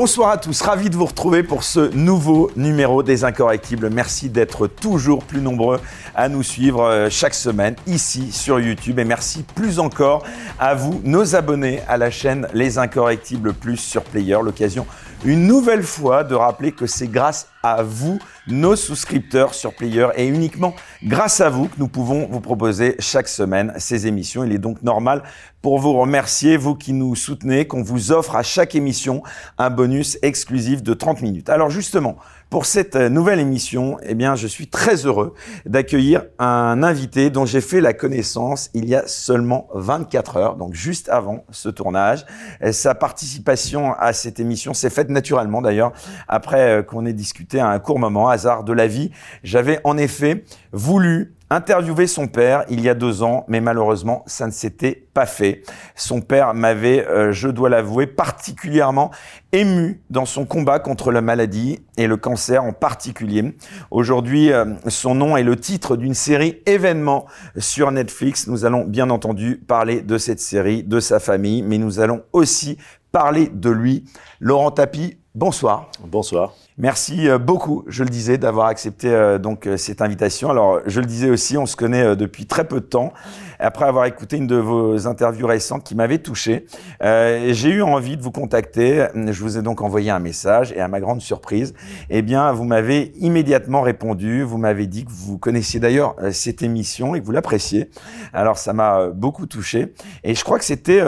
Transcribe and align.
Bonsoir 0.00 0.30
à 0.30 0.38
tous, 0.38 0.62
ravi 0.62 0.90
de 0.90 0.96
vous 0.96 1.06
retrouver 1.06 1.42
pour 1.42 1.64
ce 1.64 1.92
nouveau 1.92 2.52
numéro 2.54 3.02
des 3.02 3.24
Incorrectibles. 3.24 3.90
Merci 3.90 4.30
d'être 4.30 4.68
toujours 4.68 5.24
plus 5.24 5.40
nombreux 5.40 5.80
à 6.14 6.28
nous 6.28 6.44
suivre 6.44 6.84
euh, 6.84 7.08
chaque 7.10 7.34
semaine 7.34 7.74
ici 7.88 8.30
sur 8.30 8.60
YouTube 8.60 9.00
et 9.00 9.04
merci 9.04 9.42
plus 9.42 9.80
encore 9.80 10.22
à 10.60 10.76
vous, 10.76 11.00
nos 11.02 11.34
abonnés 11.34 11.80
à 11.88 11.96
la 11.96 12.12
chaîne 12.12 12.46
Les 12.54 12.78
Incorrectibles 12.78 13.52
Plus 13.52 13.76
sur 13.76 14.04
Player. 14.04 14.38
L'occasion 14.40 14.86
une 15.24 15.46
nouvelle 15.46 15.82
fois 15.82 16.22
de 16.22 16.34
rappeler 16.34 16.72
que 16.72 16.86
c'est 16.86 17.08
grâce 17.08 17.48
à 17.62 17.82
vous, 17.82 18.18
nos 18.46 18.76
souscripteurs 18.76 19.52
sur 19.52 19.74
Player, 19.74 20.06
et 20.16 20.26
uniquement 20.26 20.74
grâce 21.02 21.40
à 21.40 21.48
vous 21.48 21.66
que 21.66 21.78
nous 21.78 21.88
pouvons 21.88 22.28
vous 22.30 22.40
proposer 22.40 22.94
chaque 23.00 23.28
semaine 23.28 23.72
ces 23.78 24.06
émissions. 24.06 24.44
Il 24.44 24.52
est 24.52 24.58
donc 24.58 24.82
normal 24.82 25.24
pour 25.60 25.80
vous 25.80 25.92
remercier, 25.92 26.56
vous 26.56 26.76
qui 26.76 26.92
nous 26.92 27.16
soutenez, 27.16 27.66
qu'on 27.66 27.82
vous 27.82 28.12
offre 28.12 28.36
à 28.36 28.44
chaque 28.44 28.76
émission 28.76 29.22
un 29.58 29.70
bonus 29.70 30.18
exclusif 30.22 30.82
de 30.84 30.94
30 30.94 31.20
minutes. 31.20 31.48
Alors 31.48 31.70
justement, 31.70 32.16
pour 32.50 32.64
cette 32.64 32.96
euh, 32.96 33.08
nouvelle 33.08 33.40
émission, 33.40 33.98
eh 34.02 34.14
bien, 34.14 34.34
je 34.34 34.46
suis 34.46 34.68
très 34.68 35.06
heureux 35.06 35.34
d'accueillir 35.66 36.24
un 36.38 36.82
invité 36.82 37.28
dont 37.30 37.44
j'ai 37.44 37.60
fait 37.60 37.80
la 37.80 37.92
connaissance 37.92 38.70
il 38.72 38.88
y 38.88 38.94
a 38.94 39.06
seulement 39.06 39.68
24 39.74 40.36
heures, 40.36 40.56
donc 40.56 40.74
juste 40.74 41.08
avant 41.10 41.44
ce 41.50 41.68
tournage. 41.68 42.24
sa 42.72 42.94
participation 42.94 43.92
à 43.94 44.12
cette 44.12 44.40
émission 44.40 44.72
s'est 44.72 44.90
faite 44.90 45.10
naturellement 45.10 45.60
d'ailleurs, 45.60 45.92
après 46.26 46.78
euh, 46.78 46.82
qu'on 46.82 47.04
ait 47.04 47.12
discuté 47.12 47.60
à 47.60 47.68
un 47.68 47.78
court 47.78 47.98
moment, 47.98 48.28
hasard 48.28 48.64
de 48.64 48.72
la 48.72 48.86
vie. 48.86 49.10
J'avais 49.42 49.80
en 49.84 49.98
effet 49.98 50.44
voulu 50.72 51.34
interviewé 51.50 52.06
son 52.06 52.26
père 52.26 52.64
il 52.68 52.80
y 52.80 52.88
a 52.88 52.94
deux 52.94 53.22
ans, 53.22 53.44
mais 53.48 53.60
malheureusement, 53.60 54.22
ça 54.26 54.46
ne 54.46 54.52
s'était 54.52 55.06
pas 55.14 55.26
fait. 55.26 55.62
Son 55.94 56.20
père 56.20 56.54
m'avait, 56.54 57.06
euh, 57.06 57.32
je 57.32 57.48
dois 57.48 57.68
l'avouer, 57.68 58.06
particulièrement 58.06 59.10
ému 59.52 60.02
dans 60.10 60.26
son 60.26 60.44
combat 60.44 60.78
contre 60.78 61.10
la 61.10 61.20
maladie 61.20 61.80
et 61.96 62.06
le 62.06 62.16
cancer 62.16 62.62
en 62.62 62.72
particulier. 62.72 63.56
Aujourd'hui, 63.90 64.52
euh, 64.52 64.64
son 64.88 65.14
nom 65.14 65.36
est 65.36 65.42
le 65.42 65.56
titre 65.56 65.96
d'une 65.96 66.14
série 66.14 66.60
événement 66.66 67.26
sur 67.56 67.90
Netflix. 67.90 68.46
Nous 68.46 68.64
allons 68.64 68.84
bien 68.84 69.10
entendu 69.10 69.56
parler 69.56 70.02
de 70.02 70.18
cette 70.18 70.40
série, 70.40 70.82
de 70.82 71.00
sa 71.00 71.20
famille, 71.20 71.62
mais 71.62 71.78
nous 71.78 72.00
allons 72.00 72.22
aussi 72.32 72.78
parler 73.10 73.50
de 73.52 73.70
lui. 73.70 74.04
Laurent 74.40 74.70
Tapie, 74.70 75.16
bonsoir. 75.34 75.90
Bonsoir. 76.04 76.52
Merci 76.80 77.28
euh, 77.28 77.38
beaucoup, 77.38 77.82
je 77.88 78.04
le 78.04 78.08
disais, 78.08 78.38
d'avoir 78.38 78.68
accepté 78.68 79.08
euh, 79.08 79.38
donc 79.38 79.66
euh, 79.66 79.76
cette 79.76 80.00
invitation. 80.00 80.48
Alors, 80.48 80.78
je 80.86 81.00
le 81.00 81.06
disais 81.06 81.28
aussi, 81.28 81.58
on 81.58 81.66
se 81.66 81.74
connaît 81.74 82.14
depuis 82.14 82.46
très 82.46 82.68
peu 82.68 82.78
de 82.78 82.86
temps. 82.86 83.12
Après 83.58 83.84
avoir 83.84 84.04
écouté 84.04 84.36
une 84.36 84.46
de 84.46 84.54
vos 84.54 85.08
interviews 85.08 85.48
récentes 85.48 85.82
qui 85.82 85.96
m'avait 85.96 86.18
touché, 86.18 86.66
j'ai 87.00 87.70
eu 87.70 87.82
envie 87.82 88.16
de 88.16 88.22
vous 88.22 88.30
contacter. 88.30 89.08
Je 89.16 89.42
vous 89.42 89.58
ai 89.58 89.62
donc 89.62 89.82
envoyé 89.82 90.12
un 90.12 90.20
message 90.20 90.70
et 90.70 90.80
à 90.80 90.86
ma 90.86 91.00
grande 91.00 91.20
surprise, 91.20 91.74
eh 92.08 92.22
bien, 92.22 92.52
vous 92.52 92.62
m'avez 92.62 93.12
immédiatement 93.16 93.80
répondu. 93.80 94.42
Vous 94.42 94.58
m'avez 94.58 94.86
dit 94.86 95.04
que 95.04 95.10
vous 95.10 95.38
connaissiez 95.38 95.80
d'ailleurs 95.80 96.14
cette 96.30 96.62
émission 96.62 97.16
et 97.16 97.20
que 97.20 97.26
vous 97.26 97.32
l'appréciez. 97.32 97.90
Alors, 98.32 98.58
ça 98.58 98.72
m'a 98.72 99.08
beaucoup 99.08 99.46
touché. 99.46 99.92
Et 100.22 100.36
je 100.36 100.44
crois 100.44 100.60
que 100.60 100.64
c'était 100.64 101.02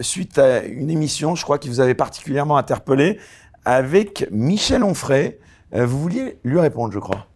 suite 0.00 0.38
à 0.38 0.64
une 0.64 0.90
émission, 0.90 1.34
je 1.34 1.42
crois, 1.42 1.58
qui 1.58 1.68
vous 1.68 1.80
avait 1.80 1.94
particulièrement 1.94 2.56
interpellé 2.56 3.18
avec 3.64 4.28
Michel 4.30 4.82
Onfray. 4.82 5.38
Euh, 5.74 5.86
vous 5.86 6.00
vouliez 6.00 6.38
lui 6.44 6.58
répondre, 6.60 6.92
je 6.92 6.98
crois. 6.98 7.26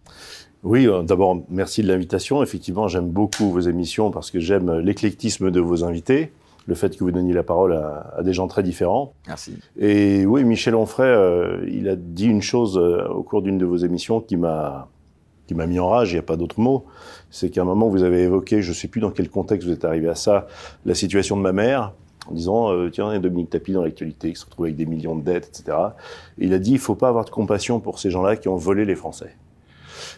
Oui, 0.62 0.87
euh, 0.87 1.03
d'abord, 1.03 1.39
merci 1.49 1.83
de 1.83 1.89
l'invitation. 1.89 2.43
Effectivement, 2.43 2.89
j'aime 2.89 3.09
beaucoup 3.09 3.50
vos 3.50 3.61
émissions 3.61 4.11
parce 4.11 4.31
que 4.31 4.41
j'aime 4.41 4.78
l'éclectisme 4.78 5.50
de 5.50 5.61
vos 5.61 5.84
invités, 5.84 6.33
le 6.66 6.75
fait 6.75 6.97
que 6.97 7.05
vous 7.05 7.11
donniez 7.11 7.33
la 7.33 7.43
parole 7.43 7.72
à, 7.72 8.22
des 8.22 8.33
gens 8.33 8.49
très 8.49 8.62
différents. 8.62 9.15
Merci. 9.27 9.56
Et 9.78 10.27
oui, 10.27 10.44
Michel 10.44 10.75
Onfray, 10.75 11.09
euh, 11.09 11.65
il 11.69 11.89
a 11.89 11.97
dit 11.97 12.27
une 12.27 12.43
chose 12.43 12.77
au 12.77 13.22
cours 13.22 13.43
d'une 13.43 13.59
de 13.59 13.65
vos 13.65 13.77
émissions 13.77 14.21
qui 14.21 14.37
m'a 14.37 14.89
qui 15.49 15.55
m'a 15.55 15.66
mis 15.66 15.78
en 15.78 15.89
rage, 15.89 16.10
il 16.10 16.16
n'y 16.16 16.19
a 16.21 16.22
pas 16.22 16.37
d'autre 16.37 16.60
mot, 16.60 16.84
c'est 17.31 17.49
qu'à 17.49 17.62
un 17.62 17.65
moment, 17.65 17.89
vous 17.89 18.03
avez 18.03 18.25
évoqué, 18.25 18.60
je 18.60 18.69
ne 18.69 18.75
sais 18.75 18.87
plus 18.87 19.00
dans 19.00 19.10
quel 19.10 19.31
contexte 19.31 19.66
vous 19.66 19.72
êtes 19.72 19.87
arrivé 19.87 20.06
à 20.06 20.15
ça, 20.15 20.47
la 20.84 20.95
situation 20.95 21.39
de 21.39 21.41
ma 21.41 21.53
mère, 21.53 21.95
en 22.28 22.34
disant 22.34 22.72
euh, 22.72 22.91
tiens, 22.91 23.11
il 23.11 23.15
y 23.15 23.16
a 23.16 23.21
Dominique 23.21 23.50
Tapie 23.50 23.72
dans 23.72 23.83
l'actualité 23.83 24.33
qui 24.33 24.39
se 24.39 24.44
retrouve 24.44 24.66
avec 24.66 24.77
des 24.77 24.87
millions 24.87 25.16
de 25.16 25.22
dettes, 25.22 25.49
etc. 25.49 25.77
Et 26.39 26.47
il 26.47 26.55
a 26.55 26.59
dit 26.59 26.72
il 26.72 26.78
faut 26.78 26.94
pas 26.94 27.09
avoir 27.09 27.25
de 27.25 27.31
compassion 27.31 27.81
pour 27.81 27.99
ces 27.99 28.11
gens-là 28.11 28.37
qui 28.37 28.49
ont 28.49 28.56
volé 28.56 28.84
les 28.84 28.94
Français. 28.94 29.37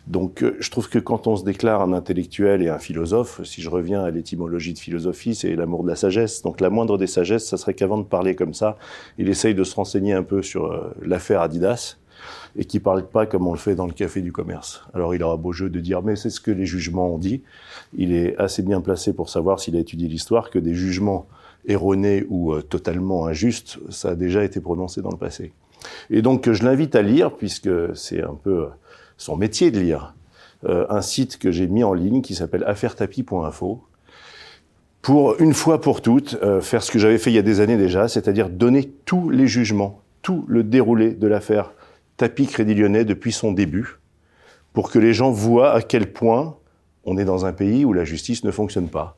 Donc, 0.06 0.42
euh, 0.42 0.56
je 0.60 0.70
trouve 0.70 0.88
que 0.88 0.98
quand 0.98 1.26
on 1.26 1.36
se 1.36 1.44
déclare 1.44 1.82
un 1.82 1.92
intellectuel 1.92 2.62
et 2.62 2.68
un 2.68 2.78
philosophe, 2.78 3.40
si 3.44 3.62
je 3.62 3.70
reviens 3.70 4.02
à 4.02 4.10
l'étymologie 4.10 4.72
de 4.72 4.78
philosophie, 4.78 5.34
c'est 5.34 5.54
l'amour 5.54 5.84
de 5.84 5.88
la 5.88 5.96
sagesse. 5.96 6.42
Donc, 6.42 6.60
la 6.60 6.70
moindre 6.70 6.98
des 6.98 7.06
sagesses, 7.06 7.46
ça 7.46 7.56
serait 7.56 7.74
qu'avant 7.74 7.98
de 7.98 8.04
parler 8.04 8.34
comme 8.34 8.54
ça, 8.54 8.76
il 9.18 9.28
essaye 9.28 9.54
de 9.54 9.64
se 9.64 9.74
renseigner 9.74 10.12
un 10.12 10.22
peu 10.22 10.42
sur 10.42 10.66
euh, 10.66 10.94
l'affaire 11.02 11.40
Adidas 11.40 11.96
et 12.56 12.64
qui 12.64 12.80
parle 12.80 13.06
pas 13.06 13.26
comme 13.26 13.46
on 13.46 13.52
le 13.52 13.58
fait 13.58 13.74
dans 13.74 13.86
le 13.86 13.92
café 13.92 14.20
du 14.20 14.32
commerce. 14.32 14.82
Alors, 14.94 15.14
il 15.14 15.22
aura 15.22 15.36
beau 15.36 15.52
jeu 15.52 15.70
de 15.70 15.80
dire, 15.80 16.02
mais 16.02 16.16
c'est 16.16 16.30
ce 16.30 16.40
que 16.40 16.50
les 16.50 16.66
jugements 16.66 17.14
ont 17.14 17.18
dit. 17.18 17.42
Il 17.96 18.12
est 18.12 18.36
assez 18.36 18.62
bien 18.62 18.80
placé 18.80 19.12
pour 19.12 19.30
savoir 19.30 19.60
s'il 19.60 19.76
a 19.76 19.78
étudié 19.78 20.08
l'histoire 20.08 20.50
que 20.50 20.58
des 20.58 20.74
jugements 20.74 21.26
erroné 21.66 22.24
ou 22.28 22.52
euh, 22.52 22.62
totalement 22.62 23.26
injuste, 23.26 23.78
ça 23.90 24.10
a 24.10 24.14
déjà 24.14 24.44
été 24.44 24.60
prononcé 24.60 25.02
dans 25.02 25.10
le 25.10 25.16
passé. 25.16 25.52
Et 26.10 26.22
donc 26.22 26.50
je 26.50 26.64
l'invite 26.64 26.94
à 26.94 27.02
lire, 27.02 27.32
puisque 27.32 27.70
c'est 27.94 28.22
un 28.22 28.34
peu 28.34 28.64
euh, 28.64 28.66
son 29.16 29.36
métier 29.36 29.70
de 29.70 29.80
lire, 29.80 30.14
euh, 30.64 30.86
un 30.90 31.02
site 31.02 31.38
que 31.38 31.50
j'ai 31.50 31.66
mis 31.66 31.84
en 31.84 31.94
ligne 31.94 32.22
qui 32.22 32.34
s'appelle 32.34 32.64
affairetapi.info, 32.64 33.82
pour 35.02 35.40
une 35.40 35.54
fois 35.54 35.80
pour 35.80 36.02
toutes 36.02 36.38
faire 36.60 36.82
ce 36.82 36.90
que 36.90 36.98
j'avais 36.98 37.16
fait 37.16 37.30
il 37.30 37.34
y 37.34 37.38
a 37.38 37.42
des 37.42 37.60
années 37.60 37.78
déjà, 37.78 38.06
c'est-à-dire 38.06 38.50
donner 38.50 38.92
tous 39.06 39.30
les 39.30 39.46
jugements, 39.46 40.02
tout 40.20 40.44
le 40.46 40.62
déroulé 40.62 41.12
de 41.12 41.26
l'affaire 41.26 41.72
Tapi 42.18 42.46
Crédit 42.46 42.74
Lyonnais 42.74 43.06
depuis 43.06 43.32
son 43.32 43.52
début, 43.52 43.98
pour 44.74 44.90
que 44.90 44.98
les 44.98 45.14
gens 45.14 45.30
voient 45.30 45.72
à 45.72 45.80
quel 45.80 46.12
point 46.12 46.58
on 47.04 47.16
est 47.16 47.24
dans 47.24 47.46
un 47.46 47.54
pays 47.54 47.86
où 47.86 47.94
la 47.94 48.04
justice 48.04 48.44
ne 48.44 48.50
fonctionne 48.50 48.88
pas 48.88 49.16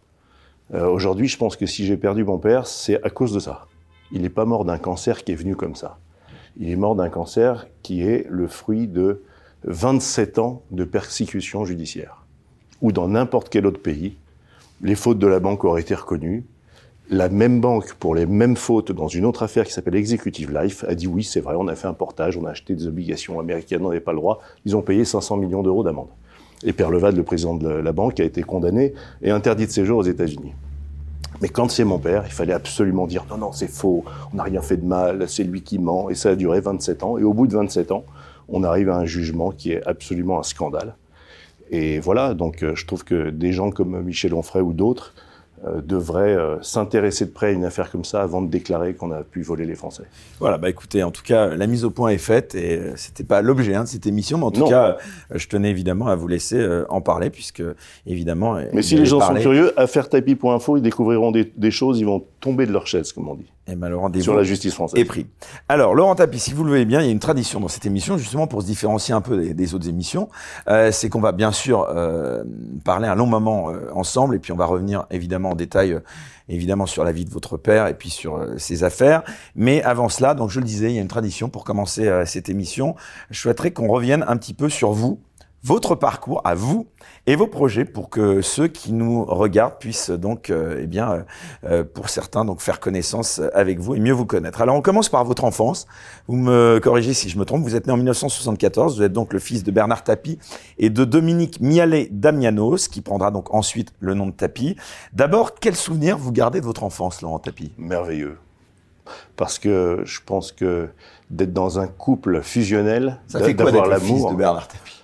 euh, 0.74 0.86
aujourd'hui, 0.86 1.28
je 1.28 1.36
pense 1.36 1.56
que 1.56 1.66
si 1.66 1.84
j'ai 1.84 1.96
perdu 1.96 2.24
mon 2.24 2.38
père, 2.38 2.66
c'est 2.66 3.02
à 3.04 3.10
cause 3.10 3.32
de 3.32 3.40
ça. 3.40 3.66
Il 4.10 4.22
n'est 4.22 4.30
pas 4.30 4.44
mort 4.44 4.64
d'un 4.64 4.78
cancer 4.78 5.24
qui 5.24 5.32
est 5.32 5.36
venu 5.36 5.56
comme 5.56 5.74
ça. 5.74 5.98
Il 6.58 6.70
est 6.70 6.76
mort 6.76 6.94
d'un 6.94 7.08
cancer 7.08 7.66
qui 7.82 8.02
est 8.02 8.26
le 8.28 8.46
fruit 8.46 8.86
de 8.86 9.22
27 9.64 10.38
ans 10.38 10.62
de 10.70 10.84
persécution 10.84 11.64
judiciaire. 11.64 12.24
Ou 12.80 12.92
dans 12.92 13.08
n'importe 13.08 13.48
quel 13.48 13.66
autre 13.66 13.80
pays, 13.80 14.16
les 14.82 14.94
fautes 14.94 15.18
de 15.18 15.26
la 15.26 15.40
banque 15.40 15.64
auraient 15.64 15.82
été 15.82 15.94
reconnues. 15.94 16.44
La 17.10 17.28
même 17.28 17.60
banque, 17.60 17.94
pour 17.94 18.14
les 18.14 18.26
mêmes 18.26 18.56
fautes, 18.56 18.92
dans 18.92 19.08
une 19.08 19.24
autre 19.24 19.42
affaire 19.42 19.66
qui 19.66 19.72
s'appelle 19.72 19.94
Executive 19.94 20.52
Life, 20.52 20.84
a 20.88 20.94
dit 20.94 21.06
oui, 21.06 21.22
c'est 21.22 21.40
vrai, 21.40 21.54
on 21.58 21.68
a 21.68 21.74
fait 21.74 21.88
un 21.88 21.94
portage, 21.94 22.36
on 22.36 22.46
a 22.46 22.50
acheté 22.50 22.74
des 22.74 22.86
obligations 22.86 23.38
américaines, 23.38 23.84
on 23.84 23.88
n'avait 23.88 24.00
pas 24.00 24.12
le 24.12 24.18
droit. 24.18 24.40
Ils 24.64 24.76
ont 24.76 24.82
payé 24.82 25.04
500 25.04 25.36
millions 25.36 25.62
d'euros 25.62 25.84
d'amende. 25.84 26.08
Et 26.64 26.72
Perlevad, 26.72 27.16
le 27.16 27.22
président 27.22 27.54
de 27.54 27.68
la 27.68 27.92
banque, 27.92 28.20
a 28.20 28.24
été 28.24 28.42
condamné 28.42 28.94
et 29.22 29.30
interdit 29.30 29.66
de 29.66 29.70
séjour 29.70 29.98
aux 29.98 30.04
États-Unis. 30.04 30.52
Mais 31.40 31.48
quand 31.48 31.70
c'est 31.70 31.84
mon 31.84 31.98
père, 31.98 32.22
il 32.26 32.32
fallait 32.32 32.52
absolument 32.52 33.06
dire 33.06 33.24
non, 33.28 33.36
non, 33.36 33.52
c'est 33.52 33.68
faux, 33.68 34.04
on 34.32 34.36
n'a 34.36 34.44
rien 34.44 34.62
fait 34.62 34.76
de 34.76 34.84
mal, 34.84 35.28
c'est 35.28 35.42
lui 35.42 35.62
qui 35.62 35.78
ment. 35.78 36.08
Et 36.08 36.14
ça 36.14 36.30
a 36.30 36.34
duré 36.36 36.60
27 36.60 37.02
ans. 37.02 37.18
Et 37.18 37.24
au 37.24 37.32
bout 37.32 37.46
de 37.46 37.54
27 37.54 37.90
ans, 37.90 38.04
on 38.48 38.62
arrive 38.62 38.90
à 38.90 38.96
un 38.96 39.06
jugement 39.06 39.50
qui 39.50 39.72
est 39.72 39.84
absolument 39.86 40.38
un 40.38 40.44
scandale. 40.44 40.94
Et 41.70 41.98
voilà, 42.00 42.34
donc 42.34 42.62
euh, 42.62 42.74
je 42.76 42.86
trouve 42.86 43.02
que 43.02 43.30
des 43.30 43.52
gens 43.52 43.70
comme 43.70 44.02
Michel 44.02 44.34
Onfray 44.34 44.62
ou 44.62 44.72
d'autres 44.72 45.14
devrait 45.82 46.34
euh, 46.34 46.60
s'intéresser 46.62 47.26
de 47.26 47.30
près 47.30 47.48
à 47.48 47.50
une 47.50 47.64
affaire 47.64 47.90
comme 47.90 48.04
ça 48.04 48.22
avant 48.22 48.42
de 48.42 48.48
déclarer 48.48 48.94
qu'on 48.94 49.12
a 49.12 49.22
pu 49.22 49.42
voler 49.42 49.64
les 49.64 49.74
Français. 49.74 50.04
Voilà, 50.40 50.58
bah 50.58 50.68
écoutez, 50.68 51.02
en 51.02 51.10
tout 51.10 51.22
cas, 51.22 51.54
la 51.54 51.66
mise 51.66 51.84
au 51.84 51.90
point 51.90 52.10
est 52.10 52.18
faite 52.18 52.54
et 52.54 52.78
euh, 52.78 52.92
c'était 52.96 53.24
pas 53.24 53.42
l'objet 53.42 53.74
hein, 53.74 53.84
de 53.84 53.88
cette 53.88 54.06
émission, 54.06 54.38
mais 54.38 54.44
en 54.44 54.50
tout 54.50 54.66
cas, 54.66 54.96
je 55.32 55.46
tenais 55.46 55.70
évidemment 55.70 56.08
à 56.08 56.16
vous 56.16 56.28
laisser 56.28 56.66
en 56.88 57.00
parler 57.00 57.30
puisque 57.30 57.62
évidemment. 58.06 58.58
Mais 58.72 58.82
si 58.82 58.96
les 58.96 59.06
gens 59.06 59.20
sont 59.20 59.34
curieux, 59.34 59.78
affaire-tapis.info, 59.78 60.76
ils 60.76 60.82
découvriront 60.82 61.30
des, 61.30 61.52
des 61.56 61.70
choses, 61.70 61.98
ils 62.00 62.06
vont 62.06 62.24
tomber 62.40 62.66
de 62.66 62.72
leur 62.72 62.86
chaise, 62.86 63.12
comme 63.12 63.28
on 63.28 63.34
dit. 63.34 63.50
Et 63.68 63.76
malheureusement, 63.76 64.20
sur 64.20 64.34
la 64.34 64.42
justice 64.42 64.74
française. 64.74 64.98
Est 65.00 65.04
pris. 65.04 65.26
Alors, 65.68 65.94
Laurent 65.94 66.16
Tapie, 66.16 66.40
si 66.40 66.52
vous 66.52 66.64
le 66.64 66.70
voyez 66.70 66.84
bien, 66.84 67.00
il 67.00 67.06
y 67.06 67.08
a 67.08 67.12
une 67.12 67.20
tradition 67.20 67.60
dans 67.60 67.68
cette 67.68 67.86
émission, 67.86 68.18
justement 68.18 68.48
pour 68.48 68.62
se 68.62 68.66
différencier 68.66 69.14
un 69.14 69.20
peu 69.20 69.54
des, 69.54 69.74
autres 69.74 69.88
émissions. 69.88 70.28
Euh, 70.68 70.90
c'est 70.90 71.08
qu'on 71.08 71.20
va 71.20 71.30
bien 71.30 71.52
sûr 71.52 71.86
euh, 71.88 72.42
parler 72.84 73.06
un 73.06 73.14
long 73.14 73.26
moment 73.26 73.70
euh, 73.70 73.88
ensemble, 73.94 74.34
et 74.34 74.40
puis 74.40 74.50
on 74.50 74.56
va 74.56 74.66
revenir 74.66 75.06
évidemment 75.12 75.50
en 75.50 75.54
détail, 75.54 75.96
évidemment 76.48 76.86
sur 76.86 77.04
la 77.04 77.12
vie 77.12 77.24
de 77.24 77.30
votre 77.30 77.56
père 77.56 77.86
et 77.86 77.94
puis 77.94 78.10
sur 78.10 78.44
ses 78.56 78.82
affaires. 78.82 79.22
Mais 79.54 79.80
avant 79.84 80.08
cela, 80.08 80.34
donc 80.34 80.50
je 80.50 80.58
le 80.58 80.66
disais, 80.66 80.90
il 80.90 80.96
y 80.96 80.98
a 80.98 81.02
une 81.02 81.06
tradition 81.06 81.48
pour 81.48 81.62
commencer 81.62 82.10
cette 82.26 82.48
émission. 82.48 82.96
Je 83.30 83.38
souhaiterais 83.38 83.70
qu'on 83.70 83.86
revienne 83.86 84.24
un 84.26 84.36
petit 84.36 84.54
peu 84.54 84.68
sur 84.70 84.90
vous, 84.90 85.20
votre 85.62 85.94
parcours 85.94 86.40
à 86.44 86.56
vous 86.56 86.88
et 87.26 87.36
vos 87.36 87.46
projets 87.46 87.84
pour 87.84 88.10
que 88.10 88.42
ceux 88.42 88.66
qui 88.66 88.92
nous 88.92 89.24
regardent 89.24 89.78
puissent 89.78 90.10
donc, 90.10 90.50
euh, 90.50 90.80
eh 90.80 90.86
bien, 90.86 91.10
euh, 91.12 91.22
euh, 91.64 91.84
pour 91.84 92.08
certains, 92.08 92.44
donc 92.44 92.60
faire 92.60 92.80
connaissance 92.80 93.40
avec 93.54 93.78
vous 93.78 93.94
et 93.94 94.00
mieux 94.00 94.12
vous 94.12 94.26
connaître. 94.26 94.60
Alors, 94.60 94.74
on 94.74 94.82
commence 94.82 95.08
par 95.08 95.24
votre 95.24 95.44
enfance. 95.44 95.86
Vous 96.26 96.36
me 96.36 96.80
corrigez 96.82 97.14
si 97.14 97.28
je 97.28 97.38
me 97.38 97.44
trompe. 97.44 97.62
Vous 97.62 97.76
êtes 97.76 97.86
né 97.86 97.92
en 97.92 97.96
1974. 97.96 98.96
Vous 98.96 99.02
êtes 99.02 99.12
donc 99.12 99.32
le 99.32 99.38
fils 99.38 99.62
de 99.62 99.70
Bernard 99.70 100.02
Tapie 100.02 100.38
et 100.78 100.90
de 100.90 101.04
Dominique 101.04 101.60
Mialet 101.60 102.08
Damianos, 102.10 102.88
qui 102.88 103.00
prendra 103.02 103.30
donc 103.30 103.54
ensuite 103.54 103.92
le 104.00 104.14
nom 104.14 104.26
de 104.26 104.32
Tapie. 104.32 104.76
D'abord, 105.12 105.54
quel 105.54 105.76
souvenir 105.76 106.18
vous 106.18 106.32
gardez 106.32 106.60
de 106.60 106.66
votre 106.66 106.82
enfance, 106.82 107.22
Laurent 107.22 107.38
Tapie? 107.38 107.72
Merveilleux. 107.78 108.38
Parce 109.36 109.58
que 109.58 110.02
je 110.04 110.20
pense 110.24 110.50
que 110.52 110.88
d'être 111.30 111.52
dans 111.52 111.78
un 111.78 111.86
couple 111.86 112.42
fusionnel, 112.42 113.20
ça 113.26 113.40
fait 113.40 113.54
quoi 113.54 113.66
d'avoir 113.66 113.86
l'amour 113.86 114.32
de 114.32 114.36
Bernard 114.36 114.68
Tapie? 114.68 115.01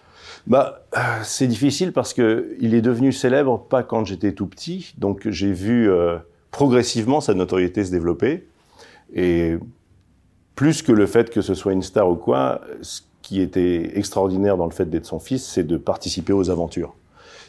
Bah, 0.49 0.81
c'est 1.23 1.47
difficile 1.47 1.93
parce 1.93 2.15
que 2.15 2.57
il 2.59 2.75
est 2.75 2.81
devenu 2.81 3.13
célèbre 3.13 3.59
pas 3.69 3.83
quand 3.83 4.05
j'étais 4.07 4.33
tout 4.33 4.47
petit, 4.47 4.95
donc 4.97 5.29
j'ai 5.29 5.53
vu 5.53 5.91
euh, 5.91 6.17
progressivement 6.51 7.21
sa 7.21 7.35
notoriété 7.35 7.85
se 7.85 7.91
développer. 7.91 8.49
Et 9.15 9.57
plus 10.55 10.83
que 10.83 10.91
le 10.91 11.07
fait 11.07 11.31
que 11.31 11.43
ce 11.43 11.55
soit 11.55 11.73
une 11.73 11.83
star 11.83 12.11
ou 12.11 12.17
quoi, 12.17 12.63
ce 12.81 13.03
qui 13.21 13.43
était 13.43 13.99
extraordinaire 13.99 14.57
dans 14.57 14.65
le 14.65 14.73
fait 14.73 14.89
d'être 14.89 15.07
son 15.07 15.21
fils, 15.21 15.47
c'est 15.47 15.65
de 15.65 15.77
participer 15.77 16.33
aux 16.33 16.49
aventures 16.51 16.95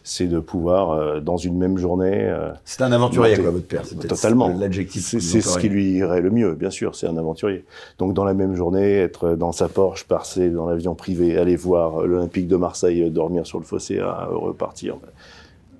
c'est 0.04 0.28
de 0.28 0.40
pouvoir, 0.40 0.92
euh, 0.92 1.19
dans 1.19 1.38
une 1.38 1.57
même 1.57 1.78
journée... 1.78 2.25
Euh, 2.25 2.51
c'est 2.66 2.81
un 2.81 2.92
aventurier, 2.92 3.38
quoi, 3.38 3.51
votre 3.51 3.68
père. 3.68 3.84
Totalement. 4.07 4.50
L'adjectif. 4.50 5.04
C'est 5.04 5.42
ce 5.42 5.57
qui 5.57 5.69
lui 5.69 5.92
irait 5.92 6.22
le 6.22 6.30
mieux, 6.30 6.54
bien 6.54 6.69
sûr, 6.69 6.96
c'est 6.96 7.07
un 7.07 7.18
aventurier. 7.18 7.66
Donc, 7.98 8.13
dans 8.13 8.24
la 8.24 8.34
même 8.34 8.56
journée, 8.56 8.98
être 8.98 9.36
dans 9.36 9.51
sa 9.51 9.68
Porsche, 9.68 10.06
passer 10.06 10.50
dans 10.50 10.69
l'avion 10.69 10.96
privé, 10.96 11.38
aller 11.38 11.56
voir 11.56 12.06
l'Olympique 12.06 12.48
de 12.48 12.56
Marseille, 12.56 13.10
dormir 13.12 13.46
sur 13.46 13.60
le 13.60 13.66
fossé, 13.66 14.00
à 14.00 14.25
repartir, 14.31 14.96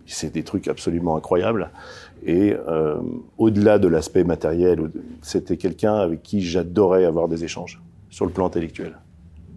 c'est 0.06 0.34
des 0.34 0.44
trucs 0.44 0.68
absolument 0.68 1.16
incroyables. 1.16 1.70
Et 2.26 2.54
euh, 2.68 2.98
au-delà 3.38 3.80
de 3.80 3.88
l'aspect 3.88 4.24
matériel, 4.24 4.92
c'était 5.22 5.58
quelqu'un 5.58 5.96
avec 5.96 6.22
qui 6.24 6.42
j'adorais 6.42 7.06
avoir 7.06 7.28
des 7.28 7.44
échanges 7.44 7.82
sur 8.10 8.26
le 8.26 8.32
plan 8.32 8.48
intellectuel. 8.48 8.98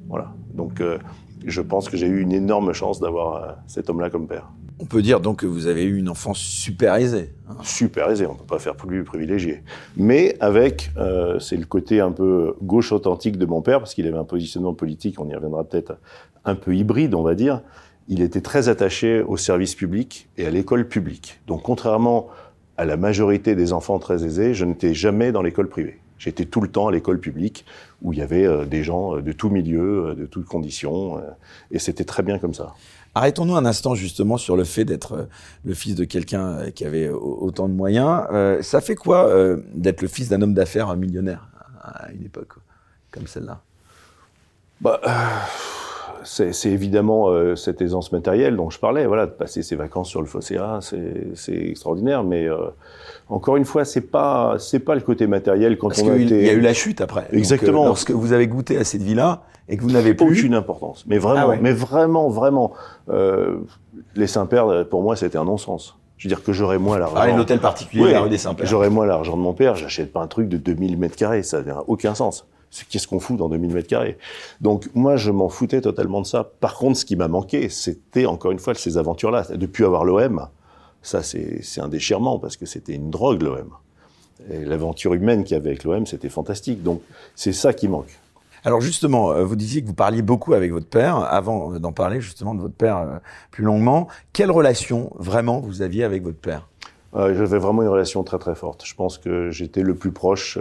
Voilà. 0.09 0.33
Donc, 0.55 0.81
euh, 0.81 0.99
je 1.47 1.61
pense 1.61 1.89
que 1.89 1.97
j'ai 1.97 2.07
eu 2.07 2.21
une 2.21 2.33
énorme 2.33 2.73
chance 2.73 3.01
d'avoir 3.01 3.37
euh, 3.37 3.53
cet 3.67 3.91
homme-là 3.91 4.11
comme 4.11 4.27
père. 4.27 4.51
On 4.79 4.87
peut 4.87 5.03
dire 5.03 5.21
donc 5.21 5.41
que 5.41 5.47
vous 5.47 5.67
avez 5.67 5.85
eu 5.85 5.97
une 5.97 6.09
enfance 6.09 6.39
super 6.39 6.97
aisée. 6.97 7.33
Hein. 7.49 7.57
Super 7.63 8.11
aisée, 8.11 8.27
on 8.27 8.33
ne 8.33 8.39
peut 8.39 8.47
pas 8.47 8.59
faire 8.59 8.75
plus 8.75 9.05
privilégié. 9.05 9.63
Mais 9.97 10.37
avec, 10.41 10.91
euh, 10.97 11.39
c'est 11.39 11.57
le 11.57 11.67
côté 11.67 12.01
un 12.01 12.13
peu 12.13 12.55
gauche 12.63 12.93
authentique 12.93 13.39
de 13.39 13.47
mon 13.47 13.63
père, 13.63 13.79
parce 13.79 13.95
qu'il 13.95 14.07
avait 14.07 14.19
un 14.19 14.25
positionnement 14.25 14.75
politique, 14.75 15.21
on 15.21 15.29
y 15.29 15.35
reviendra 15.35 15.65
peut-être, 15.65 15.97
un 16.45 16.55
peu 16.55 16.75
hybride, 16.75 17.15
on 17.15 17.23
va 17.23 17.35
dire. 17.35 17.63
Il 18.09 18.21
était 18.21 18.41
très 18.41 18.69
attaché 18.69 19.23
au 19.23 19.37
service 19.37 19.75
public 19.75 20.29
et 20.37 20.47
à 20.47 20.51
l'école 20.51 20.89
publique. 20.89 21.41
Donc 21.47 21.63
contrairement 21.63 22.29
à 22.77 22.85
la 22.85 22.97
majorité 22.97 23.55
des 23.55 23.73
enfants 23.73 23.99
très 23.99 24.25
aisés, 24.25 24.55
je 24.55 24.65
n'étais 24.65 24.95
jamais 24.95 25.31
dans 25.31 25.43
l'école 25.43 25.69
privée. 25.69 26.01
J'étais 26.23 26.45
tout 26.45 26.61
le 26.61 26.69
temps 26.69 26.87
à 26.87 26.93
l'école 26.93 27.19
publique 27.19 27.65
où 28.01 28.13
il 28.13 28.19
y 28.21 28.23
avait 28.23 28.47
euh, 28.47 28.65
des 28.65 28.85
gens 28.85 29.17
euh, 29.17 29.23
de 29.23 29.33
tous 29.33 29.51
milieux, 29.51 30.15
de 30.15 30.27
toutes 30.27 30.47
conditions, 30.47 31.21
et 31.73 31.79
c'était 31.79 32.05
très 32.05 32.23
bien 32.23 32.39
comme 32.39 32.55
ça. 32.55 32.75
Arrêtons-nous 33.15 33.57
un 33.57 33.67
instant 33.67 33.95
justement 33.95 34.39
sur 34.39 34.57
le 34.57 34.65
fait 34.65 34.85
d'être 34.85 35.13
euh, 35.13 35.25
le 35.65 35.75
fils 35.75 35.95
de 35.95 36.05
quelqu'un 36.05 36.47
euh, 36.53 36.71
qui 36.71 36.85
avait 36.87 37.09
autant 37.11 37.69
de 37.69 37.75
moyens. 37.75 38.25
Euh, 38.33 38.63
ça 38.63 38.81
fait 38.81 38.95
quoi 38.95 39.31
d'être 39.75 40.01
le 40.01 40.09
fils 40.09 40.29
d'un 40.29 40.41
homme 40.43 40.55
d'affaires 40.55 40.95
millionnaire 40.97 41.49
à 41.83 42.11
une 42.13 42.25
époque 42.25 42.55
comme 43.11 43.27
celle-là? 43.27 43.61
Bah, 44.81 45.01
c'est 46.25 46.71
évidemment 46.71 47.57
cette 47.57 47.83
aisance 47.83 48.13
matérielle 48.13 48.57
dont 48.57 48.71
je 48.71 48.79
parlais. 48.79 49.07
Voilà, 49.07 49.27
de 49.27 49.33
passer 49.33 49.63
ses 49.63 49.77
vacances 49.77 50.09
sur 50.09 50.21
le 50.21 50.27
Fosséa, 50.27 50.81
c'est 50.81 51.53
extraordinaire. 51.53 52.25
Mais 52.25 52.49
encore 53.33 53.57
une 53.57 53.65
fois, 53.65 53.85
c'est 53.85 54.03
pas 54.03 54.57
c'est 54.59 54.79
pas 54.79 54.95
le 54.95 55.01
côté 55.01 55.27
matériel 55.27 55.79
quand 55.79 55.89
Parce 55.89 56.03
on 56.03 56.11
a 56.11 56.17
été... 56.17 56.39
Il 56.39 56.47
y 56.47 56.51
a 56.51 56.53
eu 56.53 56.61
la 56.61 56.75
chute 56.75 57.01
après. 57.01 57.27
Exactement. 57.33 57.87
lorsque 57.87 58.11
vous 58.11 58.33
avez 58.33 58.47
goûté 58.47 58.77
à 58.77 58.85
cette 58.85 59.03
vie-là 59.03 59.45
et 59.69 59.77
que 59.77 59.83
vous 59.83 59.91
n'avez 59.91 60.15
plus 60.15 60.39
aucune 60.39 60.55
importance. 60.55 61.05
Mais 61.07 61.19
vraiment, 61.19 61.53
ah 61.55 61.59
mais 61.61 61.73
vraiment, 61.73 62.29
vraiment, 62.29 62.73
euh, 63.09 63.59
les 64.17 64.27
Saint-Pères, 64.27 64.87
pour 64.91 65.03
moi, 65.03 65.17
c'était 65.17 65.39
un 65.39 65.45
non-sens. 65.45 65.97
Je 66.19 66.29
veux 66.29 66.35
dire 66.35 66.45
que 66.45 66.53
j'aurais 66.53 66.79
moins 66.79 66.99
l'argent. 66.99 67.17
Ah, 67.19 67.25
un 67.25 67.39
hôtel 67.39 67.59
particulier, 67.59 68.13
la 68.13 68.21
rue 68.21 68.29
des 68.29 68.39
Saint-Pères. 68.39 68.67
J'aurais 68.67 68.91
moins 68.91 69.07
l'argent 69.07 69.37
de 69.37 69.43
mon 69.43 69.55
père, 69.55 69.77
j'achète 69.77 70.13
pas 70.13 70.21
un 70.21 70.27
truc 70.27 70.49
de 70.49 70.57
2000 70.57 70.99
mètres 70.99 71.17
carrés, 71.17 71.43
ça 71.43 71.63
n'a 71.63 71.83
aucun 71.87 72.15
sens. 72.15 72.47
Qu'est-ce 72.89 73.07
qu'on 73.07 73.21
fout 73.21 73.37
dans 73.37 73.49
2000 73.49 73.75
mètres 73.75 73.89
carrés? 73.89 74.19
Donc 74.61 74.89
moi, 74.95 75.17
je 75.17 75.31
m'en 75.31 75.49
foutais 75.49 75.81
totalement 75.81 76.21
de 76.21 76.27
ça. 76.27 76.51
Par 76.61 76.77
contre, 76.77 76.99
ce 76.99 77.05
qui 77.05 77.17
m'a 77.17 77.29
manqué, 77.29 77.69
c'était 77.69 78.27
encore 78.27 78.51
une 78.51 78.59
fois 78.59 78.75
ces 78.75 78.99
aventures-là. 78.99 79.47
Depuis 79.55 79.85
avoir 79.85 80.05
l'OM, 80.05 80.49
ça 81.03 81.23
c'est 81.23 81.81
un 81.81 81.89
déchirement 81.89 82.39
parce 82.39 82.57
que 82.57 82.67
c'était 82.67 82.95
une 82.95 83.11
drogue 83.11 83.43
l'OM. 83.43 83.71
Et 84.51 84.65
l'aventure 84.65 85.15
humaine 85.15 85.45
qu'il 85.45 85.57
y 85.57 85.61
avait 85.61 85.71
avec 85.71 85.85
l'OM, 85.85 86.07
c'était 86.07 86.29
fantastique. 86.29 86.83
Donc 86.83 87.03
c'est 87.35 87.53
ça 87.53 87.73
qui 87.73 87.89
manque. 87.89 88.19
Alors 88.65 88.81
justement, 88.81 89.33
euh, 89.33 89.45
vous 89.45 89.57
disiez 89.57 89.83
que 89.83 89.89
vous 89.89 89.95
parliez 89.95 90.23
beaucoup 90.23 90.55
avec 90.55 90.71
votre 90.71 90.87
père. 90.87 91.17
Avant 91.17 91.73
d'en 91.79 91.93
parler 91.93 92.21
justement 92.21 92.55
de 92.55 92.61
votre 92.61 92.75
père 92.75 92.99
euh, 92.99 93.19
plus 93.51 93.65
longuement, 93.65 94.07
quelle 94.33 94.51
relation 94.51 95.13
vraiment 95.17 95.61
vous 95.61 95.83
aviez 95.83 96.05
avec 96.05 96.23
votre 96.23 96.39
père? 96.39 96.69
Euh, 97.15 97.35
J'avais 97.35 97.59
vraiment 97.59 97.83
une 97.83 97.89
relation 97.89 98.23
très 98.23 98.39
très 98.39 98.55
forte. 98.55 98.85
Je 98.87 98.95
pense 98.95 99.19
que 99.19 99.51
j'étais 99.51 99.83
le 99.83 99.95
plus 99.95 100.13
proche 100.13 100.59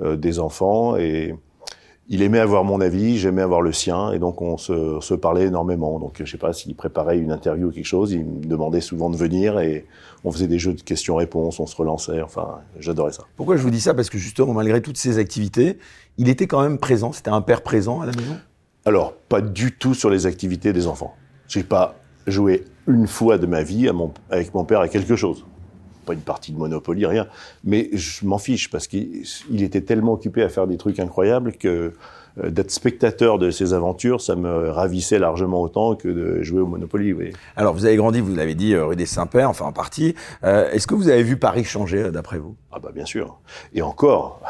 des 0.00 0.40
enfants 0.40 0.96
et 0.96 1.36
il 2.08 2.22
aimait 2.22 2.38
avoir 2.38 2.64
mon 2.64 2.80
avis, 2.80 3.16
j'aimais 3.18 3.42
avoir 3.42 3.62
le 3.62 3.72
sien, 3.72 4.12
et 4.12 4.18
donc 4.18 4.42
on 4.42 4.58
se, 4.58 4.98
se 5.00 5.14
parlait 5.14 5.46
énormément. 5.46 5.98
Donc 5.98 6.20
je 6.22 6.30
sais 6.30 6.38
pas 6.38 6.52
s'il 6.52 6.74
préparait 6.74 7.18
une 7.18 7.32
interview 7.32 7.68
ou 7.68 7.70
quelque 7.70 7.86
chose, 7.86 8.12
il 8.12 8.24
me 8.24 8.44
demandait 8.44 8.82
souvent 8.82 9.08
de 9.08 9.16
venir 9.16 9.58
et 9.58 9.86
on 10.22 10.30
faisait 10.30 10.46
des 10.46 10.58
jeux 10.58 10.74
de 10.74 10.82
questions-réponses, 10.82 11.60
on 11.60 11.66
se 11.66 11.76
relançait. 11.76 12.20
Enfin, 12.20 12.58
j'adorais 12.78 13.12
ça. 13.12 13.24
Pourquoi 13.36 13.56
je 13.56 13.62
vous 13.62 13.70
dis 13.70 13.80
ça? 13.80 13.94
Parce 13.94 14.10
que 14.10 14.18
justement, 14.18 14.52
malgré 14.52 14.82
toutes 14.82 14.98
ces 14.98 15.18
activités, 15.18 15.78
il 16.18 16.28
était 16.28 16.46
quand 16.46 16.62
même 16.62 16.78
présent. 16.78 17.12
C'était 17.12 17.30
un 17.30 17.40
père 17.40 17.62
présent 17.62 18.02
à 18.02 18.06
la 18.06 18.12
maison? 18.12 18.36
Alors, 18.84 19.14
pas 19.30 19.40
du 19.40 19.72
tout 19.72 19.94
sur 19.94 20.10
les 20.10 20.26
activités 20.26 20.74
des 20.74 20.86
enfants. 20.86 21.14
J'ai 21.48 21.62
pas 21.62 21.94
joué 22.26 22.64
une 22.86 23.06
fois 23.06 23.38
de 23.38 23.46
ma 23.46 23.62
vie 23.62 23.90
avec 24.28 24.52
mon 24.52 24.64
père 24.64 24.80
à 24.80 24.88
quelque 24.88 25.16
chose 25.16 25.44
pas 26.04 26.14
une 26.14 26.20
partie 26.20 26.52
de 26.52 26.58
Monopoly, 26.58 27.06
rien. 27.06 27.26
Mais 27.64 27.90
je 27.92 28.24
m'en 28.26 28.38
fiche 28.38 28.70
parce 28.70 28.86
qu'il 28.86 29.24
était 29.58 29.80
tellement 29.80 30.12
occupé 30.12 30.42
à 30.42 30.48
faire 30.48 30.66
des 30.66 30.76
trucs 30.76 31.00
incroyables 31.00 31.52
que 31.52 31.92
euh, 32.42 32.50
d'être 32.50 32.72
spectateur 32.72 33.38
de 33.38 33.50
ses 33.50 33.74
aventures, 33.74 34.20
ça 34.20 34.34
me 34.34 34.70
ravissait 34.70 35.20
largement 35.20 35.62
autant 35.62 35.94
que 35.94 36.08
de 36.08 36.42
jouer 36.42 36.60
au 36.60 36.66
Monopoly. 36.66 37.12
Oui. 37.12 37.32
Alors, 37.56 37.74
vous 37.74 37.86
avez 37.86 37.96
grandi, 37.96 38.20
vous 38.20 38.34
l'avez 38.34 38.56
dit, 38.56 38.74
euh, 38.74 38.86
rue 38.86 38.96
des 38.96 39.06
Saints-Pères, 39.06 39.48
enfin 39.48 39.66
en 39.66 39.72
partie. 39.72 40.16
Euh, 40.42 40.68
est-ce 40.72 40.86
que 40.86 40.94
vous 40.94 41.08
avez 41.08 41.22
vu 41.22 41.36
Paris 41.36 41.64
changer, 41.64 42.10
d'après 42.10 42.38
vous? 42.38 42.56
Ah 42.72 42.80
bah 42.80 42.90
bien 42.92 43.04
sûr. 43.04 43.38
Et 43.72 43.82
encore, 43.82 44.40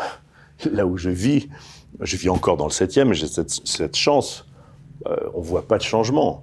là 0.72 0.86
où 0.86 0.96
je 0.96 1.10
vis, 1.10 1.48
je 2.00 2.16
vis 2.16 2.30
encore 2.30 2.56
dans 2.56 2.66
le 2.66 2.72
7e, 2.72 3.12
j'ai 3.12 3.26
cette, 3.26 3.50
cette, 3.50 3.96
chance. 3.96 4.46
on 5.34 5.42
voit 5.42 5.68
pas 5.68 5.76
de 5.76 5.82
changement. 5.82 6.42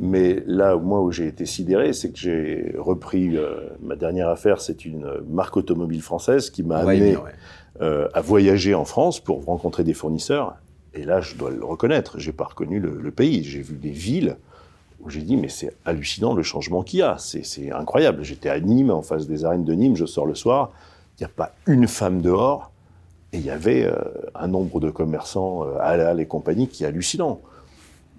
Mais 0.00 0.44
là, 0.46 0.76
moi, 0.76 1.02
où 1.02 1.10
j'ai 1.10 1.26
été 1.26 1.44
sidéré, 1.44 1.92
c'est 1.92 2.12
que 2.12 2.18
j'ai 2.18 2.76
repris 2.78 3.36
euh, 3.36 3.68
ma 3.82 3.96
dernière 3.96 4.28
affaire. 4.28 4.60
C'est 4.60 4.84
une 4.84 5.10
marque 5.28 5.56
automobile 5.56 6.02
française 6.02 6.50
qui 6.50 6.62
m'a 6.62 6.78
amené 6.78 7.16
euh, 7.80 8.08
à 8.14 8.20
voyager 8.20 8.74
en 8.74 8.84
France 8.84 9.18
pour 9.18 9.44
rencontrer 9.44 9.82
des 9.82 9.94
fournisseurs. 9.94 10.54
Et 10.94 11.04
là, 11.04 11.20
je 11.20 11.34
dois 11.34 11.50
le 11.50 11.64
reconnaître, 11.64 12.20
j'ai 12.20 12.32
pas 12.32 12.44
reconnu 12.44 12.78
le, 12.78 12.96
le 13.00 13.10
pays. 13.10 13.42
J'ai 13.42 13.60
vu 13.60 13.74
des 13.74 13.90
villes 13.90 14.36
où 15.00 15.10
j'ai 15.10 15.20
dit 15.20 15.36
mais 15.36 15.48
c'est 15.48 15.74
hallucinant 15.84 16.32
le 16.32 16.44
changement 16.44 16.82
qu'il 16.82 17.00
y 17.00 17.02
a. 17.02 17.16
C'est 17.18 17.72
incroyable. 17.72 18.22
J'étais 18.22 18.50
à 18.50 18.60
Nîmes, 18.60 18.92
en 18.92 19.02
face 19.02 19.26
des 19.26 19.44
arènes 19.44 19.64
de 19.64 19.74
Nîmes. 19.74 19.96
Je 19.96 20.06
sors 20.06 20.26
le 20.26 20.36
soir, 20.36 20.70
il 21.18 21.22
n'y 21.22 21.26
a 21.26 21.34
pas 21.34 21.52
une 21.66 21.88
femme 21.88 22.22
dehors. 22.22 22.70
Et 23.32 23.38
il 23.38 23.44
y 23.44 23.50
avait 23.50 23.84
euh, 23.84 23.94
un 24.36 24.46
nombre 24.46 24.78
de 24.78 24.90
commerçants, 24.90 25.64
halal 25.80 26.20
et 26.20 26.26
compagnie, 26.26 26.68
qui 26.68 26.84
est 26.84 26.86
hallucinant. 26.86 27.40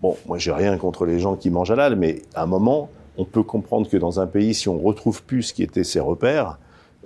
Bon, 0.02 0.16
moi, 0.28 0.38
j'ai 0.38 0.52
rien 0.52 0.78
contre 0.78 1.06
les 1.06 1.20
gens 1.20 1.36
qui 1.36 1.50
mangent 1.50 1.72
halal, 1.72 1.96
mais 1.96 2.22
à 2.34 2.44
un 2.44 2.46
moment, 2.46 2.90
on 3.18 3.26
peut 3.26 3.44
comprendre 3.44 3.90
que 3.90 3.98
dans 3.98 4.20
un 4.20 4.28
pays, 4.28 4.54
si 4.54 4.70
on 4.70 4.80
retrouve 4.80 5.24
plus 5.24 5.44
ce 5.44 5.54
qui 5.54 5.64
était 5.64 5.84
ses 5.84 6.00
repères, 6.00 6.58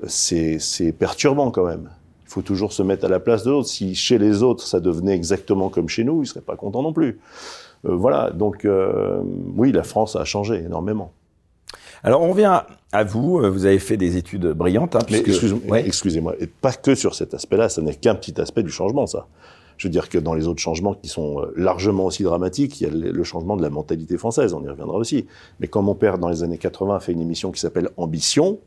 c'est 0.07 0.59
perturbant 0.97 1.49
quand 1.49 1.65
même. 1.65 1.89
Il 2.25 2.29
faut 2.29 2.41
toujours 2.41 2.73
se 2.73 2.83
mettre 2.83 3.05
à 3.05 3.09
la 3.09 3.19
place 3.19 3.43
de 3.43 3.51
l'autre. 3.51 3.67
Si 3.67 3.95
chez 3.95 4.17
les 4.17 4.43
autres, 4.43 4.65
ça 4.65 4.79
devenait 4.79 5.15
exactement 5.15 5.69
comme 5.69 5.89
chez 5.89 6.03
nous, 6.03 6.23
ils 6.23 6.27
seraient 6.27 6.41
pas 6.41 6.55
contents 6.55 6.81
non 6.81 6.93
plus. 6.93 7.19
Euh, 7.85 7.95
voilà. 7.95 8.31
Donc, 8.31 8.65
euh, 8.65 9.21
oui, 9.55 9.71
la 9.71 9.83
France 9.83 10.15
a 10.15 10.25
changé 10.25 10.63
énormément. 10.63 11.11
Alors, 12.03 12.21
on 12.21 12.33
vient 12.33 12.63
à 12.91 13.03
vous. 13.03 13.39
Vous 13.51 13.65
avez 13.65 13.79
fait 13.79 13.97
des 13.97 14.17
études 14.17 14.47
brillantes. 14.47 14.95
Hein, 14.95 14.99
puisque... 15.05 15.29
excusez-moi, 15.73 16.35
et 16.39 16.47
pas 16.47 16.73
que 16.73 16.95
sur 16.95 17.15
cet 17.15 17.33
aspect-là. 17.33 17.69
Ça 17.69 17.81
n'est 17.81 17.95
qu'un 17.95 18.15
petit 18.15 18.39
aspect 18.41 18.63
du 18.63 18.71
changement, 18.71 19.07
ça. 19.07 19.27
Je 19.77 19.87
veux 19.87 19.91
dire 19.91 20.09
que 20.09 20.17
dans 20.17 20.33
les 20.33 20.47
autres 20.47 20.61
changements 20.61 20.93
qui 20.93 21.09
sont 21.09 21.41
euh, 21.41 21.53
largement 21.55 22.05
aussi 22.05 22.23
dramatiques, 22.23 22.81
il 22.81 22.87
y 22.87 22.89
a 22.89 22.93
le 22.93 23.23
changement 23.23 23.55
de 23.57 23.61
la 23.61 23.69
mentalité 23.69 24.17
française, 24.17 24.53
on 24.53 24.63
y 24.63 24.69
reviendra 24.69 24.97
aussi. 24.97 25.27
Mais 25.59 25.67
quand 25.67 25.81
mon 25.81 25.95
père, 25.95 26.17
dans 26.17 26.29
les 26.29 26.43
années 26.43 26.57
80, 26.57 26.95
a 26.95 26.99
fait 26.99 27.11
une 27.11 27.21
émission 27.21 27.51
qui 27.51 27.59
s'appelle 27.59 27.89
Ambition, 27.97 28.59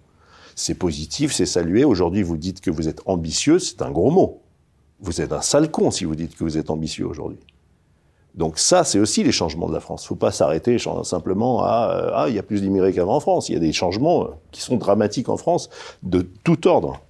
c'est 0.57 0.75
positif, 0.75 1.33
c'est 1.33 1.47
salué. 1.47 1.85
Aujourd'hui, 1.85 2.23
vous 2.23 2.39
dites 2.39 2.61
que 2.61 2.71
vous 2.71 2.89
êtes 2.89 3.03
ambitieux, 3.07 3.59
c'est 3.59 3.83
un 3.83 3.91
gros 3.91 4.11
mot. 4.11 4.41
Vous 5.01 5.21
êtes 5.21 5.33
un 5.33 5.43
sale 5.43 5.71
con 5.71 5.91
si 5.91 6.07
vous 6.07 6.17
dites 6.17 6.35
que 6.35 6.45
vous 6.45 6.57
êtes 6.57 6.71
ambitieux 6.71 7.07
aujourd'hui. 7.07 7.39
Donc 8.35 8.59
ça, 8.59 8.85
c'est 8.85 8.99
aussi 8.99 9.23
les 9.23 9.33
changements 9.33 9.69
de 9.69 9.73
la 9.73 9.81
France. 9.81 10.03
Il 10.03 10.05
ne 10.05 10.09
faut 10.09 10.15
pas 10.17 10.31
s'arrêter 10.31 10.77
simplement 11.03 11.63
à 11.63 11.91
euh, 11.91 12.11
ah 12.15 12.27
il 12.29 12.35
y 12.35 12.39
a 12.39 12.43
plus 12.43 12.63
d'immigrés 12.63 12.93
qu'avant 12.93 13.17
en 13.17 13.21
France. 13.21 13.49
Il 13.49 13.53
y 13.53 13.57
a 13.57 13.61
des 13.61 13.73
changements 13.73 14.25
euh, 14.25 14.29
qui 14.51 14.61
sont 14.61 14.77
dramatiques 14.77 15.29
en 15.29 15.37
France 15.37 15.71
de 16.03 16.21
tout 16.45 16.67
ordre. 16.67 17.01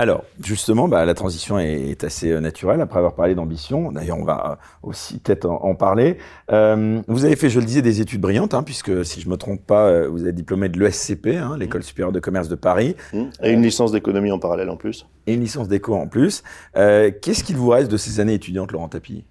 Alors, 0.00 0.22
justement, 0.40 0.86
bah, 0.86 1.04
la 1.04 1.14
transition 1.14 1.58
est, 1.58 2.04
assez 2.04 2.30
euh, 2.30 2.38
naturelle 2.40 2.80
après 2.80 2.98
avoir 2.98 3.14
parlé 3.14 3.34
d'ambition. 3.34 3.90
D'ailleurs, 3.90 4.18
on 4.18 4.24
va 4.24 4.52
euh, 4.52 4.88
aussi 4.88 5.18
peut-être 5.18 5.46
en, 5.46 5.74
parler. 5.74 6.18
Euh, 6.52 7.02
vous 7.08 7.24
avez 7.24 7.34
fait, 7.34 7.50
je 7.50 7.58
le 7.58 7.66
disais, 7.66 7.82
des 7.82 8.00
études 8.00 8.20
brillantes, 8.20 8.54
hein, 8.54 8.62
puisque 8.62 9.04
si 9.04 9.20
je 9.20 9.28
me 9.28 9.36
trompe 9.36 9.66
pas, 9.66 10.06
vous 10.06 10.28
êtes 10.28 10.36
diplômé 10.36 10.68
de 10.68 10.78
l'ESCP, 10.78 11.30
hein, 11.36 11.56
l'école 11.58 11.82
supérieure 11.82 12.12
de 12.12 12.20
commerce 12.20 12.48
de 12.48 12.54
Paris. 12.54 12.94
Mmh. 13.12 13.22
Et 13.42 13.50
une 13.50 13.62
licence 13.62 13.90
d'économie 13.90 14.30
en 14.30 14.38
parallèle 14.38 14.70
en 14.70 14.76
plus. 14.76 15.04
Et 15.26 15.34
une 15.34 15.40
licence 15.40 15.66
d'éco 15.66 15.96
en 15.96 16.06
plus. 16.06 16.44
Qu'est-ce 16.74 17.42
qu'il 17.42 17.56
vous 17.56 17.68
reste 17.68 17.90
de 17.90 17.96
ces 17.96 18.20
années 18.20 18.34
étudiantes, 18.34 18.70
Laurent 18.70 18.88
Tapie? 18.88 19.24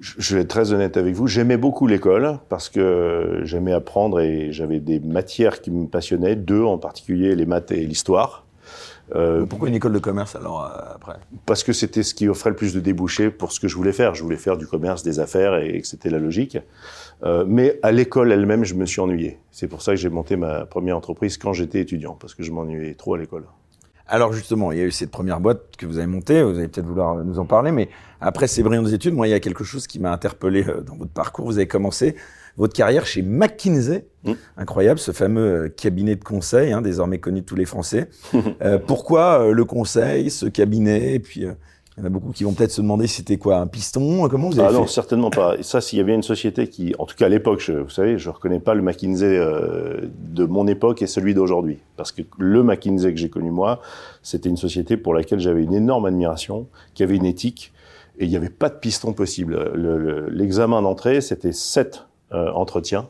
Je 0.00 0.34
vais 0.34 0.40
être 0.40 0.48
très 0.48 0.72
honnête 0.72 0.96
avec 0.96 1.14
vous, 1.14 1.28
j'aimais 1.28 1.58
beaucoup 1.58 1.86
l'école 1.86 2.38
parce 2.48 2.68
que 2.68 3.42
j'aimais 3.44 3.72
apprendre 3.72 4.18
et 4.18 4.50
j'avais 4.50 4.80
des 4.80 4.98
matières 4.98 5.60
qui 5.60 5.70
me 5.70 5.86
passionnaient, 5.86 6.34
deux 6.34 6.62
en 6.64 6.76
particulier 6.78 7.36
les 7.36 7.46
maths 7.46 7.70
et 7.70 7.86
l'histoire. 7.86 8.46
Euh, 9.14 9.44
Pourquoi 9.46 9.68
une 9.68 9.74
école 9.74 9.92
de 9.92 9.98
commerce 9.98 10.36
alors 10.36 10.64
euh, 10.64 10.94
après? 10.94 11.16
Parce 11.44 11.62
que 11.64 11.72
c'était 11.72 12.02
ce 12.02 12.14
qui 12.14 12.28
offrait 12.28 12.50
le 12.50 12.56
plus 12.56 12.72
de 12.72 12.80
débouchés 12.80 13.30
pour 13.30 13.52
ce 13.52 13.60
que 13.60 13.68
je 13.68 13.76
voulais 13.76 13.92
faire. 13.92 14.14
Je 14.14 14.22
voulais 14.22 14.36
faire 14.36 14.56
du 14.56 14.66
commerce, 14.66 15.02
des 15.02 15.20
affaires 15.20 15.56
et 15.56 15.80
que 15.80 15.86
c'était 15.86 16.08
la 16.10 16.18
logique. 16.18 16.58
Euh, 17.24 17.44
mais 17.46 17.78
à 17.82 17.92
l'école 17.92 18.32
elle-même, 18.32 18.64
je 18.64 18.74
me 18.74 18.86
suis 18.86 19.00
ennuyé. 19.00 19.38
C'est 19.50 19.68
pour 19.68 19.82
ça 19.82 19.92
que 19.92 19.96
j'ai 19.96 20.08
monté 20.08 20.36
ma 20.36 20.66
première 20.66 20.96
entreprise 20.96 21.36
quand 21.36 21.52
j'étais 21.52 21.80
étudiant, 21.80 22.16
parce 22.18 22.34
que 22.34 22.42
je 22.42 22.52
m'ennuyais 22.52 22.94
trop 22.94 23.14
à 23.14 23.18
l'école. 23.18 23.44
Alors 24.06 24.32
justement, 24.32 24.72
il 24.72 24.78
y 24.78 24.80
a 24.80 24.84
eu 24.84 24.90
cette 24.90 25.10
première 25.10 25.40
boîte 25.40 25.76
que 25.78 25.86
vous 25.86 25.98
avez 25.98 26.06
montée, 26.06 26.42
vous 26.42 26.58
allez 26.58 26.68
peut-être 26.68 26.86
vouloir 26.86 27.16
nous 27.16 27.38
en 27.38 27.44
parler, 27.44 27.70
mais 27.70 27.88
après 28.20 28.46
ces 28.46 28.62
brillantes 28.62 28.92
études, 28.92 29.14
moi, 29.14 29.26
il 29.26 29.30
y 29.30 29.34
a 29.34 29.40
quelque 29.40 29.64
chose 29.64 29.86
qui 29.86 30.00
m'a 30.00 30.12
interpellé 30.12 30.64
dans 30.64 30.96
votre 30.96 31.12
parcours. 31.12 31.46
Vous 31.46 31.58
avez 31.58 31.68
commencé 31.68 32.16
votre 32.56 32.74
carrière 32.74 33.06
chez 33.06 33.22
McKinsey. 33.22 34.06
Mmh. 34.24 34.32
Incroyable, 34.56 35.00
ce 35.00 35.12
fameux 35.12 35.64
euh, 35.64 35.68
cabinet 35.68 36.16
de 36.16 36.22
conseil, 36.22 36.72
hein, 36.72 36.80
désormais 36.80 37.18
connu 37.18 37.40
de 37.40 37.46
tous 37.46 37.56
les 37.56 37.64
Français. 37.64 38.08
Euh, 38.62 38.78
pourquoi 38.78 39.40
euh, 39.40 39.52
le 39.52 39.64
conseil, 39.64 40.30
ce 40.30 40.46
cabinet, 40.46 41.14
et 41.14 41.18
puis 41.20 41.40
il 41.40 41.98
y 41.98 42.02
en 42.02 42.04
a 42.04 42.08
beaucoup 42.08 42.30
qui 42.32 42.44
vont 42.44 42.52
peut-être 42.52 42.70
se 42.70 42.80
demander 42.80 43.06
c'était 43.06 43.38
quoi 43.38 43.58
un 43.58 43.66
piston? 43.66 44.28
Comment 44.28 44.50
vous 44.50 44.60
avez 44.60 44.78
ah 44.78 44.86
certainement 44.86 45.30
pas. 45.30 45.56
Ça, 45.62 45.80
s'il 45.80 45.98
y 45.98 46.02
avait 46.02 46.14
une 46.14 46.22
société 46.22 46.68
qui, 46.68 46.94
en 46.98 47.06
tout 47.06 47.16
cas 47.16 47.26
à 47.26 47.28
l'époque, 47.28 47.68
vous 47.68 47.90
savez, 47.90 48.18
je 48.18 48.28
ne 48.28 48.34
reconnais 48.34 48.60
pas 48.60 48.74
le 48.74 48.82
McKinsey 48.82 49.38
de 49.38 50.44
mon 50.44 50.66
époque 50.66 51.02
et 51.02 51.06
celui 51.06 51.34
d'aujourd'hui, 51.34 51.78
parce 51.96 52.12
que 52.12 52.22
le 52.38 52.62
McKinsey 52.62 53.12
que 53.12 53.18
j'ai 53.18 53.30
connu 53.30 53.50
moi, 53.50 53.80
c'était 54.22 54.48
une 54.48 54.56
société 54.56 54.96
pour 54.96 55.14
laquelle 55.14 55.40
j'avais 55.40 55.62
une 55.62 55.74
énorme 55.74 56.06
admiration, 56.06 56.66
qui 56.94 57.02
avait 57.02 57.16
une 57.16 57.26
éthique 57.26 57.72
et 58.18 58.24
il 58.24 58.30
n'y 58.30 58.36
avait 58.36 58.50
pas 58.50 58.68
de 58.68 58.76
piston 58.76 59.12
possible. 59.12 59.72
L'examen 60.30 60.82
d'entrée, 60.82 61.20
c'était 61.20 61.52
7 61.52 62.06
euh, 62.34 62.50
entretien, 62.52 63.08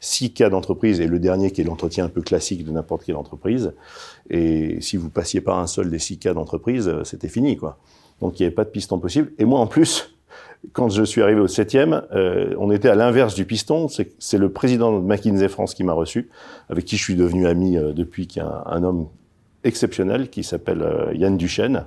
six 0.00 0.32
cas 0.32 0.48
d'entreprise 0.48 1.00
et 1.00 1.06
le 1.06 1.18
dernier 1.18 1.50
qui 1.50 1.60
est 1.60 1.64
l'entretien 1.64 2.06
un 2.06 2.08
peu 2.08 2.22
classique 2.22 2.64
de 2.64 2.70
n'importe 2.70 3.04
quelle 3.04 3.16
entreprise. 3.16 3.74
Et 4.30 4.80
si 4.80 4.96
vous 4.96 5.10
passiez 5.10 5.42
pas 5.42 5.56
un 5.56 5.66
seul 5.66 5.90
des 5.90 5.98
six 5.98 6.16
cas 6.16 6.32
d'entreprise, 6.32 6.88
euh, 6.88 7.04
c'était 7.04 7.28
fini, 7.28 7.58
quoi. 7.58 7.76
Donc 8.22 8.40
il 8.40 8.44
n'y 8.44 8.46
avait 8.46 8.54
pas 8.54 8.64
de 8.64 8.70
piston 8.70 8.98
possible. 8.98 9.30
Et 9.38 9.44
moi 9.44 9.60
en 9.60 9.66
plus, 9.66 10.14
quand 10.72 10.88
je 10.88 11.02
suis 11.02 11.20
arrivé 11.20 11.38
au 11.38 11.48
septième, 11.48 12.02
euh, 12.12 12.54
on 12.58 12.70
était 12.70 12.88
à 12.88 12.94
l'inverse 12.94 13.34
du 13.34 13.44
piston. 13.44 13.88
C'est 13.88 14.38
le 14.38 14.50
président 14.50 14.98
de 14.98 15.04
McKinsey 15.04 15.48
France 15.48 15.74
qui 15.74 15.84
m'a 15.84 15.92
reçu, 15.92 16.30
avec 16.70 16.86
qui 16.86 16.96
je 16.96 17.02
suis 17.02 17.16
devenu 17.16 17.46
ami 17.46 17.74
depuis, 17.74 18.26
qui 18.26 18.38
est 18.38 18.42
un, 18.42 18.62
un, 18.64 18.84
homme 18.84 19.08
exceptionnel 19.64 20.30
qui 20.30 20.44
s'appelle 20.44 21.10
Yann 21.12 21.36
Duchesne 21.36 21.84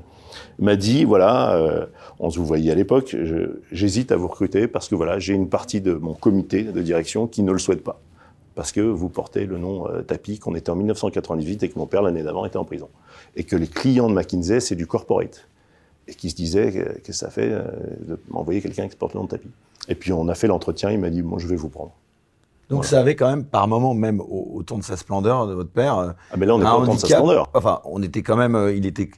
m'a 0.59 0.75
dit 0.75 1.03
voilà, 1.03 1.55
euh, 1.55 1.85
on 2.19 2.29
se 2.29 2.39
vous 2.39 2.45
voyait 2.45 2.71
à 2.71 2.75
l'époque, 2.75 3.15
j'hésite 3.71 4.11
à 4.11 4.15
vous 4.15 4.27
recruter 4.27 4.67
parce 4.67 4.87
que 4.87 4.95
voilà, 4.95 5.19
j'ai 5.19 5.33
une 5.33 5.49
partie 5.49 5.81
de 5.81 5.93
mon 5.93 6.13
comité 6.13 6.63
de 6.63 6.81
direction 6.81 7.27
qui 7.27 7.43
ne 7.43 7.51
le 7.51 7.59
souhaite 7.59 7.83
pas 7.83 7.99
parce 8.55 8.71
que 8.71 8.79
vous 8.79 9.09
portez 9.09 9.45
le 9.45 9.57
nom 9.57 9.87
euh, 9.87 10.01
Tapi, 10.01 10.39
qu'on 10.39 10.55
était 10.55 10.69
en 10.69 10.75
1998 10.75 11.63
et 11.63 11.69
que 11.69 11.77
mon 11.77 11.85
père 11.85 12.01
l'année 12.01 12.23
d'avant 12.23 12.45
était 12.45 12.57
en 12.57 12.63
prison 12.63 12.89
et 13.35 13.43
que 13.43 13.55
les 13.55 13.67
clients 13.67 14.09
de 14.09 14.13
McKinsey 14.13 14.59
c'est 14.59 14.75
du 14.75 14.87
corporate 14.87 15.47
et 16.07 16.13
qui 16.13 16.29
se 16.29 16.35
disaient 16.35 17.01
que, 17.03 17.11
ça 17.11 17.29
fait 17.29 17.49
euh, 17.51 17.63
de 18.07 18.19
m'envoyer 18.29 18.61
quelqu'un 18.61 18.87
qui 18.87 18.95
porte 18.95 19.13
le 19.13 19.19
nom 19.19 19.25
de 19.25 19.31
Tapi. 19.31 19.49
Et 19.87 19.95
puis 19.95 20.13
on 20.13 20.27
a 20.29 20.35
fait 20.35 20.47
l'entretien, 20.47 20.91
il 20.91 20.99
m'a 20.99 21.09
dit 21.09 21.21
moi 21.21 21.39
je 21.39 21.47
vais 21.47 21.55
vous 21.55 21.69
prendre. 21.69 21.93
Donc 22.69 22.85
ça 22.85 22.99
avait 22.99 23.15
quand 23.15 23.29
même, 23.29 23.43
par 23.43 23.67
moment, 23.67 23.93
même 23.93 24.19
au, 24.19 24.63
temps 24.63 24.77
de 24.77 24.83
sa 24.83 24.97
splendeur 24.97 25.47
de 25.47 25.53
votre 25.53 25.69
père. 25.69 25.97
Euh, 25.99 26.09
ah 26.31 26.35
mais 26.37 26.45
là 26.45 26.55
on 26.55 26.59
est 26.59 26.63
pas 26.63 26.77
au 26.77 26.85
temps 26.85 26.95
de 26.95 26.99
sa 26.99 27.07
splendeur. 27.07 27.49
Enfin, 27.53 27.81
on 27.85 28.01
était 28.01 28.23
quand 28.23 28.35
même, 28.35 28.55
euh, 28.55 28.73
il 28.73 28.85
était. 28.85 29.09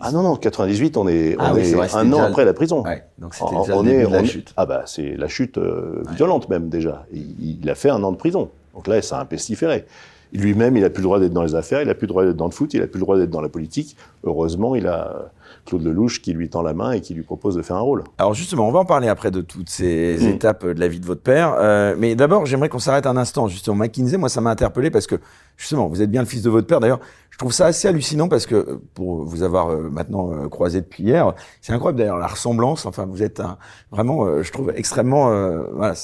Ah 0.00 0.10
non 0.10 0.22
non, 0.22 0.36
98, 0.36 0.96
on 0.96 1.06
est, 1.08 1.36
ah 1.38 1.52
on 1.52 1.56
est, 1.58 1.94
un 1.94 2.12
an 2.12 2.22
après 2.22 2.44
la 2.44 2.54
prison. 2.54 2.82
Ouais, 2.82 3.04
donc 3.18 3.34
c'était 3.34 3.54
déjà 3.56 3.76
on 3.76 3.86
est, 3.86 4.08
la 4.08 4.24
chute. 4.24 4.54
Ah 4.56 4.64
bah 4.64 4.84
c'est 4.86 5.16
la 5.16 5.28
chute 5.28 5.58
euh, 5.58 6.02
violente 6.12 6.48
même 6.48 6.68
déjà. 6.70 7.04
Il, 7.12 7.58
il, 7.60 7.70
a 7.70 7.74
fait 7.74 7.90
un 7.90 8.02
an 8.02 8.12
de 8.12 8.16
prison. 8.16 8.50
Donc 8.74 8.86
là, 8.86 9.00
ça 9.02 9.18
a 9.18 9.22
un 9.22 9.24
pestiféré. 9.24 9.84
Lui-même, 10.32 10.76
il 10.76 10.84
a 10.84 10.90
plus 10.90 11.00
le 11.00 11.04
droit 11.04 11.20
d'être 11.20 11.32
dans 11.32 11.44
les 11.44 11.54
affaires, 11.54 11.80
il 11.82 11.88
a 11.90 11.94
plus 11.94 12.06
le 12.06 12.08
droit 12.08 12.24
d'être 12.24 12.36
dans 12.36 12.46
le 12.46 12.50
foot, 12.50 12.74
il 12.74 12.82
a 12.82 12.86
plus 12.88 12.98
le 12.98 13.04
droit 13.04 13.16
d'être 13.16 13.30
dans 13.30 13.40
la 13.40 13.48
politique. 13.48 13.96
Heureusement, 14.24 14.74
il 14.74 14.88
a 14.88 15.30
Claude 15.66 15.82
Lelouch 15.82 16.20
qui 16.20 16.32
lui 16.32 16.48
tend 16.48 16.62
la 16.62 16.74
main 16.74 16.92
et 16.92 17.00
qui 17.00 17.14
lui 17.14 17.22
propose 17.22 17.56
de 17.56 17.62
faire 17.62 17.76
un 17.76 17.80
rôle. 17.80 18.04
Alors 18.18 18.34
justement, 18.34 18.68
on 18.68 18.72
va 18.72 18.80
en 18.80 18.84
parler 18.84 19.08
après 19.08 19.30
de 19.30 19.40
toutes 19.40 19.68
ces 19.68 20.18
mm. 20.20 20.26
étapes 20.28 20.66
de 20.66 20.80
la 20.80 20.88
vie 20.88 21.00
de 21.00 21.06
votre 21.06 21.22
père. 21.22 21.54
Euh, 21.58 21.94
mais 21.98 22.14
d'abord, 22.14 22.46
j'aimerais 22.46 22.68
qu'on 22.68 22.78
s'arrête 22.78 23.06
un 23.06 23.16
instant. 23.16 23.48
Justement, 23.48 23.76
McKinsey, 23.76 24.16
moi, 24.16 24.28
ça 24.28 24.40
m'a 24.40 24.50
interpellé 24.50 24.90
parce 24.90 25.06
que 25.06 25.16
justement, 25.56 25.88
vous 25.88 26.02
êtes 26.02 26.10
bien 26.10 26.22
le 26.22 26.28
fils 26.28 26.42
de 26.42 26.50
votre 26.50 26.66
père. 26.66 26.80
D'ailleurs, 26.80 27.00
je 27.34 27.38
trouve 27.38 27.52
ça 27.52 27.66
assez 27.66 27.88
hallucinant 27.88 28.28
parce 28.28 28.46
que 28.46 28.54
euh, 28.54 28.80
pour 28.94 29.24
vous 29.24 29.42
avoir 29.42 29.68
euh, 29.68 29.88
maintenant 29.90 30.32
euh, 30.32 30.48
croisé 30.48 30.80
depuis 30.80 31.02
hier, 31.02 31.34
c'est 31.60 31.72
incroyable 31.72 31.98
d'ailleurs 31.98 32.16
la 32.16 32.28
ressemblance. 32.28 32.86
Enfin, 32.86 33.06
vous 33.06 33.24
êtes 33.24 33.40
un, 33.40 33.58
vraiment, 33.90 34.40
je 34.40 34.52
trouve 34.52 34.72
extrêmement, 34.76 35.30
voilà, 35.72 35.94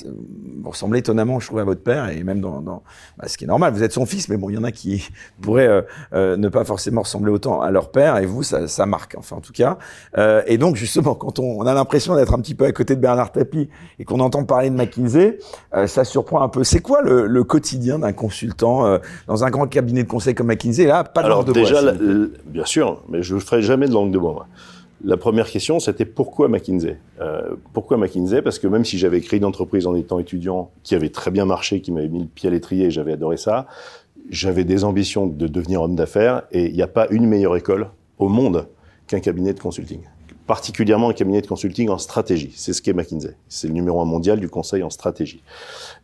vous 0.61 0.71
ressemblez 0.71 0.99
étonnamment, 0.99 1.39
je 1.39 1.47
trouve, 1.47 1.61
à 1.61 1.65
votre 1.65 1.85
père 1.85 2.09
et 2.09 2.25
même 2.25 2.41
dans, 2.41 2.61
dans 2.61 2.83
bah, 3.17 3.29
ce 3.29 3.39
qui 3.39 3.45
est 3.45 3.47
normal. 3.47 3.73
Vous 3.73 3.85
êtes 3.85 3.93
son 3.93 4.07
fils, 4.07 4.29
mais 4.29 4.37
bon, 4.37 4.51
il 4.51 4.57
y 4.57 4.59
en 4.59 4.65
a 4.65 4.73
qui 4.73 5.09
pourraient 5.41 5.85
ne 6.13 6.49
pas 6.49 6.65
forcément 6.65 7.03
ressembler 7.03 7.31
autant 7.31 7.61
à 7.61 7.71
leur 7.71 7.93
père 7.93 8.17
et 8.17 8.27
vous, 8.27 8.43
ça, 8.43 8.67
ça 8.67 8.87
marque. 8.87 9.15
Enfin, 9.17 9.40
en 9.41 9.43
tout 9.43 9.53
cas. 9.53 9.79
et 10.47 10.59
donc 10.59 10.77
justement, 10.77 11.15
quand 11.15 11.39
on, 11.39 11.61
on 11.61 11.67
a 11.67 11.75
l'impression 11.75 12.15
d'être 12.15 12.35
un 12.35 12.41
petit 12.41 12.55
peu 12.55 12.67
à 12.67 12.73
côté 12.73 12.95
de 12.95 13.01
Bernard 13.01 13.33
Tapie 13.33 13.69
et 13.99 14.05
qu'on 14.05 14.21
entend 14.21 14.45
parler 14.45 14.71
de 14.71 14.75
McKinsey, 14.77 15.39
ça 15.87 16.05
surprend 16.05 16.43
un 16.43 16.49
peu. 16.49 16.63
C'est 16.63 16.81
quoi 16.81 17.03
le, 17.03 17.27
le 17.27 17.45
quotidien 17.45 17.99
d'un 17.99 18.13
consultant 18.13 18.99
dans 19.27 19.45
un 19.45 19.51
grand 19.51 19.67
cabinet 19.67 20.03
de 20.03 20.09
conseil 20.09 20.35
comme 20.35 20.49
McKinsey? 20.49 20.85
Là, 20.87 21.05
alors 21.17 21.45
déjà, 21.45 21.81
bien 22.47 22.65
sûr, 22.67 23.03
mais 23.09 23.23
je 23.23 23.35
ne 23.35 23.41
ferai 23.41 23.63
jamais 23.63 23.89
de 23.89 23.93
langue 23.95 24.13
de 24.13 24.19
bois. 24.19 24.47
La 25.03 25.17
première 25.17 25.47
question, 25.49 25.81
c'était 25.81 26.05
pourquoi 26.05 26.49
McKinsey? 26.49 26.99
Euh, 27.23 27.41
Pourquoi 27.73 27.97
McKinsey? 27.97 28.43
Parce 28.43 28.59
que 28.59 28.67
même 28.67 28.85
si 28.85 28.99
j'avais 28.99 29.23
créé 29.23 29.39
une 29.39 29.47
entreprise 29.47 29.87
en 29.87 29.95
étant 29.95 30.19
étudiant 30.19 30.71
qui 30.83 30.95
avait 30.95 31.09
très 31.09 31.31
bien 31.31 31.47
marché, 31.47 31.81
qui 31.81 31.91
m'avait 31.91 32.09
mis 32.09 32.21
le 32.21 32.27
pied 32.27 32.49
à 32.49 32.53
l'étrier 32.53 32.87
et 32.87 32.91
j'avais 32.91 33.15
adoré 33.15 33.39
ça, 33.39 33.67
j'avais 34.29 34.65
des 34.65 34.85
ambitions 34.85 35.27
de 35.27 35.47
devenir 35.47 35.81
homme 35.81 35.97
d'affaires 35.97 36.43
et 36.53 36.67
il 36.67 36.75
n'y 36.75 36.83
a 36.83 36.87
pas 36.87 37.07
une 37.11 37.27
meilleure 37.27 37.57
école 37.57 37.89
au 38.19 38.29
monde 38.29 38.67
qu'un 39.11 39.21
cabinet 39.21 39.53
de 39.53 39.61
consulting. 39.61 40.01
Particulièrement 40.47 41.11
un 41.11 41.13
cabinet 41.13 41.43
de 41.43 41.47
consulting 41.49 41.91
en 41.91 41.99
stratégie. 41.99 42.53
C'est 42.55 42.73
ce 42.73 42.81
qu'est 42.81 42.93
McKinsey. 42.93 43.37
C'est 43.49 43.67
le 43.67 43.75
numéro 43.75 44.01
un 44.01 44.05
mondial 44.05 44.39
du 44.39 44.49
conseil 44.49 44.85
en 44.85 44.91
stratégie. 44.91 45.43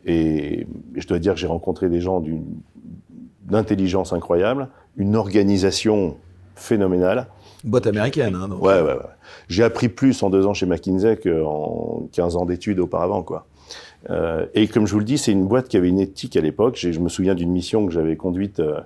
Et 0.05 0.67
je 0.93 1.07
dois 1.07 1.17
dire 1.17 1.33
que 1.33 1.39
j'ai 1.39 1.47
rencontré 1.47 1.89
des 1.89 2.01
gens 2.01 2.19
d'une 2.19 2.45
d'intelligence 3.45 4.11
incroyable, 4.11 4.67
une 4.97 5.15
organisation 5.15 6.17
phénoménale. 6.55 7.27
boîte 7.63 7.87
américaine, 7.87 8.35
hein, 8.35 8.49
donc. 8.49 8.61
Ouais, 8.61 8.81
ouais, 8.81 8.91
ouais. 8.91 9.13
J'ai 9.47 9.63
appris 9.63 9.87
plus 9.87 10.21
en 10.21 10.29
deux 10.29 10.45
ans 10.45 10.53
chez 10.53 10.65
McKinsey 10.65 11.15
qu'en 11.15 12.09
15 12.11 12.35
ans 12.35 12.45
d'études 12.45 12.81
auparavant, 12.81 13.23
quoi. 13.23 13.47
Euh, 14.09 14.45
et 14.53 14.67
comme 14.67 14.87
je 14.87 14.93
vous 14.93 14.99
le 14.99 15.05
dis, 15.05 15.17
c'est 15.17 15.31
une 15.31 15.47
boîte 15.47 15.67
qui 15.67 15.77
avait 15.77 15.89
une 15.89 15.99
éthique 15.99 16.37
à 16.37 16.41
l'époque. 16.41 16.77
Je 16.77 16.99
me 16.99 17.09
souviens 17.09 17.35
d'une 17.35 17.51
mission 17.51 17.85
que 17.85 17.91
j'avais 17.91 18.15
conduite 18.15 18.59
euh, 18.59 18.79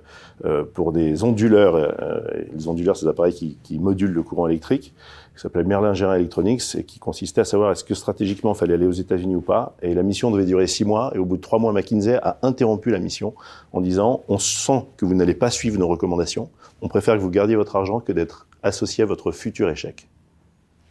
euh 0.44 0.64
pour 0.64 0.92
des 0.92 1.22
onduleurs. 1.24 1.76
Euh, 1.76 2.20
les 2.54 2.68
onduleurs, 2.68 2.96
c'est 2.96 3.06
des 3.06 3.10
appareils 3.10 3.34
qui, 3.34 3.58
qui, 3.62 3.78
modulent 3.78 4.12
le 4.12 4.22
courant 4.22 4.48
électrique 4.48 4.92
qui 5.34 5.40
s'appelait 5.40 5.64
Merlin 5.64 5.94
Gérard 5.94 6.16
Electronics 6.16 6.62
et 6.76 6.84
qui 6.84 6.98
consistait 6.98 7.40
à 7.40 7.44
savoir 7.44 7.72
est-ce 7.72 7.84
que 7.84 7.94
stratégiquement 7.94 8.52
il 8.52 8.58
fallait 8.58 8.74
aller 8.74 8.86
aux 8.86 8.92
États-Unis 8.92 9.36
ou 9.36 9.40
pas. 9.40 9.74
Et 9.80 9.94
la 9.94 10.02
mission 10.02 10.30
devait 10.30 10.44
durer 10.44 10.66
six 10.66 10.84
mois. 10.84 11.10
Et 11.14 11.18
au 11.18 11.24
bout 11.24 11.36
de 11.36 11.42
trois 11.42 11.58
mois, 11.58 11.72
McKinsey 11.72 12.18
a 12.22 12.38
interrompu 12.42 12.90
la 12.90 12.98
mission 12.98 13.34
en 13.72 13.80
disant 13.80 14.22
on 14.28 14.38
sent 14.38 14.84
que 14.96 15.06
vous 15.06 15.14
n'allez 15.14 15.34
pas 15.34 15.50
suivre 15.50 15.78
nos 15.78 15.88
recommandations. 15.88 16.50
On 16.82 16.88
préfère 16.88 17.16
que 17.16 17.20
vous 17.20 17.30
gardiez 17.30 17.56
votre 17.56 17.76
argent 17.76 18.00
que 18.00 18.12
d'être 18.12 18.46
associé 18.62 19.04
à 19.04 19.06
votre 19.06 19.32
futur 19.32 19.70
échec. 19.70 20.06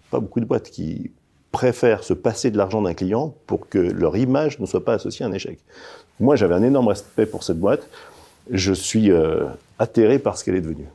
Pas 0.09 0.19
beaucoup 0.19 0.39
de 0.39 0.45
boîtes 0.45 0.69
qui 0.69 1.11
préfèrent 1.51 2.03
se 2.03 2.13
passer 2.13 2.51
de 2.51 2.57
l'argent 2.57 2.81
d'un 2.81 2.93
client 2.93 3.33
pour 3.47 3.67
que 3.67 3.77
leur 3.77 4.17
image 4.17 4.59
ne 4.59 4.65
soit 4.65 4.85
pas 4.85 4.93
associée 4.93 5.25
à 5.25 5.29
un 5.29 5.33
échec. 5.33 5.59
Moi, 6.19 6.35
j'avais 6.35 6.55
un 6.55 6.63
énorme 6.63 6.87
respect 6.87 7.25
pour 7.25 7.43
cette 7.43 7.59
boîte. 7.59 7.87
Je 8.49 8.73
suis 8.73 9.11
euh, 9.11 9.45
atterré 9.79 10.19
par 10.19 10.37
ce 10.37 10.43
qu'elle 10.43 10.55
est 10.55 10.61
devenue. 10.61 10.87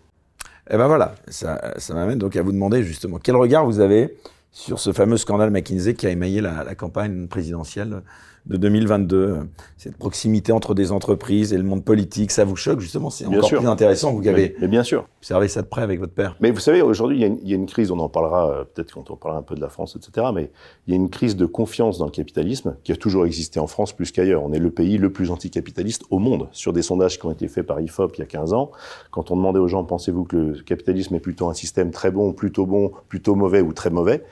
Et 0.68 0.74
eh 0.74 0.76
ben 0.78 0.88
voilà, 0.88 1.14
ça, 1.28 1.74
ça 1.78 1.94
m'amène 1.94 2.18
donc 2.18 2.34
à 2.34 2.42
vous 2.42 2.50
demander 2.50 2.82
justement 2.82 3.18
quel 3.22 3.36
regard 3.36 3.64
vous 3.64 3.78
avez 3.78 4.16
sur 4.50 4.80
ce 4.80 4.92
fameux 4.92 5.16
scandale 5.16 5.50
McKinsey 5.50 5.94
qui 5.94 6.08
a 6.08 6.10
émaillé 6.10 6.40
la, 6.40 6.64
la 6.64 6.74
campagne 6.74 7.28
présidentielle 7.28 8.02
de 8.46 8.56
2022 8.56 9.40
Cette 9.76 9.96
proximité 9.96 10.52
entre 10.52 10.74
des 10.74 10.92
entreprises 10.92 11.52
et 11.52 11.56
le 11.56 11.64
monde 11.64 11.84
politique, 11.84 12.30
ça 12.30 12.44
vous 12.44 12.56
choque 12.56 12.80
justement 12.80 13.10
C'est 13.10 13.26
encore 13.26 13.48
plus 13.48 13.66
intéressant. 13.66 14.12
Vous 14.12 14.26
avez 14.28 14.54
mais 14.60 14.68
bien 14.68 14.82
sûr. 14.82 15.06
observé 15.18 15.48
ça 15.48 15.62
de 15.62 15.66
près 15.66 15.82
avec 15.82 15.98
votre 15.98 16.12
père. 16.12 16.36
Mais 16.40 16.50
vous 16.50 16.60
savez, 16.60 16.82
aujourd'hui, 16.82 17.16
il 17.20 17.48
y, 17.48 17.52
a 17.52 17.56
une 17.56 17.66
crise, 17.66 17.90
on 17.90 17.98
en 17.98 18.08
parlera 18.08 18.50
euh, 18.50 18.64
peut-être 18.64 18.92
quand 18.92 19.10
on 19.10 19.16
parlera 19.16 19.40
un 19.40 19.42
peu 19.42 19.54
de 19.54 19.60
la 19.60 19.68
France, 19.68 19.96
etc. 19.96 20.28
Mais 20.34 20.50
il 20.86 20.92
y 20.92 20.94
a 20.94 20.96
une 20.96 21.10
crise 21.10 21.36
de 21.36 21.46
confiance 21.46 21.98
dans 21.98 22.04
le 22.04 22.10
capitalisme 22.10 22.76
qui 22.84 22.92
a 22.92 22.96
toujours 22.96 23.26
existé 23.26 23.58
en 23.58 23.66
France 23.66 23.92
plus 23.92 24.12
qu'ailleurs. 24.12 24.42
On 24.44 24.52
est 24.52 24.58
le 24.58 24.70
pays 24.70 24.98
le 24.98 25.12
plus 25.12 25.30
anticapitaliste 25.30 26.04
au 26.10 26.18
monde. 26.18 26.48
Sur 26.52 26.72
des 26.72 26.82
sondages 26.82 27.18
qui 27.18 27.26
ont 27.26 27.32
été 27.32 27.48
faits 27.48 27.66
par 27.66 27.80
IFOP 27.80 28.12
il 28.16 28.20
y 28.20 28.22
a 28.22 28.26
15 28.26 28.52
ans, 28.52 28.70
quand 29.10 29.30
on 29.30 29.36
demandait 29.36 29.58
aux 29.58 29.68
gens, 29.68 29.84
pensez-vous 29.84 30.24
que 30.24 30.36
le 30.36 30.62
capitalisme 30.62 31.14
est 31.16 31.20
plutôt 31.20 31.48
un 31.48 31.54
système 31.54 31.90
très 31.90 32.10
bon, 32.10 32.32
plutôt 32.32 32.66
bon, 32.66 32.92
plutôt 33.08 33.34
mauvais 33.34 33.60
ou 33.60 33.72
très 33.72 33.90
mauvais? 33.90 34.22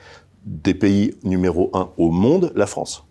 Des 0.45 0.73
pays 0.73 1.15
numéro 1.23 1.69
un 1.73 1.89
au 1.97 2.11
monde, 2.11 2.51
la 2.55 2.67
France. 2.67 3.05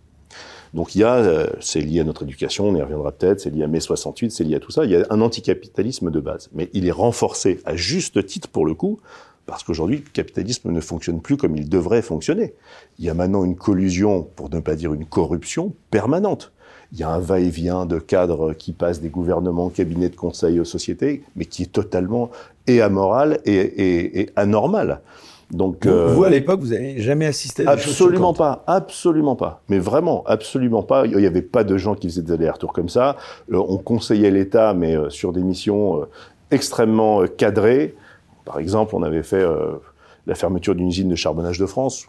Donc 0.74 0.96
il 0.96 0.98
y 0.98 1.04
a, 1.04 1.14
euh, 1.14 1.46
c'est 1.60 1.80
lié 1.80 2.00
à 2.00 2.04
notre 2.04 2.24
éducation, 2.24 2.68
on 2.68 2.74
y 2.74 2.82
reviendra 2.82 3.12
peut-être, 3.12 3.40
c'est 3.40 3.50
lié 3.50 3.62
à 3.62 3.68
mai 3.68 3.78
68, 3.78 4.32
c'est 4.32 4.42
lié 4.42 4.56
à 4.56 4.60
tout 4.60 4.72
ça. 4.72 4.84
Il 4.84 4.90
y 4.90 4.96
a 4.96 5.06
un 5.08 5.20
anticapitalisme 5.20 6.10
de 6.10 6.18
base, 6.18 6.50
mais 6.52 6.68
il 6.72 6.86
est 6.86 6.92
renforcé 6.92 7.60
à 7.64 7.76
juste 7.76 8.26
titre 8.26 8.48
pour 8.48 8.66
le 8.66 8.74
coup, 8.74 8.98
parce 9.46 9.62
qu'aujourd'hui 9.62 9.98
le 9.98 10.10
capitalisme 10.12 10.72
ne 10.72 10.80
fonctionne 10.80 11.20
plus 11.20 11.36
comme 11.36 11.54
il 11.56 11.68
devrait 11.68 12.02
fonctionner. 12.02 12.54
Il 12.98 13.04
y 13.04 13.08
a 13.08 13.14
maintenant 13.14 13.44
une 13.44 13.54
collusion, 13.54 14.24
pour 14.34 14.50
ne 14.50 14.58
pas 14.58 14.74
dire 14.74 14.92
une 14.92 15.06
corruption 15.06 15.72
permanente. 15.92 16.52
Il 16.90 16.98
y 16.98 17.04
a 17.04 17.08
un 17.08 17.20
va-et-vient 17.20 17.86
de 17.86 18.00
cadres 18.00 18.52
qui 18.52 18.72
passent 18.72 19.00
des 19.00 19.10
gouvernements, 19.10 19.68
cabinets 19.68 20.08
de 20.08 20.16
conseil 20.16 20.58
aux 20.58 20.64
sociétés, 20.64 21.22
mais 21.36 21.44
qui 21.44 21.62
est 21.62 21.72
totalement 21.72 22.30
et 22.66 22.82
amoral 22.82 23.38
et, 23.44 24.20
et 24.20 24.30
anormal. 24.34 25.02
Donc, 25.50 25.86
vous, 25.86 26.24
à 26.24 26.26
euh, 26.26 26.30
l'époque, 26.30 26.60
vous 26.60 26.68
n'avez 26.68 26.98
jamais 26.98 27.26
assisté 27.26 27.66
à 27.66 27.72
Absolument 27.72 28.34
pas, 28.34 28.64
absolument 28.66 29.36
pas. 29.36 29.62
Mais 29.68 29.78
vraiment, 29.78 30.22
absolument 30.26 30.82
pas. 30.82 31.06
Il 31.06 31.16
n'y 31.16 31.26
avait 31.26 31.42
pas 31.42 31.64
de 31.64 31.76
gens 31.76 31.94
qui 31.94 32.08
faisaient 32.08 32.22
des 32.22 32.32
allers-retours 32.32 32.72
comme 32.72 32.88
ça. 32.88 33.16
Euh, 33.52 33.62
on 33.68 33.78
conseillait 33.78 34.30
l'État, 34.30 34.74
mais 34.74 34.96
euh, 34.96 35.10
sur 35.10 35.32
des 35.32 35.42
missions 35.42 36.06
extrêmement 36.50 37.26
cadrées. 37.26 37.94
Par 38.44 38.58
exemple, 38.58 38.94
on 38.94 39.02
avait 39.02 39.22
fait 39.22 39.44
la 40.26 40.34
fermeture 40.34 40.74
d'une 40.74 40.88
usine 40.88 41.08
de 41.08 41.16
charbonnage 41.16 41.58
de 41.58 41.66
France. 41.66 42.06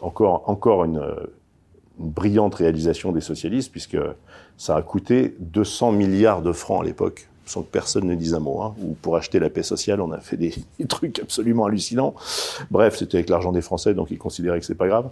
Encore, 0.00 0.44
encore 0.46 0.84
une, 0.84 1.02
une 1.98 2.10
brillante 2.10 2.54
réalisation 2.54 3.12
des 3.12 3.20
socialistes, 3.20 3.70
puisque 3.70 3.98
ça 4.56 4.76
a 4.76 4.82
coûté 4.82 5.34
200 5.40 5.92
milliards 5.92 6.42
de 6.42 6.52
francs 6.52 6.82
à 6.82 6.84
l'époque 6.84 7.28
sans 7.46 7.62
que 7.62 7.70
personne 7.70 8.06
ne 8.06 8.14
dise 8.14 8.34
un 8.34 8.40
mot. 8.40 8.62
Hein. 8.62 8.74
Ou 8.82 8.94
pour 9.00 9.16
acheter 9.16 9.38
la 9.38 9.50
paix 9.50 9.62
sociale, 9.62 10.00
on 10.00 10.12
a 10.12 10.18
fait 10.18 10.36
des, 10.38 10.54
trucs 10.88 11.20
absolument 11.20 11.66
hallucinants. 11.66 12.14
Bref, 12.70 12.96
c'était 12.96 13.18
avec 13.18 13.28
l'argent 13.28 13.52
des 13.52 13.62
Français, 13.62 13.94
donc 13.94 14.10
ils 14.10 14.18
considéraient 14.18 14.60
que 14.60 14.66
c'est 14.66 14.74
pas 14.74 14.88
grave. 14.88 15.08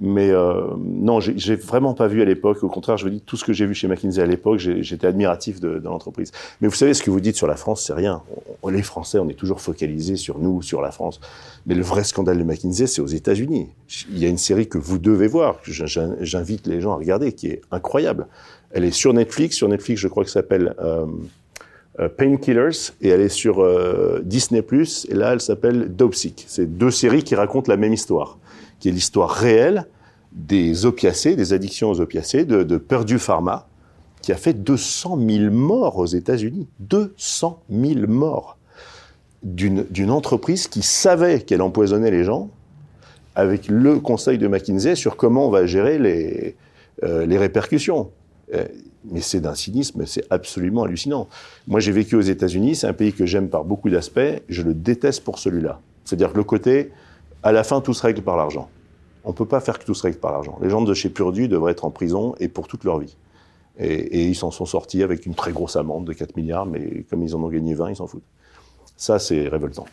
Mais 0.00 0.30
euh, 0.30 0.68
non, 0.78 1.18
j'ai 1.18 1.56
vraiment 1.56 1.92
pas 1.92 2.06
vu 2.06 2.22
à 2.22 2.24
l'époque. 2.24 2.62
Au 2.62 2.68
contraire, 2.68 2.96
je 2.96 3.04
vous 3.04 3.10
dis 3.10 3.20
tout 3.20 3.36
ce 3.36 3.44
que 3.44 3.52
j'ai 3.52 3.66
vu 3.66 3.74
chez 3.74 3.88
McKinsey 3.88 4.22
à 4.22 4.26
l'époque, 4.26 4.58
j'étais 4.58 5.06
admiratif 5.06 5.60
de, 5.60 5.80
l'entreprise. 5.82 6.30
Mais 6.60 6.68
vous 6.68 6.74
savez, 6.74 6.94
ce 6.94 7.02
que 7.02 7.10
vous 7.10 7.20
dites 7.20 7.36
sur 7.36 7.48
la 7.48 7.56
France, 7.56 7.84
c'est 7.84 7.94
rien. 7.94 8.22
Les 8.68 8.82
Français, 8.82 9.18
on 9.18 9.28
est 9.28 9.34
toujours 9.34 9.60
focalisés 9.60 10.16
sur 10.16 10.38
nous, 10.38 10.62
sur 10.62 10.82
la 10.82 10.92
France. 10.92 11.20
Mais 11.66 11.74
le 11.74 11.82
vrai 11.82 12.04
scandale 12.04 12.38
de 12.38 12.44
McKinsey, 12.44 12.86
c'est 12.86 13.00
aux 13.00 13.06
États-Unis. 13.06 13.68
Il 14.10 14.18
y 14.18 14.24
a 14.24 14.28
une 14.28 14.38
série 14.38 14.68
que 14.68 14.78
vous 14.78 14.98
devez 14.98 15.26
voir, 15.26 15.60
que 15.62 15.72
j'invite 15.72 16.66
les 16.68 16.80
gens 16.80 16.92
à 16.92 16.96
regarder, 16.96 17.32
qui 17.32 17.48
est 17.48 17.62
incroyable. 17.72 18.26
Elle 18.70 18.84
est 18.84 18.92
sur 18.92 19.12
Netflix. 19.12 19.56
Sur 19.56 19.68
Netflix, 19.68 20.00
je 20.00 20.08
crois 20.08 20.24
que 20.24 20.30
ça 20.30 20.40
s'appelle 20.40 20.74
euh, 20.80 21.06
Painkillers 22.06 22.92
et 23.00 23.08
elle 23.08 23.20
est 23.20 23.28
sur 23.28 23.60
euh, 23.60 24.20
Disney+. 24.24 24.64
Et 25.08 25.14
là, 25.14 25.32
elle 25.32 25.40
s'appelle 25.40 25.94
Dopesick. 25.96 26.44
C'est 26.46 26.66
deux 26.78 26.92
séries 26.92 27.24
qui 27.24 27.34
racontent 27.34 27.70
la 27.70 27.76
même 27.76 27.92
histoire, 27.92 28.38
qui 28.78 28.88
est 28.88 28.92
l'histoire 28.92 29.30
réelle 29.30 29.86
des 30.32 30.86
opiacés, 30.86 31.34
des 31.34 31.52
addictions 31.52 31.90
aux 31.90 32.00
opiacés 32.00 32.44
de, 32.44 32.62
de 32.62 32.76
Purdue 32.76 33.18
Pharma, 33.18 33.66
qui 34.22 34.32
a 34.32 34.36
fait 34.36 34.52
200 34.52 35.18
000 35.28 35.52
morts 35.52 35.98
aux 35.98 36.06
États-Unis. 36.06 36.68
200 36.80 37.62
000 37.70 38.06
morts 38.06 38.58
d'une 39.42 40.10
entreprise 40.10 40.66
qui 40.66 40.82
savait 40.82 41.40
qu'elle 41.40 41.62
empoisonnait 41.62 42.10
les 42.10 42.24
gens 42.24 42.50
avec 43.36 43.68
le 43.68 44.00
conseil 44.00 44.36
de 44.36 44.48
McKinsey 44.48 44.96
sur 44.96 45.16
comment 45.16 45.46
on 45.46 45.50
va 45.50 45.64
gérer 45.64 45.98
les, 45.98 46.56
euh, 47.04 47.24
les 47.24 47.38
répercussions 47.38 48.10
mais 49.04 49.20
c'est 49.20 49.40
d'un 49.40 49.54
cynisme, 49.54 50.04
c'est 50.06 50.24
absolument 50.30 50.84
hallucinant. 50.84 51.28
Moi, 51.66 51.80
j'ai 51.80 51.92
vécu 51.92 52.16
aux 52.16 52.20
États-Unis, 52.20 52.76
c'est 52.76 52.86
un 52.86 52.92
pays 52.92 53.12
que 53.12 53.26
j'aime 53.26 53.48
par 53.48 53.64
beaucoup 53.64 53.90
d'aspects, 53.90 54.42
je 54.48 54.62
le 54.62 54.74
déteste 54.74 55.24
pour 55.24 55.38
celui-là. 55.38 55.80
C'est-à-dire 56.04 56.32
que 56.32 56.38
le 56.38 56.44
côté, 56.44 56.90
à 57.42 57.52
la 57.52 57.64
fin, 57.64 57.80
tout 57.80 57.94
se 57.94 58.02
règle 58.02 58.22
par 58.22 58.36
l'argent. 58.36 58.68
On 59.24 59.30
ne 59.30 59.34
peut 59.34 59.46
pas 59.46 59.60
faire 59.60 59.78
que 59.78 59.84
tout 59.84 59.94
se 59.94 60.02
règle 60.02 60.18
par 60.18 60.32
l'argent. 60.32 60.58
Les 60.62 60.70
gens 60.70 60.82
de 60.82 60.94
chez 60.94 61.10
Purdue 61.10 61.48
devraient 61.48 61.72
être 61.72 61.84
en 61.84 61.90
prison 61.90 62.34
et 62.40 62.48
pour 62.48 62.66
toute 62.66 62.84
leur 62.84 62.98
vie. 62.98 63.16
Et, 63.78 63.92
et 63.92 64.26
ils 64.26 64.34
s'en 64.34 64.50
sont 64.50 64.66
sortis 64.66 65.02
avec 65.02 65.26
une 65.26 65.34
très 65.34 65.52
grosse 65.52 65.76
amende 65.76 66.04
de 66.06 66.12
4 66.12 66.36
milliards, 66.36 66.66
mais 66.66 67.04
comme 67.10 67.22
ils 67.22 67.34
en 67.36 67.42
ont 67.42 67.48
gagné 67.48 67.74
20, 67.74 67.90
ils 67.90 67.96
s'en 67.96 68.06
foutent. 68.06 68.24
Ça, 68.96 69.18
c'est 69.18 69.48
révoltant. 69.48 69.86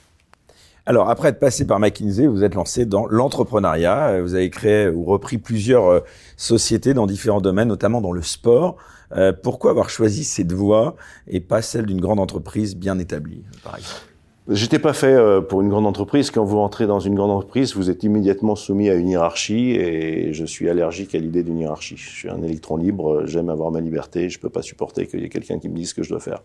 Alors, 0.87 1.09
après 1.09 1.29
être 1.29 1.39
passé 1.39 1.65
par 1.65 1.79
McKinsey, 1.79 2.27
vous 2.27 2.43
êtes 2.43 2.53
lancé 2.53 2.85
dans 2.85 3.07
l'entrepreneuriat. 3.07 4.21
Vous 4.21 4.35
avez 4.35 4.51
créé 4.51 4.87
ou 4.87 5.03
repris 5.03 5.39
plusieurs 5.39 5.87
euh, 5.87 5.99
sociétés 6.37 6.93
dans 6.93 7.07
différents 7.07 7.41
domaines, 7.41 7.69
notamment 7.69 8.01
dans 8.01 8.11
le 8.11 8.21
sport. 8.21 8.77
Euh, 9.15 9.33
pourquoi 9.33 9.71
avoir 9.71 9.89
choisi 9.89 10.23
cette 10.23 10.51
voie 10.51 10.95
et 11.27 11.39
pas 11.39 11.61
celle 11.61 11.85
d'une 11.87 12.01
grande 12.01 12.19
entreprise 12.19 12.75
bien 12.75 12.99
établie, 12.99 13.43
par 13.63 13.77
exemple? 13.77 14.14
J'étais 14.47 14.77
pas 14.77 14.93
fait 14.93 15.13
euh, 15.13 15.41
pour 15.41 15.61
une 15.61 15.69
grande 15.69 15.87
entreprise. 15.87 16.29
Quand 16.29 16.43
vous 16.43 16.59
entrez 16.59 16.85
dans 16.85 16.99
une 16.99 17.15
grande 17.15 17.31
entreprise, 17.31 17.75
vous 17.75 17.89
êtes 17.89 18.03
immédiatement 18.03 18.55
soumis 18.55 18.91
à 18.91 18.93
une 18.93 19.09
hiérarchie 19.09 19.71
et 19.71 20.33
je 20.33 20.45
suis 20.45 20.69
allergique 20.69 21.15
à 21.15 21.17
l'idée 21.17 21.41
d'une 21.41 21.57
hiérarchie. 21.57 21.97
Je 21.97 22.09
suis 22.09 22.29
un 22.29 22.43
électron 22.43 22.77
libre, 22.77 23.25
j'aime 23.25 23.49
avoir 23.49 23.71
ma 23.71 23.81
liberté, 23.81 24.29
je 24.29 24.39
peux 24.39 24.51
pas 24.51 24.61
supporter 24.61 25.07
qu'il 25.07 25.21
y 25.21 25.23
ait 25.23 25.29
quelqu'un 25.29 25.57
qui 25.57 25.67
me 25.67 25.75
dise 25.75 25.89
ce 25.89 25.95
que 25.95 26.03
je 26.03 26.09
dois 26.09 26.19
faire. 26.19 26.43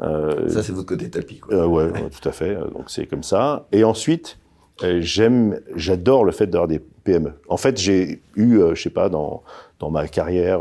Euh, 0.00 0.48
ça, 0.48 0.62
c'est 0.62 0.72
votre 0.72 0.88
côté 0.88 1.10
tapis, 1.10 1.40
quoi. 1.40 1.54
Euh, 1.54 1.66
ouais, 1.66 1.90
tout 2.08 2.26
à 2.26 2.32
fait. 2.32 2.54
Donc 2.54 2.88
c'est 2.88 3.04
comme 3.04 3.22
ça. 3.22 3.66
Et 3.70 3.84
ensuite, 3.84 4.38
euh, 4.82 5.00
j'aime, 5.02 5.60
j'adore 5.74 6.24
le 6.24 6.32
fait 6.32 6.46
d'avoir 6.46 6.68
des 6.68 6.78
PME. 6.78 7.34
En 7.50 7.58
fait, 7.58 7.76
j'ai 7.76 8.22
eu, 8.36 8.60
je 8.72 8.80
sais 8.80 8.90
pas, 8.90 9.10
dans 9.10 9.42
dans 9.78 9.90
ma 9.90 10.08
carrière, 10.08 10.60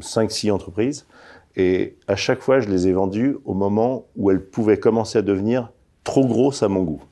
5-6 0.00 0.50
entreprises. 0.50 1.04
Et 1.54 1.96
à 2.08 2.16
chaque 2.16 2.40
fois, 2.40 2.60
je 2.60 2.70
les 2.70 2.88
ai 2.88 2.92
vendues 2.94 3.36
au 3.44 3.52
moment 3.52 4.06
où 4.16 4.30
elles 4.30 4.42
pouvaient 4.42 4.78
commencer 4.78 5.18
à 5.18 5.22
devenir 5.22 5.70
trop 6.04 6.26
grosses 6.26 6.62
à 6.62 6.68
mon 6.68 6.82
goût. 6.82 7.02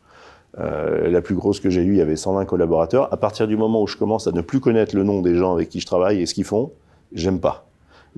Euh, 0.59 1.11
la 1.11 1.23
plus 1.23 1.35
grosse 1.35 1.61
que 1.61 1.71
j'ai 1.71 1.83
eue, 1.83 1.95
il 1.95 1.99
y 1.99 2.03
avait 2.03 2.17
120 2.17 2.45
collaborateurs. 2.45 3.13
À 3.13 3.17
partir 3.17 3.49
du 3.49 3.57
moment 3.57 3.83
où 3.83 3.87
je 3.87 3.97
commence 3.97 4.27
à 4.27 4.33
ne 4.33 4.43
plus 4.43 4.61
connaître 4.61 4.95
le 4.95 5.03
nom 5.03 5.23
des 5.23 5.35
gens 5.35 5.55
avec 5.55 5.71
qui 5.71 5.81
je 5.81 5.87
travaille 5.87 6.21
et 6.21 6.27
ce 6.27 6.35
qu'ils 6.35 6.45
font, 6.45 6.73
j'aime 7.13 7.41
pas. 7.41 7.67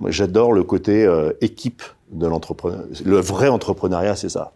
J'adore 0.07 0.53
le 0.53 0.65
côté 0.65 1.05
euh, 1.05 1.33
équipe 1.41 1.83
de 2.11 2.27
l'entrepreneur. 2.27 2.85
Le 3.05 3.19
vrai 3.19 3.49
entrepreneuriat, 3.49 4.17
c'est 4.17 4.29
ça 4.29 4.53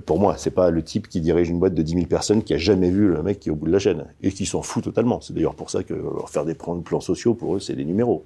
pour 0.00 0.18
moi, 0.18 0.36
c'est 0.38 0.50
pas 0.50 0.70
le 0.70 0.82
type 0.82 1.08
qui 1.08 1.20
dirige 1.20 1.50
une 1.50 1.58
boîte 1.58 1.74
de 1.74 1.82
10 1.82 1.92
000 1.94 2.06
personnes 2.06 2.42
qui 2.42 2.54
a 2.54 2.58
jamais 2.58 2.90
vu 2.90 3.08
le 3.08 3.22
mec 3.22 3.40
qui 3.40 3.50
est 3.50 3.52
au 3.52 3.56
bout 3.56 3.66
de 3.66 3.72
la 3.72 3.78
chaîne 3.78 4.06
et 4.22 4.32
qui 4.32 4.46
s'en 4.46 4.62
fout 4.62 4.82
totalement. 4.82 5.20
C'est 5.20 5.34
d'ailleurs 5.34 5.54
pour 5.54 5.68
ça 5.70 5.82
que 5.82 5.94
faire 6.28 6.44
des 6.46 6.54
plans 6.54 7.00
sociaux 7.00 7.34
pour 7.34 7.56
eux, 7.56 7.60
c'est 7.60 7.74
des 7.74 7.84
numéros. 7.84 8.24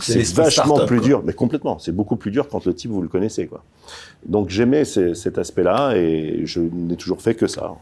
C'est 0.00 0.22
vachement 0.34 0.84
plus 0.86 1.00
dur, 1.00 1.22
mais 1.24 1.32
complètement. 1.32 1.78
C'est 1.78 1.92
beaucoup 1.92 2.16
plus 2.16 2.30
dur 2.30 2.48
quand 2.48 2.64
le 2.66 2.74
type 2.74 2.90
vous 2.90 3.02
le 3.02 3.08
connaissez, 3.08 3.46
quoi. 3.46 3.64
Donc 4.26 4.50
j'aimais 4.50 4.84
cet 4.84 5.38
aspect-là 5.38 5.94
et 5.96 6.42
je 6.44 6.60
n'ai 6.60 6.96
toujours 6.96 7.22
fait 7.22 7.34
que 7.34 7.46
ça. 7.46 7.74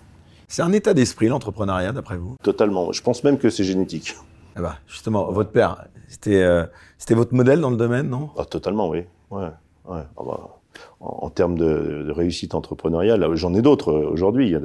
C'est 0.46 0.62
un 0.62 0.72
état 0.72 0.94
d'esprit 0.94 1.28
l'entrepreneuriat, 1.28 1.92
d'après 1.92 2.16
vous? 2.16 2.36
Totalement. 2.42 2.92
Je 2.92 3.02
pense 3.02 3.24
même 3.24 3.38
que 3.38 3.50
c'est 3.50 3.64
génétique. 3.64 4.14
Ah 4.54 4.60
bah, 4.62 4.76
justement, 4.86 5.32
votre 5.32 5.50
père, 5.50 5.86
c'était 6.06 6.42
euh, 6.42 6.64
c'était 6.98 7.14
votre 7.14 7.34
modèle 7.34 7.60
dans 7.60 7.70
le 7.70 7.76
domaine, 7.76 8.08
non? 8.08 8.30
Ah, 8.38 8.44
Totalement, 8.44 8.88
oui. 8.88 9.02
Ouais, 9.30 9.48
ouais. 9.86 10.02
Ah 10.16 10.22
bah 10.24 10.60
en, 11.00 11.30
termes 11.30 11.58
de, 11.58 12.10
réussite 12.10 12.54
entrepreneuriale. 12.54 13.34
J'en 13.34 13.54
ai 13.54 13.62
d'autres 13.62 13.92
euh, 13.92 14.10
aujourd'hui. 14.10 14.46
Il 14.46 14.52
y 14.52 14.56
a 14.56 14.60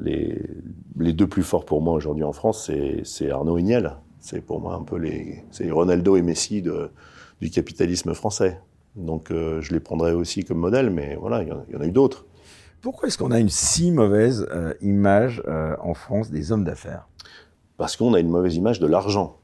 les, 0.00 0.40
les, 0.98 1.12
deux 1.12 1.26
plus 1.26 1.42
forts 1.42 1.64
pour 1.64 1.82
moi 1.82 1.94
aujourd'hui 1.94 2.24
en 2.24 2.32
France, 2.32 2.70
c'est 3.04 3.30
Arnaud 3.30 3.58
Ignel. 3.58 3.96
C'est 4.20 4.40
pour 4.40 4.60
moi 4.60 4.74
un 4.74 4.82
peu 4.82 4.96
les, 4.96 5.44
c'est 5.50 5.70
Ronaldo 5.70 6.16
et 6.16 6.22
Messi 6.22 6.62
de, 6.62 6.90
du 7.40 7.50
capitalisme 7.50 8.14
français. 8.14 8.60
Donc 8.96 9.30
euh, 9.30 9.60
je 9.60 9.72
les 9.74 9.80
prendrais 9.80 10.12
aussi 10.12 10.44
comme 10.44 10.58
modèle, 10.58 10.88
mais 10.88 11.16
voilà, 11.16 11.42
il 11.42 11.48
y 11.48 11.76
en, 11.76 11.80
a 11.80 11.86
eu 11.86 11.92
d'autres. 11.92 12.24
Pourquoi 12.80 13.08
est-ce 13.08 13.18
qu'on 13.18 13.30
a 13.30 13.40
une 13.40 13.50
si 13.50 13.90
mauvaise 13.90 14.46
euh, 14.52 14.72
image 14.80 15.42
en 15.82 15.94
France 15.94 16.30
des 16.30 16.52
hommes 16.52 16.64
d'affaires? 16.64 17.08
Parce 17.76 17.96
qu'on 17.96 18.14
a 18.14 18.20
une 18.20 18.28
mauvaise 18.28 18.56
image 18.56 18.80
de 18.80 18.86
l'argent 18.86 19.36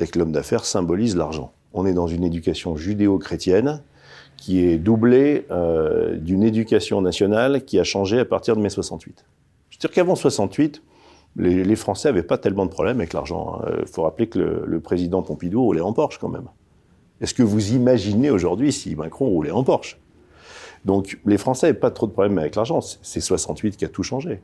et 0.00 0.06
que 0.06 0.18
l'homme 0.18 0.32
d'affaires 0.32 0.64
symbolise 0.64 1.16
l'argent. 1.16 1.52
On 1.72 1.86
est 1.86 1.94
dans 1.94 2.06
une 2.06 2.24
éducation 2.24 2.76
judéo-chrétienne 2.76 3.82
qui 4.40 4.64
est 4.64 4.78
doublé 4.78 5.46
euh, 5.50 6.16
d'une 6.16 6.42
éducation 6.42 7.02
nationale 7.02 7.64
qui 7.64 7.78
a 7.78 7.84
changé 7.84 8.18
à 8.18 8.24
partir 8.24 8.56
de 8.56 8.62
mai 8.62 8.70
68. 8.70 9.24
Je 9.68 9.76
veux 9.76 9.80
dire 9.80 9.90
qu'avant 9.90 10.16
68, 10.16 10.82
les, 11.36 11.62
les 11.62 11.76
Français 11.76 12.08
n'avaient 12.08 12.22
pas 12.22 12.38
tellement 12.38 12.64
de 12.64 12.70
problèmes 12.70 12.98
avec 12.98 13.12
l'argent. 13.12 13.60
Il 13.66 13.72
hein. 13.72 13.84
faut 13.92 14.02
rappeler 14.02 14.28
que 14.28 14.38
le, 14.38 14.64
le, 14.66 14.80
président 14.80 15.22
Pompidou 15.22 15.62
roulait 15.62 15.82
en 15.82 15.92
Porsche 15.92 16.18
quand 16.18 16.30
même. 16.30 16.48
Est-ce 17.20 17.34
que 17.34 17.42
vous 17.42 17.74
imaginez 17.74 18.30
aujourd'hui 18.30 18.72
si 18.72 18.96
Macron 18.96 19.26
roulait 19.26 19.50
en 19.50 19.62
Porsche? 19.62 19.98
Donc 20.86 21.18
les 21.26 21.36
Français 21.36 21.66
n'avaient 21.66 21.78
pas 21.78 21.90
trop 21.90 22.06
de 22.06 22.12
problèmes 22.12 22.38
avec 22.38 22.56
l'argent. 22.56 22.80
C'est 22.80 23.20
68 23.20 23.76
qui 23.76 23.84
a 23.84 23.88
tout 23.88 24.02
changé. 24.02 24.40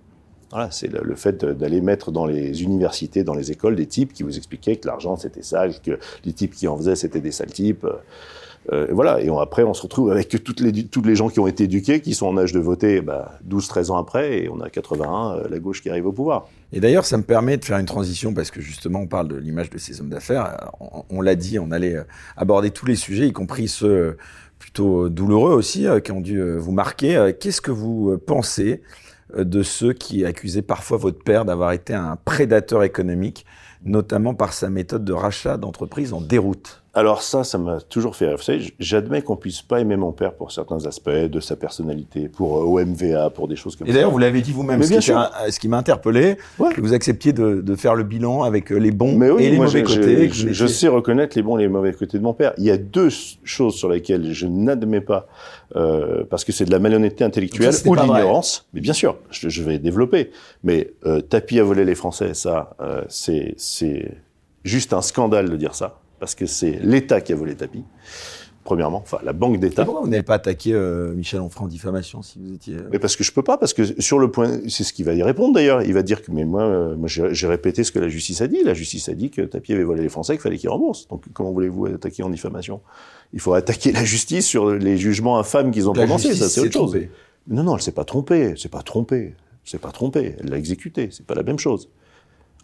Voilà, 0.51 0.71
c'est 0.71 0.89
le, 0.89 1.17
fait 1.17 1.45
d'aller 1.45 1.81
mettre 1.81 2.13
dans 2.13 2.27
les 2.27 2.63
universités, 2.63 3.25
dans 3.25 3.35
les 3.35 3.51
écoles, 3.51 3.75
des 3.75 3.87
types 3.87 4.13
qui 4.13 4.23
vous 4.23 4.37
expliquaient 4.37 4.77
que 4.77 4.87
l'argent 4.87 5.17
c'était 5.17 5.43
sale, 5.43 5.81
que 5.81 5.99
les 6.25 6.33
types 6.35 6.55
qui 6.55 6.69
en 6.69 6.77
faisaient 6.77 6.97
c'était 6.97 7.21
des 7.21 7.33
sales 7.33 7.53
types. 7.53 7.87
Euh, 8.73 8.89
voilà, 8.91 9.21
et 9.21 9.29
après 9.41 9.63
on 9.63 9.75
se 9.75 9.83
retrouve 9.83 10.11
avec 10.11 10.29
toutes 10.45 10.61
les, 10.61 11.15
gens 11.15 11.29
qui 11.29 11.41
ont 11.41 11.47
été 11.47 11.65
éduqués, 11.65 12.01
qui 12.01 12.15
sont 12.15 12.27
en 12.27 12.37
âge 12.37 12.53
de 12.53 12.61
voter 12.61 13.01
bah, 13.01 13.39
12-13 13.49 13.91
ans 13.91 13.97
après, 13.97 14.39
et 14.39 14.49
on 14.49 14.61
a 14.61 14.71
81, 14.71 15.37
euh, 15.37 15.49
la 15.49 15.59
gauche 15.59 15.83
qui 15.83 15.91
arrive 15.91 16.07
au 16.07 16.13
pouvoir. 16.13 16.49
Et 16.73 16.81
d'ailleurs, 16.81 17.05
ça 17.05 17.17
me 17.17 17.23
permet 17.23 17.57
de 17.57 17.65
faire 17.65 17.79
une 17.79 17.87
transition, 17.87 18.35
parce 18.35 18.51
que 18.51 18.61
justement 18.61 19.01
on 19.01 19.07
parle 19.07 19.29
de 19.29 19.37
l'image 19.37 19.71
de 19.71 19.79
ces 19.79 20.01
hommes 20.01 20.11
d'affaires. 20.11 20.71
On, 20.81 21.05
on 21.11 21.21
l'a 21.21 21.37
dit, 21.37 21.59
on 21.59 21.71
allait 21.71 21.97
aborder 22.37 22.71
tous 22.71 22.87
les 22.87 22.97
sujets, 22.97 23.29
y 23.29 23.33
compris 23.33 23.69
ceux 23.69 24.17
plutôt 24.59 25.09
douloureux 25.09 25.53
aussi, 25.53 25.87
qui 26.03 26.13
ont 26.13 26.21
dû 26.21 26.43
vous 26.57 26.73
marquer. 26.73 27.33
Qu'est-ce 27.39 27.61
que 27.61 27.71
vous 27.71 28.19
pensez 28.19 28.83
euh, 29.35 29.45
de 29.45 29.63
ceux 29.63 29.93
qui 29.93 30.25
accusaient 30.25 30.63
parfois 30.63 30.99
votre 30.99 31.23
père 31.23 31.45
d'avoir 31.45 31.73
été 31.73 31.95
un 31.95 32.17
prédateur 32.17 32.83
économique, 32.83 33.45
notamment 33.85 34.35
par 34.35 34.53
sa 34.53 34.71
méthode 34.71 35.05
de 35.05 35.13
rachat 35.13 35.57
d'entreprises 35.57 36.13
en 36.13 36.21
déroute? 36.21 36.83
Alors 36.97 37.21
ça, 37.21 37.45
ça 37.45 37.59
m'a 37.59 37.79
toujours 37.83 38.17
fait 38.17 38.27
rêver. 38.27 38.73
j'admets 38.79 39.21
qu'on 39.21 39.37
puisse 39.37 39.61
pas 39.61 39.81
aimer 39.81 39.97
mon 39.97 40.13
père 40.13 40.33
pour 40.33 40.51
certains 40.51 40.87
aspects 40.87 41.11
de 41.11 41.41
sa 41.41 41.55
personnalité, 41.55 42.31
pour 42.31 42.57
euh, 42.57 42.81
OMVA, 42.81 43.29
pour 43.29 43.49
des 43.49 43.55
choses 43.55 43.77
comme 43.77 43.87
ça. 43.87 43.91
Et 43.91 43.95
d'ailleurs, 43.95 44.11
vous 44.11 44.17
l'avez 44.17 44.41
dit 44.41 44.51
vous-même, 44.51 44.83
ce, 44.83 45.03
ce, 45.03 45.61
qui 45.61 45.69
m'a 45.69 45.77
interpellé, 45.77 46.39
que 46.59 46.81
vous 46.81 46.95
acceptiez 46.95 47.35
de, 47.35 47.77
faire 47.77 47.95
le 47.95 48.03
bilan 48.03 48.45
avec 48.45 48.73
euh, 48.73 48.79
les 48.79 48.93
bons 48.93 49.21
et 49.39 49.51
les 49.51 49.59
mauvais 49.59 49.83
côtés. 49.83 50.31
Je, 50.31 50.67
sais 50.67 50.89
reconnaître 50.89 51.37
les 51.37 51.43
bons 51.43 51.59
et 51.59 51.63
les 51.65 51.69
mauvais 51.69 51.93
côtés 51.93 52.17
de 52.17 52.23
mon 52.23 52.33
père. 52.33 52.55
Il 52.57 52.65
y 52.65 52.71
a 52.71 52.79
deux 52.79 53.11
choses 53.45 53.75
sur 53.75 53.91
lesquelles 53.91 54.33
je 54.33 54.47
n'admets 54.47 55.03
pas, 55.03 55.27
euh, 55.77 56.25
parce 56.31 56.45
que 56.45 56.53
c'est 56.53 56.65
de 56.65 56.71
la 56.71 56.79
malhonnêteté 56.79 57.25
intellectuelle 57.25 57.75
ou 57.85 57.95
de 57.95 58.01
l'ignorance. 58.01 58.67
Mais 58.73 58.81
bien 58.81 58.95
sûr, 58.95 59.19
je, 59.31 59.63
vais 59.63 59.79
développer. 59.79 60.31
Mais 60.65 60.95
euh, 61.05 61.21
tapis 61.21 61.61
à 61.61 61.65
voler 61.65 61.85
les 61.85 61.95
Français, 61.95 62.33
ça, 62.33 62.75
c'est 63.11 63.55
juste 64.65 64.95
un 64.95 65.03
scandale 65.03 65.51
de 65.51 65.57
dire 65.57 65.75
ça 65.75 66.01
parce 66.19 66.35
que 66.35 66.47
c'est 66.47 66.79
l'État 66.83 67.21
qui 67.21 67.33
a 67.33 67.37
volé 67.37 67.55
tapis. 67.55 67.85
Premièrement, 68.65 68.99
enfin 68.99 69.19
la 69.23 69.33
banque 69.33 69.61
d'État. 69.61 69.85
Pourquoi 69.85 70.03
vous 70.03 70.09
n'avez 70.09 70.25
pas 70.25 70.35
attaqué 70.35 70.73
euh, 70.73 71.15
Michel 71.15 71.41
Onfray 71.41 71.65
en 71.65 71.69
diffamation 71.69 72.21
si 72.23 72.41
vous 72.41 72.53
étiez 72.53 72.75
euh 72.75 72.89
Mais 72.91 72.99
parce 72.99 73.15
que 73.15 73.23
je 73.23 73.31
peux 73.31 73.45
pas, 73.45 73.59
parce 73.59 73.73
que 73.73 74.01
sur 74.03 74.19
le 74.19 74.29
point, 74.29 74.59
c'est 74.69 74.83
ce 74.83 74.93
qu'il 74.93 75.05
va 75.05 75.15
y 75.15 75.23
répondre 75.23 75.55
d'ailleurs. 75.55 75.83
Il 75.83 75.95
va 75.95 76.03
dire 76.03 76.21
que 76.21 76.33
mais 76.33 76.45
moi, 76.45 76.63
euh, 76.63 76.97
moi 76.97 77.07
j'ai 77.09 77.47
répété 77.47 77.85
ce 77.85 77.93
que 77.93 78.01
la 78.01 78.09
justice 78.09 78.41
a 78.41 78.49
dit. 78.49 78.65
La 78.65 78.75
justice 78.75 79.09
a 79.09 79.15
dit 79.15 79.31
que 79.31 79.43
Tapie 79.43 79.73
avait 79.73 79.85
volé 79.85 80.03
les 80.03 80.09
Français, 80.09 80.33
qu'il 80.33 80.43
fallait 80.43 80.59
qu'il 80.59 80.69
rembourse. 80.69 81.07
Donc 81.07 81.27
comment 81.33 81.53
voulez-vous 81.53 81.87
attaquer 81.87 82.25
en 82.25 82.31
diffamation? 82.31 82.81
Il 83.33 83.39
faut 83.39 83.55
attaquer 83.55 83.93
la 83.93 84.05
justice 84.05 84.47
sur 84.47 84.75
les 84.75 84.99
jugements 84.99 85.39
infâmes 85.39 85.71
qu'ils 85.71 85.89
ont 85.89 85.93
prononcés. 85.93 86.35
Ça 86.35 86.49
c'est 86.49 86.63
autre 86.63 86.73
chose. 86.73 86.99
Non 87.47 87.63
non, 87.63 87.77
elle 87.77 87.83
s'est 87.83 87.93
pas 87.93 88.05
trompée. 88.05 88.55
C'est 88.57 88.69
pas 88.69 88.83
trompée. 88.83 89.35
C'est 89.65 89.81
pas 89.81 89.93
trompée. 89.93 90.35
Elle 90.41 90.51
l'a 90.51 90.59
exécuté. 90.59 91.11
C'est 91.13 91.25
pas 91.25 91.37
la 91.37 91.45
même 91.45 91.61
chose. 91.61 91.89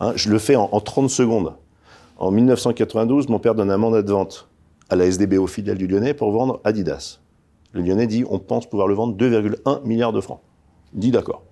Hein, 0.01 0.15
je 0.17 0.31
le 0.31 0.39
fais 0.41 0.57
en, 0.57 0.69
en 0.73 0.81
30 0.81 1.09
secondes. 1.11 1.55
En 2.23 2.31
1992, 2.31 3.29
mon 3.29 3.41
père 3.41 3.57
donne 3.57 3.73
un 3.73 3.79
mandat 3.79 4.03
de 4.03 4.13
vente 4.13 4.49
à 4.89 4.95
la 4.95 5.11
SDBO 5.11 5.49
filiale 5.49 5.77
du 5.77 5.89
Lyonnais 5.89 6.15
pour 6.15 6.31
vendre 6.31 6.61
Adidas. 6.63 7.19
Le 7.73 7.83
Lyonnais 7.83 8.07
dit 8.07 8.25
on 8.31 8.39
pense 8.39 8.71
pouvoir 8.71 8.87
le 8.87 8.95
vendre 8.95 9.17
2,1 9.17 9.85
milliards 9.85 10.13
de 10.13 10.21
francs. 10.21 10.39
dit 10.93 11.11
d'accord. 11.11 11.43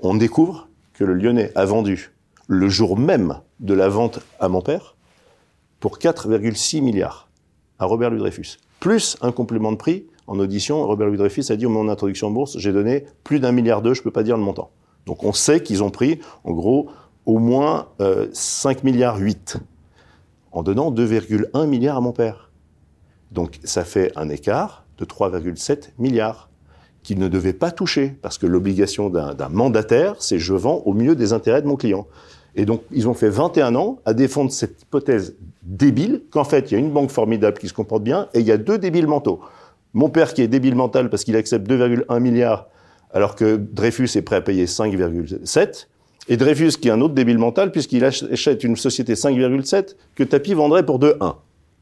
On 0.00 0.14
découvre 0.14 0.66
que 0.94 1.04
le 1.04 1.12
Lyonnais 1.12 1.52
a 1.54 1.66
vendu 1.66 2.12
le 2.46 2.70
jour 2.70 2.96
même 2.96 3.34
de 3.60 3.74
la 3.74 3.90
vente 3.90 4.20
à 4.40 4.48
mon 4.48 4.62
père 4.62 4.96
pour 5.78 5.98
4,6 5.98 6.80
milliards 6.80 7.28
à 7.78 7.84
Robert 7.84 8.08
Louis 8.08 8.20
Dreyfus. 8.20 8.56
Plus 8.80 9.18
un 9.20 9.30
complément 9.30 9.72
de 9.72 9.76
prix. 9.76 10.06
En 10.26 10.38
audition, 10.38 10.86
Robert 10.86 11.08
Louis 11.08 11.18
Dreyfus 11.18 11.44
a 11.50 11.56
dit 11.56 11.66
au 11.66 11.68
moment 11.68 11.84
d'introduction 11.84 12.28
en 12.28 12.30
bourse, 12.30 12.56
j'ai 12.56 12.72
donné 12.72 13.04
plus 13.24 13.40
d'un 13.40 13.52
milliard 13.52 13.82
d'euros, 13.82 13.94
je 13.94 14.00
ne 14.00 14.04
peux 14.04 14.10
pas 14.10 14.22
dire 14.22 14.38
le 14.38 14.42
montant. 14.42 14.70
Donc 15.04 15.22
on 15.22 15.34
sait 15.34 15.62
qu'ils 15.62 15.82
ont 15.82 15.90
pris, 15.90 16.20
en 16.44 16.52
gros, 16.52 16.88
au 17.26 17.38
moins 17.38 17.88
5 18.32 18.78
euh, 18.78 18.80
milliards 18.84 19.18
8 19.18 19.58
en 20.52 20.62
donnant 20.62 20.90
2,1 20.90 21.66
milliards 21.66 21.96
à 21.96 22.00
mon 22.00 22.12
père. 22.12 22.50
Donc 23.30 23.58
ça 23.64 23.84
fait 23.84 24.12
un 24.16 24.28
écart 24.28 24.84
de 24.98 25.04
3,7 25.04 25.90
milliards 25.98 26.50
qu'il 27.02 27.18
ne 27.18 27.28
devait 27.28 27.52
pas 27.52 27.70
toucher, 27.70 28.16
parce 28.22 28.38
que 28.38 28.46
l'obligation 28.46 29.10
d'un 29.10 29.48
mandataire, 29.48 30.14
c'est 30.20 30.38
je 30.38 30.54
vends 30.54 30.82
au 30.84 30.94
mieux 30.94 31.16
des 31.16 31.32
intérêts 31.32 31.60
de 31.60 31.66
mon 31.66 31.76
client. 31.76 32.06
Et 32.54 32.64
donc, 32.64 32.82
ils 32.92 33.08
ont 33.08 33.14
fait 33.14 33.28
21 33.28 33.74
ans 33.74 33.98
à 34.04 34.14
défendre 34.14 34.52
cette 34.52 34.82
hypothèse 34.82 35.34
débile, 35.62 36.22
qu'en 36.30 36.44
fait, 36.44 36.70
il 36.70 36.74
y 36.74 36.76
a 36.76 36.80
une 36.80 36.92
banque 36.92 37.10
formidable 37.10 37.58
qui 37.58 37.68
se 37.68 37.72
comporte 37.72 38.04
bien, 38.04 38.28
et 38.34 38.40
il 38.40 38.46
y 38.46 38.52
a 38.52 38.56
deux 38.56 38.78
débiles 38.78 39.06
mentaux. 39.06 39.40
Mon 39.94 40.10
père 40.10 40.32
qui 40.32 40.42
est 40.42 40.48
débile 40.48 40.74
mental 40.74 41.10
parce 41.10 41.24
qu'il 41.24 41.36
accepte 41.36 41.68
2,1 41.68 42.20
milliards, 42.20 42.68
alors 43.12 43.34
que 43.34 43.56
Dreyfus 43.56 44.16
est 44.16 44.22
prêt 44.22 44.36
à 44.36 44.40
payer 44.40 44.66
5,7, 44.66 45.88
et 46.28 46.36
Dreyfus, 46.36 46.72
qui 46.80 46.88
est 46.88 46.92
un 46.92 47.00
autre 47.00 47.14
débile 47.14 47.38
mental, 47.38 47.72
puisqu'il 47.72 48.04
achète 48.04 48.64
une 48.64 48.76
société 48.76 49.14
5,7 49.14 49.96
que 50.14 50.22
Tapi 50.22 50.54
vendrait 50.54 50.84
pour 50.84 50.98
2,1. 50.98 51.34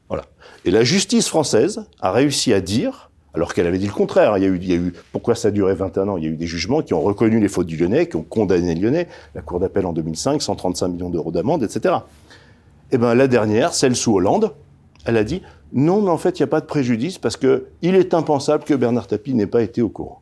Voilà. 0.09 0.25
Et 0.65 0.71
la 0.71 0.83
justice 0.83 1.27
française 1.27 1.85
a 2.01 2.11
réussi 2.11 2.51
à 2.53 2.59
dire, 2.59 3.11
alors 3.33 3.53
qu'elle 3.53 3.67
avait 3.67 3.77
dit 3.77 3.87
le 3.87 3.93
contraire, 3.93 4.37
il 4.37 4.43
y, 4.43 4.45
a 4.45 4.49
eu, 4.49 4.57
il 4.57 4.69
y 4.69 4.73
a 4.73 4.75
eu, 4.75 4.93
pourquoi 5.11 5.35
ça 5.35 5.49
a 5.49 5.51
duré 5.51 5.73
21 5.73 6.07
ans 6.07 6.17
Il 6.17 6.23
y 6.23 6.27
a 6.27 6.29
eu 6.29 6.35
des 6.35 6.47
jugements 6.47 6.81
qui 6.81 6.93
ont 6.93 7.01
reconnu 7.01 7.39
les 7.39 7.47
fautes 7.47 7.67
du 7.67 7.77
Lyonnais, 7.77 8.07
qui 8.07 8.15
ont 8.15 8.23
condamné 8.23 8.75
Lyonnais, 8.75 9.07
la 9.35 9.41
Cour 9.41 9.59
d'appel 9.59 9.85
en 9.85 9.93
2005, 9.93 10.41
135 10.41 10.87
millions 10.87 11.09
d'euros 11.09 11.31
d'amende, 11.31 11.63
etc. 11.63 11.95
Eh 12.91 12.97
ben, 12.97 13.13
la 13.13 13.27
dernière, 13.27 13.73
celle 13.73 13.95
sous 13.95 14.15
Hollande, 14.15 14.53
elle 15.05 15.17
a 15.17 15.23
dit, 15.23 15.41
non, 15.73 16.01
mais 16.01 16.09
en 16.09 16.17
fait, 16.17 16.39
il 16.39 16.41
n'y 16.41 16.45
a 16.45 16.47
pas 16.47 16.61
de 16.61 16.65
préjudice 16.65 17.17
parce 17.17 17.37
que 17.37 17.67
il 17.81 17.95
est 17.95 18.13
impensable 18.13 18.63
que 18.63 18.73
Bernard 18.73 19.07
Tapie 19.07 19.33
n'ait 19.33 19.47
pas 19.47 19.61
été 19.61 19.81
au 19.81 19.89
courant. 19.89 20.21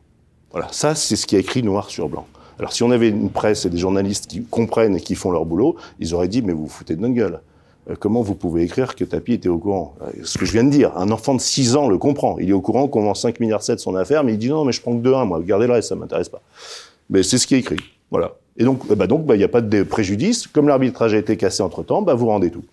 Voilà. 0.52 0.68
Ça, 0.70 0.94
c'est 0.94 1.16
ce 1.16 1.26
qui 1.26 1.36
est 1.36 1.40
écrit 1.40 1.62
noir 1.62 1.90
sur 1.90 2.08
blanc. 2.08 2.26
Alors 2.60 2.74
si 2.74 2.82
on 2.82 2.90
avait 2.90 3.08
une 3.08 3.30
presse 3.30 3.64
et 3.64 3.70
des 3.70 3.78
journalistes 3.78 4.26
qui 4.26 4.44
comprennent 4.44 4.94
et 4.94 5.00
qui 5.00 5.14
font 5.14 5.30
leur 5.30 5.46
boulot, 5.46 5.76
ils 5.98 6.14
auraient 6.14 6.28
dit 6.28 6.42
mais 6.42 6.52
vous 6.52 6.64
vous 6.64 6.68
foutez 6.68 6.94
de 6.94 7.00
notre 7.00 7.14
gueule. 7.14 7.40
Euh, 7.88 7.94
comment 7.98 8.20
vous 8.20 8.34
pouvez 8.34 8.64
écrire 8.64 8.94
que 8.94 9.04
Tapi 9.04 9.32
était 9.32 9.48
au 9.48 9.56
courant? 9.56 9.94
Euh, 10.02 10.10
Ce 10.24 10.36
que 10.36 10.44
je 10.44 10.52
viens 10.52 10.64
de 10.64 10.68
dire, 10.68 10.94
un 10.98 11.10
enfant 11.10 11.34
de 11.34 11.40
6 11.40 11.76
ans 11.76 11.88
le 11.88 11.96
comprend. 11.96 12.38
Il 12.38 12.50
est 12.50 12.52
au 12.52 12.60
courant 12.60 12.86
qu'on 12.86 13.02
vend 13.02 13.14
5 13.14 13.40
milliards 13.40 13.62
7 13.62 13.80
son 13.80 13.96
affaire, 13.96 14.24
mais 14.24 14.34
il 14.34 14.38
dit 14.38 14.50
non, 14.50 14.66
mais 14.66 14.72
je 14.72 14.82
prends 14.82 14.94
que 14.94 15.02
2-1, 15.02 15.26
moi, 15.26 15.40
gardez 15.40 15.66
le 15.66 15.72
reste, 15.72 15.88
ça 15.88 15.94
m'intéresse 15.94 16.28
pas. 16.28 16.42
Mais 17.08 17.22
c'est 17.22 17.38
ce 17.38 17.46
qui 17.46 17.54
est 17.54 17.60
écrit. 17.60 17.78
Voilà. 18.10 18.32
Et 18.58 18.64
donc, 18.64 18.86
bah 18.94 19.06
donc, 19.06 19.24
bah, 19.24 19.36
il 19.36 19.38
n'y 19.38 19.44
a 19.44 19.48
pas 19.48 19.62
de 19.62 19.82
préjudice. 19.82 20.46
Comme 20.46 20.68
l'arbitrage 20.68 21.14
a 21.14 21.16
été 21.16 21.38
cassé 21.38 21.62
entre 21.62 21.82
temps, 21.82 22.02
bah, 22.02 22.12
vous 22.12 22.26
rendez 22.26 22.50
tout. 22.50 22.64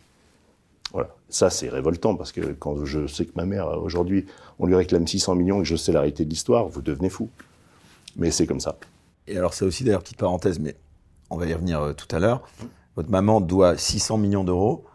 Voilà. 0.92 1.16
Ça, 1.30 1.50
c'est 1.50 1.70
révoltant 1.70 2.16
parce 2.16 2.34
que 2.34 2.42
quand 2.60 2.84
je 2.84 3.08
sais 3.08 3.24
que 3.24 3.32
ma 3.36 3.46
mère, 3.46 3.82
aujourd'hui, 3.82 4.26
on 4.60 4.66
lui 4.66 4.76
réclame 4.76 5.08
600 5.08 5.36
millions 5.36 5.60
et 5.60 5.64
que 5.64 5.68
je 5.70 5.78
sais 5.78 5.94
la 5.94 6.02
réalité 6.02 6.26
de 6.26 6.30
l'histoire, 6.30 6.68
vous 6.68 6.82
devenez 6.82 7.10
fou. 7.10 7.30
Mais 8.18 8.32
c'est 8.32 8.48
comme 8.48 8.60
ça. 8.60 8.76
Et 9.28 9.38
alors, 9.38 9.54
c'est 9.54 9.66
aussi, 9.66 9.84
d'ailleurs, 9.84 10.02
petite 10.02 10.18
parenthèse, 10.18 10.60
mais 10.60 10.76
on 11.30 11.38
va 11.38 11.46
y 11.46 11.54
revenir 11.54 11.82
euh, 11.82 11.94
tout 11.94 12.14
à 12.16 12.20
l'heure. 12.20 12.44
Votre 12.96 13.10
maman 13.10 13.42
doit 13.42 13.78
600 13.78 14.18
millions 14.18 14.44
d'euros. 14.44 14.86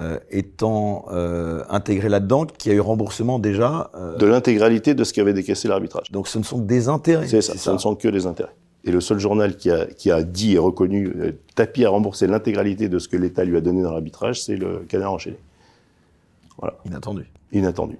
Euh, 0.00 0.18
étant 0.28 1.04
euh, 1.12 1.62
intégré 1.68 2.08
là-dedans, 2.08 2.46
qui 2.46 2.68
a 2.68 2.72
eu 2.72 2.80
remboursement 2.80 3.38
déjà 3.38 3.92
de 4.18 4.26
l'intégralité 4.26 4.94
de 4.94 5.04
ce 5.04 5.12
qu'avait 5.12 5.34
décaissé 5.34 5.68
l'arbitrage. 5.68 6.10
Donc 6.10 6.26
ce 6.26 6.36
ne 6.36 6.42
sont 6.42 6.58
que 6.58 6.66
des 6.66 6.88
intérêts. 6.88 7.28
C'est 7.28 7.40
ça, 7.42 7.56
ce 7.56 7.70
ne 7.70 7.78
sont 7.78 7.94
que 7.94 8.08
des 8.08 8.26
intérêts. 8.26 8.56
Et 8.82 8.90
le 8.90 9.00
seul 9.00 9.20
journal 9.20 9.56
qui 9.56 9.70
a, 9.70 9.86
qui 9.86 10.10
a 10.10 10.24
dit 10.24 10.54
et 10.54 10.58
reconnu, 10.58 11.14
Tapi 11.54 11.84
a 11.84 11.90
remboursé 11.90 12.26
l'intégralité 12.26 12.88
de 12.88 12.98
ce 12.98 13.06
que 13.06 13.16
l'État 13.16 13.44
lui 13.44 13.56
a 13.56 13.60
donné 13.60 13.82
dans 13.82 13.92
l'arbitrage, 13.92 14.42
c'est 14.42 14.56
le 14.56 14.84
Canard 14.88 15.12
enchaîné. 15.12 15.38
Voilà. 16.58 16.76
Inattendu. 16.86 17.30
Inattendu. 17.52 17.96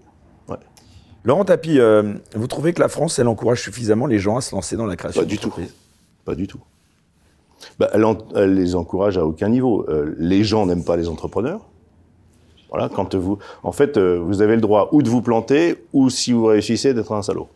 Laurent 1.25 1.47
Tapie, 1.47 1.81
euh, 1.81 2.15
vous 2.35 2.47
trouvez 2.47 2.75
que 2.75 2.81
la 2.81 2.89
France, 2.89 3.19
elle 3.19 3.29
encourage 3.29 3.63
suffisamment 3.63 4.07
les 4.07 4.19
gens 4.19 4.37
à 4.37 4.43
se 4.43 4.55
lancer 4.55 4.77
dans 4.77 4.85
la 4.85 4.95
création 4.95 5.23
Pas 5.23 5.27
du 5.27 5.39
tout. 5.39 5.53
Pas 6.27 6.35
du 6.35 6.47
tout. 6.47 6.61
Bah, 7.79 7.91
elle, 7.95 8.55
les 8.55 8.75
encourage 8.75 9.17
à 9.17 9.25
aucun 9.25 9.49
niveau. 9.49 9.87
Euh, 9.89 10.15
les 10.19 10.45
gens 10.45 10.67
n'aiment 10.67 10.85
pas 10.85 10.99
les 10.99 11.09
entrepreneurs. 11.09 11.63
Voilà, 12.69 12.91
quand 12.91 13.15
vous, 13.15 13.39
en 13.63 13.73
fait, 13.73 13.97
euh, 13.97 14.19
vous 14.19 14.43
avez 14.43 14.55
le 14.55 14.61
droit 14.61 14.91
ou 14.93 15.03
de 15.03 15.09
vous 15.09 15.23
planter, 15.23 15.77
ou 15.95 16.11
si 16.11 16.33
vous 16.33 16.45
réussissez, 16.45 16.93
d'être 16.93 17.13
un 17.13 17.23
salaud. 17.23 17.49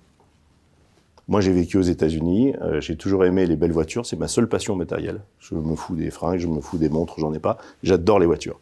Moi, 1.27 1.43
j'ai 1.43 1.53
vécu 1.53 1.77
aux 1.77 1.83
États-Unis. 1.83 2.55
j'ai 2.81 2.97
toujours 2.97 3.27
aimé 3.27 3.45
les 3.45 3.57
belles 3.57 3.73
voitures. 3.73 4.07
C'est 4.07 4.19
ma 4.19 4.29
seule 4.29 4.49
passion 4.49 4.77
matérielle. 4.77 5.21
Je 5.41 5.55
me 5.55 5.77
fous 5.77 5.95
des 5.95 6.11
fringues, 6.11 6.39
je 6.39 6.47
me 6.47 6.63
fous 6.63 6.79
des 6.79 6.89
montres, 6.89 7.21
j'en 7.21 7.35
ai 7.35 7.39
pas. 7.39 7.59
J'adore 7.83 8.19
les 8.19 8.25
voitures. 8.25 8.59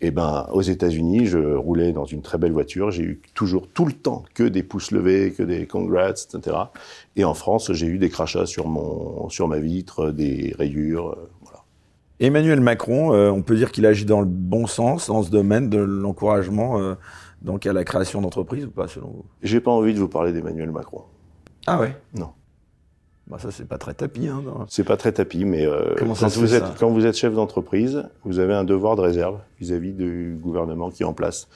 Eh 0.00 0.12
ben, 0.12 0.46
aux 0.52 0.62
États-Unis, 0.62 1.26
je 1.26 1.38
roulais 1.38 1.92
dans 1.92 2.04
une 2.04 2.22
très 2.22 2.38
belle 2.38 2.52
voiture. 2.52 2.92
J'ai 2.92 3.02
eu 3.02 3.20
toujours, 3.34 3.66
tout 3.68 3.84
le 3.84 3.92
temps, 3.92 4.22
que 4.34 4.44
des 4.44 4.62
pouces 4.62 4.92
levés, 4.92 5.32
que 5.32 5.42
des 5.42 5.66
congrats, 5.66 6.10
etc. 6.10 6.56
Et 7.16 7.24
en 7.24 7.34
France, 7.34 7.72
j'ai 7.72 7.86
eu 7.86 7.98
des 7.98 8.08
crachats 8.08 8.46
sur 8.46 8.68
mon, 8.68 9.28
sur 9.28 9.48
ma 9.48 9.58
vitre, 9.58 10.10
des 10.12 10.54
rayures, 10.56 11.10
euh, 11.10 11.30
voilà. 11.42 11.64
Emmanuel 12.20 12.60
Macron, 12.60 13.12
euh, 13.12 13.30
on 13.30 13.42
peut 13.42 13.56
dire 13.56 13.72
qu'il 13.72 13.86
agit 13.86 14.04
dans 14.04 14.20
le 14.20 14.26
bon 14.26 14.66
sens 14.66 15.08
dans 15.08 15.22
ce 15.22 15.30
domaine 15.30 15.68
de 15.68 15.78
l'encouragement, 15.78 16.80
euh, 16.80 16.94
donc 17.42 17.66
à 17.66 17.72
la 17.72 17.84
création 17.84 18.20
d'entreprises 18.20 18.66
ou 18.66 18.70
pas, 18.70 18.86
selon 18.86 19.08
vous? 19.08 19.24
J'ai 19.42 19.60
pas 19.60 19.70
envie 19.72 19.94
de 19.94 19.98
vous 19.98 20.08
parler 20.08 20.32
d'Emmanuel 20.32 20.70
Macron. 20.70 21.02
Ah 21.66 21.80
ouais? 21.80 21.96
Non. 22.14 22.30
Bah 23.30 23.36
ça, 23.38 23.50
c'est 23.50 23.68
pas 23.68 23.76
très 23.76 23.92
tapis. 23.92 24.26
Hein, 24.26 24.42
c'est 24.68 24.84
pas 24.84 24.96
très 24.96 25.12
tapis, 25.12 25.44
mais 25.44 25.66
euh, 25.66 25.94
quand, 25.98 26.28
vous 26.28 26.54
êtes, 26.54 26.64
quand 26.78 26.88
vous 26.88 27.04
êtes 27.04 27.16
chef 27.16 27.34
d'entreprise, 27.34 28.04
vous 28.24 28.38
avez 28.38 28.54
un 28.54 28.64
devoir 28.64 28.96
de 28.96 29.02
réserve 29.02 29.38
vis-à-vis 29.60 29.92
du 29.92 30.38
gouvernement 30.40 30.90
qui 30.90 31.02
est 31.02 31.06
en 31.06 31.12
place. 31.12 31.46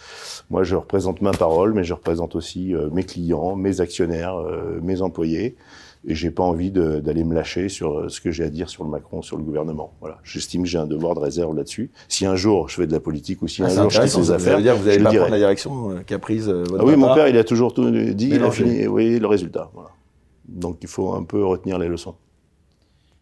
Moi, 0.50 0.64
je 0.64 0.76
représente 0.76 1.22
ma 1.22 1.30
parole, 1.30 1.72
mais 1.72 1.82
je 1.82 1.94
représente 1.94 2.36
aussi 2.36 2.74
euh, 2.74 2.90
mes 2.92 3.04
clients, 3.04 3.56
mes 3.56 3.80
actionnaires, 3.80 4.36
euh, 4.36 4.80
mes 4.82 5.00
employés. 5.00 5.56
et 6.06 6.14
j'ai 6.14 6.30
pas 6.30 6.42
envie 6.42 6.70
d'aller 6.70 7.24
me 7.24 7.34
lâcher 7.34 7.70
sur 7.70 8.10
ce 8.10 8.20
que 8.20 8.30
j'ai 8.30 8.44
à 8.44 8.50
dire 8.50 8.68
sur 8.68 8.84
le 8.84 8.90
Macron, 8.90 9.22
sur 9.22 9.38
le 9.38 9.42
gouvernement. 9.42 9.94
Voilà, 10.00 10.18
j'estime 10.24 10.64
que 10.64 10.68
j'ai 10.68 10.78
un 10.78 10.86
devoir 10.86 11.14
de 11.14 11.20
réserve 11.20 11.56
là-dessus. 11.56 11.90
Si 12.08 12.26
un 12.26 12.36
jour 12.36 12.68
je 12.68 12.74
fais 12.74 12.86
de 12.86 12.92
la 12.92 13.00
politique 13.00 13.40
ou 13.40 13.48
si 13.48 13.62
un 13.62 13.66
Ah, 13.66 13.82
jour 13.82 13.88
je 13.90 14.02
les 14.02 14.08
Ça 14.08 14.34
affaires, 14.34 14.60
dire 14.60 14.76
vous 14.76 14.86
le 14.86 15.02
pas 15.02 15.10
prendre 15.10 15.30
la 15.30 15.38
direction 15.38 15.94
qu'a 16.06 16.18
prise 16.18 16.50
votre 16.50 16.80
Ah 16.80 16.84
oui, 16.84 16.96
mon 16.96 17.14
père, 17.14 17.28
il 17.28 17.38
a 17.38 17.44
toujours 17.44 17.72
tout 17.72 17.90
dit, 17.90 18.30
il 18.34 18.42
a 18.42 18.50
fini, 18.50 18.86
oui, 18.88 19.18
le 19.18 19.26
résultat. 19.26 19.70
Voilà. 19.72 19.88
Donc 20.48 20.78
il 20.82 20.88
faut 20.88 21.14
un 21.14 21.22
peu 21.24 21.44
retenir 21.44 21.78
les 21.78 21.88
leçons. 21.88 22.14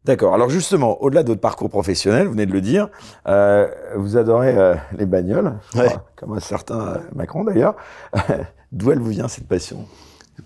D'accord. 0.06 0.33
Alors 0.35 0.48
justement, 0.48 1.02
au-delà 1.02 1.22
de 1.22 1.28
votre 1.28 1.42
parcours 1.42 1.68
professionnel, 1.68 2.26
vous 2.26 2.33
venez 2.33 2.46
de 2.46 2.52
le 2.52 2.62
dire, 2.62 2.88
euh, 3.28 3.68
vous 3.96 4.16
adorez 4.16 4.56
euh, 4.56 4.74
les 4.96 5.04
bagnoles, 5.04 5.59
Ouais. 5.74 5.87
Enfin, 5.88 6.02
comme 6.16 6.33
un 6.33 6.40
certain 6.40 6.80
euh, 6.80 6.98
Macron 7.14 7.44
d'ailleurs. 7.44 7.74
D'où 8.72 8.92
elle 8.92 8.98
vous 9.00 9.11
vient 9.11 9.28
cette 9.28 9.46
passion? 9.46 9.85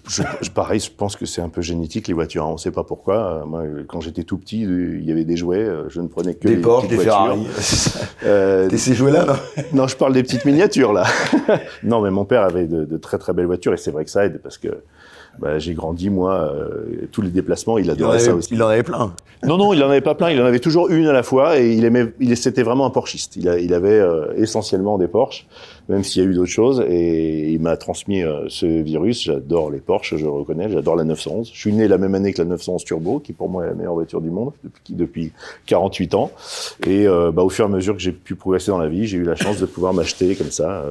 Je, 0.09 0.25
je- 0.41 0.51
pareil, 0.51 0.81
je 0.81 0.91
pense 0.91 1.15
que 1.15 1.25
c'est 1.25 1.41
un 1.41 1.49
peu 1.51 1.61
génétique 1.63 2.09
les 2.09 2.15
voitures. 2.15 2.45
hein. 2.45 2.49
On 2.49 2.53
ne 2.55 2.59
sait 2.59 2.73
pas 2.73 2.83
pourquoi. 2.83 3.43
Euh, 3.43 3.45
Moi, 3.45 3.63
quand 3.87 4.01
j'étais 4.01 4.25
tout 4.25 4.39
petit, 4.39 4.63
il 4.63 5.05
y 5.05 5.13
avait 5.13 5.25
des 5.25 5.37
jouets. 5.37 5.71
Je 5.89 6.01
ne 6.01 6.09
prenais 6.09 6.35
que 6.35 6.49
Des 6.49 6.57
les 6.57 6.61
Porsche, 6.61 6.89
des 6.89 6.97
voitures. 6.97 7.13
Ferrari. 7.13 7.47
Euh, 8.25 8.69
T'es 8.71 8.79
ces 8.79 8.95
jouets-là, 8.95 9.27
non? 9.27 9.35
Non, 9.75 9.87
je 9.87 9.97
parle 9.97 10.15
des 10.15 10.23
petites 10.23 10.47
miniatures 10.47 10.93
là. 10.95 11.05
non, 11.83 12.01
mais 12.01 12.11
mon 12.11 12.25
père 12.25 12.43
avait 12.43 12.67
de, 12.67 12.85
de 12.87 12.97
très 12.97 13.19
très 13.19 13.35
belles 13.35 13.45
voitures 13.47 13.75
et 13.75 13.77
c'est 13.77 13.91
vrai 13.91 14.05
que 14.07 14.11
ça 14.11 14.25
aide 14.25 14.41
parce 14.43 14.57
que 14.57 14.83
bah, 15.39 15.59
j'ai 15.59 15.75
grandi 15.75 16.11
moi 16.11 16.53
euh, 16.55 17.07
tous 17.13 17.23
les 17.23 17.31
déplacements, 17.31 17.79
il 17.79 17.91
adorait 17.91 18.17
avait, 18.17 18.25
ça 18.25 18.35
aussi. 18.35 18.55
il 18.55 18.63
en 18.63 18.69
avait 18.69 18.83
plein. 18.83 19.15
Non, 19.45 19.59
non, 19.59 19.73
il 19.75 19.83
en 19.83 19.91
avait 19.91 20.01
pas 20.01 20.15
plein. 20.15 20.31
Il 20.31 20.41
en 20.41 20.45
avait 20.47 20.59
toujours 20.61 20.89
une 20.89 21.07
à 21.07 21.13
la 21.13 21.23
fois 21.23 21.59
et 21.61 21.73
il 21.73 21.85
aimait. 21.85 22.13
Il 22.21 22.35
c'était 22.37 22.63
vraiment 22.63 22.87
un 22.87 22.91
Porschiste. 22.91 23.37
Il, 23.37 23.49
a- 23.49 23.59
il 23.59 23.75
avait 23.75 23.91
euh, 24.01 24.33
essentiellement 24.37 24.97
des 24.97 25.07
Porsche, 25.09 25.47
même 25.89 26.03
s'il 26.03 26.23
y 26.23 26.27
a 26.27 26.29
eu 26.29 26.35
d'autres 26.35 26.51
choses. 26.51 26.83
Et 26.89 27.51
il 27.53 27.61
m'a 27.61 27.77
transmis 27.77 28.23
euh, 28.23 28.45
ce 28.49 28.65
virus. 28.65 29.25
J'adore 29.25 29.71
les 29.71 29.81
Porsche, 29.81 30.17
je 30.17 30.25
le 30.25 30.31
reconnais. 30.31 30.71
J'adore 30.71 30.97
la 30.97 31.05
911. 31.05 31.51
Je 31.53 31.59
suis 31.59 31.73
né 31.75 31.89
la 31.89 31.99
même 31.99 32.15
année 32.15 32.33
que 32.33 32.41
la 32.41 32.49
911 32.49 32.85
Turbo, 32.85 33.19
qui 33.21 33.33
pour 33.35 33.51
moi 33.51 33.65
est 33.65 33.69
la 33.69 33.75
meilleure 33.75 33.95
voiture 33.95 34.21
du 34.23 34.31
monde 34.31 34.53
depuis, 34.65 34.95
depuis 34.95 35.33
48 35.67 36.15
ans. 36.15 36.31
Et 36.87 37.07
euh, 37.07 37.31
bah, 37.31 37.43
au 37.43 37.51
fur 37.51 37.67
et 37.67 37.69
à 37.69 37.71
mesure 37.71 37.95
que 37.95 38.01
j'ai 38.03 38.13
pu 38.13 38.35
progresser 38.37 38.71
dans 38.71 38.79
la 38.79 38.89
vie, 38.89 39.07
j'ai 39.07 39.19
eu 39.19 39.25
la 39.25 39.37
chance 39.37 39.59
de 39.61 39.67
pouvoir 39.67 39.93
m'acheter 39.93 40.35
comme 40.37 40.51
ça. 40.51 40.87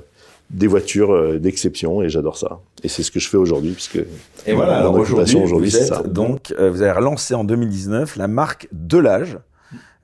Des 0.50 0.68
voitures 0.68 1.12
euh, 1.12 1.40
d'exception 1.40 2.02
et 2.02 2.10
j'adore 2.10 2.38
ça. 2.38 2.60
Et 2.84 2.88
c'est 2.88 3.04
ce 3.04 3.12
que 3.12 3.20
je 3.20 3.28
fais 3.30 3.38
aujourd'hui 3.38 3.72
puisque 3.72 4.00
Et 4.46 4.54
voilà, 4.54 4.78
alors 4.80 4.94
aujourd'hui, 4.96 5.36
occupation 5.36 5.58
vous 5.58 5.70
c'est 5.70 5.82
êtes 5.82 5.88
ça. 5.88 6.04
donc, 6.04 6.54
euh, 6.60 6.70
vous 6.70 6.82
avez 6.82 6.92
relancé 6.92 7.34
en 7.34 7.44
2019 7.44 8.16
la 8.18 8.28
marque 8.28 8.68
Delage. 8.72 9.40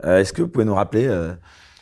Euh, 0.06 0.20
Est-ce 0.20 0.34
que 0.34 0.42
vous 0.42 0.48
pouvez 0.48 0.66
nous 0.66 0.76
rappeler 0.76 1.06
euh, 1.08 1.32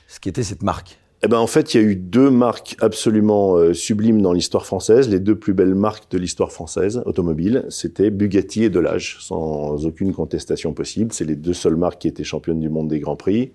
ce 0.08 0.20
qu'était 0.20 0.44
cette 0.44 0.64
marque? 0.64 1.00
Eh 1.24 1.28
ben 1.28 1.40
en 1.40 1.48
fait, 1.48 1.74
il 1.74 1.82
y 1.82 1.84
a 1.84 1.88
eu 1.88 1.96
deux 1.96 2.30
marques 2.30 2.76
absolument 2.80 3.56
euh, 3.56 3.74
sublimes 3.74 4.22
dans 4.22 4.34
l'histoire 4.34 4.68
française, 4.68 5.10
les 5.10 5.20
deux 5.20 5.36
plus 5.36 5.54
belles 5.56 5.74
marques 5.74 6.12
de 6.12 6.18
l'histoire 6.20 6.52
française 6.52 7.02
automobile, 7.06 7.66
c'était 7.70 8.12
Bugatti 8.12 8.66
et 8.66 8.70
Delage, 8.70 9.18
sans 9.20 9.84
aucune 9.88 10.14
contestation 10.14 10.74
possible. 10.74 11.12
C'est 11.12 11.26
les 11.26 11.36
deux 11.36 11.54
seules 11.54 11.76
marques 11.76 12.00
qui 12.02 12.08
étaient 12.08 12.24
championnes 12.24 12.60
du 12.60 12.70
monde 12.70 12.88
des 12.88 13.00
grands 13.00 13.16
prix, 13.16 13.52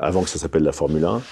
avant 0.00 0.22
que 0.22 0.28
ça 0.28 0.38
s'appelle 0.38 0.62
la 0.62 0.72
Formule 0.72 1.04
1. 1.04 1.22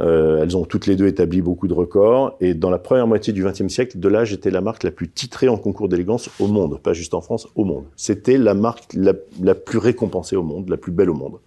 Euh, 0.00 0.42
elles 0.42 0.56
ont 0.56 0.64
toutes 0.64 0.86
les 0.86 0.96
deux 0.96 1.06
établi 1.06 1.42
beaucoup 1.42 1.68
de 1.68 1.74
records, 1.74 2.36
et 2.40 2.54
dans 2.54 2.70
la 2.70 2.78
première 2.78 3.06
moitié 3.06 3.32
du 3.32 3.44
XXe 3.44 3.68
siècle, 3.68 3.98
Delage 3.98 4.32
était 4.32 4.50
la 4.50 4.60
marque 4.60 4.82
la 4.84 4.90
plus 4.90 5.08
titrée 5.08 5.48
en 5.48 5.56
concours 5.56 5.88
d'élégance 5.88 6.30
au 6.40 6.46
monde, 6.46 6.80
pas 6.80 6.92
juste 6.92 7.14
en 7.14 7.20
France, 7.20 7.48
au 7.54 7.64
monde. 7.64 7.84
C'était 7.96 8.38
la 8.38 8.54
marque 8.54 8.94
la, 8.94 9.54
plus 9.54 9.78
récompensée 9.78 10.36
au 10.36 10.42
monde, 10.42 10.68
la 10.68 10.76
plus 10.76 10.92
belle 10.92 11.10
au 11.10 11.14
monde. 11.14 11.38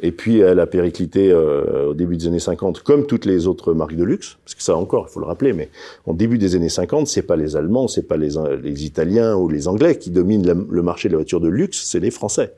Et 0.00 0.12
puis 0.12 0.38
elle 0.38 0.60
a 0.60 0.66
périclité 0.66 1.30
euh, 1.32 1.88
au 1.88 1.94
début 1.94 2.16
des 2.16 2.26
années 2.28 2.38
50, 2.38 2.82
comme 2.82 3.06
toutes 3.06 3.24
les 3.24 3.46
autres 3.46 3.74
marques 3.74 3.96
de 3.96 4.04
luxe, 4.04 4.38
parce 4.44 4.54
que 4.54 4.62
ça 4.62 4.76
encore, 4.76 5.06
il 5.08 5.12
faut 5.12 5.20
le 5.20 5.26
rappeler, 5.26 5.52
mais 5.52 5.68
au 6.06 6.14
début 6.14 6.38
des 6.38 6.54
années 6.54 6.68
50, 6.68 7.06
c'est 7.06 7.22
pas 7.22 7.36
les 7.36 7.56
Allemands, 7.56 7.88
c'est 7.88 8.06
pas 8.06 8.16
les, 8.16 8.36
Italiens 8.84 9.34
ou 9.34 9.48
les 9.48 9.68
Anglais 9.68 9.98
qui 9.98 10.10
dominent 10.10 10.66
le 10.68 10.82
marché 10.82 11.08
de 11.08 11.14
la 11.14 11.18
voiture 11.18 11.40
de 11.40 11.48
luxe, 11.48 11.82
c'est 11.84 12.00
les 12.00 12.10
Français. 12.10 12.54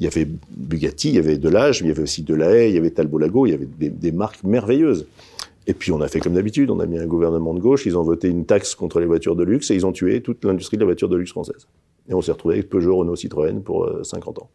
Il 0.00 0.04
y 0.04 0.06
avait 0.06 0.26
Bugatti, 0.50 1.10
il 1.10 1.14
y 1.16 1.18
avait 1.18 1.36
Delage, 1.36 1.82
mais 1.82 1.88
il 1.88 1.90
y 1.90 1.92
avait 1.92 2.02
aussi 2.02 2.22
Delahaye, 2.22 2.70
il 2.70 2.74
y 2.74 2.78
avait 2.78 2.90
Talbot 2.90 3.18
Lago, 3.18 3.46
il 3.46 3.50
y 3.50 3.54
avait 3.54 3.68
des, 3.78 3.90
des 3.90 4.12
marques 4.12 4.42
merveilleuses. 4.44 5.06
Et 5.66 5.74
puis 5.74 5.92
on 5.92 6.00
a 6.00 6.08
fait 6.08 6.20
comme 6.20 6.32
d'habitude, 6.32 6.70
on 6.70 6.80
a 6.80 6.86
mis 6.86 6.98
un 6.98 7.06
gouvernement 7.06 7.52
de 7.54 7.60
gauche, 7.60 7.84
ils 7.86 7.96
ont 7.98 8.02
voté 8.02 8.28
une 8.28 8.46
taxe 8.46 8.74
contre 8.74 8.98
les 8.98 9.06
voitures 9.06 9.36
de 9.36 9.44
luxe 9.44 9.70
et 9.70 9.74
ils 9.74 9.84
ont 9.86 9.92
tué 9.92 10.22
toute 10.22 10.44
l'industrie 10.44 10.78
de 10.78 10.82
la 10.82 10.86
voiture 10.86 11.08
de 11.08 11.16
luxe 11.16 11.30
française. 11.30 11.66
Et 12.08 12.14
on 12.14 12.22
s'est 12.22 12.32
retrouvé 12.32 12.54
avec 12.54 12.68
Peugeot, 12.70 12.96
Renault, 12.96 13.14
Citroën 13.14 13.60
pour 13.62 13.84
euh, 13.84 14.02
50 14.02 14.38
ans. 14.40 14.48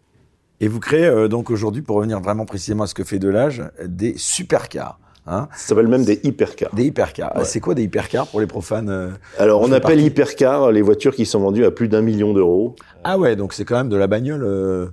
Et 0.60 0.68
vous 0.68 0.80
créez 0.80 1.06
euh, 1.06 1.28
donc 1.28 1.52
aujourd'hui, 1.52 1.84
pour 1.84 1.98
revenir 1.98 2.20
vraiment 2.22 2.46
précisément 2.46 2.84
à 2.84 2.88
ce 2.88 2.96
que 2.96 3.04
fait 3.04 3.20
Delage, 3.20 3.64
des 3.86 4.16
supercars. 4.18 5.00
Hein, 5.28 5.48
Ça 5.56 5.70
s'appelle 5.70 5.88
même 5.88 6.06
des 6.06 6.20
hypercars. 6.24 6.74
des 6.76 6.86
hypercars. 6.86 7.36
Ouais. 7.36 7.46
C'est 7.46 7.60
quoi 7.60 7.74
des 7.76 7.84
hypercars 7.84 8.28
pour 8.28 8.40
les 8.42 8.46
profanes 8.48 8.90
euh 8.90 9.10
Alors, 9.40 9.62
On 9.62 9.72
appelle 9.72 9.82
partie? 9.82 10.06
hypercar 10.06 10.72
les 10.72 10.82
voitures 10.84 11.16
qui 11.16 11.26
sont 11.26 11.40
vendues 11.40 11.66
à 11.66 11.72
plus 11.72 11.88
d'un 11.88 12.02
million 12.02 12.34
d'euros. 12.34 12.76
Ah 13.04 13.18
ouais, 13.18 13.36
donc 13.36 13.54
c'est 13.54 13.66
quand 13.66 13.76
même 13.76 13.90
de 13.90 13.96
la 13.96 14.08
bagnole. 14.08 14.44
euh, 14.44 14.88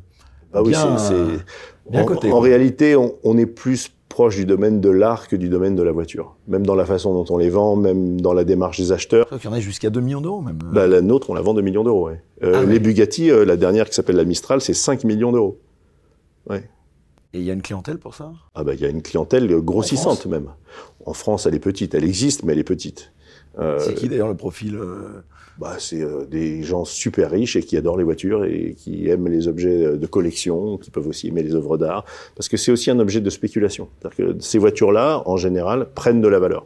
Ah 0.54 0.62
oui, 0.62 0.74
c'est, 0.74 1.90
bien 1.90 2.06
en, 2.32 2.40
réalité, 2.40 2.96
on, 2.96 3.14
on 3.24 3.38
est 3.38 3.46
plus 3.46 3.90
proche 4.12 4.36
du 4.36 4.44
domaine 4.44 4.80
de 4.80 4.90
l'art 4.90 5.26
que 5.26 5.36
du 5.36 5.48
domaine 5.48 5.74
de 5.74 5.82
la 5.82 5.90
voiture. 5.90 6.36
Même 6.46 6.66
dans 6.66 6.74
la 6.74 6.84
façon 6.84 7.14
dont 7.14 7.24
on 7.34 7.38
les 7.38 7.48
vend, 7.48 7.76
même 7.76 8.20
dans 8.20 8.34
la 8.34 8.44
démarche 8.44 8.78
des 8.78 8.92
acheteurs. 8.92 9.28
Qu'il 9.28 9.44
y 9.44 9.46
en 9.48 9.52
a 9.52 9.60
jusqu'à 9.60 9.88
2 9.90 10.00
millions 10.00 10.20
d'euros 10.20 10.42
même. 10.42 10.58
Bah, 10.72 10.86
la 10.86 11.00
nôtre, 11.00 11.30
on 11.30 11.34
la 11.34 11.40
vend 11.40 11.54
2 11.54 11.62
millions 11.62 11.82
d'euros. 11.82 12.08
Ouais. 12.08 12.22
Euh, 12.42 12.52
Ah 12.54 12.60
ouais. 12.60 12.66
Les 12.66 12.78
Bugatti, 12.78 13.30
euh, 13.30 13.44
la 13.44 13.56
dernière 13.56 13.88
qui 13.88 13.94
s'appelle 13.94 14.16
la 14.16 14.24
Mistral, 14.24 14.60
c'est 14.60 14.74
5 14.74 15.04
millions 15.04 15.32
d'euros. 15.32 15.58
Ouais. 16.48 16.68
Et 17.32 17.38
il 17.38 17.44
y 17.44 17.50
a 17.50 17.54
une 17.54 17.62
clientèle 17.62 17.98
pour 17.98 18.14
ça? 18.14 18.32
Ah 18.54 18.62
bah, 18.62 18.74
il 18.74 18.80
y 18.80 18.84
a 18.84 18.88
une 18.88 19.00
clientèle 19.00 19.50
euh, 19.50 19.58
En 19.58 19.62
grossissante 19.62 20.26
même. 20.26 20.50
En 21.06 21.14
France, 21.14 21.46
elle 21.46 21.54
est 21.54 21.60
petite. 21.60 21.94
Elle 21.94 22.04
existe, 22.04 22.42
mais 22.44 22.52
elle 22.52 22.58
est 22.58 22.64
petite. 22.64 23.12
Euh, 23.58 23.78
C'est 23.78 23.94
qui 23.94 24.08
d'ailleurs 24.08 24.28
le 24.28 24.34
profil 24.36 24.76
euh, 24.76 25.22
Bah, 25.58 25.74
c'est 25.78 26.00
euh, 26.02 26.24
des 26.24 26.62
gens 26.62 26.84
super 26.86 27.30
riches 27.30 27.56
et 27.56 27.62
qui 27.62 27.76
adorent 27.76 27.98
les 27.98 28.04
voitures 28.04 28.44
et 28.44 28.74
qui 28.78 29.08
aiment 29.08 29.28
les 29.28 29.46
objets 29.48 29.96
de 29.98 30.06
collection, 30.06 30.78
qui 30.78 30.90
peuvent 30.90 31.06
aussi 31.08 31.28
aimer 31.28 31.42
les 31.42 31.54
œuvres 31.54 31.76
d'art, 31.76 32.04
parce 32.34 32.48
que 32.48 32.56
c'est 32.56 32.72
aussi 32.72 32.90
un 32.90 32.98
objet 32.98 33.20
de 33.20 33.28
spéculation. 33.30 33.88
C'est-à-dire 34.00 34.16
que 34.34 34.40
ces 34.42 34.58
voitures-là, 34.58 35.22
en 35.26 35.36
général, 35.36 35.88
prennent 35.94 36.22
de 36.22 36.28
la 36.28 36.38
valeur. 36.38 36.64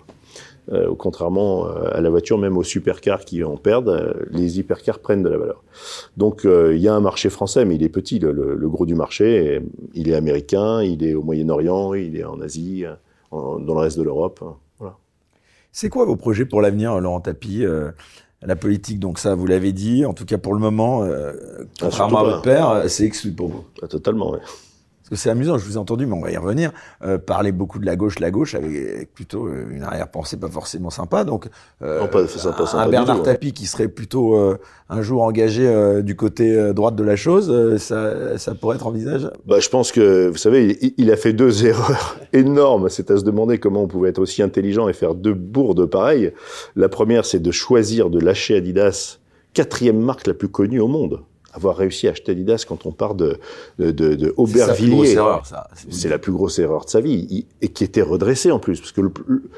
Euh, 0.72 0.92
contrairement 0.98 1.66
à 1.68 2.00
la 2.00 2.10
voiture, 2.10 2.38
même 2.38 2.56
aux 2.58 2.64
supercars 2.64 3.24
qui 3.24 3.44
en 3.44 3.56
perdent, 3.56 3.88
euh, 3.88 4.12
les 4.32 4.58
hypercars 4.58 4.98
prennent 4.98 5.22
de 5.22 5.28
la 5.28 5.38
valeur. 5.38 5.62
Donc 6.16 6.44
euh, 6.44 6.74
il 6.74 6.82
y 6.82 6.88
a 6.88 6.94
un 6.94 7.00
marché 7.00 7.28
français, 7.30 7.64
mais 7.64 7.76
il 7.76 7.82
est 7.84 7.88
petit. 7.88 8.18
Le, 8.18 8.32
le- 8.32 8.56
le 8.56 8.68
gros 8.68 8.84
du 8.84 8.96
marché, 8.96 9.60
il 9.94 10.08
est 10.08 10.14
américain, 10.14 10.82
il 10.82 11.04
est 11.04 11.14
au 11.14 11.22
Moyen-Orient, 11.22 11.94
il 11.94 12.16
est 12.16 12.24
en 12.24 12.40
Asie, 12.40 12.84
en- 13.30 13.60
dans 13.60 13.74
le 13.74 13.80
reste 13.80 13.96
de 13.98 14.02
l'Europe. 14.02 14.42
C'est 15.78 15.90
quoi 15.90 16.06
vos 16.06 16.16
projets 16.16 16.46
pour 16.46 16.62
l'avenir, 16.62 16.98
Laurent 17.00 17.20
Tapie 17.20 17.62
Euh, 17.62 17.90
La 18.40 18.56
politique, 18.56 18.98
donc 18.98 19.18
ça, 19.18 19.34
vous 19.34 19.46
l'avez 19.46 19.72
dit. 19.74 20.06
En 20.06 20.14
tout 20.14 20.24
cas, 20.24 20.38
pour 20.38 20.54
le 20.54 20.58
moment, 20.58 21.02
euh, 21.04 21.34
contrairement 21.78 22.20
à 22.20 22.24
votre 22.24 22.40
père, 22.42 22.70
euh, 22.70 22.88
c'est 22.88 23.04
exclu 23.04 23.32
pour 23.32 23.48
vous. 23.48 23.64
Ah, 23.82 23.86
totalement. 23.86 24.30
ouais. 24.30 24.38
Parce 25.08 25.20
que 25.20 25.22
c'est 25.22 25.30
amusant, 25.30 25.56
je 25.56 25.64
vous 25.64 25.74
ai 25.74 25.76
entendu, 25.76 26.04
mais 26.04 26.14
on 26.14 26.20
va 26.20 26.32
y 26.32 26.36
revenir, 26.36 26.72
euh, 27.04 27.16
parler 27.16 27.52
beaucoup 27.52 27.78
de 27.78 27.86
la 27.86 27.94
gauche, 27.94 28.18
la 28.18 28.32
gauche, 28.32 28.56
avec 28.56 29.14
plutôt 29.14 29.46
euh, 29.46 29.68
une 29.70 29.84
arrière-pensée 29.84 30.36
pas 30.36 30.48
forcément 30.48 30.90
sympa. 30.90 31.22
Donc, 31.22 31.48
euh, 31.82 32.00
Non, 32.00 32.08
pas 32.08 32.26
sympa, 32.26 32.64
un, 32.64 32.66
sympa 32.66 32.88
Bernard 32.88 33.18
ouais. 33.18 33.22
Tapie 33.22 33.52
qui 33.52 33.66
serait 33.66 33.86
plutôt 33.86 34.34
euh, 34.34 34.58
un 34.88 35.02
jour 35.02 35.22
engagé 35.22 35.64
euh, 35.64 36.02
du 36.02 36.16
côté 36.16 36.52
euh, 36.52 36.72
droite 36.72 36.96
de 36.96 37.04
la 37.04 37.14
chose, 37.14 37.50
euh, 37.50 37.78
ça, 37.78 38.36
ça 38.36 38.56
pourrait 38.56 38.76
être 38.76 38.86
envisageable? 38.88 39.36
Bah, 39.46 39.60
je 39.60 39.68
pense 39.68 39.92
que, 39.92 40.28
vous 40.28 40.36
savez, 40.36 40.76
il, 40.80 40.94
il 40.96 41.10
a 41.12 41.16
fait 41.16 41.32
deux 41.32 41.66
erreurs 41.66 42.18
énormes. 42.32 42.88
C'est 42.88 43.12
à 43.12 43.16
se 43.16 43.22
demander 43.22 43.58
comment 43.58 43.84
on 43.84 43.88
pouvait 43.88 44.08
être 44.08 44.18
aussi 44.18 44.42
intelligent 44.42 44.88
et 44.88 44.92
faire 44.92 45.14
deux 45.14 45.34
bourdes 45.34 45.86
pareilles. 45.86 46.32
La 46.74 46.88
première, 46.88 47.26
c'est 47.26 47.40
de 47.40 47.50
choisir 47.52 48.10
de 48.10 48.18
lâcher 48.18 48.56
Adidas, 48.56 49.18
quatrième 49.54 50.00
marque 50.00 50.26
la 50.26 50.34
plus 50.34 50.48
connue 50.48 50.80
au 50.80 50.88
monde. 50.88 51.20
Avoir 51.56 51.76
réussi 51.76 52.06
à 52.06 52.10
acheter 52.10 52.32
Adidas 52.32 52.66
quand 52.68 52.84
on 52.84 52.92
part 52.92 53.14
de, 53.14 53.38
de, 53.78 53.90
de, 53.90 54.14
de 54.14 54.34
C'est 54.46 54.58
sa 54.58 54.74
plus 54.74 54.90
grosse 54.90 55.06
Aubervilliers. 55.08 55.12
erreur, 55.14 55.46
ça. 55.46 55.68
C'est 55.90 56.08
la 56.10 56.18
plus 56.18 56.32
grosse 56.32 56.58
erreur 56.58 56.84
de 56.84 56.90
sa 56.90 57.00
vie, 57.00 57.26
Il- 57.30 57.46
et 57.62 57.68
qui 57.68 57.82
était 57.82 58.02
redressée 58.02 58.50
en 58.50 58.58
plus, 58.58 58.78
parce 58.78 58.92
que 58.92 59.00
le- 59.00 59.10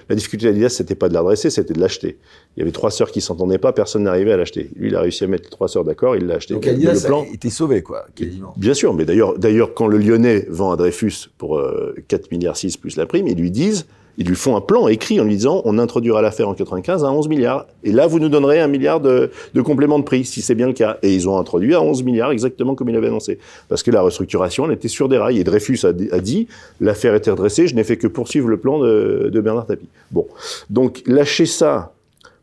la 0.08 0.14
difficulté 0.14 0.46
d'Adidas, 0.46 0.68
c'était 0.68 0.94
pas 0.94 1.08
de 1.08 1.14
la 1.14 1.20
redresser, 1.20 1.50
c'était 1.50 1.74
de 1.74 1.80
l'acheter. 1.80 2.18
Il 2.56 2.60
y 2.60 2.62
avait 2.62 2.70
trois 2.70 2.92
sœurs 2.92 3.10
qui 3.10 3.20
s'entendaient 3.20 3.58
pas, 3.58 3.72
personne 3.72 4.04
n'arrivait 4.04 4.32
à 4.32 4.36
l'acheter. 4.36 4.70
Lui, 4.76 4.88
il 4.88 4.94
a 4.96 5.00
réussi 5.00 5.24
à 5.24 5.26
mettre 5.26 5.44
les 5.44 5.50
trois 5.50 5.66
sœurs 5.68 5.84
d'accord, 5.84 6.14
il 6.14 6.26
l'a 6.26 6.36
acheté. 6.36 6.54
Donc 6.54 6.66
Adidas 6.68 6.94
le 6.94 7.00
plan, 7.06 7.22
a 7.22 7.34
été 7.34 7.50
sauvé, 7.50 7.82
quoi, 7.82 8.06
quasiment. 8.14 8.54
Bien 8.56 8.74
sûr, 8.74 8.94
mais 8.94 9.04
d'ailleurs, 9.04 9.36
d'ailleurs, 9.38 9.74
quand 9.74 9.88
le 9.88 9.98
Lyonnais 9.98 10.46
vend 10.48 10.70
à 10.70 10.76
Dreyfus 10.76 11.30
pour 11.36 11.58
euh, 11.58 11.94
4 12.06 12.30
milliards 12.30 12.56
6 12.56 12.76
plus 12.76 12.96
la 12.96 13.06
prime, 13.06 13.26
ils 13.26 13.36
lui 13.36 13.50
disent, 13.50 13.86
ils 14.18 14.26
lui 14.26 14.34
font 14.34 14.56
un 14.56 14.60
plan 14.60 14.88
écrit 14.88 15.20
en 15.20 15.24
lui 15.24 15.36
disant, 15.36 15.62
on 15.64 15.78
introduira 15.78 16.20
l'affaire 16.20 16.48
en 16.48 16.54
95 16.54 17.04
à 17.04 17.10
11 17.12 17.28
milliards. 17.28 17.66
Et 17.84 17.92
là, 17.92 18.06
vous 18.08 18.18
nous 18.18 18.28
donnerez 18.28 18.60
un 18.60 18.66
milliard 18.66 19.00
de, 19.00 19.30
de 19.54 19.60
complément 19.62 19.98
de 19.98 20.04
prix, 20.04 20.24
si 20.24 20.42
c'est 20.42 20.56
bien 20.56 20.66
le 20.66 20.72
cas. 20.72 20.98
Et 21.02 21.14
ils 21.14 21.28
ont 21.28 21.38
introduit 21.38 21.74
à 21.74 21.80
11 21.80 22.02
milliards, 22.02 22.32
exactement 22.32 22.74
comme 22.74 22.88
il 22.88 22.96
avait 22.96 23.06
annoncé. 23.06 23.38
Parce 23.68 23.82
que 23.84 23.90
la 23.92 24.02
restructuration, 24.02 24.66
elle 24.66 24.72
était 24.72 24.88
sur 24.88 25.08
des 25.08 25.18
rails. 25.18 25.38
Et 25.38 25.44
Dreyfus 25.44 25.78
a, 25.84 25.92
dit- 25.92 26.08
a 26.10 26.18
dit, 26.20 26.48
l'affaire 26.80 27.14
était 27.14 27.30
redressée, 27.30 27.68
je 27.68 27.74
n'ai 27.76 27.84
fait 27.84 27.96
que 27.96 28.08
poursuivre 28.08 28.48
le 28.48 28.56
plan 28.58 28.78
de, 28.80 29.30
de 29.32 29.40
Bernard 29.40 29.66
Tapie. 29.66 29.88
Bon. 30.10 30.26
Donc, 30.68 31.02
lâcher 31.06 31.46
ça 31.46 31.92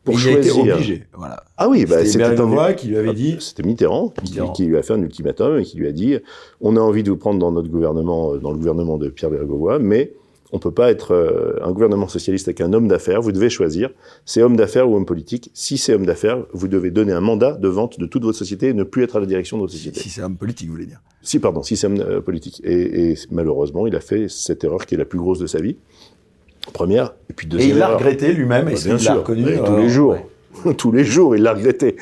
pour 0.05 0.15
Mais 0.15 0.21
il 0.21 0.27
a 0.27 0.39
été 0.39 0.51
obligé, 0.51 1.03
voilà. 1.17 1.43
Ah 1.57 1.67
oui, 1.67 1.85
bah, 1.85 2.05
C'était 2.05 2.23
un- 2.23 2.73
qui 2.73 2.87
lui 2.89 2.97
avait 2.97 3.13
dit, 3.13 3.37
c'était 3.39 3.63
Mitterrand, 3.63 4.09
qui- 4.09 4.21
Mitterrand. 4.31 4.51
Qui, 4.53 4.65
lui 4.65 4.77
a 4.77 4.83
fait 4.83 4.93
un 4.93 5.01
ultimatum 5.01 5.57
et 5.59 5.63
qui 5.63 5.77
lui 5.77 5.87
a 5.87 5.91
dit 5.91 6.15
on 6.61 6.77
a 6.77 6.79
envie 6.79 7.01
de 7.01 7.09
vous 7.09 7.17
prendre 7.17 7.39
dans 7.39 7.51
notre 7.51 7.69
gouvernement, 7.69 8.33
euh, 8.33 8.37
dans 8.37 8.51
le 8.51 8.57
gouvernement 8.57 8.97
de 8.97 9.09
Pierre 9.09 9.31
Bérégovoy, 9.31 9.79
mais 9.79 10.11
On 10.55 10.59
peut 10.59 10.71
pas 10.71 10.89
être 10.89 11.11
euh, 11.13 11.59
un 11.61 11.73
gouvernement 11.73 12.07
socialiste 12.07 12.47
avec 12.47 12.61
un 12.61 12.71
homme 12.71 12.87
d'affaires. 12.87 13.21
Vous 13.21 13.33
devez 13.33 13.49
choisir, 13.49 13.89
c'est 14.23 14.41
homme 14.41 14.55
d'affaires 14.55 14.89
ou 14.89 14.95
homme 14.95 15.05
politique. 15.05 15.51
Si 15.53 15.77
c'est 15.77 15.93
homme 15.93 16.05
d'affaires, 16.05 16.45
vous 16.53 16.69
devez 16.69 16.91
donner 16.91 17.11
un 17.11 17.19
mandat 17.19 17.51
de 17.51 17.67
vente 17.67 17.99
de 17.99 18.05
toute 18.05 18.23
votre 18.23 18.37
société 18.37 18.69
et 18.69 18.73
ne 18.73 18.83
plus 18.85 19.03
être 19.03 19.17
à 19.17 19.19
la 19.19 19.25
direction 19.25 19.57
de 19.57 19.63
votre 19.63 19.73
société. 19.73 19.99
Si 19.99 20.09
c'est 20.09 20.21
homme 20.23 20.37
politique, 20.37 20.67
vous 20.67 20.73
voulez 20.75 20.85
dire 20.85 21.01
Si, 21.21 21.39
pardon, 21.39 21.61
si 21.61 21.75
c'est 21.75 21.87
homme 21.87 21.99
euh, 21.99 22.21
politique. 22.21 22.61
Et, 22.63 23.11
et, 23.11 23.15
malheureusement, 23.31 23.85
il 23.85 23.97
a 23.97 23.99
fait 23.99 24.27
cette 24.29 24.63
erreur 24.63 24.85
qui 24.85 24.95
est 24.95 24.97
la 24.97 25.03
plus 25.03 25.19
grosse 25.19 25.39
de 25.39 25.45
sa 25.47 25.59
vie. 25.59 25.75
Première, 26.71 27.13
et 27.29 27.33
puis 27.33 27.47
deuxième. 27.47 27.71
Et 27.71 27.73
il 27.73 27.77
l'a 27.79 27.89
regretté 27.89 28.31
lui-même, 28.31 28.69
et 28.69 28.71
Bah, 28.71 28.77
c'est 28.77 28.87
bien 28.87 28.97
il 28.97 29.01
sûr, 29.03 29.15
reconnu. 29.17 29.43
mais 29.43 29.57
tous 29.57 29.73
euh, 29.73 29.81
les 29.81 29.89
jours. 29.89 30.11
ouais. 30.13 30.25
Tous 30.77 30.91
les 30.93 31.03
jours, 31.03 31.35
il 31.35 31.43
l'a 31.43 31.53
regretté. 31.53 31.97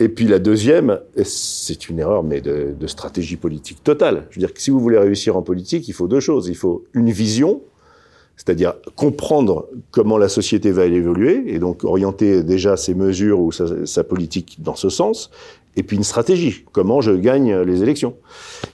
Et 0.00 0.10
puis 0.10 0.26
la 0.26 0.38
deuxième, 0.38 1.00
c'est 1.24 1.88
une 1.88 1.98
erreur, 1.98 2.22
mais 2.24 2.42
de, 2.42 2.74
de 2.78 2.86
stratégie 2.86 3.36
politique 3.36 3.82
totale. 3.82 4.26
Je 4.28 4.36
veux 4.38 4.46
dire 4.46 4.52
que 4.52 4.60
si 4.60 4.68
vous 4.70 4.80
voulez 4.80 4.98
réussir 4.98 5.34
en 5.38 5.40
politique, 5.40 5.88
il 5.88 5.92
faut 5.94 6.06
deux 6.06 6.20
choses. 6.20 6.46
Il 6.48 6.56
faut 6.56 6.84
une 6.92 7.10
vision, 7.10 7.62
c'est-à-dire 8.36 8.74
comprendre 8.94 9.66
comment 9.90 10.18
la 10.18 10.28
société 10.28 10.70
va 10.70 10.84
évoluer, 10.86 11.42
et 11.46 11.58
donc 11.58 11.84
orienter 11.84 12.42
déjà 12.42 12.76
ses 12.76 12.94
mesures 12.94 13.40
ou 13.40 13.50
sa, 13.52 13.86
sa 13.86 14.04
politique 14.04 14.56
dans 14.60 14.74
ce 14.76 14.88
sens, 14.88 15.30
et 15.78 15.82
puis 15.82 15.96
une 15.98 16.04
stratégie, 16.04 16.64
comment 16.72 17.00
je 17.02 17.12
gagne 17.12 17.54
les 17.62 17.82
élections. 17.82 18.14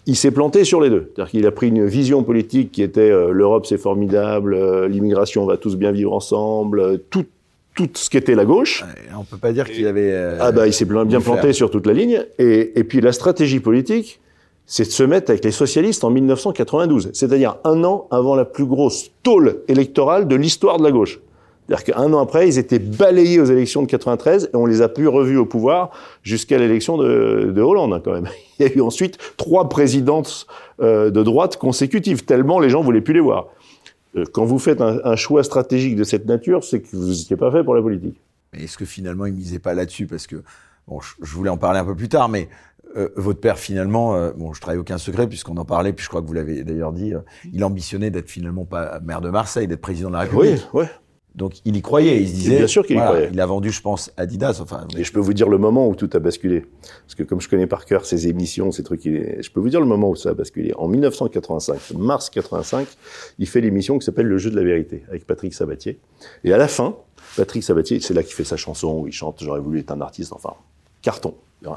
Il 0.06 0.14
s'est 0.14 0.30
planté 0.30 0.62
sur 0.64 0.80
les 0.80 0.88
deux. 0.88 1.10
C'est-à-dire 1.14 1.30
qu'il 1.32 1.46
a 1.46 1.50
pris 1.50 1.68
une 1.68 1.84
vision 1.84 2.22
politique 2.22 2.70
qui 2.70 2.80
était 2.82 3.10
euh, 3.10 3.32
l'Europe 3.32 3.66
c'est 3.66 3.76
formidable, 3.78 4.54
euh, 4.54 4.86
l'immigration 4.86 5.42
on 5.42 5.46
va 5.46 5.56
tous 5.56 5.74
bien 5.76 5.90
vivre 5.90 6.12
ensemble, 6.12 6.78
euh, 6.78 6.96
tout, 7.10 7.24
tout 7.74 7.88
ce 7.94 8.08
qu'était 8.08 8.36
la 8.36 8.44
gauche. 8.44 8.84
On 9.18 9.24
peut 9.24 9.36
pas 9.36 9.52
dire 9.52 9.68
qu'il 9.68 9.86
avait. 9.88 10.12
euh, 10.12 10.36
Ah 10.40 10.52
bah 10.52 10.68
il 10.68 10.72
s'est 10.72 10.84
bien, 10.84 11.04
bien 11.04 11.20
planté 11.20 11.52
sur 11.52 11.70
toute 11.72 11.86
la 11.88 11.92
ligne. 11.92 12.24
Et, 12.38 12.78
et 12.78 12.84
puis 12.84 13.00
la 13.00 13.10
stratégie 13.12 13.58
politique, 13.58 14.20
c'est 14.66 14.84
de 14.84 14.90
se 14.90 15.02
mettre 15.02 15.30
avec 15.30 15.44
les 15.44 15.50
socialistes 15.50 16.04
en 16.04 16.10
1992, 16.10 17.10
c'est-à-dire 17.12 17.56
un 17.64 17.84
an 17.84 18.06
avant 18.10 18.34
la 18.34 18.44
plus 18.44 18.64
grosse 18.64 19.10
tôle 19.22 19.62
électorale 19.68 20.28
de 20.28 20.36
l'histoire 20.36 20.78
de 20.78 20.84
la 20.84 20.92
gauche. 20.92 21.20
C'est-à-dire 21.66 21.94
qu'un 21.94 22.12
an 22.12 22.20
après, 22.20 22.48
ils 22.48 22.58
étaient 22.58 22.78
balayés 22.78 23.40
aux 23.40 23.44
élections 23.44 23.82
de 23.82 23.86
93 23.86 24.50
et 24.52 24.56
on 24.56 24.66
les 24.66 24.82
a 24.82 24.88
plus 24.88 25.08
revus 25.08 25.36
au 25.36 25.46
pouvoir 25.46 25.90
jusqu'à 26.22 26.58
l'élection 26.58 26.96
de, 26.96 27.52
de 27.54 27.62
Hollande 27.62 27.94
hein, 27.94 28.00
quand 28.04 28.12
même. 28.12 28.28
Il 28.58 28.66
y 28.66 28.68
a 28.68 28.72
eu 28.72 28.80
ensuite 28.80 29.18
trois 29.36 29.68
présidences 29.68 30.46
euh, 30.80 31.10
de 31.10 31.22
droite 31.22 31.56
consécutives, 31.56 32.24
tellement 32.24 32.58
les 32.58 32.68
gens 32.68 32.82
voulaient 32.82 33.00
plus 33.00 33.14
les 33.14 33.20
voir. 33.20 33.48
Euh, 34.16 34.24
Quand 34.32 34.44
vous 34.44 34.58
faites 34.58 34.80
un, 34.80 35.16
choix 35.16 35.44
stratégique 35.44 35.96
de 35.96 36.04
cette 36.04 36.26
nature, 36.26 36.64
c'est 36.64 36.80
que 36.80 36.88
vous 36.96 37.08
n'étiez 37.08 37.36
pas 37.36 37.50
fait 37.50 37.62
pour 37.62 37.74
la 37.74 37.82
politique. 37.82 38.20
Mais 38.52 38.64
est-ce 38.64 38.76
que 38.76 38.84
finalement 38.84 39.26
il 39.26 39.32
misait 39.32 39.58
pas 39.58 39.74
là-dessus? 39.74 40.06
Parce 40.06 40.26
que 40.26 40.42
bon, 40.88 40.98
je 41.00 41.34
voulais 41.34 41.50
en 41.50 41.56
parler 41.56 41.78
un 41.78 41.84
peu 41.84 41.94
plus 41.94 42.08
tard, 42.08 42.28
mais 42.28 42.48
euh, 42.96 43.08
votre 43.16 43.40
père 43.40 43.58
finalement, 43.58 44.14
euh, 44.14 44.32
bon, 44.36 44.52
je 44.52 44.60
trahis 44.60 44.76
aucun 44.76 44.98
secret 44.98 45.26
puisqu'on 45.26 45.56
en 45.56 45.64
parlait, 45.64 45.92
puis 45.92 46.04
je 46.04 46.08
crois 46.08 46.20
que 46.20 46.26
vous 46.26 46.34
l'avez 46.34 46.62
d'ailleurs 46.62 46.92
dit, 46.92 47.14
euh, 47.14 47.20
il 47.52 47.64
ambitionnait 47.64 48.10
d'être 48.10 48.28
finalement 48.28 48.64
pas 48.64 49.00
maire 49.00 49.20
de 49.20 49.30
Marseille, 49.30 49.66
d'être 49.66 49.80
président 49.80 50.08
de 50.08 50.14
la 50.14 50.20
République. 50.20 50.60
Oui, 50.74 50.80
ouais. 50.80 50.88
Donc 51.34 51.54
il 51.64 51.74
y 51.76 51.80
croyait, 51.80 52.20
il 52.20 52.28
se 52.28 52.34
disait. 52.34 52.58
bien 52.58 52.66
sûr 52.66 52.84
qu'il 52.84 52.96
y 52.96 53.00
croyait. 53.00 53.30
Il 53.32 53.40
a 53.40 53.46
vendu, 53.46 53.70
je 53.70 53.80
pense, 53.80 54.12
Adidas. 54.18 54.58
Enfin, 54.60 54.86
Et 54.98 55.02
je 55.02 55.10
peux 55.10 55.20
vous 55.20 55.32
dire 55.32 55.48
le 55.48 55.56
moment 55.56 55.88
où 55.88 55.94
tout 55.94 56.10
a 56.12 56.18
basculé. 56.18 56.66
Parce 57.06 57.14
que 57.14 57.22
comme 57.22 57.40
je 57.40 57.48
connais 57.48 57.66
par 57.66 57.86
cœur 57.86 58.04
ces 58.04 58.28
émissions, 58.28 58.70
ces 58.70 58.82
trucs, 58.82 59.04
je 59.04 59.50
peux 59.50 59.60
vous 59.60 59.70
dire 59.70 59.80
le 59.80 59.86
moment 59.86 60.10
où 60.10 60.16
ça 60.16 60.30
a 60.30 60.34
basculé. 60.34 60.74
En 60.76 60.88
1985, 60.88 61.92
mars 61.96 62.28
85, 62.28 62.86
il 63.38 63.48
fait 63.48 63.62
l'émission 63.62 63.98
qui 63.98 64.04
s'appelle 64.04 64.26
Le 64.26 64.36
jeu 64.36 64.50
de 64.50 64.56
la 64.56 64.62
vérité 64.62 65.04
avec 65.08 65.26
Patrick 65.26 65.54
Sabatier. 65.54 66.00
Et 66.44 66.52
à 66.52 66.58
la 66.58 66.68
fin, 66.68 66.96
Patrick 67.38 67.62
Sabatier, 67.62 67.98
c'est 68.00 68.12
là 68.12 68.22
qu'il 68.22 68.34
fait 68.34 68.44
sa 68.44 68.58
chanson 68.58 68.98
où 69.00 69.06
il 69.06 69.12
chante 69.14 69.42
J'aurais 69.42 69.60
voulu 69.60 69.78
être 69.80 69.90
un 69.90 70.02
artiste, 70.02 70.34
enfin, 70.34 70.52
carton. 71.00 71.34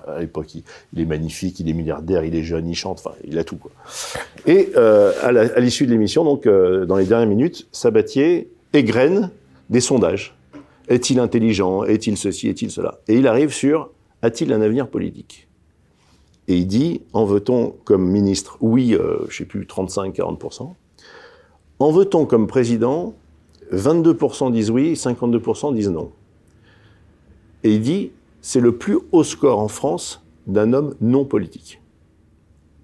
À 0.07 0.19
l'époque, 0.19 0.55
il, 0.55 0.63
est 0.99 1.05
magnifique, 1.05 1.59
il 1.59 1.69
est 1.69 1.73
milliardaire, 1.73 2.23
il 2.23 2.35
est 2.35 2.43
jeune, 2.43 2.67
il 2.67 2.75
chante, 2.75 2.99
enfin, 2.99 3.15
il 3.23 3.37
a 3.37 3.43
tout. 3.43 3.59
Et 4.45 4.71
euh, 4.75 5.11
à 5.21 5.59
l'issue 5.59 5.85
de 5.85 5.91
l'émission, 5.91 6.23
donc 6.23 6.45
euh, 6.45 6.85
dans 6.85 6.97
les 6.97 7.05
dernières 7.05 7.29
minutes, 7.29 7.67
Sabatier 7.71 8.49
égrène 8.73 9.31
des 9.69 9.81
sondages. 9.81 10.35
Est-il 10.87 11.19
intelligent? 11.19 11.83
Est-il 11.83 12.17
ceci? 12.17 12.47
Est-il 12.47 12.71
cela? 12.71 12.99
Et 13.07 13.15
il 13.15 13.27
arrive 13.27 13.51
sur 13.51 13.89
a-t-il 14.21 14.51
un 14.53 14.61
avenir 14.61 14.87
politique? 14.87 15.47
Et 16.47 16.57
il 16.57 16.67
dit 16.67 17.01
en 17.13 17.25
veut-on 17.25 17.75
comme 17.83 18.07
ministre? 18.09 18.57
Oui, 18.59 18.95
euh, 18.95 19.17
je 19.29 19.37
sais 19.37 19.45
plus, 19.45 19.65
35-40%. 19.65 20.73
En 21.79 21.91
veut-on 21.91 22.25
comme 22.25 22.47
président? 22.47 23.13
22% 23.73 24.51
disent 24.51 24.69
oui, 24.69 24.93
52% 24.93 25.73
disent 25.73 25.89
non. 25.89 26.11
Et 27.63 27.73
il 27.73 27.81
dit 27.81 28.11
c'est 28.45 28.59
le 28.59 28.77
plus 28.77 28.99
haut 29.11 29.23
score 29.23 29.57
en 29.57 29.67
France 29.67 30.23
d'un 30.45 30.71
homme 30.73 30.93
non 31.01 31.25
politique. 31.25 31.81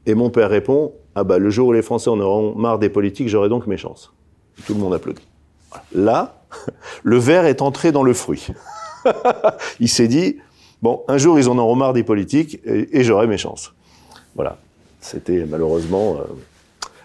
Et 0.07 0.15
mon 0.15 0.31
père 0.31 0.49
répond 0.49 0.93
ah 1.13 1.23
bah 1.23 1.37
le 1.37 1.51
jour 1.51 1.67
où 1.67 1.71
les 1.71 1.83
Français 1.83 2.09
en 2.09 2.19
auront 2.19 2.55
marre 2.55 2.79
des 2.79 2.89
politiques, 2.89 3.29
j'aurai 3.29 3.47
donc 3.47 3.67
mes 3.67 3.77
chances. 3.77 4.11
Et 4.57 4.63
tout 4.63 4.73
le 4.73 4.79
monde 4.79 4.95
applaudit. 4.95 5.27
Là, 5.93 6.41
le 7.03 7.17
verre 7.19 7.45
est 7.45 7.61
entré 7.61 7.91
dans 7.91 8.01
le 8.01 8.13
fruit. 8.13 8.47
il 9.79 9.87
s'est 9.87 10.07
dit, 10.07 10.37
bon, 10.81 11.03
un 11.07 11.19
jour 11.19 11.37
ils 11.37 11.47
en 11.47 11.59
auront 11.59 11.75
marre 11.75 11.93
des 11.93 12.03
politiques 12.03 12.59
et, 12.65 12.99
et 12.99 13.03
j'aurai 13.03 13.27
mes 13.27 13.37
chances. 13.37 13.71
Voilà. 14.33 14.57
C'était 14.99 15.45
malheureusement 15.45 16.15
euh, 16.15 16.23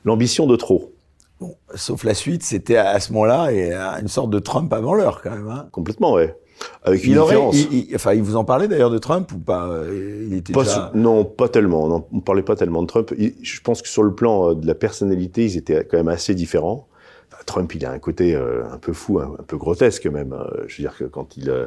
l'ambition 0.06 0.46
de 0.46 0.56
trop, 0.56 0.94
bon, 1.40 1.56
sauf 1.74 2.04
la 2.04 2.14
suite, 2.14 2.42
c'était 2.42 2.76
à, 2.76 2.88
à 2.88 3.00
ce 3.00 3.12
moment-là 3.12 3.50
et 3.52 3.74
à 3.74 4.00
une 4.00 4.08
sorte 4.08 4.30
de 4.30 4.38
Trump 4.38 4.72
avant 4.72 4.94
l'heure 4.94 5.20
quand 5.20 5.32
même. 5.32 5.50
Hein. 5.50 5.68
complètement, 5.72 6.14
ouais. 6.14 6.34
Avec 6.82 7.04
une 7.04 7.12
Il 7.12 7.18
aurait, 7.18 7.34
différence. 7.34 7.56
il- 7.70 7.88
il- 7.90 7.94
enfin, 7.96 8.14
il 8.14 8.22
vous 8.22 8.36
en 8.36 8.44
parlait 8.44 8.68
d'ailleurs 8.68 8.90
de 8.90 8.98
Trump 8.98 9.30
ou 9.32 9.38
pas 9.38 9.66
euh, 9.68 10.24
Il 10.28 10.34
était 10.34 10.52
Pas 10.52 10.62
déjà. 10.62 10.90
su- 10.92 10.98
non, 10.98 11.24
pas 11.24 11.48
tellement. 11.48 11.88
Non, 11.88 12.06
on 12.12 12.20
parlait 12.20 12.42
pas 12.42 12.56
tellement 12.56 12.82
de 12.82 12.86
Trump. 12.86 13.12
Je 13.18 13.60
pense 13.60 13.82
que 13.82 13.88
sur 13.88 14.02
le 14.02 14.14
plan 14.14 14.50
euh, 14.50 14.54
de 14.54 14.66
la 14.66 14.74
personnalité, 14.74 15.44
ils 15.44 15.56
étaient 15.56 15.84
quand 15.84 15.96
même 15.96 16.08
assez 16.08 16.34
différents. 16.34 16.86
Enfin, 17.32 17.42
Trump, 17.44 17.74
il 17.74 17.84
a 17.84 17.90
un 17.92 17.98
côté 17.98 18.34
euh, 18.34 18.62
un 18.72 18.78
peu 18.78 18.92
fou, 18.92 19.18
un, 19.18 19.34
un 19.38 19.42
peu 19.46 19.56
grotesque 19.56 20.06
même. 20.06 20.32
Euh, 20.32 20.64
Je 20.66 20.76
veux 20.82 20.88
dire 20.88 20.96
que 20.96 21.04
quand 21.04 21.36
il 21.36 21.50
euh, 21.50 21.66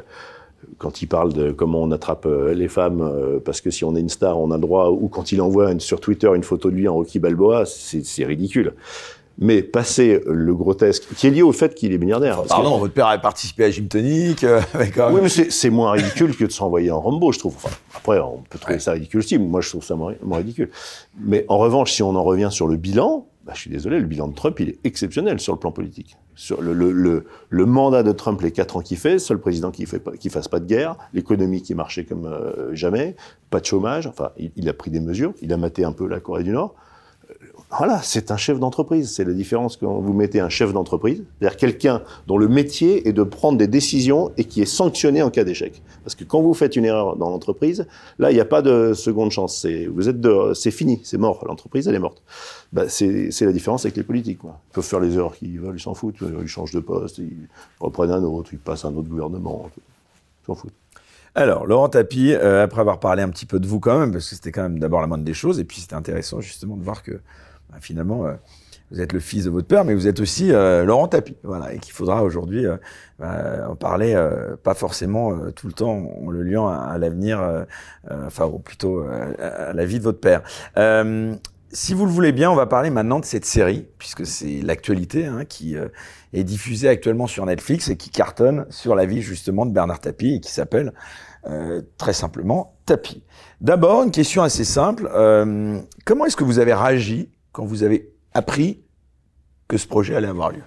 quand 0.78 1.00
il 1.00 1.06
parle 1.06 1.32
de 1.32 1.52
comment 1.52 1.80
on 1.82 1.90
attrape 1.90 2.26
les 2.52 2.68
femmes 2.68 3.40
parce 3.46 3.62
que 3.62 3.70
si 3.70 3.82
on 3.82 3.96
est 3.96 4.00
une 4.00 4.10
star, 4.10 4.38
on 4.38 4.50
a 4.50 4.56
le 4.56 4.60
droit, 4.60 4.90
ou 4.90 5.08
quand 5.08 5.32
il 5.32 5.40
envoie 5.40 5.72
une- 5.72 5.80
sur 5.80 6.00
Twitter 6.00 6.30
une 6.34 6.42
photo 6.44 6.70
de 6.70 6.74
lui 6.76 6.86
en 6.86 6.94
Rocky 6.94 7.18
Balboa, 7.18 7.64
c'est 7.64 8.24
ridicule. 8.26 8.74
Mais 9.42 9.62
passer 9.62 10.20
le 10.26 10.54
grotesque, 10.54 11.04
qui 11.16 11.26
est 11.26 11.30
lié 11.30 11.40
au 11.42 11.52
fait 11.52 11.74
qu'il 11.74 11.92
est 11.94 11.98
milliardaire. 11.98 12.42
que- 12.42 12.48
Pardon, 12.48 12.76
votre 12.78 12.92
père 12.92 13.06
avait 13.06 13.22
participé 13.22 13.64
à 13.64 13.70
Gym 13.70 13.88
Tonic. 13.88 14.44
euh, 14.44 14.60
oui, 14.74 15.20
mais 15.22 15.28
c'est 15.30 15.70
moins 15.70 15.92
ridicule 15.92 16.36
que 16.36 16.44
de 16.44 16.52
s'envoyer 16.52 16.90
en 16.90 17.00
Rambo, 17.00 17.32
je 17.32 17.38
trouve. 17.38 17.54
Enfin, 17.56 17.74
après, 17.94 18.20
on 18.20 18.42
peut 18.50 18.58
trouver 18.58 18.74
Ouais. 18.74 18.80
ça 18.80 18.92
ridicule 18.92 19.20
aussi. 19.20 19.38
mais 19.38 19.46
Moi, 19.46 19.62
je 19.62 19.70
trouve 19.70 19.82
ça 19.82 19.94
moins, 19.96 20.12
moins 20.22 20.38
ridicule. 20.38 20.70
Mais 21.18 21.46
en 21.48 21.56
revanche, 21.58 21.92
si 21.92 22.02
on 22.02 22.14
en 22.14 22.22
revient 22.22 22.48
sur 22.50 22.68
le 22.68 22.76
bilan, 22.76 23.26
bah, 23.46 23.52
je 23.54 23.60
suis 23.62 23.70
désolé, 23.70 23.98
le 23.98 24.06
bilan 24.06 24.28
de 24.28 24.34
Trump, 24.34 24.60
il 24.60 24.68
est 24.68 24.78
exceptionnel 24.84 25.40
sur 25.40 25.54
le 25.54 25.58
plan 25.58 25.72
politique. 25.72 26.16
Sur 26.34 26.60
le, 26.60 26.74
le, 26.74 26.90
le, 26.92 27.24
le 27.48 27.66
mandat 27.66 28.02
de 28.02 28.12
Trump, 28.12 28.40
les 28.42 28.50
quatre 28.52 28.76
ans 28.76 28.80
qu'il 28.82 28.98
fait, 28.98 29.18
seul 29.18 29.38
président 29.38 29.70
qui 29.70 29.86
fait 29.86 29.98
pas, 30.00 30.12
qui 30.12 30.28
fasse 30.28 30.48
pas 30.48 30.60
de 30.60 30.66
guerre, 30.66 30.96
l'économie 31.14 31.62
qui 31.62 31.74
marchait 31.74 32.04
comme 32.04 32.26
euh, 32.26 32.74
jamais, 32.74 33.16
pas 33.48 33.60
de 33.60 33.64
chômage. 33.66 34.06
Enfin, 34.06 34.30
il, 34.38 34.50
il 34.56 34.68
a 34.68 34.74
pris 34.74 34.90
des 34.90 35.00
mesures. 35.00 35.32
Il 35.40 35.50
a 35.52 35.56
maté 35.56 35.82
un 35.84 35.92
peu 35.92 36.06
la 36.06 36.20
Corée 36.20 36.42
du 36.44 36.50
Nord. 36.52 36.74
Voilà, 37.78 38.00
c'est 38.02 38.32
un 38.32 38.36
chef 38.36 38.58
d'entreprise. 38.58 39.12
C'est 39.14 39.24
la 39.24 39.32
différence 39.32 39.76
quand 39.76 40.00
vous 40.00 40.12
mettez 40.12 40.40
un 40.40 40.48
chef 40.48 40.72
d'entreprise, 40.72 41.22
c'est-à-dire 41.38 41.56
quelqu'un 41.56 42.02
dont 42.26 42.36
le 42.36 42.48
métier 42.48 43.08
est 43.08 43.12
de 43.12 43.22
prendre 43.22 43.58
des 43.58 43.68
décisions 43.68 44.32
et 44.36 44.44
qui 44.44 44.60
est 44.60 44.66
sanctionné 44.66 45.22
en 45.22 45.30
cas 45.30 45.44
d'échec. 45.44 45.80
Parce 46.02 46.16
que 46.16 46.24
quand 46.24 46.42
vous 46.42 46.52
faites 46.52 46.74
une 46.74 46.84
erreur 46.84 47.16
dans 47.16 47.30
l'entreprise, 47.30 47.86
là, 48.18 48.32
il 48.32 48.34
n'y 48.34 48.40
a 48.40 48.44
pas 48.44 48.60
de 48.60 48.92
seconde 48.92 49.30
chance. 49.30 49.56
C'est, 49.56 49.86
vous 49.86 50.08
êtes 50.08 50.18
c'est 50.54 50.72
fini, 50.72 51.00
c'est 51.04 51.18
mort. 51.18 51.44
L'entreprise, 51.46 51.86
elle 51.86 51.94
est 51.94 52.00
morte. 52.00 52.22
Bah, 52.72 52.88
c'est, 52.88 53.30
la 53.40 53.52
différence 53.52 53.84
avec 53.84 53.96
les 53.96 54.02
politiques. 54.02 54.38
Quoi. 54.38 54.60
Ils 54.70 54.74
peuvent 54.74 54.84
faire 54.84 55.00
les 55.00 55.14
erreurs 55.16 55.36
qu'ils 55.36 55.60
veulent, 55.60 55.76
ils 55.76 55.80
s'en 55.80 55.94
foutent. 55.94 56.16
Ils 56.20 56.48
changent 56.48 56.74
de 56.74 56.80
poste, 56.80 57.18
ils 57.18 57.48
reprennent 57.78 58.10
un 58.10 58.24
autre, 58.24 58.50
ils 58.52 58.58
passent 58.58 58.84
un 58.84 58.94
autre 58.96 59.08
gouvernement. 59.08 59.70
Ils 59.76 60.46
s'en 60.46 60.56
foutent. 60.56 60.74
Alors, 61.36 61.64
Laurent 61.64 61.88
Tapie, 61.88 62.32
euh, 62.32 62.64
après 62.64 62.80
avoir 62.80 62.98
parlé 62.98 63.22
un 63.22 63.28
petit 63.28 63.46
peu 63.46 63.60
de 63.60 63.66
vous 63.68 63.78
quand 63.78 64.00
même, 64.00 64.10
parce 64.10 64.28
que 64.28 64.34
c'était 64.34 64.50
quand 64.50 64.62
même 64.62 64.80
d'abord 64.80 65.00
la 65.00 65.06
moindre 65.06 65.22
des 65.22 65.34
choses, 65.34 65.60
et 65.60 65.64
puis 65.64 65.80
c'était 65.80 65.94
intéressant 65.94 66.40
justement 66.40 66.76
de 66.76 66.82
voir 66.82 67.04
que 67.04 67.20
bah, 67.70 67.78
finalement 67.80 68.26
euh, 68.26 68.34
vous 68.90 69.00
êtes 69.00 69.12
le 69.12 69.20
fils 69.20 69.44
de 69.44 69.50
votre 69.50 69.68
père, 69.68 69.84
mais 69.84 69.94
vous 69.94 70.08
êtes 70.08 70.18
aussi 70.18 70.52
euh, 70.52 70.84
Laurent 70.84 71.06
Tapie, 71.06 71.36
voilà, 71.44 71.72
et 71.72 71.78
qu'il 71.78 71.92
faudra 71.92 72.24
aujourd'hui 72.24 72.66
euh, 72.66 72.76
bah, 73.18 73.68
en 73.68 73.76
parler, 73.76 74.14
euh, 74.14 74.56
pas 74.56 74.74
forcément 74.74 75.32
euh, 75.32 75.52
tout 75.52 75.68
le 75.68 75.72
temps 75.72 75.92
en 75.92 76.30
le 76.30 76.42
liant 76.42 76.68
à, 76.68 76.98
l'avenir, 76.98 77.40
euh, 77.40 77.64
enfin 78.26 78.46
ou 78.46 78.58
plutôt 78.58 79.02
à, 79.02 79.68
à 79.68 79.72
la 79.72 79.84
vie 79.84 79.98
de 79.98 80.04
votre 80.04 80.20
père. 80.20 80.42
Si 81.72 81.94
vous 81.94 82.04
le 82.04 82.10
voulez 82.10 82.32
bien, 82.32 82.50
on 82.50 82.56
va 82.56 82.66
parler 82.66 82.90
maintenant 82.90 83.20
de 83.20 83.24
cette 83.24 83.44
série, 83.44 83.86
puisque 83.96 84.26
c'est 84.26 84.60
l'actualité 84.60 85.26
hein, 85.26 85.44
qui 85.44 85.76
est 86.32 86.42
diffusée 86.42 86.88
actuellement 86.88 87.28
sur 87.28 87.46
Netflix 87.46 87.88
et 87.90 87.96
qui 87.96 88.10
cartonne 88.10 88.66
sur 88.70 88.96
la 88.96 89.06
vie 89.06 89.22
justement 89.22 89.66
de 89.66 89.70
Bernard 89.70 90.00
Tapie 90.00 90.34
et 90.34 90.40
qui 90.40 90.50
s'appelle 90.50 90.92
euh, 91.46 91.80
très 91.96 92.12
simplement 92.12 92.76
Tapie. 92.84 93.22
D'abord, 93.60 94.02
une 94.02 94.10
question 94.10 94.42
assez 94.42 94.64
simple. 94.64 95.08
euh, 95.14 95.80
comment 96.04 96.26
est-ce 96.26 96.36
que 96.36 96.44
vous 96.44 96.58
avez 96.58 96.74
réagi 96.74 97.30
quand 97.52 97.64
vous 97.64 97.82
avez 97.82 98.10
appris 98.34 98.80
que 99.68 99.76
ce 99.78 99.86
projet 99.86 100.14
allait 100.16 100.28
avoir 100.28 100.50
lieu 100.50 100.62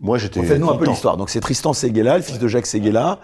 Moi, 0.00 0.18
j'étais. 0.18 0.42
Faites-nous 0.42 0.70
un 0.70 0.76
peu 0.76 0.86
l'histoire. 0.86 1.16
Donc 1.16 1.30
c'est 1.30 1.40
Tristan 1.40 1.72
Seguela, 1.72 2.16
le 2.16 2.22
fils 2.22 2.38
de 2.38 2.48
Jacques 2.48 2.66
Seguela. 2.66 3.20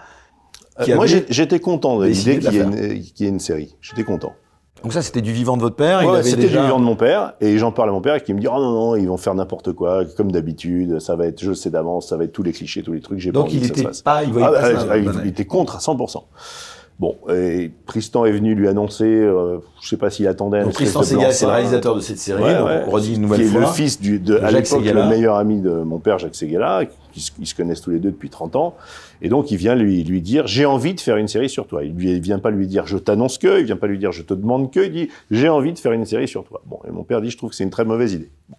Euh, 0.79 0.95
moi, 0.95 1.05
j'étais 1.07 1.59
content 1.59 1.99
de 1.99 2.05
l'idée 2.07 2.37
de 2.39 2.49
qu'il 2.49 2.53
y, 2.53 2.57
ait 2.57 2.63
une- 2.63 3.01
qu'il 3.01 3.25
y 3.25 3.29
ait 3.29 3.31
une 3.31 3.39
série. 3.39 3.75
J'étais 3.79 4.03
content. 4.03 4.33
Donc 4.81 4.91
ça, 4.91 5.01
c'était 5.01 5.21
du 5.21 5.31
vivant 5.31 5.55
de 5.55 5.61
votre 5.61 5.75
père. 5.75 6.03
Ouais, 6.05 6.23
c'était 6.23 6.41
déjà- 6.41 6.59
du 6.59 6.65
vivant 6.65 6.79
de 6.79 6.83
mon 6.83 6.95
père, 6.97 7.33
et 7.39 7.57
j'en 7.57 7.71
parle 7.71 7.89
à 7.89 7.91
mon 7.93 8.01
père 8.01 8.21
qui 8.23 8.33
me 8.33 8.39
dit 8.39 8.47
oh 8.47 8.55
non 8.59 8.71
non, 8.71 8.95
ils 8.95 9.07
vont 9.07 9.15
faire 9.17 9.33
n'importe 9.35 9.71
quoi, 9.71 10.03
comme 10.17 10.31
d'habitude, 10.31 10.99
ça 10.99 11.15
va 11.15 11.27
être, 11.27 11.41
je 11.41 11.49
le 11.49 11.55
sais 11.55 11.69
d'avance, 11.69 12.09
ça 12.09 12.17
va 12.17 12.25
être 12.25 12.33
tous 12.33 12.43
les 12.43 12.51
clichés, 12.51 12.81
tous 12.83 12.91
les 12.91 12.99
trucs, 12.99 13.19
j'ai 13.19 13.31
pas 13.31 13.39
envie 13.41 13.57
il 13.57 13.61
que 13.61 13.67
ça 13.67 13.71
était 13.73 13.81
se 13.81 13.87
fasse. 13.87 14.01
pas, 14.01 14.23
il 14.23 14.31
Ah, 14.31 14.51
pas 14.51 14.57
ah, 14.61 14.61
ça. 14.79 14.87
ah, 14.91 14.97
il, 14.97 15.05
Bon, 15.05 15.19
il 15.23 15.27
était 15.29 15.45
contre 15.45 15.75
à 15.77 15.79
100%. 15.79 16.25
Bon, 16.99 17.17
et 17.27 17.71
Tristan 17.87 18.25
est 18.25 18.31
venu 18.31 18.53
lui 18.53 18.67
annoncer, 18.67 19.05
euh, 19.05 19.57
je 19.81 19.89
sais 19.89 19.97
pas 19.97 20.09
s'il 20.09 20.27
attendait. 20.27 20.59
un 20.59 20.65
Donc 20.65 20.73
Tristan 20.73 20.99
de 21.01 21.05
Segal, 21.05 21.33
c'est 21.33 21.45
le 21.45 21.51
réalisateur 21.51 21.95
de 21.95 21.99
cette 22.01 22.19
série. 22.19 22.41
Ouais, 22.41 22.55
on 22.55 22.65
ouais. 22.65 22.83
redit 22.83 23.15
une 23.15 23.21
nouvelle 23.23 23.49
qui 23.49 23.55
est 23.55 23.59
le 23.59 23.65
fils 23.65 23.99
du, 23.99 24.19
de, 24.19 24.37
à 24.37 24.49
Jacques 24.51 24.69
l'époque, 24.69 24.85
le 24.85 25.09
meilleur 25.09 25.35
ami 25.35 25.59
de 25.59 25.71
mon 25.71 25.97
père, 25.99 26.19
Jacques 26.19 26.35
Seguela, 26.35 26.85
qui 27.11 27.31
ils 27.39 27.47
se 27.47 27.55
connaissent 27.55 27.81
tous 27.81 27.89
les 27.91 27.99
deux 27.99 28.11
depuis 28.11 28.29
30 28.29 28.55
ans. 28.55 28.75
Et 29.21 29.29
donc, 29.29 29.51
il 29.51 29.57
vient 29.57 29.75
lui, 29.75 30.03
lui 30.03 30.21
dire, 30.21 30.45
j'ai 30.47 30.65
envie 30.65 30.93
de 30.93 30.99
faire 30.99 31.17
une 31.17 31.27
série 31.27 31.49
sur 31.49 31.67
toi. 31.67 31.83
Il, 31.83 31.99
il 32.03 32.21
vient 32.21 32.39
pas 32.39 32.51
lui 32.51 32.67
dire, 32.67 32.85
je 32.85 32.97
t'annonce 32.97 33.37
que, 33.37 33.59
il 33.59 33.65
vient 33.65 33.77
pas 33.77 33.87
lui 33.87 33.97
dire, 33.97 34.11
je 34.11 34.21
te 34.21 34.33
demande 34.33 34.71
que, 34.71 34.79
il 34.79 34.91
dit, 34.91 35.09
j'ai 35.31 35.49
envie 35.49 35.73
de 35.73 35.79
faire 35.79 35.93
une 35.93 36.05
série 36.05 36.27
sur 36.27 36.43
toi. 36.43 36.61
Bon, 36.65 36.79
et 36.87 36.91
mon 36.91 37.03
père 37.03 37.21
dit, 37.21 37.29
je 37.31 37.37
trouve 37.37 37.49
que 37.49 37.55
c'est 37.55 37.63
une 37.63 37.69
très 37.69 37.85
mauvaise 37.85 38.13
idée. 38.13 38.29
Bon. 38.49 38.57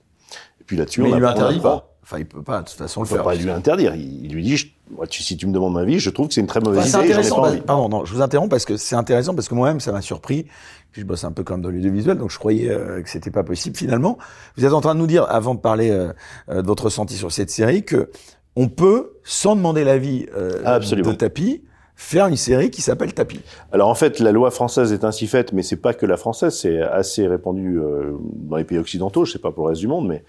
Et 0.60 0.64
puis 0.64 0.76
là-dessus, 0.76 1.02
Mais 1.02 1.12
on 1.12 1.16
on 1.16 1.22
interdit 1.24 1.56
apprend. 1.58 1.78
pas. 1.78 1.93
Enfin, 2.14 2.20
il 2.22 2.26
peut 2.26 2.42
pas 2.42 2.60
de 2.62 2.68
toute 2.68 2.78
façon 2.78 3.00
le 3.02 3.06
On 3.06 3.08
peut 3.08 3.14
faire. 3.16 3.24
pas 3.24 3.34
lui 3.34 3.50
interdire. 3.50 3.94
Il, 3.94 4.26
il 4.26 4.32
lui 4.32 4.42
dit, 4.42 4.56
je- 4.56 4.66
moi, 4.94 5.06
tu- 5.06 5.22
si 5.22 5.36
tu 5.36 5.46
me 5.46 5.52
demandes 5.52 5.74
ma 5.74 5.84
vie, 5.84 5.98
je 5.98 6.10
trouve 6.10 6.28
que 6.28 6.34
c'est 6.34 6.40
une 6.40 6.46
très 6.46 6.60
mauvaise 6.60 6.80
Enfin, 6.80 6.88
c'est 6.88 6.98
idée. 7.04 7.12
intéressant. 7.14 7.42
pas. 7.42 7.52
Pardon, 7.56 7.88
non, 7.88 8.04
je 8.04 8.14
vous 8.14 8.22
interromps 8.22 8.50
parce 8.50 8.64
que 8.64 8.76
c'est 8.76 8.96
intéressant 8.96 9.34
parce 9.34 9.48
que 9.48 9.54
moi-même 9.54 9.80
ça 9.80 9.92
m'a 9.92 10.00
surpris. 10.02 10.46
Puis 10.92 11.00
je 11.02 11.06
bosse 11.06 11.24
un 11.24 11.32
peu 11.32 11.42
comme 11.42 11.60
dans 11.60 11.70
l'audiovisuel, 11.70 12.16
donc 12.18 12.30
je 12.30 12.38
croyais 12.38 12.70
euh, 12.70 13.02
que 13.02 13.10
c'était 13.10 13.32
pas 13.32 13.42
possible 13.42 13.76
finalement. 13.76 14.16
Vous 14.56 14.64
êtes 14.64 14.72
en 14.72 14.80
train 14.80 14.94
de 14.94 15.00
nous 15.00 15.08
dire, 15.08 15.26
avant 15.28 15.54
de 15.56 15.60
parler 15.60 15.90
euh, 15.90 16.12
euh, 16.50 16.62
de 16.62 16.66
votre 16.66 16.84
ressenti 16.84 17.14
sur 17.16 17.32
cette 17.32 17.50
série, 17.50 17.84
que 17.84 18.10
on 18.56 18.68
peut, 18.68 19.14
sans 19.24 19.56
demander 19.56 19.82
l'avis 19.82 20.26
euh, 20.36 20.78
de 20.78 21.12
Tapi, 21.14 21.64
faire 21.96 22.26
une 22.28 22.36
série 22.36 22.70
qui 22.70 22.82
s'appelle 22.82 23.12
Tapi. 23.12 23.40
Alors 23.72 23.88
en 23.88 23.94
fait, 23.96 24.20
la 24.20 24.30
loi 24.30 24.52
française 24.52 24.92
est 24.92 25.02
ainsi 25.04 25.26
faite, 25.26 25.52
mais 25.52 25.62
c'est 25.64 25.76
pas 25.76 25.94
que 25.94 26.06
la 26.06 26.16
française, 26.16 26.56
c'est 26.56 26.80
assez 26.80 27.26
répandu 27.26 27.78
euh, 27.80 28.12
dans 28.22 28.56
les 28.56 28.64
pays 28.64 28.78
occidentaux, 28.78 29.24
je 29.24 29.32
sais 29.32 29.38
pas 29.40 29.50
pour 29.50 29.64
le 29.64 29.70
reste 29.70 29.80
du 29.80 29.88
monde, 29.88 30.06
mais 30.06 30.22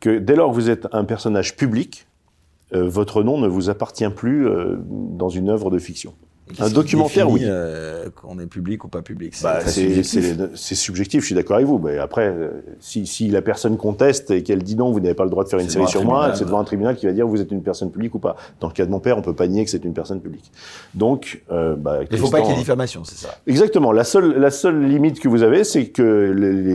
que 0.00 0.18
dès 0.18 0.34
lors 0.34 0.50
que 0.50 0.54
vous 0.54 0.70
êtes 0.70 0.88
un 0.92 1.04
personnage 1.04 1.56
public, 1.56 2.06
euh, 2.72 2.88
votre 2.88 3.22
nom 3.22 3.38
ne 3.38 3.48
vous 3.48 3.70
appartient 3.70 4.08
plus 4.08 4.48
euh, 4.48 4.76
dans 4.88 5.28
une 5.28 5.48
œuvre 5.48 5.70
de 5.70 5.78
fiction. 5.78 6.14
Un 6.58 6.68
documentaire, 6.70 7.26
définit, 7.26 7.44
oui. 7.44 7.50
euh, 7.50 8.08
qu'on 8.14 8.38
est 8.38 8.46
public 8.46 8.84
ou 8.84 8.88
pas 8.88 9.02
public. 9.02 9.34
C'est 9.34 9.44
Bah, 9.44 9.60
c'est 9.64 10.74
subjectif. 10.74 11.20
je 11.20 11.26
suis 11.26 11.34
d'accord 11.34 11.56
avec 11.56 11.66
vous. 11.68 11.78
Mais 11.78 11.98
après, 11.98 12.28
euh, 12.28 12.48
si, 12.80 13.06
si 13.06 13.28
la 13.28 13.42
personne 13.42 13.76
conteste 13.76 14.30
et 14.30 14.42
qu'elle 14.42 14.62
dit 14.62 14.76
non, 14.76 14.90
vous 14.90 15.00
n'avez 15.00 15.14
pas 15.14 15.24
le 15.24 15.30
droit 15.30 15.44
de 15.44 15.48
faire 15.48 15.58
une 15.60 15.68
série 15.70 15.84
un 15.84 15.88
sur 15.88 16.04
moi, 16.04 16.32
c'est 16.34 16.44
devant 16.44 16.60
un 16.60 16.64
tribunal 16.64 16.96
qui 16.96 17.06
va 17.06 17.12
dire 17.12 17.26
vous 17.26 17.40
êtes 17.40 17.52
une 17.52 17.62
personne 17.62 17.90
publique 17.90 18.14
ou 18.14 18.18
pas. 18.18 18.36
Dans 18.60 18.68
le 18.68 18.72
cas 18.72 18.86
de 18.86 18.90
mon 18.90 19.00
père, 19.00 19.16
on 19.18 19.22
peut 19.22 19.34
pas 19.34 19.46
nier 19.46 19.64
que 19.64 19.70
c'est 19.70 19.84
une 19.84 19.94
personne 19.94 20.20
publique. 20.20 20.50
Donc, 20.94 21.42
euh, 21.52 21.76
bah, 21.76 22.00
Il 22.10 22.18
faut 22.18 22.28
pas 22.30 22.40
qu'il 22.40 22.50
y 22.50 22.54
ait 22.54 22.58
diffamation, 22.58 23.04
c'est 23.04 23.16
ça. 23.18 23.36
Exactement. 23.46 23.92
La 23.92 24.04
seule, 24.04 24.38
la 24.38 24.50
seule 24.50 24.84
limite 24.84 25.20
que 25.20 25.28
vous 25.28 25.42
avez, 25.42 25.64
c'est 25.64 25.86
que 25.86 26.02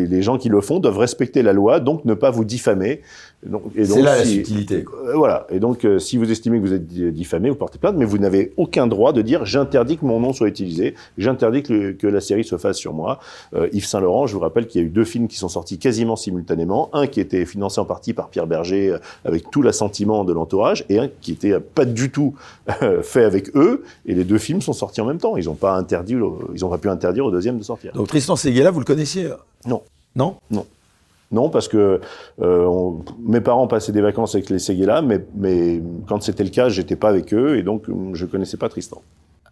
les, 0.08 0.22
gens 0.22 0.38
qui 0.38 0.50
le 0.50 0.62
font 0.62 0.80
doivent 0.80 0.98
respecter 0.98 1.42
la 1.44 1.54
loi, 1.54 1.80
donc 1.80 2.06
ne 2.06 2.14
pas 2.14 2.32
vous 2.32 2.46
diffamer. 2.46 3.02
C'est 3.76 4.02
là 4.02 4.18
la 4.18 4.26
subtilité. 4.26 4.84
quoi. 4.84 4.98
euh, 5.08 5.14
voilà. 5.16 5.46
Et 5.52 5.60
donc, 5.60 5.86
euh, 5.86 6.00
si 6.00 6.18
vous 6.18 6.32
estimez 6.32 6.58
que 6.60 6.66
vous 6.66 6.74
êtes 6.74 6.88
di- 6.88 7.12
diffamé, 7.12 7.50
vous 7.50 7.56
portez 7.56 7.78
plainte, 7.78 7.96
mais 7.96 8.06
vous 8.06 8.18
n'avez 8.18 8.54
aucun 8.58 8.88
droit 8.88 9.14
de 9.14 9.22
dire 9.22 9.46
j'interdis 9.66 9.98
que 9.98 10.06
mon 10.06 10.20
nom 10.20 10.32
soit 10.32 10.48
utilisé, 10.48 10.94
j'interdis 11.18 11.64
que, 11.64 11.92
que 11.94 12.06
la 12.08 12.22
série 12.22 12.44
se 12.44 12.58
fasse 12.58 12.78
sur 12.78 12.94
moi. 12.94 13.20
Euh, 13.56 13.68
Yves 13.74 13.86
Saint 13.88 14.00
Laurent, 14.00 14.28
je 14.28 14.34
vous 14.36 14.40
rappelle 14.40 14.68
qu'il 14.68 14.80
y 14.82 14.84
a 14.84 14.88
eu 14.88 14.92
deux 14.92 15.06
films 15.06 15.28
qui 15.28 15.38
sont 15.38 15.50
sortis 15.50 15.80
quasiment 15.80 16.16
simultanément, 16.16 16.90
un 16.94 17.08
qui 17.08 17.20
était 17.20 17.46
financé 17.46 17.80
en 17.82 17.86
partie 17.86 18.14
par 18.14 18.30
Pierre 18.30 18.46
Berger 18.48 18.92
euh, 18.92 18.98
avec 19.26 19.50
tout 19.50 19.62
l'assentiment 19.64 20.24
de 20.24 20.34
l'entourage, 20.34 20.86
et 20.90 21.00
un 21.00 21.10
qui 21.22 21.32
était 21.32 21.60
pas 21.60 21.86
du 21.86 22.12
tout 22.12 22.36
euh, 22.84 23.02
fait 23.02 23.24
avec 23.24 23.56
eux. 23.56 23.84
Et 24.06 24.14
les 24.14 24.24
deux 24.24 24.38
films 24.38 24.62
sont 24.62 24.74
sortis 24.74 25.02
en 25.02 25.06
même 25.06 25.18
temps. 25.20 25.36
Ils 25.38 25.46
n'ont 25.46 25.56
pas 25.56 25.76
interdit, 25.76 26.16
ils 26.54 26.64
ont 26.66 26.70
pas 26.70 26.78
pu 26.78 26.90
interdire 26.90 27.26
au 27.26 27.32
deuxième 27.32 27.58
de 27.58 27.64
sortir. 27.64 27.92
Donc 27.94 28.08
Tristan 28.08 28.36
Seguela, 28.36 28.70
vous 28.72 28.80
le 28.80 28.86
connaissiez 28.86 29.26
euh? 29.26 29.36
Non? 29.66 29.82
Non 30.52 30.66
Non, 31.32 31.50
parce 31.50 31.68
que 31.68 32.00
euh, 32.42 32.66
on- 32.66 33.00
mes 33.20 33.42
parents 33.42 33.68
passaient 33.68 33.92
des 33.92 34.02
vacances 34.02 34.36
avec 34.36 34.50
les 34.50 34.60
Seguela, 34.60 35.02
mais, 35.02 35.26
mais 35.36 35.82
quand 36.08 36.22
c'était 36.22 36.44
le 36.44 36.52
cas, 36.52 36.70
j'étais 36.70 36.96
pas 36.96 37.10
avec 37.10 37.34
eux 37.34 37.58
et 37.58 37.64
donc 37.64 37.84
je 38.14 38.26
connaissais 38.26 38.58
pas 38.58 38.70
Tristan. 38.70 39.02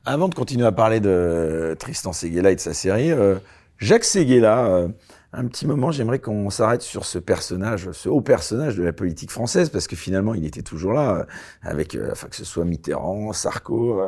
Avant 0.06 0.28
de 0.28 0.36
continuer 0.36 0.66
à 0.66 0.72
parler 0.72 1.00
de 1.00 1.76
Tristan 1.80 2.12
Seguela 2.12 2.52
et 2.52 2.56
de 2.56 2.60
sa 2.60 2.74
série, 2.74 3.12
euh, 3.12 3.36
Jacques 3.78 4.04
Seguela, 4.06 4.66
euh, 4.66 4.88
un 5.34 5.46
petit 5.48 5.68
moment, 5.68 5.92
j'aimerais 5.92 6.20
qu'on 6.20 6.50
s'arrête 6.50 6.82
sur 6.82 7.06
ce 7.06 7.20
personnage, 7.20 7.92
ce 7.92 8.08
haut 8.08 8.22
personnage 8.22 8.78
de 8.78 8.84
la 8.84 8.94
politique 8.94 9.32
française, 9.32 9.70
parce 9.70 9.88
que 9.88 9.96
finalement, 9.96 10.34
il 10.34 10.46
était 10.46 10.62
toujours 10.62 10.94
là, 10.94 11.16
euh, 11.16 11.24
avec, 11.62 11.96
euh, 11.96 12.10
enfin, 12.12 12.28
que 12.28 12.36
ce 12.36 12.46
soit 12.46 12.66
Mitterrand, 12.66 13.34
Sarko. 13.34 14.02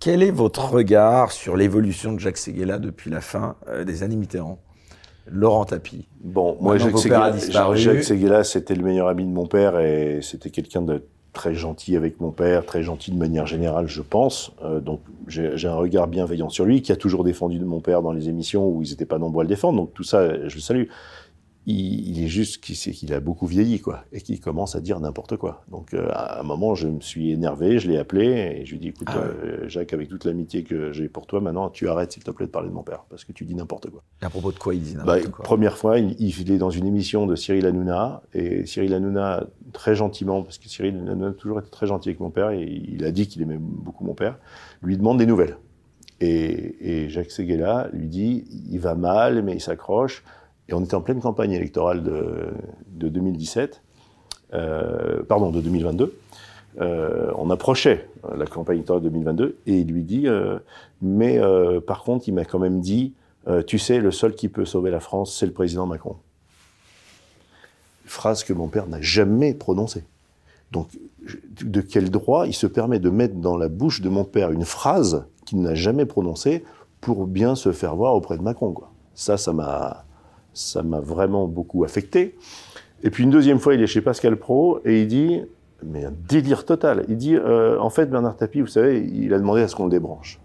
quel 0.00 0.22
est 0.22 0.30
votre 0.30 0.70
regard 0.70 1.32
sur 1.32 1.56
l'évolution 1.56 2.12
de 2.12 2.18
Jacques 2.18 2.38
Seguela 2.38 2.78
depuis 2.78 3.10
la 3.10 3.20
fin 3.20 3.56
des 3.84 4.02
années 4.02 4.16
Mitterrand? 4.16 4.60
Laurent 5.26 5.64
Tapie. 5.64 6.08
Bon, 6.22 6.56
moi. 6.60 6.78
Jacques 6.78 6.98
Seguela, 8.04 8.44
c'était 8.44 8.74
le 8.74 8.84
meilleur 8.84 9.08
ami 9.08 9.24
de 9.24 9.30
mon 9.30 9.46
père 9.46 9.78
et 9.78 10.20
c'était 10.22 10.50
quelqu'un 10.50 10.82
de 10.82 11.04
très 11.32 11.54
gentil 11.54 11.96
avec 11.96 12.20
mon 12.20 12.30
père, 12.30 12.64
très 12.64 12.82
gentil 12.82 13.10
de 13.10 13.16
manière 13.16 13.46
générale, 13.46 13.86
je 13.86 14.02
pense. 14.02 14.52
Euh, 14.64 14.80
donc, 14.80 15.00
j'ai 15.26 15.66
un 15.66 15.74
regard 15.74 16.08
bienveillant 16.08 16.48
sur 16.48 16.64
lui, 16.64 16.82
qui 16.82 16.92
a 16.92 16.96
toujours 16.96 17.24
défendu 17.24 17.58
mon 17.60 17.80
père 17.80 18.02
dans 18.02 18.12
les 18.12 18.28
émissions 18.28 18.68
où 18.68 18.82
ils 18.82 18.90
n'étaient 18.90 19.04
pas 19.04 19.18
nombreux 19.18 19.42
à 19.42 19.44
le 19.44 19.48
défendre. 19.48 19.78
Donc, 19.78 19.92
tout 19.94 20.04
ça, 20.04 20.48
je 20.48 20.54
le 20.54 20.60
salue. 20.60 20.84
Il, 21.70 22.08
il 22.16 22.24
est 22.24 22.28
juste 22.28 22.62
qu'il 22.62 23.12
a 23.12 23.20
beaucoup 23.20 23.46
vieilli, 23.46 23.78
quoi, 23.78 24.04
et 24.10 24.22
qu'il 24.22 24.40
commence 24.40 24.74
à 24.74 24.80
dire 24.80 24.98
n'importe 25.00 25.36
quoi. 25.36 25.64
Donc, 25.70 25.92
euh, 25.92 26.08
à 26.12 26.40
un 26.40 26.42
moment, 26.42 26.74
je 26.74 26.88
me 26.88 27.00
suis 27.00 27.30
énervé, 27.30 27.78
je 27.78 27.88
l'ai 27.90 27.98
appelé 27.98 28.24
et 28.56 28.64
je 28.64 28.70
lui 28.70 28.76
ai 28.78 28.80
dit, 28.80 28.88
écoute, 28.88 29.06
Ah 29.10 29.18
ouais. 29.18 29.26
euh, 29.44 29.68
Jacques, 29.68 29.92
avec 29.92 30.08
toute 30.08 30.24
l'amitié 30.24 30.64
que 30.64 30.92
j'ai 30.92 31.08
pour 31.10 31.26
toi, 31.26 31.42
maintenant, 31.42 31.68
tu 31.68 31.86
arrêtes, 31.86 32.12
s'il 32.12 32.24
te 32.24 32.30
plaît, 32.30 32.46
de 32.46 32.50
parler 32.50 32.70
de 32.70 32.74
mon 32.74 32.82
père, 32.82 33.04
parce 33.10 33.24
que 33.24 33.32
tu 33.32 33.44
dis 33.44 33.54
n'importe 33.54 33.90
quoi. 33.90 34.02
À 34.22 34.30
propos 34.30 34.50
de 34.50 34.58
quoi 34.58 34.74
il 34.74 34.80
disait 34.80 34.96
Bah, 35.04 35.16
n'importe 35.16 35.30
quoi 35.30 35.44
première 35.44 35.76
fois, 35.76 35.98
il, 35.98 36.16
il 36.18 36.50
est 36.50 36.56
dans 36.56 36.70
une 36.70 36.86
émission 36.86 37.26
de 37.26 37.36
Cyril 37.36 37.66
Hanouna, 37.66 38.22
et 38.32 38.64
Cyril 38.64 38.94
Hanouna, 38.94 39.46
très 39.74 39.94
gentiment, 39.94 40.42
parce 40.42 40.56
que 40.56 40.68
Cyril 40.70 40.96
Hanouna 40.96 41.28
a 41.28 41.32
toujours 41.32 41.60
été 41.60 41.68
très 41.68 41.86
gentil 41.86 42.08
avec 42.08 42.20
mon 42.20 42.30
père, 42.30 42.48
et 42.50 42.62
il 42.62 43.04
a 43.04 43.10
dit 43.10 43.28
qu'il 43.28 43.42
aimait 43.42 43.58
beaucoup 43.60 44.04
mon 44.04 44.14
père, 44.14 44.38
lui 44.82 44.96
demande 44.96 45.18
des 45.18 45.26
nouvelles. 45.26 45.58
Et, 46.20 47.04
et 47.04 47.08
Jacques 47.10 47.30
Seguela 47.30 47.88
lui 47.92 48.08
dit, 48.08 48.44
il 48.70 48.80
va 48.80 48.94
mal, 48.94 49.42
mais 49.42 49.52
il 49.54 49.60
s'accroche. 49.60 50.24
Et 50.68 50.74
on 50.74 50.84
était 50.84 50.94
en 50.94 51.00
pleine 51.00 51.20
campagne 51.20 51.52
électorale 51.52 52.02
de, 52.02 52.52
de 52.88 53.08
2017, 53.08 53.82
euh, 54.54 55.22
pardon, 55.22 55.50
de 55.50 55.60
2022. 55.60 56.18
Euh, 56.80 57.32
on 57.36 57.50
approchait 57.50 58.08
euh, 58.24 58.36
la 58.36 58.46
campagne 58.46 58.76
électorale 58.76 59.02
de 59.02 59.08
2022, 59.08 59.58
et 59.66 59.78
il 59.78 59.88
lui 59.88 60.04
dit, 60.04 60.26
mais 61.00 61.40
par 61.86 62.02
contre, 62.04 62.28
il 62.28 62.34
m'a 62.34 62.44
quand 62.44 62.58
même 62.58 62.80
dit, 62.80 63.14
tu 63.66 63.78
sais, 63.78 63.98
le 63.98 64.10
seul 64.10 64.34
qui 64.34 64.48
peut 64.48 64.66
sauver 64.66 64.90
la 64.90 65.00
France, 65.00 65.34
c'est 65.38 65.46
le 65.46 65.52
président 65.52 65.86
Macron. 65.86 66.16
Phrase 68.04 68.44
que 68.44 68.52
mon 68.52 68.68
père 68.68 68.86
n'a 68.86 69.00
jamais 69.00 69.54
prononcée. 69.54 70.04
Donc, 70.70 70.88
de 71.62 71.80
quel 71.80 72.10
droit 72.10 72.46
il 72.46 72.52
se 72.52 72.66
permet 72.66 72.98
de 72.98 73.08
mettre 73.08 73.36
dans 73.36 73.56
la 73.56 73.68
bouche 73.68 74.02
de 74.02 74.10
mon 74.10 74.24
père 74.24 74.50
une 74.50 74.66
phrase 74.66 75.24
qu'il 75.46 75.62
n'a 75.62 75.74
jamais 75.74 76.04
prononcée 76.04 76.62
pour 77.00 77.26
bien 77.26 77.54
se 77.54 77.72
faire 77.72 77.96
voir 77.96 78.14
auprès 78.14 78.36
de 78.36 78.42
Macron, 78.42 78.72
quoi? 78.72 78.90
Ça, 79.14 79.38
ça 79.38 79.52
m'a, 79.52 80.04
ça 80.58 80.82
m'a 80.82 81.00
vraiment 81.00 81.46
beaucoup 81.46 81.84
affecté. 81.84 82.36
Et 83.02 83.10
puis 83.10 83.24
une 83.24 83.30
deuxième 83.30 83.58
fois, 83.58 83.74
il 83.74 83.82
est 83.82 83.86
chez 83.86 84.00
Pascal 84.00 84.36
Pro 84.36 84.80
et 84.84 85.02
il 85.02 85.08
dit, 85.08 85.40
mais 85.84 86.04
un 86.04 86.12
délire 86.28 86.64
total. 86.64 87.04
Il 87.08 87.16
dit, 87.16 87.36
euh, 87.36 87.78
en 87.78 87.90
fait, 87.90 88.06
Bernard 88.06 88.36
Tapie, 88.36 88.60
vous 88.60 88.66
savez, 88.66 88.98
il 89.00 89.32
a 89.32 89.38
demandé 89.38 89.62
à 89.62 89.68
ce 89.68 89.76
qu'on 89.76 89.84
le 89.84 89.90
débranche. 89.90 90.40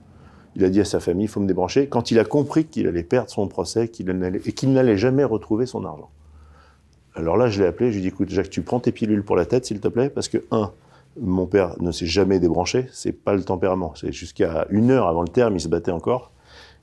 Il 0.55 0.63
a 0.63 0.69
dit 0.69 0.79
à 0.79 0.85
sa 0.85 0.99
famille, 0.99 1.25
il 1.25 1.29
faut 1.29 1.39
me 1.39 1.47
débrancher, 1.47 1.87
quand 1.87 2.11
il 2.11 2.19
a 2.19 2.25
compris 2.25 2.65
qu'il 2.65 2.87
allait 2.87 3.03
perdre 3.03 3.31
son 3.31 3.47
procès 3.47 3.87
qu'il 3.87 4.07
et 4.45 4.51
qu'il 4.51 4.71
n'allait 4.71 4.97
jamais 4.97 5.23
retrouver 5.23 5.65
son 5.65 5.83
argent. 5.83 6.11
Alors 7.15 7.37
là, 7.37 7.47
je 7.47 7.61
l'ai 7.61 7.67
appelé, 7.67 7.91
je 7.91 7.93
lui 7.93 7.99
ai 7.99 8.01
dit, 8.03 8.07
écoute, 8.09 8.29
Jacques, 8.29 8.51
tu 8.51 8.61
prends 8.61 8.79
tes 8.79 8.91
pilules 8.91 9.23
pour 9.23 9.35
la 9.35 9.45
tête, 9.45 9.65
s'il 9.65 9.79
te 9.79 9.87
plaît, 9.87 10.09
parce 10.09 10.27
que, 10.27 10.37
un, 10.51 10.71
mon 11.19 11.47
père 11.47 11.75
ne 11.79 11.91
s'est 11.91 12.05
jamais 12.05 12.39
débranché, 12.39 12.87
c'est 12.91 13.11
pas 13.11 13.33
le 13.33 13.43
tempérament. 13.43 13.93
C'est 13.95 14.11
jusqu'à 14.11 14.67
une 14.69 14.91
heure 14.91 15.07
avant 15.07 15.21
le 15.21 15.27
terme, 15.27 15.55
il 15.55 15.59
se 15.59 15.67
battait 15.67 15.91
encore. 15.91 16.31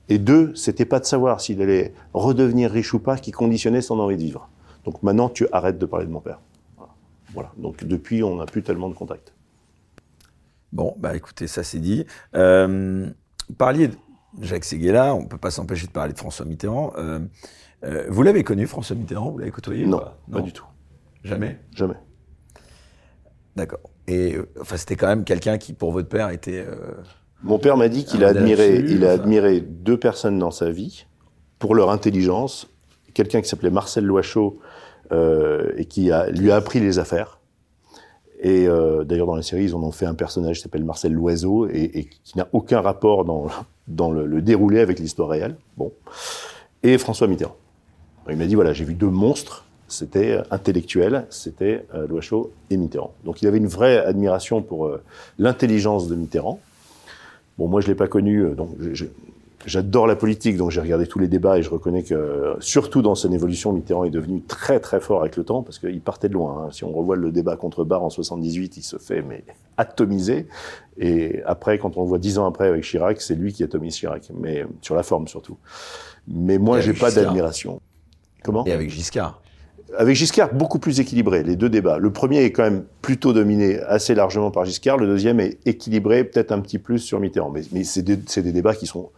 Et 0.09 0.17
deux, 0.17 0.53
c'était 0.55 0.85
pas 0.85 0.99
de 0.99 1.05
savoir 1.05 1.39
s'il 1.41 1.61
allait 1.61 1.93
redevenir 2.13 2.71
riche 2.71 2.93
ou 2.93 2.99
pas 2.99 3.17
qui 3.17 3.31
conditionnait 3.31 3.81
son 3.81 3.99
envie 3.99 4.17
de 4.17 4.21
vivre. 4.21 4.49
Donc 4.83 5.03
maintenant, 5.03 5.29
tu 5.29 5.47
arrêtes 5.51 5.77
de 5.77 5.85
parler 5.85 6.05
de 6.05 6.11
mon 6.11 6.19
père. 6.19 6.39
Voilà. 6.77 6.93
Voilà. 7.33 7.51
Donc 7.57 7.83
depuis, 7.83 8.23
on 8.23 8.35
n'a 8.37 8.45
plus 8.45 8.63
tellement 8.63 8.89
de 8.89 8.93
contact. 8.95 9.33
Bon, 10.73 10.95
bah 10.97 11.15
écoutez, 11.15 11.47
ça 11.47 11.63
c'est 11.63 11.79
dit. 11.79 12.05
Euh, 12.35 13.09
vous 13.47 13.55
parliez 13.55 13.89
de 13.89 13.95
Jacques 14.41 14.65
Seguela, 14.65 15.13
on 15.13 15.25
peut 15.25 15.37
pas 15.37 15.51
s'empêcher 15.51 15.87
de 15.87 15.91
parler 15.91 16.13
de 16.13 16.17
François 16.17 16.45
Mitterrand. 16.45 16.93
Euh, 16.97 17.19
euh, 17.83 18.05
vous 18.09 18.23
l'avez 18.23 18.43
connu, 18.43 18.67
François 18.67 18.95
Mitterrand? 18.95 19.31
Vous 19.31 19.37
l'avez 19.37 19.51
côtoyé 19.51 19.85
Non, 19.85 19.99
pas? 19.99 20.17
pas 20.31 20.41
du 20.41 20.53
tout. 20.53 20.65
Jamais? 21.23 21.59
Jamais. 21.75 21.95
D'accord. 23.55 23.81
Et 24.07 24.35
euh, 24.35 24.49
enfin, 24.61 24.77
c'était 24.77 24.95
quand 24.95 25.07
même 25.07 25.25
quelqu'un 25.25 25.57
qui, 25.57 25.73
pour 25.73 25.91
votre 25.91 26.09
père, 26.09 26.29
était. 26.29 26.65
Euh, 27.43 27.47
Mon 27.47 27.59
père 27.59 27.77
m'a 27.77 27.89
dit 27.89 28.05
qu'il 28.05 28.23
a 28.23 28.27
modèle 28.27 28.43
admiré, 28.43 28.77
absolu, 28.77 28.91
il 28.91 29.05
a 29.05 29.13
enfin. 29.13 29.21
admiré 29.21 29.61
deux 29.61 29.97
personnes 29.97 30.39
dans 30.39 30.51
sa 30.51 30.71
vie 30.71 31.05
pour 31.59 31.75
leur 31.75 31.89
intelligence. 31.89 32.67
Quelqu'un 33.13 33.41
qui 33.41 33.49
s'appelait 33.49 33.69
Marcel 33.69 34.05
Loiseau 34.05 34.59
euh, 35.11 35.71
et 35.77 35.85
qui 35.85 36.11
a, 36.11 36.29
lui 36.29 36.51
a 36.51 36.55
appris 36.55 36.79
les 36.79 36.99
affaires. 36.99 37.39
Et 38.43 38.67
euh, 38.67 39.03
d'ailleurs 39.03 39.27
dans 39.27 39.35
la 39.35 39.43
série, 39.43 39.65
ils 39.65 39.75
en 39.75 39.83
ont 39.83 39.91
fait 39.91 40.05
un 40.05 40.15
personnage 40.15 40.57
qui 40.57 40.63
s'appelle 40.63 40.85
Marcel 40.85 41.13
Loiseau 41.13 41.67
et, 41.67 41.91
et 41.93 42.09
qui 42.23 42.37
n'a 42.37 42.47
aucun 42.53 42.81
rapport 42.81 43.25
dans 43.25 43.47
dans 43.87 44.11
le, 44.11 44.25
le 44.25 44.41
déroulé 44.41 44.79
avec 44.79 44.99
l'histoire 44.99 45.29
réelle. 45.29 45.57
Bon. 45.77 45.91
Et 46.83 46.97
François 46.97 47.27
Mitterrand. 47.27 47.55
Il 48.29 48.37
m'a 48.37 48.45
dit 48.45 48.55
voilà, 48.55 48.73
j'ai 48.73 48.85
vu 48.85 48.93
deux 48.93 49.09
monstres 49.09 49.65
c'était 49.91 50.39
intellectuel, 50.51 51.25
c'était 51.29 51.85
euh, 51.93 52.07
Loiseau 52.07 52.53
et 52.69 52.77
Mitterrand. 52.77 53.13
Donc 53.25 53.41
il 53.41 53.47
avait 53.47 53.57
une 53.57 53.67
vraie 53.67 53.97
admiration 53.97 54.61
pour 54.61 54.87
euh, 54.87 55.03
l'intelligence 55.37 56.07
de 56.07 56.15
Mitterrand. 56.15 56.59
Bon, 57.57 57.67
moi 57.67 57.81
je 57.81 57.87
l'ai 57.87 57.95
pas 57.95 58.07
connu, 58.07 58.39
euh, 58.39 58.55
donc 58.55 58.69
j'adore 59.65 60.07
la 60.07 60.15
politique, 60.15 60.57
donc 60.57 60.71
j'ai 60.71 60.81
regardé 60.81 61.05
tous 61.05 61.19
les 61.19 61.27
débats 61.27 61.57
et 61.57 61.63
je 61.63 61.69
reconnais 61.69 62.03
que, 62.03 62.55
surtout 62.59 63.01
dans 63.01 63.15
son 63.15 63.31
évolution, 63.31 63.71
Mitterrand 63.73 64.05
est 64.05 64.09
devenu 64.09 64.41
très 64.41 64.79
très 64.79 64.99
fort 64.99 65.21
avec 65.21 65.35
le 65.37 65.43
temps 65.43 65.61
parce 65.61 65.77
qu'il 65.77 66.01
partait 66.01 66.29
de 66.29 66.33
loin. 66.33 66.65
Hein. 66.65 66.69
Si 66.71 66.83
on 66.83 66.91
revoit 66.91 67.15
le 67.15 67.31
débat 67.31 67.55
contre 67.57 67.83
Barre 67.83 68.03
en 68.03 68.09
78, 68.09 68.77
il 68.77 68.83
se 68.83 68.97
fait 68.97 69.21
mais 69.21 69.43
atomiser. 69.77 70.47
Et 70.97 71.41
après, 71.45 71.77
quand 71.77 71.97
on 71.97 72.01
le 72.01 72.07
voit 72.07 72.19
dix 72.19 72.37
ans 72.37 72.45
après 72.45 72.67
avec 72.67 72.83
Chirac, 72.83 73.21
c'est 73.21 73.35
lui 73.35 73.53
qui 73.53 73.63
atomise 73.63 73.95
Chirac, 73.95 74.31
mais 74.33 74.65
sur 74.81 74.95
la 74.95 75.03
forme 75.03 75.27
surtout. 75.27 75.57
Mais 76.27 76.57
moi, 76.57 76.79
j'ai 76.81 76.93
pas 76.93 77.11
d'admiration. 77.11 77.81
Comment? 78.43 78.65
Et 78.65 78.71
avec 78.71 78.89
Giscard. 78.89 79.41
Avec 79.97 80.15
Giscard, 80.15 80.53
beaucoup 80.53 80.79
plus 80.79 80.99
équilibré, 80.99 81.43
les 81.43 81.55
deux 81.55 81.69
débats. 81.69 81.97
Le 81.97 82.11
premier 82.11 82.43
est 82.43 82.51
quand 82.51 82.63
même 82.63 82.83
plutôt 83.01 83.33
dominé 83.33 83.79
assez 83.79 84.15
largement 84.15 84.51
par 84.51 84.65
Giscard, 84.65 84.97
le 84.97 85.07
deuxième 85.07 85.39
est 85.39 85.59
équilibré 85.65 86.23
peut-être 86.23 86.51
un 86.51 86.59
petit 86.59 86.79
plus 86.79 86.99
sur 86.99 87.19
Mitterrand. 87.19 87.49
Mais, 87.49 87.61
mais 87.71 87.83
c'est 87.83 88.01
des, 88.01 88.15
des, 88.15 88.51
débats 88.51 88.75
qui 88.75 88.87
sont, 88.87 89.09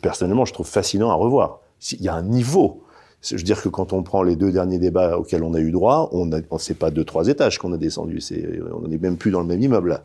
personnellement, 0.00 0.44
je 0.44 0.52
trouve 0.52 0.66
fascinants 0.66 1.10
à 1.10 1.14
revoir. 1.14 1.60
Il 1.92 2.02
y 2.02 2.08
a 2.08 2.14
un 2.14 2.22
niveau. 2.22 2.82
Je 3.22 3.36
veux 3.36 3.42
dire 3.42 3.60
que 3.60 3.68
quand 3.68 3.92
on 3.92 4.02
prend 4.02 4.22
les 4.22 4.36
deux 4.36 4.52
derniers 4.52 4.78
débats 4.78 5.18
auxquels 5.18 5.42
on 5.42 5.54
a 5.54 5.60
eu 5.60 5.72
droit, 5.72 6.08
on 6.12 6.26
ne 6.26 6.40
sait 6.58 6.74
pas 6.74 6.90
deux, 6.90 7.04
trois 7.04 7.28
étages 7.28 7.58
qu'on 7.58 7.72
a 7.72 7.76
descendu. 7.76 8.20
on 8.72 8.88
n'est 8.88 8.98
même 8.98 9.16
plus 9.16 9.30
dans 9.30 9.40
le 9.40 9.46
même 9.46 9.60
immeuble, 9.60 9.88
là. 9.90 10.02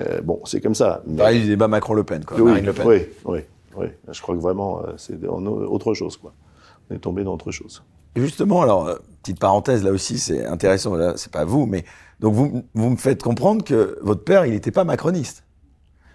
Euh, 0.00 0.22
bon, 0.22 0.40
c'est 0.44 0.60
comme 0.60 0.74
ça. 0.74 1.02
Mais... 1.06 1.18
Pareil, 1.18 1.42
le 1.42 1.48
débat 1.48 1.68
Macron-Le 1.68 2.04
Pen, 2.04 2.24
quoi. 2.24 2.38
Oui, 2.40 2.60
Le 2.60 2.72
Pen. 2.72 2.86
Oui, 2.86 3.02
oui, 3.24 3.40
oui. 3.76 3.86
Je 4.10 4.22
crois 4.22 4.34
que 4.34 4.40
vraiment, 4.40 4.80
euh, 4.80 4.92
c'est 4.96 5.18
autre 5.26 5.94
chose, 5.94 6.16
quoi. 6.16 6.32
On 6.90 6.94
est 6.94 6.98
tombé 6.98 7.24
dans 7.24 7.34
autre 7.34 7.50
chose. 7.50 7.82
Justement, 8.16 8.62
alors, 8.62 8.88
euh, 8.88 8.96
petite 9.22 9.38
parenthèse, 9.38 9.84
là 9.84 9.90
aussi, 9.90 10.18
c'est 10.18 10.44
intéressant, 10.44 10.94
c'est 11.16 11.32
pas 11.32 11.44
vous, 11.44 11.66
mais 11.66 11.84
donc 12.20 12.34
vous, 12.34 12.62
vous 12.74 12.90
me 12.90 12.96
faites 12.96 13.22
comprendre 13.22 13.64
que 13.64 13.98
votre 14.02 14.24
père, 14.24 14.46
il 14.46 14.52
n'était 14.52 14.70
pas 14.70 14.84
macroniste. 14.84 15.44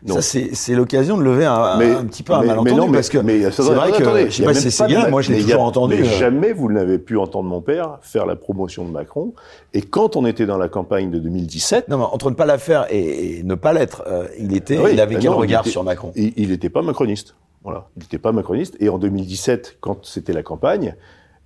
Non. 0.05 0.21
Ça, 0.21 0.39
c'est 0.53 0.75
l'occasion 0.75 1.17
de 1.17 1.23
lever 1.23 1.45
un, 1.45 1.55
un, 1.55 2.05
petit 2.05 2.21
peu 2.21 2.33
un 2.33 2.43
malentendu, 2.43 2.69
mais 2.69 2.77
non, 2.77 2.91
parce 2.91 3.09
que 3.09 3.17
c'est 3.17 3.61
vrai 3.63 3.91
que, 3.91 4.03
attendez, 4.03 4.25
je 4.29 4.35
sais 4.35 4.43
pas 4.43 4.53
si 4.53 4.69
c'est 4.69 4.85
bien, 4.85 5.09
moi 5.09 5.23
je 5.23 5.31
l'ai 5.31 5.41
toujours 5.41 5.63
entendu. 5.63 5.95
Mais 5.95 6.07
euh... 6.07 6.19
jamais 6.19 6.53
vous 6.53 6.71
n'avez 6.71 6.99
pu 6.99 7.17
entendre 7.17 7.49
mon 7.49 7.61
père 7.61 7.97
faire 8.01 8.27
la 8.27 8.35
promotion 8.35 8.85
de 8.85 8.91
Macron. 8.91 9.33
Et 9.73 9.81
quand 9.81 10.15
on 10.15 10.25
était 10.27 10.45
dans 10.45 10.59
la 10.59 10.69
campagne 10.69 11.09
de 11.09 11.17
2017... 11.17 11.89
Non, 11.89 11.97
mais 11.97 12.03
entre 12.03 12.29
ne 12.29 12.35
pas 12.35 12.45
la 12.45 12.59
faire 12.59 12.85
et, 12.91 13.39
et 13.39 13.43
ne 13.43 13.55
pas 13.55 13.73
l'être, 13.73 14.03
euh, 14.05 14.27
il 14.37 14.55
était, 14.55 14.77
oui, 14.77 14.91
il 14.93 15.01
avait 15.01 15.15
quel 15.15 15.31
regard 15.31 15.61
était, 15.61 15.71
sur 15.71 15.83
Macron? 15.83 16.11
Il 16.15 16.49
n'était 16.49 16.69
pas 16.69 16.83
macroniste. 16.83 17.35
Voilà. 17.63 17.87
Il 17.97 18.03
n'était 18.03 18.19
pas 18.19 18.31
macroniste. 18.31 18.75
Et 18.79 18.89
en 18.89 18.99
2017, 18.99 19.77
quand 19.81 20.05
c'était 20.05 20.33
la 20.33 20.43
campagne, 20.43 20.95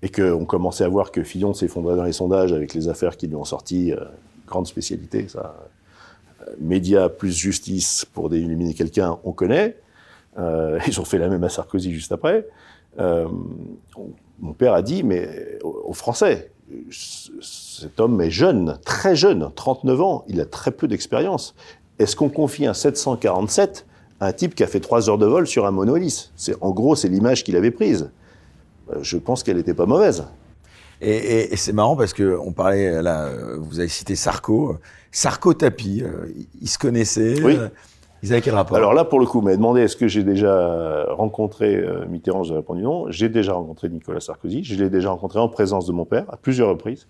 et 0.03 0.09
qu'on 0.09 0.45
commençait 0.45 0.83
à 0.83 0.89
voir 0.89 1.11
que 1.11 1.23
Fillon 1.23 1.53
s'effondrait 1.53 1.95
dans 1.95 2.03
les 2.03 2.11
sondages 2.11 2.53
avec 2.53 2.73
les 2.73 2.89
affaires 2.89 3.17
qui 3.17 3.27
lui 3.27 3.35
ont 3.35 3.45
sorti, 3.45 3.93
euh, 3.93 3.99
grande 4.47 4.67
spécialité, 4.67 5.27
ça. 5.27 5.55
Euh, 6.41 6.51
médias 6.59 7.09
plus 7.09 7.35
justice 7.35 8.05
pour 8.05 8.33
éliminer 8.33 8.73
quelqu'un, 8.73 9.19
on 9.23 9.31
connaît. 9.31 9.77
Euh, 10.37 10.79
ils 10.87 10.99
ont 10.99 11.05
fait 11.05 11.17
la 11.17 11.27
même 11.27 11.43
à 11.43 11.49
Sarkozy 11.49 11.93
juste 11.93 12.11
après. 12.11 12.47
Euh, 12.99 13.27
mon 14.39 14.53
père 14.53 14.73
a 14.73 14.81
dit, 14.81 15.03
mais 15.03 15.59
aux 15.63 15.93
Français, 15.93 16.51
cet 17.41 17.99
homme 17.99 18.19
est 18.21 18.31
jeune, 18.31 18.79
très 18.83 19.15
jeune, 19.15 19.51
39 19.55 20.01
ans, 20.01 20.25
il 20.27 20.41
a 20.41 20.45
très 20.45 20.71
peu 20.71 20.87
d'expérience. 20.87 21.53
Est-ce 21.99 22.15
qu'on 22.15 22.29
confie 22.29 22.65
un 22.65 22.73
747 22.73 23.85
à 24.19 24.27
un 24.27 24.33
type 24.33 24.55
qui 24.55 24.63
a 24.63 24.67
fait 24.67 24.79
trois 24.79 25.09
heures 25.09 25.19
de 25.19 25.27
vol 25.27 25.45
sur 25.45 25.67
un 25.67 25.71
monohélice 25.71 26.31
En 26.61 26.71
gros, 26.71 26.95
c'est 26.95 27.07
l'image 27.07 27.43
qu'il 27.43 27.55
avait 27.55 27.71
prise. 27.71 28.09
Euh, 28.91 28.99
je 29.01 29.17
pense 29.17 29.43
qu'elle 29.43 29.57
n'était 29.57 29.73
pas 29.73 29.85
mauvaise. 29.85 30.25
Et, 31.01 31.09
et, 31.09 31.53
et 31.53 31.57
c'est 31.57 31.73
marrant 31.73 31.95
parce 31.95 32.13
que 32.13 32.37
on 32.37 32.51
parlait 32.51 33.01
là, 33.01 33.29
vous 33.57 33.79
avez 33.79 33.89
cité 33.89 34.15
Sarko, 34.15 34.77
Sarko 35.11 35.53
Tapi, 35.53 36.03
euh, 36.03 36.27
ils 36.61 36.69
se 36.69 36.77
connaissaient. 36.77 37.41
Oui. 37.41 37.57
Ils 38.23 38.31
avaient 38.33 38.41
quel 38.41 38.53
rapport? 38.53 38.77
Alors 38.77 38.93
là, 38.93 39.03
pour 39.03 39.19
le 39.19 39.25
coup, 39.25 39.41
m'avez 39.41 39.57
demandé 39.57 39.81
est-ce 39.81 39.95
que 39.95 40.07
j'ai 40.07 40.23
déjà 40.23 41.05
rencontré 41.09 41.75
euh, 41.75 42.05
Mitterrand 42.07 42.43
J'ai 42.43 42.53
répondu 42.53 42.83
non. 42.83 43.09
J'ai 43.09 43.29
déjà 43.29 43.53
rencontré 43.53 43.89
Nicolas 43.89 44.19
Sarkozy. 44.19 44.63
Je 44.63 44.75
l'ai 44.75 44.91
déjà 44.91 45.09
rencontré 45.09 45.39
en 45.39 45.49
présence 45.49 45.87
de 45.87 45.91
mon 45.91 46.05
père 46.05 46.25
à 46.29 46.37
plusieurs 46.37 46.69
reprises. 46.69 47.07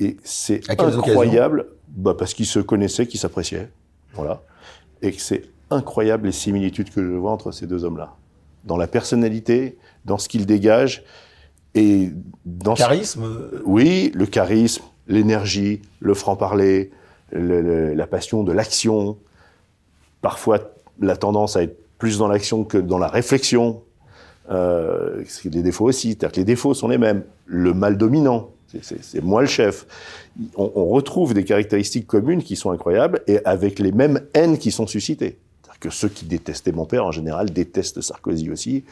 Et 0.00 0.16
c'est 0.24 0.68
incroyable, 0.68 1.68
bah 1.88 2.14
parce 2.18 2.34
qu'ils 2.34 2.46
se 2.46 2.58
connaissaient, 2.58 3.06
qu'ils 3.06 3.20
s'appréciaient, 3.20 3.70
voilà, 4.12 4.42
et 5.02 5.12
que 5.12 5.20
c'est 5.20 5.44
incroyable 5.70 6.26
les 6.26 6.32
similitudes 6.32 6.90
que 6.90 7.00
je 7.00 7.12
vois 7.12 7.30
entre 7.30 7.52
ces 7.52 7.68
deux 7.68 7.84
hommes-là, 7.84 8.16
dans 8.64 8.76
la 8.76 8.88
personnalité, 8.88 9.78
dans 10.04 10.18
ce 10.18 10.28
qu'il 10.28 10.46
dégage 10.46 11.04
et 11.74 12.10
dans 12.44 12.72
le 12.72 12.76
charisme. 12.78 13.24
Ce... 13.24 13.62
Oui, 13.64 14.12
le 14.14 14.26
charisme, 14.26 14.84
l'énergie, 15.08 15.82
le 16.00 16.14
franc-parler, 16.14 16.90
le, 17.32 17.60
le, 17.60 17.94
la 17.94 18.06
passion 18.06 18.44
de 18.44 18.52
l'action. 18.52 19.18
Parfois, 20.20 20.60
la 21.00 21.16
tendance 21.16 21.56
à 21.56 21.62
être 21.62 21.78
plus 21.98 22.18
dans 22.18 22.28
l'action 22.28 22.64
que 22.64 22.78
dans 22.78 22.98
la 22.98 23.08
réflexion. 23.08 23.82
Euh, 24.50 25.22
c'est 25.26 25.48
des 25.48 25.62
défauts 25.62 25.86
aussi. 25.86 26.08
C'est-à-dire 26.08 26.32
que 26.32 26.36
les 26.36 26.44
défauts 26.44 26.74
sont 26.74 26.88
les 26.88 26.98
mêmes. 26.98 27.24
Le 27.46 27.72
mal 27.72 27.96
dominant, 27.96 28.50
c'est 28.82 29.22
moi 29.22 29.40
le 29.40 29.46
chef. 29.46 29.86
On, 30.56 30.70
on, 30.74 30.86
retrouve 30.86 31.32
des 31.32 31.44
caractéristiques 31.44 32.06
communes 32.06 32.42
qui 32.42 32.56
sont 32.56 32.70
incroyables 32.70 33.22
et 33.26 33.44
avec 33.44 33.78
les 33.78 33.92
mêmes 33.92 34.20
haines 34.34 34.58
qui 34.58 34.70
sont 34.70 34.86
suscitées 34.86 35.38
que 35.84 35.90
ceux 35.90 36.08
qui 36.08 36.24
détestaient 36.24 36.72
mon 36.72 36.86
père, 36.86 37.04
en 37.04 37.12
général, 37.12 37.50
détestent 37.50 38.00
Sarkozy 38.00 38.50
aussi. 38.50 38.84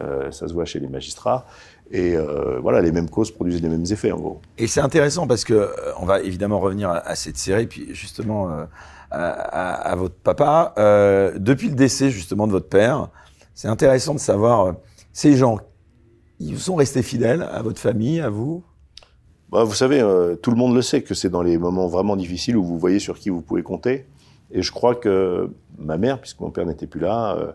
Euh, 0.00 0.30
ça 0.30 0.48
se 0.48 0.54
voit 0.54 0.64
chez 0.64 0.80
les 0.80 0.88
magistrats. 0.88 1.44
Et 1.90 2.16
euh, 2.16 2.58
voilà, 2.62 2.80
les 2.80 2.90
mêmes 2.90 3.10
causes 3.10 3.30
produisent 3.30 3.60
les 3.60 3.68
mêmes 3.68 3.84
effets, 3.90 4.12
en 4.12 4.18
gros. 4.18 4.40
Et 4.56 4.66
c'est 4.66 4.80
intéressant 4.80 5.26
parce 5.26 5.44
que 5.44 5.52
euh, 5.52 5.68
on 6.00 6.06
va 6.06 6.22
évidemment 6.22 6.58
revenir 6.58 6.88
à, 6.88 7.06
à 7.06 7.16
cette 7.16 7.36
série, 7.36 7.66
puis 7.66 7.94
justement 7.94 8.48
à, 8.48 8.68
à, 9.10 9.90
à, 9.90 9.94
votre 9.94 10.14
papa. 10.14 10.72
Depuis 11.36 11.68
le 11.68 11.74
décès 11.74 12.08
justement 12.08 12.46
de 12.46 12.52
votre 12.52 12.70
père, 12.70 13.08
c'est 13.54 13.68
intéressant 13.68 14.14
de 14.14 14.20
savoir 14.20 14.74
ces 15.12 15.36
gens, 15.36 15.58
ils 16.40 16.58
sont 16.58 16.76
restés 16.76 17.02
fidèles 17.02 17.42
à 17.42 17.60
votre 17.60 17.78
famille, 17.78 18.20
à 18.20 18.30
vous? 18.30 18.64
Bah, 19.50 19.64
vous 19.64 19.74
savez, 19.74 20.00
tout 20.40 20.50
le 20.50 20.56
monde 20.56 20.74
le 20.74 20.82
sait 20.82 21.02
que 21.02 21.12
c'est 21.12 21.30
dans 21.30 21.42
les 21.42 21.58
moments 21.58 21.88
vraiment 21.88 22.16
difficiles 22.16 22.56
où 22.56 22.64
vous 22.64 22.78
voyez 22.78 23.00
sur 23.00 23.18
qui 23.18 23.28
vous 23.28 23.42
pouvez 23.42 23.62
compter. 23.62 24.06
Et 24.50 24.62
je 24.62 24.72
crois 24.72 24.94
que 24.94 25.50
ma 25.78 25.98
mère, 25.98 26.20
puisque 26.20 26.40
mon 26.40 26.50
père 26.50 26.66
n'était 26.66 26.86
plus 26.86 27.00
là, 27.00 27.36
euh, 27.36 27.52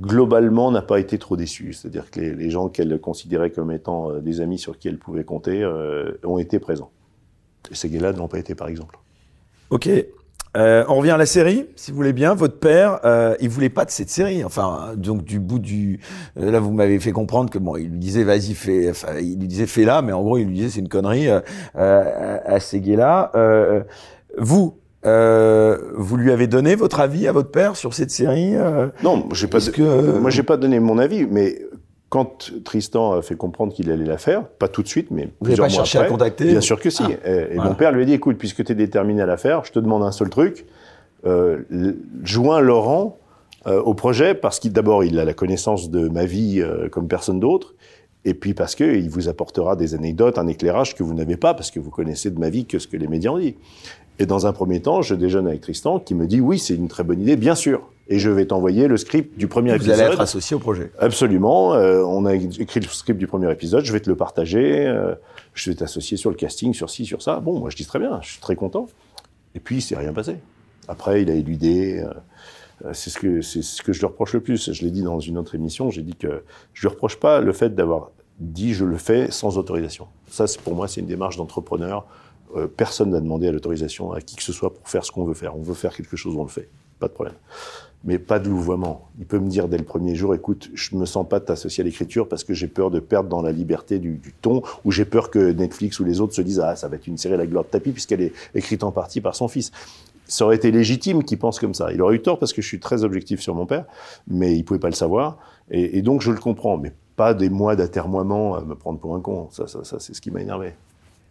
globalement 0.00 0.70
n'a 0.70 0.82
pas 0.82 1.00
été 1.00 1.18
trop 1.18 1.36
déçue. 1.36 1.72
C'est-à-dire 1.72 2.10
que 2.10 2.20
les, 2.20 2.50
gens 2.50 2.68
qu'elle 2.68 2.98
considérait 3.00 3.50
comme 3.50 3.72
étant 3.72 4.10
euh, 4.10 4.20
des 4.20 4.40
amis 4.40 4.58
sur 4.58 4.78
qui 4.78 4.88
elle 4.88 4.98
pouvait 4.98 5.24
compter 5.24 5.62
euh, 5.62 6.12
ont 6.24 6.38
été 6.38 6.58
présents. 6.58 6.90
Et 7.70 7.74
ces 7.74 7.90
gars-là 7.90 8.12
n'ont 8.12 8.28
pas 8.28 8.38
été, 8.38 8.54
par 8.54 8.68
exemple. 8.68 8.98
Ok. 9.70 9.90
On 10.54 10.96
revient 10.96 11.12
à 11.12 11.16
la 11.16 11.26
série, 11.26 11.66
si 11.76 11.92
vous 11.92 11.96
voulez 11.98 12.12
bien. 12.12 12.34
Votre 12.34 12.58
père, 12.58 12.98
euh, 13.04 13.36
il 13.40 13.48
voulait 13.48 13.68
pas 13.68 13.84
de 13.84 13.92
cette 13.92 14.10
série. 14.10 14.42
Enfin, 14.42 14.94
donc 14.96 15.22
du 15.22 15.38
bout 15.38 15.60
du, 15.60 16.00
là 16.34 16.58
vous 16.58 16.72
m'avez 16.72 16.98
fait 16.98 17.12
comprendre 17.12 17.48
que 17.48 17.58
bon, 17.58 17.76
il 17.76 17.90
lui 17.90 17.98
disait 17.98 18.24
vas-y 18.24 18.54
fais, 18.54 18.90
enfin, 18.90 19.18
il 19.20 19.38
lui 19.38 19.46
disait 19.46 19.66
fais 19.66 19.84
là, 19.84 20.02
mais 20.02 20.10
en 20.10 20.20
gros 20.20 20.36
il 20.36 20.46
lui 20.46 20.54
disait 20.54 20.70
c'est 20.70 20.80
une 20.80 20.88
connerie 20.88 21.28
euh, 21.28 22.38
à 22.44 22.58
ces 22.58 22.80
gars-là. 22.80 23.30
vous, 24.36 24.76
euh, 25.06 25.78
vous 25.94 26.16
lui 26.16 26.32
avez 26.32 26.46
donné 26.46 26.74
votre 26.74 27.00
avis 27.00 27.28
à 27.28 27.32
votre 27.32 27.50
père 27.50 27.76
sur 27.76 27.94
cette 27.94 28.10
série 28.10 28.56
euh, 28.56 28.88
Non, 29.02 29.28
j'ai 29.32 29.46
pas. 29.46 29.60
Que, 29.60 29.82
euh... 29.82 30.20
Moi, 30.20 30.30
j'ai 30.30 30.42
pas 30.42 30.56
donné 30.56 30.80
mon 30.80 30.98
avis, 30.98 31.26
mais 31.26 31.60
quand 32.08 32.50
Tristan 32.64 33.12
a 33.12 33.22
fait 33.22 33.36
comprendre 33.36 33.72
qu'il 33.72 33.90
allait 33.90 34.04
la 34.04 34.18
faire, 34.18 34.48
pas 34.48 34.66
tout 34.66 34.82
de 34.82 34.88
suite, 34.88 35.10
mais 35.10 35.28
vous 35.40 35.50
n'avez 35.50 35.62
pas 35.62 35.68
cherché 35.68 35.98
après, 35.98 36.08
à 36.08 36.10
contacter 36.10 36.46
Bien 36.46 36.60
sûr 36.60 36.80
que 36.80 36.90
si. 36.90 37.04
Ah, 37.04 37.10
et, 37.24 37.30
et 37.30 37.54
voilà. 37.54 37.70
mon 37.70 37.76
père 37.76 37.92
lui 37.92 38.02
a 38.02 38.04
dit 38.06 38.14
écoute, 38.14 38.38
puisque 38.38 38.64
tu 38.64 38.72
es 38.72 38.74
déterminé 38.74 39.22
à 39.22 39.26
la 39.26 39.36
faire, 39.36 39.64
je 39.64 39.72
te 39.72 39.78
demande 39.78 40.02
un 40.02 40.12
seul 40.12 40.30
truc. 40.30 40.66
Euh, 41.26 41.62
joins 42.22 42.60
Laurent 42.60 43.18
au 43.66 43.92
projet 43.92 44.34
parce 44.34 44.60
qu'il 44.60 44.72
d'abord 44.72 45.04
il 45.04 45.18
a 45.18 45.26
la 45.26 45.34
connaissance 45.34 45.90
de 45.90 46.08
ma 46.08 46.24
vie 46.24 46.64
comme 46.90 47.06
personne 47.06 47.38
d'autre. 47.38 47.74
Et 48.24 48.32
puis 48.32 48.54
parce 48.54 48.74
que 48.74 48.84
il 48.84 49.10
vous 49.10 49.28
apportera 49.28 49.76
des 49.76 49.94
anecdotes, 49.94 50.38
un 50.38 50.46
éclairage 50.46 50.94
que 50.94 51.02
vous 51.02 51.12
n'avez 51.12 51.36
pas 51.36 51.54
parce 51.54 51.70
que 51.70 51.78
vous 51.78 51.90
connaissez 51.90 52.30
de 52.30 52.38
ma 52.38 52.50
vie 52.50 52.64
que 52.64 52.78
ce 52.78 52.86
que 52.86 52.96
les 52.96 53.08
médias 53.08 53.30
ont 53.30 53.38
dit. 53.38 53.56
Et 54.18 54.26
dans 54.26 54.46
un 54.46 54.52
premier 54.52 54.80
temps, 54.80 55.02
je 55.02 55.14
déjeune 55.14 55.46
avec 55.46 55.60
Tristan 55.60 56.00
qui 56.00 56.14
me 56.14 56.26
dit 56.26 56.40
oui, 56.40 56.58
c'est 56.58 56.74
une 56.74 56.88
très 56.88 57.04
bonne 57.04 57.20
idée, 57.20 57.36
bien 57.36 57.54
sûr. 57.54 57.88
Et 58.08 58.18
je 58.18 58.30
vais 58.30 58.46
t'envoyer 58.46 58.88
le 58.88 58.96
script 58.96 59.38
du 59.38 59.48
premier 59.48 59.70
Vous 59.70 59.76
épisode. 59.76 59.94
Vous 59.96 60.00
allez 60.00 60.12
être 60.12 60.20
associé 60.20 60.56
au 60.56 60.58
projet. 60.58 60.90
Absolument. 60.98 61.74
Euh, 61.74 62.02
on 62.02 62.24
a 62.24 62.34
écrit 62.34 62.80
le 62.80 62.88
script 62.88 63.18
du 63.18 63.26
premier 63.26 63.50
épisode. 63.52 63.84
Je 63.84 63.92
vais 63.92 64.00
te 64.00 64.08
le 64.08 64.16
partager. 64.16 64.86
Euh, 64.86 65.14
je 65.54 65.70
vais 65.70 65.76
t'associer 65.76 66.16
sur 66.16 66.30
le 66.30 66.36
casting, 66.36 66.72
sur 66.72 66.88
ci, 66.90 67.04
sur 67.04 67.22
ça. 67.22 67.38
Bon, 67.38 67.58
moi 67.58 67.70
je 67.70 67.76
dis 67.76 67.86
très 67.86 67.98
bien. 67.98 68.18
Je 68.22 68.30
suis 68.30 68.40
très 68.40 68.56
content. 68.56 68.88
Et 69.54 69.60
puis, 69.60 69.80
c'est 69.82 69.96
rien 69.96 70.12
passé. 70.12 70.36
Après, 70.88 71.22
il 71.22 71.30
a 71.30 71.34
éludé. 71.34 72.02
Euh, 72.84 72.92
c'est 72.92 73.10
ce 73.10 73.18
que 73.18 73.42
c'est 73.42 73.62
ce 73.62 73.82
que 73.82 73.92
je 73.92 74.00
lui 74.00 74.06
reproche 74.06 74.32
le 74.32 74.40
plus. 74.40 74.72
Je 74.72 74.82
l'ai 74.82 74.90
dit 74.90 75.02
dans 75.02 75.20
une 75.20 75.36
autre 75.36 75.54
émission. 75.54 75.90
J'ai 75.90 76.02
dit 76.02 76.14
que 76.14 76.44
je 76.72 76.80
lui 76.80 76.88
reproche 76.88 77.16
pas 77.16 77.40
le 77.40 77.52
fait 77.52 77.74
d'avoir 77.74 78.10
dit 78.40 78.72
je 78.72 78.84
le 78.84 78.96
fais 78.96 79.30
sans 79.30 79.58
autorisation. 79.58 80.06
Ça, 80.28 80.46
pour 80.64 80.74
moi, 80.74 80.88
c'est 80.88 81.00
une 81.00 81.06
démarche 81.06 81.36
d'entrepreneur. 81.36 82.06
Euh, 82.56 82.66
personne 82.66 83.10
n'a 83.10 83.20
demandé 83.20 83.48
à 83.48 83.52
l'autorisation 83.52 84.12
à 84.12 84.20
qui 84.20 84.36
que 84.36 84.42
ce 84.42 84.52
soit 84.52 84.72
pour 84.72 84.88
faire 84.88 85.04
ce 85.04 85.12
qu'on 85.12 85.24
veut 85.24 85.34
faire. 85.34 85.56
On 85.56 85.62
veut 85.62 85.74
faire 85.74 85.94
quelque 85.94 86.16
chose, 86.16 86.34
on 86.36 86.42
le 86.42 86.48
fait. 86.48 86.68
Pas 86.98 87.08
de 87.08 87.12
problème. 87.12 87.34
mais 88.04 88.18
pas 88.18 88.38
de 88.38 88.48
louvoiement. 88.48 89.08
Il 89.18 89.26
peut 89.26 89.38
me 89.38 89.48
dire 89.48 89.68
dès 89.68 89.78
le 89.78 89.84
premier 89.84 90.14
jour, 90.14 90.34
écoute, 90.34 90.70
je 90.72 90.96
me 90.96 91.04
sens 91.04 91.28
pas 91.28 91.40
t'associer 91.40 91.82
à 91.82 91.84
l'écriture 91.84 92.28
parce 92.28 92.44
que 92.44 92.54
j'ai 92.54 92.68
peur 92.68 92.90
de 92.90 93.00
perdre 93.00 93.28
dans 93.28 93.42
la 93.42 93.52
liberté 93.52 93.98
du, 93.98 94.20
ton, 94.40 94.62
ou 94.84 94.92
j'ai 94.92 95.04
peur 95.04 95.30
que 95.30 95.52
Netflix 95.52 96.00
ou 96.00 96.04
les 96.04 96.20
autres 96.20 96.34
se 96.34 96.42
disent, 96.42 96.60
ah, 96.60 96.76
ça 96.76 96.88
va 96.88 96.96
être 96.96 97.06
une 97.06 97.18
série 97.18 97.36
La 97.36 97.46
gloire 97.46 97.64
de 97.64 97.70
tapis 97.70 97.90
puisqu'elle 97.90 98.20
est 98.20 98.32
écrite 98.54 98.84
en 98.84 98.92
partie 98.92 99.20
par 99.20 99.34
son 99.34 99.48
fils. 99.48 99.72
Ça 100.26 100.44
aurait 100.44 100.56
été 100.56 100.70
légitime 100.70 101.24
qu'il 101.24 101.38
pense 101.38 101.58
comme 101.58 101.74
ça. 101.74 101.92
Il 101.92 102.02
aurait 102.02 102.16
eu 102.16 102.22
tort 102.22 102.38
parce 102.38 102.52
que 102.52 102.62
je 102.62 102.68
suis 102.68 102.80
très 102.80 103.02
objectif 103.02 103.40
sur 103.40 103.54
mon 103.54 103.66
père, 103.66 103.84
mais 104.26 104.56
il 104.56 104.62
pouvait 104.64 104.80
pas 104.80 104.90
le 104.90 104.94
savoir. 104.94 105.38
Et, 105.70 106.02
donc 106.02 106.20
je 106.20 106.30
le 106.30 106.38
comprends, 106.38 106.76
mais 106.76 106.92
pas 107.16 107.34
des 107.34 107.48
mois 107.48 107.76
d'atermoiement 107.76 108.54
à 108.54 108.60
me 108.62 108.74
prendre 108.74 108.98
pour 108.98 109.14
un 109.14 109.20
con. 109.20 109.48
Ça, 109.50 109.66
ça 109.66 109.98
c'est 109.98 110.14
ce 110.14 110.20
qui 110.20 110.30
m'a 110.30 110.40
énervé. 110.40 110.74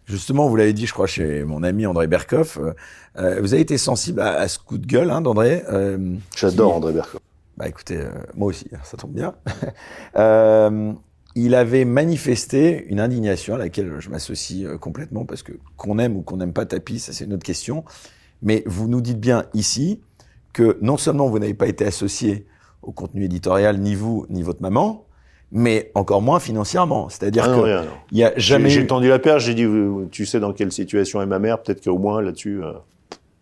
Justement, 0.08 0.48
vous 0.48 0.56
l'avez 0.56 0.72
dit, 0.72 0.86
je 0.86 0.94
crois, 0.94 1.06
chez 1.06 1.44
mon 1.44 1.62
ami 1.62 1.84
André 1.84 2.06
Berkoff, 2.06 2.56
euh, 2.56 2.72
euh, 3.18 3.40
vous 3.42 3.52
avez 3.52 3.60
été 3.60 3.76
sensible 3.76 4.20
à, 4.20 4.38
à, 4.38 4.48
ce 4.48 4.58
coup 4.58 4.78
de 4.78 4.86
gueule 4.86 5.10
hein, 5.10 5.20
d'André. 5.20 5.64
Euh, 5.68 6.14
J'adore 6.34 6.76
André 6.76 6.94
Berkoff. 6.94 7.20
Bah 7.58 7.68
écoutez, 7.68 7.98
euh, 7.98 8.10
moi 8.34 8.48
aussi, 8.48 8.70
ça 8.84 8.96
tombe 8.96 9.12
bien. 9.12 9.34
Euh, 10.16 10.92
il 11.34 11.54
avait 11.54 11.84
manifesté 11.84 12.86
une 12.88 12.98
indignation 12.98 13.54
à 13.54 13.58
laquelle 13.58 14.00
je 14.00 14.08
m'associe 14.08 14.66
complètement, 14.80 15.24
parce 15.24 15.42
que 15.42 15.52
qu'on 15.76 15.98
aime 15.98 16.16
ou 16.16 16.22
qu'on 16.22 16.38
n'aime 16.38 16.54
pas 16.54 16.64
Tapi, 16.66 16.98
ça 16.98 17.12
c'est 17.12 17.24
une 17.24 17.34
autre 17.34 17.44
question. 17.44 17.84
Mais 18.42 18.64
vous 18.66 18.88
nous 18.88 19.00
dites 19.00 19.20
bien 19.20 19.44
ici 19.54 20.00
que 20.52 20.78
non 20.80 20.96
seulement 20.96 21.28
vous 21.28 21.38
n'avez 21.38 21.54
pas 21.54 21.68
été 21.68 21.84
associé 21.84 22.46
au 22.82 22.90
contenu 22.90 23.24
éditorial, 23.24 23.78
ni 23.78 23.94
vous, 23.94 24.26
ni 24.30 24.42
votre 24.42 24.62
maman, 24.62 25.04
mais 25.52 25.90
encore 25.94 26.22
moins 26.22 26.40
financièrement. 26.40 27.08
C'est-à-dire 27.08 27.44
ah 27.46 27.56
que 27.56 27.86
il 28.12 28.18
y 28.18 28.24
a 28.24 28.32
jamais. 28.36 28.70
J'ai 28.70 28.86
tendu 28.86 29.08
la 29.08 29.18
perche, 29.18 29.44
j'ai 29.44 29.54
dit, 29.54 29.66
tu 30.10 30.26
sais 30.26 30.40
dans 30.40 30.52
quelle 30.52 30.72
situation 30.72 31.22
est 31.22 31.26
ma 31.26 31.38
mère, 31.38 31.62
peut-être 31.62 31.82
qu'au 31.82 31.98
moins 31.98 32.20
là-dessus, 32.22 32.62
euh, 32.62 32.72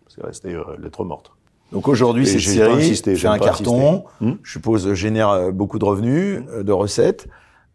c'est 0.08 0.24
resté 0.24 0.54
euh, 0.54 0.62
lettre 0.78 1.04
morte. 1.04 1.32
Donc 1.72 1.88
aujourd'hui, 1.88 2.26
cette 2.26 2.40
série 2.40 2.94
fait 2.94 3.26
un 3.26 3.38
carton, 3.38 4.04
hmm 4.20 4.32
je 4.42 4.52
suppose 4.52 4.94
génère 4.94 5.30
euh, 5.30 5.50
beaucoup 5.50 5.78
de 5.78 5.84
revenus, 5.84 6.40
hmm 6.40 6.62
de 6.62 6.72
recettes. 6.72 7.28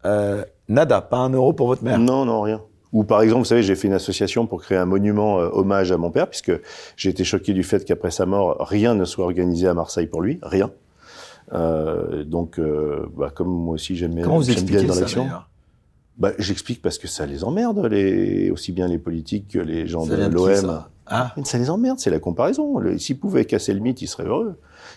Euh, 0.04 0.44
nada, 0.68 1.00
pas 1.00 1.18
un 1.18 1.30
euro 1.30 1.52
pour 1.52 1.68
votre 1.68 1.84
mère? 1.84 1.98
Non, 1.98 2.24
non, 2.24 2.40
rien. 2.40 2.60
Ou 2.92 3.04
par 3.04 3.22
exemple, 3.22 3.40
vous 3.40 3.46
savez, 3.46 3.62
j'ai 3.62 3.74
fait 3.74 3.88
une 3.88 3.94
association 3.94 4.46
pour 4.46 4.60
créer 4.60 4.76
un 4.76 4.84
monument 4.84 5.38
euh, 5.38 5.48
hommage 5.52 5.92
à 5.92 5.96
mon 5.96 6.10
père, 6.10 6.28
puisque 6.28 6.52
j'ai 6.96 7.10
été 7.10 7.24
choqué 7.24 7.52
du 7.52 7.62
fait 7.62 7.84
qu'après 7.84 8.10
sa 8.10 8.26
mort, 8.26 8.56
rien 8.60 8.94
ne 8.94 9.04
soit 9.04 9.24
organisé 9.24 9.66
à 9.68 9.74
Marseille 9.74 10.06
pour 10.06 10.20
lui, 10.20 10.38
rien. 10.42 10.70
Euh, 11.52 12.24
donc, 12.24 12.58
euh, 12.58 13.06
bah, 13.16 13.30
comme 13.34 13.48
moi 13.48 13.74
aussi 13.74 13.96
j'aime 13.96 14.14
bien, 14.14 14.26
bien 14.26 14.82
dans 14.84 14.94
l'action. 14.94 15.28
Bah, 16.18 16.32
j'explique 16.38 16.82
parce 16.82 16.98
que 16.98 17.08
ça 17.08 17.26
les 17.26 17.42
emmerde, 17.44 17.86
les, 17.86 18.50
aussi 18.50 18.72
bien 18.72 18.86
les 18.86 18.98
politiques 18.98 19.48
que 19.48 19.58
les 19.58 19.86
gens 19.86 20.04
ça 20.04 20.16
de 20.16 20.32
l'OM. 20.32 20.54
Ça, 20.54 20.90
ah. 21.06 21.34
ça 21.44 21.58
les 21.58 21.70
emmerde, 21.70 21.98
c'est 21.98 22.10
la 22.10 22.18
comparaison. 22.18 22.80
S'ils 22.98 23.18
pouvaient 23.18 23.44
casser 23.44 23.74
le 23.74 23.80
mythe, 23.80 24.02
ils 24.02 24.06
seraient 24.06 24.26
heureux. 24.26 24.56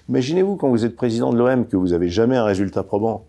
Imaginez-vous 0.10 0.56
quand 0.56 0.70
vous 0.70 0.86
êtes 0.86 0.96
président 0.96 1.32
de 1.32 1.38
l'OM 1.38 1.68
que 1.68 1.78
vous 1.78 1.94
avez 1.94 2.10
jamais 2.10 2.36
un 2.36 2.44
résultat 2.44 2.84
probant 2.84 3.26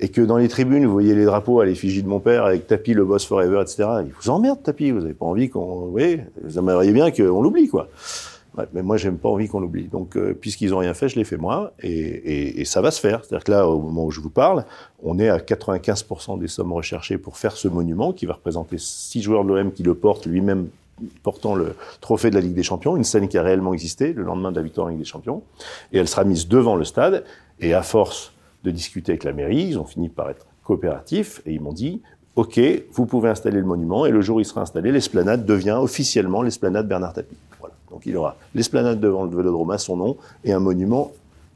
et 0.00 0.08
que 0.08 0.20
dans 0.20 0.36
les 0.36 0.48
tribunes 0.48 0.86
vous 0.86 0.92
voyez 0.92 1.14
les 1.14 1.24
drapeaux 1.24 1.60
à 1.60 1.66
l'effigie 1.66 2.02
de 2.02 2.08
mon 2.08 2.20
père 2.20 2.44
avec 2.44 2.66
Tapi 2.66 2.94
le 2.94 3.04
boss 3.04 3.24
forever, 3.24 3.60
etc. 3.62 3.88
Il 4.04 4.12
vous 4.20 4.30
emmerde 4.30 4.62
Tapi, 4.62 4.90
vous 4.90 5.04
avez 5.04 5.14
pas 5.14 5.26
envie 5.26 5.48
qu'on, 5.48 5.86
vous 5.86 5.90
voyez, 5.90 6.24
vous 6.44 6.58
aimeriez 6.58 6.92
bien 6.92 7.10
qu'on 7.10 7.42
l'oublie 7.42 7.68
quoi. 7.68 7.88
Mais 8.72 8.82
moi, 8.82 8.96
j'aime 8.96 9.18
pas 9.18 9.28
envie 9.28 9.46
qu'on 9.48 9.60
l'oublie. 9.60 9.88
Donc, 9.88 10.16
euh, 10.16 10.34
puisqu'ils 10.34 10.74
ont 10.74 10.78
rien 10.78 10.94
fait, 10.94 11.08
je 11.08 11.16
l'ai 11.16 11.24
fait 11.24 11.36
moi, 11.36 11.72
et, 11.80 11.90
et, 11.90 12.60
et, 12.60 12.64
ça 12.64 12.80
va 12.80 12.90
se 12.90 13.00
faire. 13.00 13.24
C'est-à-dire 13.24 13.44
que 13.44 13.52
là, 13.52 13.68
au 13.68 13.80
moment 13.80 14.04
où 14.04 14.10
je 14.10 14.20
vous 14.20 14.30
parle, 14.30 14.64
on 15.02 15.18
est 15.18 15.28
à 15.28 15.38
95% 15.38 16.38
des 16.40 16.48
sommes 16.48 16.72
recherchées 16.72 17.18
pour 17.18 17.36
faire 17.36 17.52
ce 17.52 17.68
monument 17.68 18.12
qui 18.12 18.26
va 18.26 18.34
représenter 18.34 18.76
six 18.78 19.22
joueurs 19.22 19.44
de 19.44 19.54
l'OM 19.54 19.72
qui 19.72 19.82
le 19.84 19.94
portent 19.94 20.26
lui-même 20.26 20.68
portant 21.22 21.54
le 21.54 21.74
trophée 22.00 22.30
de 22.30 22.34
la 22.34 22.40
Ligue 22.40 22.54
des 22.54 22.62
Champions, 22.62 22.96
une 22.96 23.04
scène 23.04 23.28
qui 23.28 23.38
a 23.38 23.42
réellement 23.42 23.72
existé 23.72 24.12
le 24.12 24.24
lendemain 24.24 24.50
de 24.50 24.56
la 24.56 24.62
victoire 24.62 24.86
en 24.86 24.90
Ligue 24.90 24.98
des 24.98 25.04
Champions, 25.04 25.42
et 25.92 25.98
elle 25.98 26.08
sera 26.08 26.24
mise 26.24 26.48
devant 26.48 26.74
le 26.74 26.84
stade. 26.84 27.24
Et 27.60 27.74
à 27.74 27.82
force 27.82 28.32
de 28.64 28.70
discuter 28.70 29.12
avec 29.12 29.24
la 29.24 29.32
mairie, 29.32 29.68
ils 29.68 29.78
ont 29.78 29.84
fini 29.84 30.08
par 30.08 30.30
être 30.30 30.46
coopératifs 30.64 31.40
et 31.46 31.52
ils 31.52 31.60
m'ont 31.60 31.72
dit 31.72 32.02
OK, 32.36 32.60
vous 32.92 33.06
pouvez 33.06 33.30
installer 33.30 33.58
le 33.58 33.66
monument 33.66 34.06
et 34.06 34.10
le 34.10 34.20
jour 34.20 34.36
où 34.36 34.40
il 34.40 34.44
sera 34.44 34.60
installé, 34.60 34.92
l'esplanade 34.92 35.44
devient 35.44 35.76
officiellement 35.80 36.42
l'esplanade 36.42 36.86
Bernard 36.86 37.14
Tapie. 37.14 37.36
Voilà. 37.58 37.74
Donc 37.90 38.06
il 38.06 38.16
aura 38.16 38.36
l'esplanade 38.54 39.00
devant 39.00 39.24
le 39.24 39.36
Vélodrome 39.36 39.70
à 39.70 39.78
son 39.78 39.96
nom 39.96 40.16
et 40.44 40.52
un 40.52 40.60
monument 40.60 41.12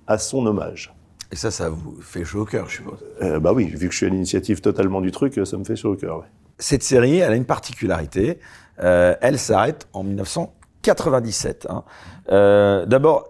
à 0.07 0.19
son 0.19 0.45
hommage. 0.47 0.95
Et 1.31 1.37
ça, 1.37 1.51
ça 1.51 1.71
vous 1.71 1.97
fait 2.03 2.25
chaud 2.25 2.43
au 2.43 2.45
cœur, 2.45 2.69
je 2.69 2.77
suppose. 2.77 2.99
Euh, 3.23 3.41
bah 3.41 3.53
oui, 3.55 3.65
vu 3.65 3.87
que 3.87 3.93
je 3.93 3.97
suis 3.97 4.07
à 4.07 4.11
l'initiative 4.11 4.61
totalement 4.61 5.01
du 5.01 5.11
truc, 5.11 5.41
ça 5.45 5.57
me 5.57 5.65
fait 5.65 5.77
chaud 5.77 5.93
au 5.93 5.97
cœur. 5.97 6.19
Ouais. 6.19 6.27
Cette 6.59 6.83
série, 6.83 7.19
elle 7.19 7.33
a 7.33 7.37
une 7.37 7.47
particularité. 7.47 8.39
Euh, 8.81 9.15
elle 9.23 9.39
s'arrête 9.39 9.89
en 9.95 10.03
1997. 10.05 11.69
Hein. 11.71 11.85
Euh, 12.31 12.85
D'abord, 12.85 13.29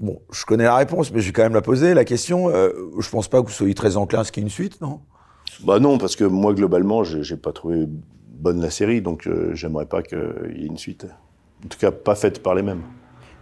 bon, 0.00 0.20
je 0.32 0.44
connais 0.44 0.64
la 0.64 0.74
réponse, 0.74 1.12
mais 1.12 1.20
je 1.20 1.26
vais 1.28 1.32
quand 1.32 1.44
même 1.44 1.54
la 1.54 1.62
poser. 1.62 1.94
La 1.94 2.04
question, 2.04 2.50
je 2.50 3.10
pense 3.10 3.28
pas 3.28 3.40
que 3.40 3.46
vous 3.46 3.52
soyez 3.52 3.74
très 3.74 3.96
enclin 3.96 4.20
à 4.20 4.24
ce 4.24 4.32
qu'il 4.32 4.42
y 4.42 4.44
ait 4.44 4.48
une 4.48 4.52
suite, 4.52 4.80
non? 4.80 5.00
Bah 5.64 5.78
non, 5.78 5.98
parce 5.98 6.16
que 6.16 6.24
moi, 6.24 6.52
globalement, 6.52 7.04
j'ai 7.04 7.36
pas 7.36 7.52
trouvé 7.52 7.86
bonne 7.86 8.60
la 8.60 8.70
série, 8.70 9.02
donc 9.02 9.28
j'aimerais 9.52 9.86
pas 9.86 10.02
qu'il 10.02 10.18
y 10.56 10.64
ait 10.64 10.66
une 10.66 10.78
suite. 10.78 11.06
En 11.64 11.68
tout 11.68 11.78
cas, 11.78 11.90
pas 11.90 12.14
faite 12.14 12.42
par 12.42 12.54
les 12.54 12.62
mêmes. 12.62 12.82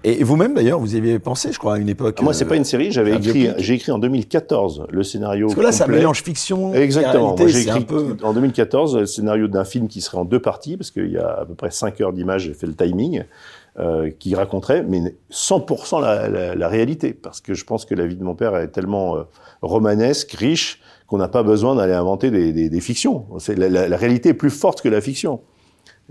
Et 0.07 0.23
vous-même, 0.23 0.53
d'ailleurs, 0.53 0.79
vous 0.79 0.95
y 0.95 0.99
aviez 0.99 1.19
pensé, 1.19 1.51
je 1.51 1.59
crois, 1.59 1.77
à 1.77 1.79
une 1.79 1.89
époque. 1.89 2.17
Ah, 2.19 2.23
moi, 2.23 2.35
c'est 2.35 2.45
pas 2.45 2.57
une 2.57 2.65
série. 2.65 2.93
J'avais 2.93 3.17
écrit, 3.17 3.49
j'ai 3.57 3.75
écrit 3.75 3.91
en 3.91 3.99
2014 3.99 4.87
le 4.91 5.03
scénario. 5.03 5.47
Parce 5.47 5.57
que 5.57 5.61
là, 5.63 5.71
complet. 5.71 5.79
ça 5.79 5.87
mélange 5.87 6.23
fiction. 6.23 6.75
Exactement. 6.75 7.35
J'ai 7.39 7.63
écrit 7.63 7.71
un 7.71 7.81
peu... 7.81 8.17
en 8.23 8.35
2014 8.35 8.99
le 8.99 9.07
scénario 9.07 9.49
d'un 9.49 9.65
film 9.65 9.89
qui 9.89 10.03
serait 10.03 10.19
en 10.19 10.27
deux 10.27 10.41
parties, 10.41 10.77
parce 10.77 10.91
qu'il 10.91 11.11
y 11.11 11.17
a 11.17 11.41
à 11.41 11.45
peu 11.47 11.55
près 11.55 11.71
5 11.71 11.99
heures 12.03 12.13
d'image. 12.13 12.43
J'ai 12.43 12.55
fait 12.55 12.67
le 12.67 12.75
timing. 12.75 13.25
Euh, 13.77 14.09
qui 14.21 14.37
raconterait, 14.37 14.85
mais 14.85 15.17
100% 15.33 16.01
la, 16.01 16.29
la, 16.29 16.55
la, 16.55 16.69
réalité, 16.69 17.13
parce 17.13 17.41
que 17.41 17.55
je 17.55 17.65
pense 17.65 17.85
que 17.85 17.97
la 17.97 18.07
vie 18.07 18.15
de 18.15 18.23
mon 18.23 18.37
père 18.37 18.57
est 18.57 18.69
tellement 18.69 19.17
euh, 19.17 19.23
romanesque, 19.63 20.31
riche, 20.31 20.81
qu'on 21.09 21.19
n'a 21.19 21.27
pas 21.27 21.43
besoin 21.43 21.75
d'aller 21.75 21.93
inventer 21.93 22.31
des, 22.31 22.53
des, 22.53 22.69
des 22.69 22.81
fictions. 22.81 23.27
La, 23.57 23.97
réalité 23.97 24.29
est 24.29 24.35
plus 24.35 24.51
forte 24.51 24.81
que 24.81 24.89
la 24.89 25.01
fiction. 25.01 25.41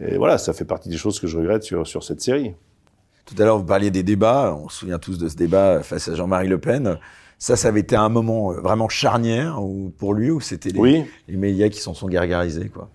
Et 0.02 0.18
voilà, 0.18 0.38
ça 0.38 0.54
fait 0.54 0.66
partie 0.66 0.89
des 0.89 0.98
choses 0.98 1.20
que 1.20 1.28
je 1.28 1.38
regrette 1.38 1.64
sur, 1.64 1.86
sur 1.86 2.04
cette 2.04 2.22
série. 2.22 2.54
Tout 3.26 3.36
à 3.38 3.46
l'heure, 3.46 3.58
vous 3.58 3.66
parliez 3.66 3.91
des 3.91 4.04
débats. 4.04 4.58
On 4.60 4.70
se 4.70 4.80
souvient 4.80 5.00
tous 5.00 5.18
de 5.18 5.30
ce 5.30 5.36
débat 5.36 5.82
face 5.84 6.08
à 6.08 6.16
Jean-Marie 6.16 6.48
Le 6.48 6.60
Pen. 6.60 6.98
Ça, 7.38 7.56
ça 7.56 7.70
avait 7.70 7.82
été 7.82 7.96
un 7.96 8.10
moment 8.10 8.52
vraiment 8.54 8.89
charnière 8.89 9.60
pour 9.98 10.14
lui, 10.14 10.32
ou 10.32 10.39
c'était 10.39 10.70
les, 10.70 10.80
oui. 10.80 11.06
les 11.28 11.38
médias 11.38 11.70
qui 11.70 11.80
s'en 11.80 11.94
sont 11.94 12.08
gargarisés, 12.08 12.70
quoi? 12.70 12.89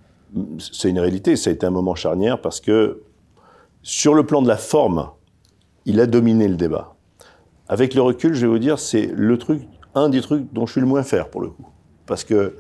C'est 0.59 0.91
une 0.91 0.99
réalité. 0.99 1.37
Ça 1.37 1.51
a 1.51 1.53
été 1.53 1.65
un 1.67 1.71
moment 1.71 1.95
charnière 1.95 2.41
parce 2.41 2.61
que 2.61 3.03
sur 3.83 4.15
le 4.15 4.27
plan 4.27 4.43
de 4.43 4.49
la 4.49 4.57
forme, 4.57 5.11
il 5.87 6.01
a 6.01 6.07
dominé 6.07 6.49
le 6.49 6.57
débat. 6.57 6.97
Avec 7.69 7.95
le 7.95 8.03
recul, 8.03 8.35
je 8.35 8.43
vais 8.43 8.53
vous 8.53 8.59
dire, 8.59 8.79
c'est 8.79 9.07
le 9.15 9.39
truc, 9.39 9.63
un 9.95 10.09
des 10.09 10.21
trucs 10.21 10.53
dont 10.53 10.67
je 10.67 10.73
suis 10.73 10.81
le 10.81 10.87
moins 10.87 11.03
fier 11.03 11.31
pour 11.31 11.41
le 11.41 11.49
coup, 11.49 11.67
parce 12.07 12.25
que 12.25 12.57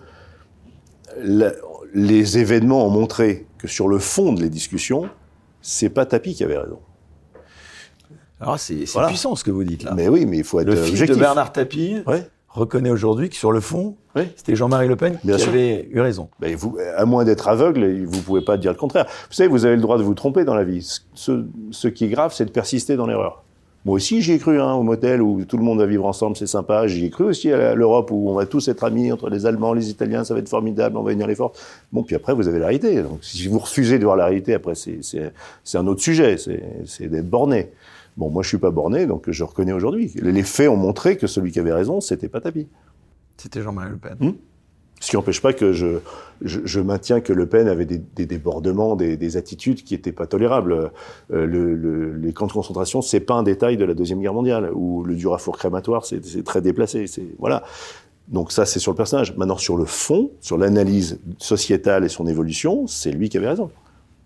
la, 1.18 1.52
les 1.92 2.38
événements 2.38 2.86
ont 2.86 2.90
montré 2.90 3.46
que 3.58 3.68
sur 3.68 3.88
le 3.88 3.98
fond 3.98 4.32
de 4.32 4.40
les 4.40 4.48
discussions, 4.50 5.08
c'est 5.60 5.88
pas 5.90 6.06
Tapi 6.06 6.34
qui 6.34 6.44
avait 6.44 6.58
raison. 6.58 6.78
Alors 8.40 8.58
c'est 8.58 8.84
voilà. 8.92 9.08
puissant 9.08 9.34
ce 9.34 9.42
que 9.42 9.50
vous 9.50 9.64
dites 9.64 9.82
là. 9.82 9.94
Mais 9.94 10.08
oui, 10.08 10.24
mais 10.26 10.38
il 10.38 10.44
faut 10.44 10.60
être 10.60 10.68
le 10.68 10.76
fils 10.76 10.90
objectif. 10.92 11.16
de 11.16 11.20
Bernard 11.20 11.52
Tapie 11.52 11.96
ouais. 12.06 12.24
reconnaît 12.48 12.90
aujourd'hui 12.90 13.28
que 13.30 13.34
sur 13.34 13.50
le 13.50 13.58
fond, 13.60 13.96
ouais. 14.14 14.32
c'était 14.36 14.54
Jean-Marie 14.54 14.86
Le 14.86 14.94
Pen 14.94 15.18
Bien 15.24 15.34
qui 15.36 15.42
sûr. 15.42 15.50
avait 15.52 15.88
eu 15.90 16.00
raison. 16.00 16.28
Ben 16.38 16.54
vous, 16.54 16.78
à 16.96 17.04
moins 17.04 17.24
d'être 17.24 17.48
aveugle, 17.48 18.04
vous 18.04 18.22
pouvez 18.22 18.42
pas 18.42 18.56
dire 18.56 18.70
le 18.70 18.78
contraire. 18.78 19.06
Vous 19.28 19.34
savez, 19.34 19.48
vous 19.48 19.64
avez 19.64 19.74
le 19.74 19.82
droit 19.82 19.98
de 19.98 20.04
vous 20.04 20.14
tromper 20.14 20.44
dans 20.44 20.54
la 20.54 20.62
vie. 20.62 20.86
Ce, 21.14 21.44
ce 21.72 21.88
qui 21.88 22.04
est 22.04 22.08
grave, 22.08 22.32
c'est 22.32 22.44
de 22.44 22.50
persister 22.52 22.94
dans 22.94 23.06
l'erreur. 23.06 23.42
Moi 23.88 23.96
aussi, 23.96 24.20
j'y 24.20 24.32
ai 24.32 24.38
cru, 24.38 24.60
hein, 24.60 24.74
au 24.74 24.82
motel 24.82 25.22
où 25.22 25.46
tout 25.46 25.56
le 25.56 25.62
monde 25.62 25.78
va 25.78 25.86
vivre 25.86 26.04
ensemble, 26.04 26.36
c'est 26.36 26.46
sympa. 26.46 26.86
J'y 26.86 27.06
ai 27.06 27.08
cru 27.08 27.24
aussi 27.24 27.50
à 27.50 27.74
l'Europe 27.74 28.10
où 28.10 28.28
on 28.28 28.34
va 28.34 28.44
tous 28.44 28.68
être 28.68 28.84
amis 28.84 29.10
entre 29.10 29.30
les 29.30 29.46
Allemands, 29.46 29.72
les 29.72 29.88
Italiens, 29.88 30.24
ça 30.24 30.34
va 30.34 30.40
être 30.40 30.48
formidable, 30.50 30.98
on 30.98 31.02
va 31.02 31.14
unir 31.14 31.26
les 31.26 31.34
forces. 31.34 31.58
Bon, 31.90 32.02
puis 32.02 32.14
après, 32.14 32.34
vous 32.34 32.48
avez 32.48 32.58
la 32.58 32.66
réalité. 32.66 33.02
Donc, 33.02 33.20
si 33.22 33.48
vous 33.48 33.58
refusez 33.58 33.98
de 33.98 34.04
voir 34.04 34.16
la 34.16 34.26
réalité, 34.26 34.52
après, 34.52 34.74
c'est 34.74 35.32
un 35.72 35.86
autre 35.86 36.02
sujet, 36.02 36.36
c'est 36.36 37.08
d'être 37.08 37.30
borné. 37.30 37.70
Bon, 38.18 38.28
moi, 38.28 38.42
je 38.42 38.48
suis 38.48 38.58
pas 38.58 38.70
borné, 38.70 39.06
donc 39.06 39.30
je 39.30 39.42
reconnais 39.42 39.72
aujourd'hui. 39.72 40.12
Les 40.16 40.42
faits 40.42 40.68
ont 40.68 40.76
montré 40.76 41.16
que 41.16 41.26
celui 41.26 41.50
qui 41.50 41.58
avait 41.58 41.72
raison, 41.72 42.02
c'était 42.02 42.28
pas 42.28 42.42
Tapi. 42.42 42.66
C'était 43.38 43.62
Jean-Marie 43.62 43.92
Le 43.92 43.96
Pen. 43.96 44.16
Hum 44.20 44.34
ce 45.00 45.10
qui 45.10 45.16
n'empêche 45.16 45.40
pas 45.40 45.52
que 45.52 45.72
je, 45.72 45.98
je, 46.42 46.60
je, 46.64 46.80
maintiens 46.80 47.20
que 47.20 47.32
Le 47.32 47.46
Pen 47.46 47.68
avait 47.68 47.84
des, 47.84 47.98
des 47.98 48.26
débordements, 48.26 48.96
des, 48.96 49.16
des, 49.16 49.36
attitudes 49.36 49.84
qui 49.84 49.94
n'étaient 49.94 50.12
pas 50.12 50.26
tolérables. 50.26 50.72
Euh, 50.72 51.46
le, 51.46 51.74
le, 51.74 52.12
les 52.14 52.32
camps 52.32 52.46
de 52.46 52.52
concentration, 52.52 53.02
c'est 53.02 53.20
pas 53.20 53.34
un 53.34 53.42
détail 53.42 53.76
de 53.76 53.84
la 53.84 53.94
deuxième 53.94 54.20
guerre 54.20 54.34
mondiale, 54.34 54.70
où 54.74 55.04
le 55.04 55.14
dur 55.14 55.34
à 55.34 55.38
four 55.38 55.56
crématoire, 55.56 56.04
c'est 56.04 56.44
très 56.44 56.60
déplacé. 56.60 57.06
Voilà. 57.38 57.62
Donc 58.28 58.52
ça, 58.52 58.66
c'est 58.66 58.78
sur 58.78 58.92
le 58.92 58.96
personnage. 58.96 59.36
Maintenant, 59.36 59.56
sur 59.56 59.76
le 59.76 59.86
fond, 59.86 60.30
sur 60.40 60.58
l'analyse 60.58 61.18
sociétale 61.38 62.04
et 62.04 62.08
son 62.08 62.26
évolution, 62.26 62.86
c'est 62.86 63.10
lui 63.10 63.28
qui 63.28 63.38
avait 63.38 63.48
raison. 63.48 63.70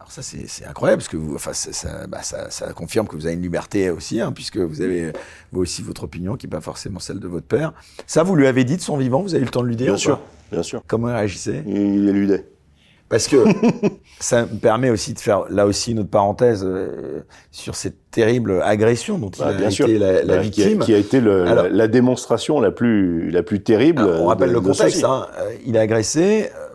Alors 0.01 0.11
ça, 0.11 0.23
c'est 0.23 0.66
incroyable, 0.66 1.01
parce 1.01 1.09
que 1.09 1.16
vous, 1.16 1.37
enfin, 1.37 1.53
ça, 1.53 2.09
bah, 2.09 2.23
ça, 2.23 2.51
ça, 2.51 2.73
confirme 2.73 3.07
que 3.07 3.14
vous 3.14 3.27
avez 3.27 3.37
une 3.37 3.43
liberté 3.43 3.89
aussi, 3.89 4.20
hein, 4.20 4.33
puisque 4.33 4.57
vous 4.57 4.81
avez 4.81 5.12
vous 5.53 5.61
aussi 5.61 5.81
votre 5.83 6.03
opinion, 6.03 6.35
qui 6.37 6.47
n'est 6.47 6.51
pas 6.51 6.61
forcément 6.61 6.99
celle 6.99 7.20
de 7.20 7.29
votre 7.29 7.47
père. 7.47 7.73
Ça, 8.09 8.25
vous 8.25 8.35
lui 8.35 8.49
avez 8.49 8.64
dit 8.64 8.77
de 8.77 8.83
son 8.83 8.97
vivant, 8.97 9.23
vous 9.23 9.35
avez 9.35 9.43
eu 9.43 9.45
le 9.45 9.53
temps 9.53 9.62
de 9.62 9.68
lui 9.68 9.77
dire 9.77 9.87
Bien 9.87 9.97
sûr, 9.97 10.18
bien 10.53 10.62
sûr. 10.62 10.82
Comment 10.86 11.09
il 11.09 11.14
réagissait? 11.14 11.62
Il 11.66 12.09
éludait. 12.09 12.46
Parce 13.09 13.28
que 13.28 13.36
ça 14.20 14.42
me 14.46 14.59
permet 14.59 14.88
aussi 14.88 15.12
de 15.12 15.18
faire 15.18 15.42
là 15.50 15.66
aussi 15.66 15.92
une 15.92 15.98
autre 15.98 16.09
parenthèse 16.11 16.64
euh, 16.66 17.20
sur 17.50 17.74
cette 17.74 18.11
terrible 18.11 18.62
agression 18.62 19.18
dont 19.18 19.28
il 19.30 19.40
Bah, 19.40 19.48
a 19.48 19.53
bien 19.53 19.66
été 19.66 19.74
sûr. 19.74 19.86
la, 19.88 20.22
la 20.22 20.36
Bah, 20.36 20.42
qui, 20.48 20.62
a, 20.62 20.66
victime. 20.66 20.78
qui 20.78 20.94
a 20.94 20.98
été 20.98 21.20
le- 21.20 21.44
Alors- 21.46 21.64
la, 21.64 21.68
la 21.70 21.88
démonstration 21.88 22.59
la 22.61 22.70
plus, 22.70 23.30
la 23.30 23.42
plus 23.42 23.62
terrible. 23.62 24.03
On 24.03 24.26
rappelle 24.26 24.48
de- 24.48 24.55
le 24.55 24.61
contexte. 24.62 25.05
Hein. 25.05 25.26
Euh, 25.40 25.50
Il 25.66 25.76
est 25.76 25.80
agressé 25.80 26.44
euh, 26.57 26.68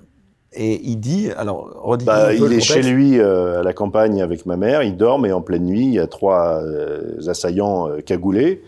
et 0.54 0.80
il 0.84 0.98
dit. 0.98 1.30
Alors, 1.38 1.72
redis 1.84 2.06
Bah, 2.06 2.32
il 2.36 2.54
est 2.54 2.60
chez 2.60 2.84
lui 2.84 3.20
euh, 3.20 3.62
à 3.62 3.64
la 3.64 3.74
campagne 3.74 4.22
avec 4.22 4.46
ma 4.46 4.58
mère, 4.58 4.84
il 4.84 4.96
dort, 4.96 5.26
et 5.26 5.32
en 5.32 5.42
pleine 5.42 5.66
nuit, 5.66 5.86
il 5.86 5.94
y 5.94 6.00
a 6.00 6.06
trois 6.08 6.62
euh, 6.64 7.18
assaillants 7.28 7.90
euh, 7.90 8.02
cagoulés 8.02 8.62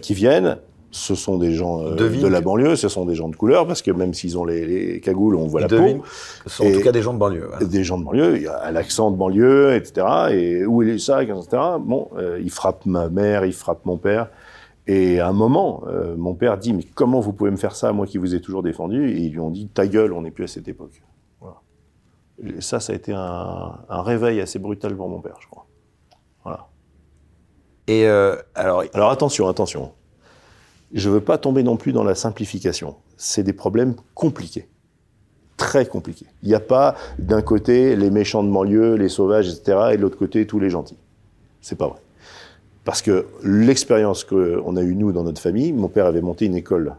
qui 0.00 0.14
viennent. 0.14 0.58
Ce 0.94 1.14
sont 1.14 1.38
des 1.38 1.52
gens 1.52 1.82
euh, 1.82 1.94
de 1.96 2.26
la 2.26 2.42
banlieue, 2.42 2.76
ce 2.76 2.88
sont 2.88 3.06
des 3.06 3.14
gens 3.14 3.30
de 3.30 3.34
couleur, 3.36 3.66
parce 3.66 3.80
que 3.80 3.90
même 3.90 4.12
s'ils 4.12 4.36
ont 4.38 4.44
les, 4.44 4.66
les 4.66 5.00
cagoules, 5.00 5.36
on 5.36 5.46
voit 5.46 5.62
Il 5.62 5.68
la 5.68 5.78
peau. 5.80 6.02
ce 6.44 6.50
sont 6.50 6.66
en 6.66 6.70
tout 6.72 6.80
cas 6.82 6.92
des 6.92 7.00
gens 7.00 7.14
de 7.14 7.18
banlieue. 7.18 7.46
voilà. 7.48 7.64
Des 7.66 7.82
gens 7.82 7.98
de 7.98 8.04
banlieue, 8.04 8.36
il 8.36 8.42
y 8.42 8.46
a 8.46 8.70
l'accent 8.70 9.10
de 9.10 9.16
banlieue, 9.16 9.74
etc. 9.74 10.06
Et 10.32 10.66
où 10.66 10.82
est 10.82 10.86
les 10.86 10.98
sacs, 10.98 11.30
etc. 11.30 11.62
Bon, 11.80 12.08
euh, 12.18 12.38
il 12.42 12.50
frappe 12.50 12.84
ma 12.84 13.08
mère, 13.08 13.46
il 13.46 13.54
frappe 13.54 13.86
mon 13.86 13.96
père. 13.96 14.28
Et 14.86 15.18
à 15.20 15.28
un 15.28 15.32
moment, 15.32 15.82
euh, 15.86 16.14
mon 16.16 16.34
père 16.34 16.58
dit 16.58 16.74
Mais 16.74 16.82
comment 16.82 17.20
vous 17.20 17.32
pouvez 17.32 17.50
me 17.50 17.56
faire 17.56 17.74
ça, 17.74 17.92
moi 17.92 18.06
qui 18.06 18.18
vous 18.18 18.34
ai 18.34 18.40
toujours 18.42 18.62
défendu? 18.62 19.10
Et 19.12 19.20
ils 19.22 19.32
lui 19.32 19.40
ont 19.40 19.50
dit 19.50 19.68
Ta 19.68 19.86
gueule, 19.86 20.12
on 20.12 20.20
n'est 20.22 20.30
plus 20.30 20.44
à 20.44 20.48
cette 20.48 20.68
époque. 20.68 21.02
Voilà. 21.40 21.56
Et 22.44 22.60
ça, 22.60 22.80
ça 22.80 22.92
a 22.92 22.96
été 22.96 23.12
un, 23.14 23.78
un 23.88 24.02
réveil 24.02 24.40
assez 24.42 24.58
brutal 24.58 24.94
pour 24.94 25.08
mon 25.08 25.20
père, 25.20 25.36
je 25.40 25.46
crois. 25.48 25.66
Voilà. 26.44 26.66
Et 27.86 28.06
euh, 28.06 28.36
alors, 28.54 28.84
Alors 28.92 29.10
attention, 29.10 29.48
attention. 29.48 29.92
Je 30.92 31.08
veux 31.10 31.20
pas 31.20 31.38
tomber 31.38 31.62
non 31.62 31.76
plus 31.76 31.92
dans 31.92 32.04
la 32.04 32.14
simplification. 32.14 32.96
C'est 33.16 33.42
des 33.42 33.52
problèmes 33.52 33.94
compliqués. 34.14 34.68
Très 35.56 35.86
compliqués. 35.86 36.26
Il 36.42 36.48
n'y 36.48 36.54
a 36.54 36.60
pas 36.60 36.96
d'un 37.18 37.40
côté 37.42 37.94
les 37.96 38.10
méchants 38.10 38.42
de 38.42 38.50
banlieue, 38.50 38.94
les 38.96 39.08
sauvages, 39.08 39.48
etc., 39.48 39.78
et 39.92 39.96
de 39.96 40.02
l'autre 40.02 40.18
côté 40.18 40.46
tous 40.46 40.58
les 40.58 40.70
gentils. 40.70 40.96
C'est 41.60 41.76
pas 41.78 41.86
vrai. 41.88 41.98
Parce 42.84 43.00
que 43.00 43.26
l'expérience 43.44 44.24
qu'on 44.24 44.76
a 44.76 44.82
eue, 44.82 44.96
nous, 44.96 45.12
dans 45.12 45.22
notre 45.22 45.40
famille, 45.40 45.72
mon 45.72 45.88
père 45.88 46.06
avait 46.06 46.20
monté 46.20 46.46
une 46.46 46.56
école 46.56 46.96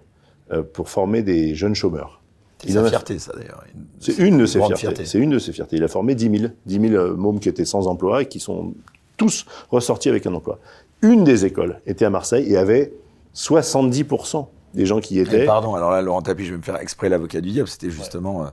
euh, 0.52 0.64
pour 0.64 0.90
former 0.90 1.22
des 1.24 1.56
jeunes 1.56 1.76
chômeurs. 1.76 2.22
c'est 2.64 2.72
sa 2.72 2.86
a- 2.86 2.90
fierté, 2.90 3.20
ça 3.20 3.34
d'ailleurs. 3.36 3.64
c'est 4.00 4.18
une 4.18 4.38
de 4.38 4.46
ses 4.46 4.60
fiertés. 4.60 4.76
fierté. 4.78 5.06
C'est 5.06 5.20
une 5.20 5.32
de 5.32 5.40
ses 5.40 5.52
fiertés. 5.52 5.76
Il 5.76 5.84
a 5.84 5.90
formé 5.90 6.16
10 6.16 6.40
000, 6.40 6.52
10 6.66 6.80
000 6.90 6.94
euh, 6.94 7.16
mômes 7.16 7.40
qui 7.42 7.50
étaient 7.50 7.66
sans 7.66 7.88
emploi 7.88 8.22
et 8.22 8.28
qui 8.28 8.40
sont 8.40 8.74
tous 9.18 9.46
ressortis 9.70 10.08
avec 10.10 10.26
un 10.26 10.34
emploi. 10.34 10.60
Une 11.02 11.26
des 11.26 11.44
écoles 11.46 11.82
était 11.86 12.06
à 12.06 12.10
Marseille 12.10 12.50
et 12.50 12.56
avait 12.56 12.94
70% 13.36 14.48
des 14.74 14.86
gens 14.86 15.00
qui 15.00 15.16
y 15.16 15.20
Et 15.20 15.22
étaient. 15.22 15.46
pardon, 15.46 15.76
alors 15.76 15.92
là, 15.92 16.02
Laurent 16.02 16.22
Tapie, 16.22 16.46
je 16.46 16.52
vais 16.52 16.58
me 16.58 16.64
faire 16.64 16.78
exprès 16.78 17.10
l'avocat 17.10 17.42
du 17.42 17.52
diable. 17.52 17.70
C'était 17.70 17.90
justement, 17.90 18.44
euh, 18.46 18.50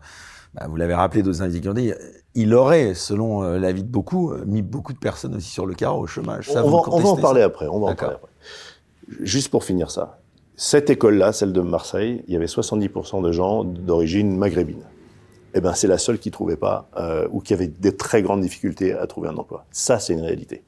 bah, 0.55 0.67
vous 0.69 0.77
l'avez 0.77 0.95
rappelé, 0.95 1.23
d'autres 1.23 1.43
individus 1.43 1.63
qui 1.63 1.69
ont 1.69 1.75
dit, 1.75 1.93
il 2.35 2.55
aurait, 2.55 2.95
selon 2.95 3.43
euh, 3.43 3.59
l'avis 3.59 3.83
de 3.83 3.89
beaucoup, 3.89 4.33
euh, 4.33 4.45
mis 4.47 4.63
beaucoup 4.63 4.93
de 4.93 4.99
personnes 4.99 5.35
aussi 5.35 5.51
sur 5.51 5.67
le 5.67 5.75
carreau 5.75 6.03
au 6.03 6.07
chômage. 6.07 6.51
Ça, 6.51 6.65
on, 6.65 6.71
va, 6.71 6.83
on 6.89 7.01
va 7.01 7.09
en 7.09 7.17
parler 7.17 7.41
ça 7.41 7.47
après. 7.47 7.67
On 7.67 7.81
va 7.81 7.87
en 7.89 7.95
parler 7.95 8.17
après. 8.17 8.31
Juste 9.21 9.49
pour 9.49 9.65
finir 9.65 9.91
ça. 9.91 10.19
Cette 10.57 10.91
école-là, 10.91 11.33
celle 11.33 11.55
de 11.55 11.63
Marseille, 11.63 12.23
il 12.29 12.35
y 12.35 12.37
avait 12.37 12.47
70% 12.47 13.23
de 13.23 13.33
gens 13.33 13.65
d'origine 13.65 14.37
maghrébine. 14.37 14.85
Eh 15.55 15.61
ben, 15.61 15.73
c'est 15.73 15.89
la 15.89 15.99
seule 15.99 16.19
qui 16.19 16.31
trouvait 16.31 16.57
pas 16.57 16.89
euh, 16.97 17.27
ou 17.31 17.41
qui 17.41 17.55
avait 17.55 17.67
des 17.67 17.97
très 17.97 18.23
grandes 18.23 18.43
difficultés 18.43 18.93
à 18.93 19.07
trouver 19.07 19.29
un 19.29 19.37
emploi. 19.37 19.65
Ça, 19.71 19.99
c'est 19.99 20.13
une 20.13 20.21
réalité. 20.21 20.63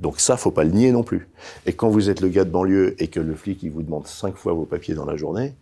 Donc 0.00 0.18
ça, 0.18 0.36
faut 0.36 0.50
pas 0.50 0.64
le 0.64 0.70
nier 0.70 0.92
non 0.92 1.02
plus. 1.02 1.28
Et 1.66 1.72
quand 1.74 1.88
vous 1.90 2.08
êtes 2.10 2.20
le 2.22 2.28
gars 2.28 2.44
de 2.44 2.50
banlieue 2.50 2.94
et 3.02 3.08
que 3.08 3.20
le 3.20 3.34
flic 3.34 3.62
il 3.62 3.70
vous 3.70 3.82
demande 3.82 4.06
cinq 4.06 4.36
fois 4.36 4.52
vos 4.54 4.64
papiers 4.64 4.94
dans 4.94 5.04
la 5.04 5.16
journée, 5.16 5.54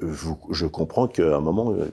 vous- 0.00 0.38
je 0.50 0.66
comprends 0.66 1.06
qu'à 1.08 1.36
un 1.36 1.40
moment, 1.40 1.72
euh, 1.72 1.90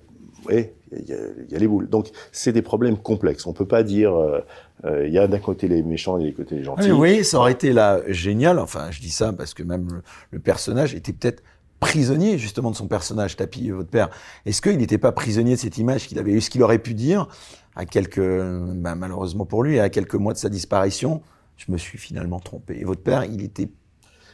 ouais, 0.47 0.73
il 0.93 1.09
y, 1.09 1.13
a- 1.13 1.17
il 1.45 1.51
y 1.51 1.55
a 1.55 1.59
les 1.59 1.67
boules. 1.67 1.89
Donc 1.89 2.09
c'est 2.31 2.53
des 2.53 2.61
problèmes 2.61 2.97
complexes. 2.97 3.45
On 3.45 3.53
peut 3.53 3.65
pas 3.65 3.83
dire 3.83 4.15
euh, 4.15 4.39
euh, 4.85 5.05
il 5.07 5.13
y 5.13 5.17
a 5.19 5.27
d'un 5.27 5.39
côté 5.39 5.67
les 5.67 5.83
méchants 5.83 6.17
et 6.17 6.23
des 6.23 6.33
côté 6.33 6.55
les 6.55 6.61
Ah, 6.61 6.65
gentils. 6.65 6.87
mais 6.87 6.93
oui, 6.93 7.25
ça 7.25 7.37
aurait 7.39 7.51
été 7.51 7.73
là 7.73 7.99
génial. 8.07 8.59
Enfin, 8.59 8.89
je 8.91 9.01
dis 9.01 9.09
ça 9.09 9.33
parce 9.33 9.53
que 9.53 9.63
même 9.63 9.87
le, 9.91 10.01
le 10.31 10.39
personnage 10.39 10.95
était 10.95 11.11
peut-être 11.11 11.43
prisonnier 11.81 12.37
justement 12.37 12.71
de 12.71 12.75
son 12.77 12.87
personnage, 12.87 13.35
Tapi, 13.35 13.69
votre 13.71 13.89
père. 13.89 14.09
Est-ce 14.45 14.61
qu'il 14.61 14.77
n'était 14.77 14.97
pas 14.97 15.11
prisonnier 15.11 15.55
de 15.55 15.59
cette 15.59 15.77
image 15.77 16.07
qu'il 16.07 16.17
avait 16.17 16.31
eu, 16.31 16.39
ce 16.41 16.49
qu'il 16.49 16.63
aurait 16.63 16.79
pu 16.79 16.93
dire 16.93 17.27
à 17.75 17.85
quelques, 17.85 18.19
bah, 18.21 18.95
malheureusement 18.95 19.45
pour 19.45 19.63
lui, 19.63 19.79
à 19.79 19.89
quelques 19.89 20.15
mois 20.15 20.33
de 20.33 20.39
sa 20.39 20.49
disparition, 20.49 21.21
je 21.57 21.71
me 21.71 21.77
suis 21.77 21.97
finalement 21.97 22.39
trompé. 22.39 22.77
Et 22.79 22.83
votre 22.83 23.01
père, 23.01 23.25
il 23.25 23.43
était 23.43 23.67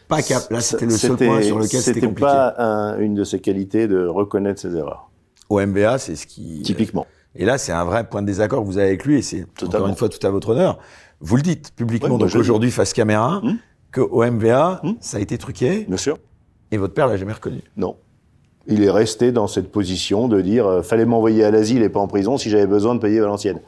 pas 0.08 0.22
cap. 0.22 0.44
Là, 0.52 0.62
c'était 0.62 0.86
le 0.86 0.92
seul 0.92 1.16
point 1.18 1.42
sur 1.42 1.58
lequel 1.58 1.80
c'était 1.82 1.94
C'était 1.96 2.08
compliqué. 2.08 2.28
pas 2.30 2.54
un- 2.58 3.00
une 3.00 3.16
de 3.16 3.24
ses 3.24 3.40
qualités 3.40 3.88
de 3.88 4.06
reconnaître 4.06 4.62
ses 4.62 4.76
erreurs. 4.76 5.10
Au 5.50 5.60
MBA, 5.60 5.98
c'est 5.98 6.16
ce 6.16 6.28
qui. 6.28 6.62
Typiquement. 6.64 7.06
Et 7.36 7.46
là, 7.46 7.58
c'est 7.58 7.72
un 7.72 7.84
vrai 7.86 8.08
point 8.08 8.22
de 8.22 8.28
désaccord 8.28 8.62
que 8.62 8.68
vous 8.68 8.78
avez 8.78 8.88
avec 8.88 9.06
lui, 9.06 9.18
et 9.18 9.22
c'est 9.22 9.46
encore 9.64 9.88
une 9.88 9.96
fois 9.96 10.10
tout 10.10 10.26
à 10.26 10.30
votre 10.30 10.50
honneur. 10.50 10.78
Vous 11.20 11.36
le 11.36 11.42
dites 11.42 11.72
publiquement, 11.76 12.16
Ouais, 12.16 12.20
donc 12.20 12.36
aujourd'hui 12.36 12.70
face 12.70 12.94
caméra, 12.94 13.40
Hmm. 13.44 13.56
que 13.92 14.02
au 14.02 14.24
MBA, 14.24 14.82
Hmm. 14.84 14.92
ça 15.00 15.18
a 15.18 15.20
été 15.20 15.38
truqué, 15.38 15.86
Bien 15.88 15.98
sûr. 15.98 16.18
et 16.72 16.78
votre 16.78 16.94
père 16.94 17.08
l'a 17.08 17.18
jamais 17.18 17.34
reconnu. 17.34 17.62
Non. 17.78 17.96
Il 18.68 18.84
est 18.84 18.90
resté 18.92 19.32
dans 19.32 19.48
cette 19.48 19.72
position 19.72 20.28
de 20.28 20.42
dire 20.42 20.66
euh, 20.68 20.82
fallait 20.84 21.06
m'envoyer 21.06 21.44
à 21.44 21.52
l'asile 21.52 21.82
et 21.84 21.90
pas 21.90 22.00
en 22.00 22.08
prison 22.08 22.38
si 22.38 22.50
j'avais 22.50 22.68
besoin 22.68 22.94
de 22.96 23.00
payer 23.00 23.20
Valenciennes. 23.20 23.60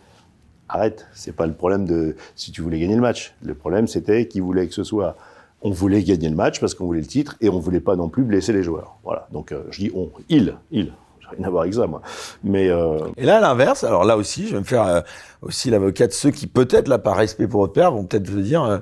Arrête, 0.68 1.08
c'est 1.14 1.36
pas 1.36 1.46
le 1.46 1.54
problème 1.54 1.86
de 1.86 2.16
si 2.36 2.52
tu 2.52 2.62
voulais 2.62 2.80
gagner 2.80 2.96
le 2.96 3.02
match. 3.02 3.36
Le 3.44 3.54
problème 3.54 3.88
c'était 3.88 4.28
qu'il 4.28 4.42
voulait 4.42 4.68
que 4.68 4.74
ce 4.74 4.84
soit 4.84 5.16
on 5.62 5.72
voulait 5.72 6.04
gagner 6.04 6.30
le 6.30 6.36
match 6.36 6.60
parce 6.60 6.74
qu'on 6.74 6.86
voulait 6.86 7.02
le 7.02 7.08
titre 7.08 7.38
et 7.42 7.50
on 7.50 7.60
voulait 7.60 7.80
pas 7.80 7.96
non 7.96 8.10
plus 8.10 8.24
blesser 8.24 8.54
les 8.54 8.64
joueurs. 8.64 8.98
Voilà. 9.04 9.28
Donc 9.32 9.52
euh, 9.52 9.64
je 9.72 9.80
dis 9.80 9.92
on, 9.96 10.10
il, 10.30 10.56
il. 10.72 10.94
J'ai 11.20 11.38
rien 11.38 11.48
à 11.48 11.50
voir 11.50 11.64
avec 11.64 11.74
ça 11.74 11.88
moi. 11.88 12.02
Mais 12.44 12.70
euh, 12.70 13.00
Et 13.18 13.26
là, 13.26 13.38
à 13.38 13.42
l'inverse, 13.42 13.84
alors 13.84 14.06
là 14.06 14.16
aussi, 14.16 14.48
je 14.48 14.54
vais 14.54 14.60
me 14.60 14.66
faire 14.66 14.86
euh, 14.86 15.02
aussi 15.42 15.70
l'avocat 15.72 16.08
de 16.08 16.12
ceux 16.14 16.30
qui, 16.30 16.46
peut-être, 16.46 16.88
là, 16.88 17.00
par 17.00 17.16
respect 17.18 17.48
pour 17.48 17.62
votre 17.62 17.74
père, 17.74 17.92
vont 17.92 18.06
peut-être 18.06 18.30
vous 18.30 18.42
dire, 18.42 18.82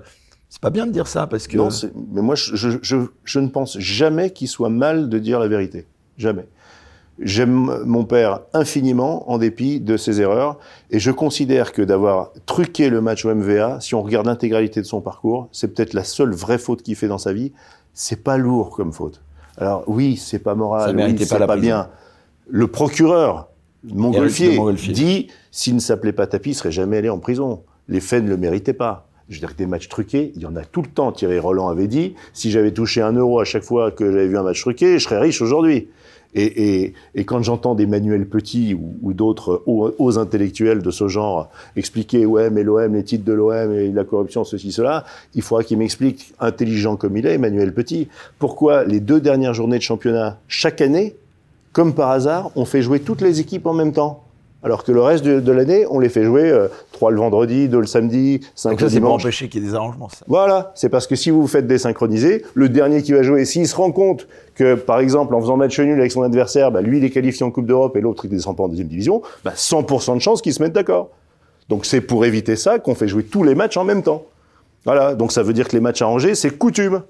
c'est 0.50 0.62
pas 0.62 0.70
bien 0.70 0.86
de 0.86 0.92
dire 0.92 1.08
ça, 1.08 1.26
parce 1.26 1.48
que... 1.48 1.56
Non, 1.56 1.70
mais 2.12 2.22
moi, 2.22 2.36
je, 2.36 2.56
je, 2.56 2.78
je, 2.82 2.98
je 3.24 3.40
ne 3.40 3.48
pense 3.48 3.80
jamais 3.80 4.32
qu'il 4.32 4.50
soit 4.50 4.70
mal 4.70 5.08
de 5.08 5.20
dire 5.20 5.40
la 5.40 5.48
vérité. 5.48 5.88
Jamais. 6.18 6.46
J'aime 7.20 7.84
mon 7.86 8.06
père 8.06 8.42
infiniment, 8.54 9.30
en 9.32 9.38
dépit 9.38 9.80
de 9.80 9.98
ses 9.98 10.20
erreurs, 10.20 10.58
et 10.90 11.00
je 11.00 11.12
considère 11.12 11.72
que 11.72 11.84
d'avoir 11.84 12.32
truqué 12.48 12.90
le 12.90 13.02
match 13.02 13.24
au 13.24 13.34
MVA, 13.34 13.80
si 13.82 13.94
on 13.94 14.02
regarde 14.02 14.26
l'intégralité 14.26 14.82
de 14.82 14.86
son 14.86 15.00
parcours, 15.00 15.48
c'est 15.52 15.74
peut-être 15.74 15.94
la 15.94 16.04
seule 16.04 16.34
vraie 16.34 16.58
faute 16.58 16.82
qu'il 16.82 16.96
fait 16.96 17.08
dans 17.08 17.20
sa 17.20 17.32
vie. 17.32 17.52
C'est 17.94 18.24
pas 18.24 18.38
lourd 18.38 18.72
comme 18.72 18.92
faute. 18.92 19.22
Alors 19.58 19.84
oui, 19.86 20.18
c'est 20.18 20.40
pas 20.40 20.52
Ça 20.52 20.56
moral, 20.56 20.96
oui, 20.96 21.16
c'est 21.20 21.30
pas 21.30 21.36
pas, 21.36 21.40
la 21.40 21.48
prison. 21.48 21.62
bien. 21.62 21.90
Le 22.50 22.68
procureur, 22.68 23.50
Montgolfier, 23.84 24.56
Montgolfier. 24.56 24.94
dit 24.94 25.28
s'il 25.52 25.76
ne 25.76 25.80
s'appelait 25.80 26.14
pas 26.14 26.26
Tapi, 26.26 26.52
il 26.52 26.56
serait 26.56 26.72
jamais 26.72 26.98
allé 26.98 27.10
en 27.10 27.20
prison. 27.20 27.62
Les 27.88 28.00
faits 28.00 28.24
ne 28.24 28.30
le 28.30 28.38
méritaient 28.38 28.74
pas. 28.74 29.08
Je 29.30 29.36
veux 29.36 29.40
dire 29.40 29.54
que 29.54 29.58
des 29.58 29.68
matchs 29.68 29.88
truqués, 29.88 30.32
il 30.36 30.42
y 30.42 30.46
en 30.46 30.56
a 30.56 30.64
tout 30.66 30.82
le 30.82 30.88
temps. 30.88 31.12
Thierry 31.12 31.40
Roland 31.40 31.70
avait 31.70 31.88
dit 31.88 32.16
si 32.34 32.52
j'avais 32.52 32.72
touché 32.72 33.02
un 33.02 33.14
euro 33.14 33.40
à 33.40 33.46
chaque 33.46 33.64
fois 33.64 33.92
que 33.92 34.12
j'avais 34.12 34.28
vu 34.28 34.38
un 34.38 34.44
match 34.44 34.62
truqué, 34.62 34.98
je 34.98 35.04
serais 35.04 35.20
riche 35.20 35.42
aujourd'hui. 35.42 35.90
Et, 36.36 36.84
et, 36.84 36.94
et 37.16 37.26
quand 37.26 37.42
j'entends 37.42 37.76
des 37.76 37.86
Manuel 37.86 38.26
Petit 38.26 38.74
ou, 38.74 39.14
d'autres 39.14 39.64
hauts, 39.66 39.92
hauts 39.98 40.18
intellectuels 40.18 40.82
de 40.82 40.92
ce 40.92 41.08
genre 41.08 41.50
expliquer 41.76 42.26
ouais 42.26 42.50
mais 42.50 42.64
l'OM, 42.64 42.94
les 42.94 43.04
titres 43.04 43.26
de 43.26 43.34
l'OM 43.34 43.72
et 43.74 43.92
la 43.92 44.04
corruption, 44.04 44.44
ceci, 44.44 44.72
cela, 44.72 45.06
il 45.36 45.42
faudra 45.42 45.64
qu'il 45.64 45.78
m'explique, 45.78 46.34
intelligent 46.40 46.96
comme 46.96 47.18
il 47.18 47.26
est, 47.26 47.36
Emmanuel 47.36 47.74
Petit, 47.74 48.08
pourquoi 48.40 48.84
les 48.84 49.00
deux 49.00 49.22
dernières 49.22 49.54
journées 49.54 49.78
de 49.78 49.84
championnat, 49.84 50.40
chaque 50.48 50.82
année, 50.82 51.16
comme 51.72 51.94
par 51.94 52.12
hasard, 52.12 52.52
on 52.56 52.66
fait 52.66 52.82
jouer 52.82 53.00
toutes 53.00 53.22
les 53.22 53.40
équipes 53.40 53.66
en 53.66 53.74
même 53.74 53.94
temps. 53.94 54.23
Alors 54.64 54.84
que 54.84 54.92
le 54.92 55.02
reste 55.02 55.26
de, 55.26 55.40
de 55.40 55.52
l'année, 55.52 55.86
on 55.90 56.00
les 56.00 56.10
fait 56.10 56.24
jouer 56.24 56.50
euh, 56.50 56.68
trois 56.92 57.12
le 57.12 57.18
vendredi, 57.18 57.68
deux 57.68 57.82
le 57.82 57.86
samedi, 57.86 58.40
cinq 58.56 58.72
Donc 58.72 58.82
le 58.82 58.88
ça, 58.88 58.94
c'est 58.94 59.00
pour 59.00 59.10
dimanche. 59.10 59.24
empêcher 59.26 59.50
qu'il 59.50 59.62
y 59.62 59.66
ait 59.66 59.70
des 59.70 59.76
arrangements, 59.76 60.10
ça. 60.10 60.26
Voilà, 60.28 60.72
c'est 60.76 60.90
parce 60.90 61.06
que 61.06 61.16
si 61.16 61.30
vous 61.32 61.42
vous 61.42 61.48
faites 61.48 61.68
désynchroniser, 61.68 62.46
le 62.54 62.70
dernier 62.70 63.04
qui 63.04 63.12
va 63.12 63.24
jouer, 63.24 63.44
s'il 63.46 63.68
se 63.68 63.76
rend 63.76 63.92
compte 63.92 64.28
que, 64.56 64.76
par 64.76 65.00
exemple, 65.00 65.36
en 65.36 65.42
faisant 65.42 65.58
match 65.58 65.78
nul 65.80 66.00
avec 66.00 66.12
son 66.12 66.22
adversaire, 66.22 66.72
bah, 66.72 66.82
lui 66.82 67.00
il 67.00 67.04
est 67.04 67.10
qualifié 67.10 67.46
en 67.46 67.52
Coupe 67.52 67.66
d'Europe 67.66 67.98
et 67.98 68.02
l'autre 68.02 68.26
il 68.26 68.30
descend 68.30 68.56
pas 68.56 68.64
en 68.64 68.70
deuxième 68.70 68.88
division, 68.88 69.22
bah, 69.44 69.52
100% 69.56 70.16
de 70.16 70.22
chance 70.22 70.42
qu'ils 70.42 70.54
se 70.54 70.62
mettent 70.64 70.74
d'accord. 70.74 71.10
Donc 71.70 71.86
c'est 71.86 72.02
pour 72.02 72.26
éviter 72.26 72.56
ça 72.56 72.80
qu'on 72.80 72.96
fait 72.96 73.08
jouer 73.08 73.24
tous 73.24 73.44
les 73.44 73.56
matchs 73.56 73.78
en 73.78 73.84
même 73.84 74.04
temps. 74.04 74.24
Voilà, 74.86 75.16
donc 75.16 75.32
ça 75.32 75.44
veut 75.44 75.54
dire 75.54 75.68
que 75.68 75.74
les 75.74 75.82
matchs 75.82 76.02
arrangés, 76.02 76.36
c'est 76.36 76.52
coutume. 76.52 77.04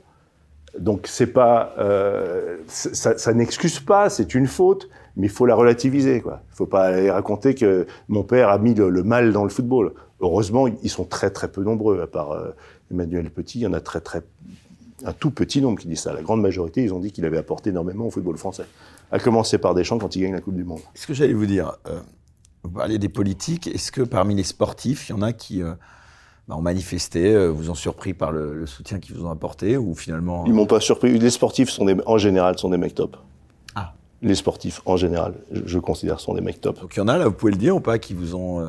Donc 0.80 1.08
c'est 1.08 1.28
pas, 1.28 1.74
euh, 1.78 2.58
ça, 2.68 3.34
n'excuse 3.34 3.80
pas, 3.80 4.10
c'est 4.10 4.34
une 4.34 4.48
faute, 4.48 4.90
mais 5.16 5.28
il 5.28 5.30
faut 5.30 5.46
la 5.46 5.56
relativiser. 5.56 6.24
Il 6.26 6.56
faut 6.56 6.66
pas 6.66 6.86
aller 6.86 7.12
raconter 7.12 7.54
que 7.54 7.86
mon 8.08 8.24
père 8.24 8.50
a 8.50 8.58
mis 8.58 8.74
le, 8.74 8.90
le 8.90 9.04
mal 9.04 9.34
dans 9.34 9.44
le 9.44 9.50
football. 9.50 9.94
Heureusement, 10.20 10.68
ils 10.68 10.90
sont 10.90 11.06
très 11.06 11.30
très 11.30 11.52
peu 11.52 11.64
nombreux, 11.64 12.02
à 12.02 12.08
part 12.08 12.32
euh, 12.32 12.52
Emmanuel 12.92 13.30
Petit, 13.30 13.60
il 13.60 13.64
y 13.64 13.68
en 13.68 13.74
a 13.74 13.82
très 13.82 14.02
très 14.02 14.24
un 15.06 15.14
tout 15.14 15.32
petit 15.32 15.62
nombre 15.62 15.80
qui 15.80 15.88
dit 15.88 15.98
ça. 15.98 16.14
La 16.14 16.22
grande 16.22 16.42
majorité, 16.42 16.84
ils 16.84 16.94
ont 16.94 17.00
dit 17.00 17.12
qu'il 17.12 17.26
avait 17.26 17.38
apporté 17.38 17.70
énormément 17.70 18.08
au 18.08 18.12
football 18.12 18.38
français. 18.38 18.66
À 19.12 19.20
commencer 19.20 19.58
par 19.58 19.76
Deschamps 19.76 20.00
quand 20.00 20.16
il 20.16 20.22
gagne 20.22 20.34
la 20.34 20.42
Coupe 20.42 20.56
du 20.56 20.64
Monde. 20.64 20.80
Ce 20.96 21.06
que 21.06 21.14
j'allais 21.14 21.34
vous 21.34 21.46
dire, 21.46 21.78
euh, 21.88 22.00
vous 22.64 22.70
parlez 22.72 22.98
des 22.98 23.10
politiques, 23.10 23.68
est-ce 23.68 23.92
que 23.92 24.02
parmi 24.02 24.36
les 24.36 24.44
sportifs, 24.44 25.10
il 25.10 25.12
y 25.12 25.16
en 25.16 25.22
a 25.22 25.34
qui 25.34 25.62
euh, 25.62 25.74
bah, 26.48 26.56
ont 26.56 26.62
manifesté, 26.62 27.34
euh, 27.34 27.48
vous 27.48 27.70
ont 27.70 27.76
surpris 27.76 28.14
par 28.14 28.32
le, 28.32 28.54
le 28.54 28.66
soutien 28.66 29.00
qu'ils 29.00 29.16
vous 29.16 29.26
ont 29.26 29.32
apporté, 29.32 29.78
ou 29.78 29.96
finalement... 29.96 30.44
Ils 30.46 30.54
m'ont 30.54 30.66
pas 30.66 30.80
surpris. 30.82 31.18
Les 31.18 31.30
sportifs 31.30 31.70
sont 31.70 31.86
des, 31.86 31.96
en 32.06 32.18
général 32.18 32.58
sont 32.58 32.70
des 32.70 32.78
mecs 32.78 32.96
top. 32.96 33.18
Ah. 33.76 33.94
les 34.22 34.36
sportifs 34.36 34.82
en 34.86 34.98
général, 34.98 35.34
je, 35.52 35.62
je 35.66 35.80
considère 35.80 36.20
sont 36.20 36.34
des 36.34 36.42
mecs 36.42 36.60
top. 36.62 36.82
Donc 36.82 36.96
il 36.96 37.00
y 37.00 37.02
en 37.02 37.08
a 37.08 37.18
là, 37.18 37.26
vous 37.28 37.34
pouvez 37.34 37.52
le 37.54 37.58
dire 37.58 37.76
ou 37.76 37.80
pas, 37.80 37.98
qui 37.98 38.14
vous 38.14 38.36
ont, 38.36 38.60
euh, 38.60 38.68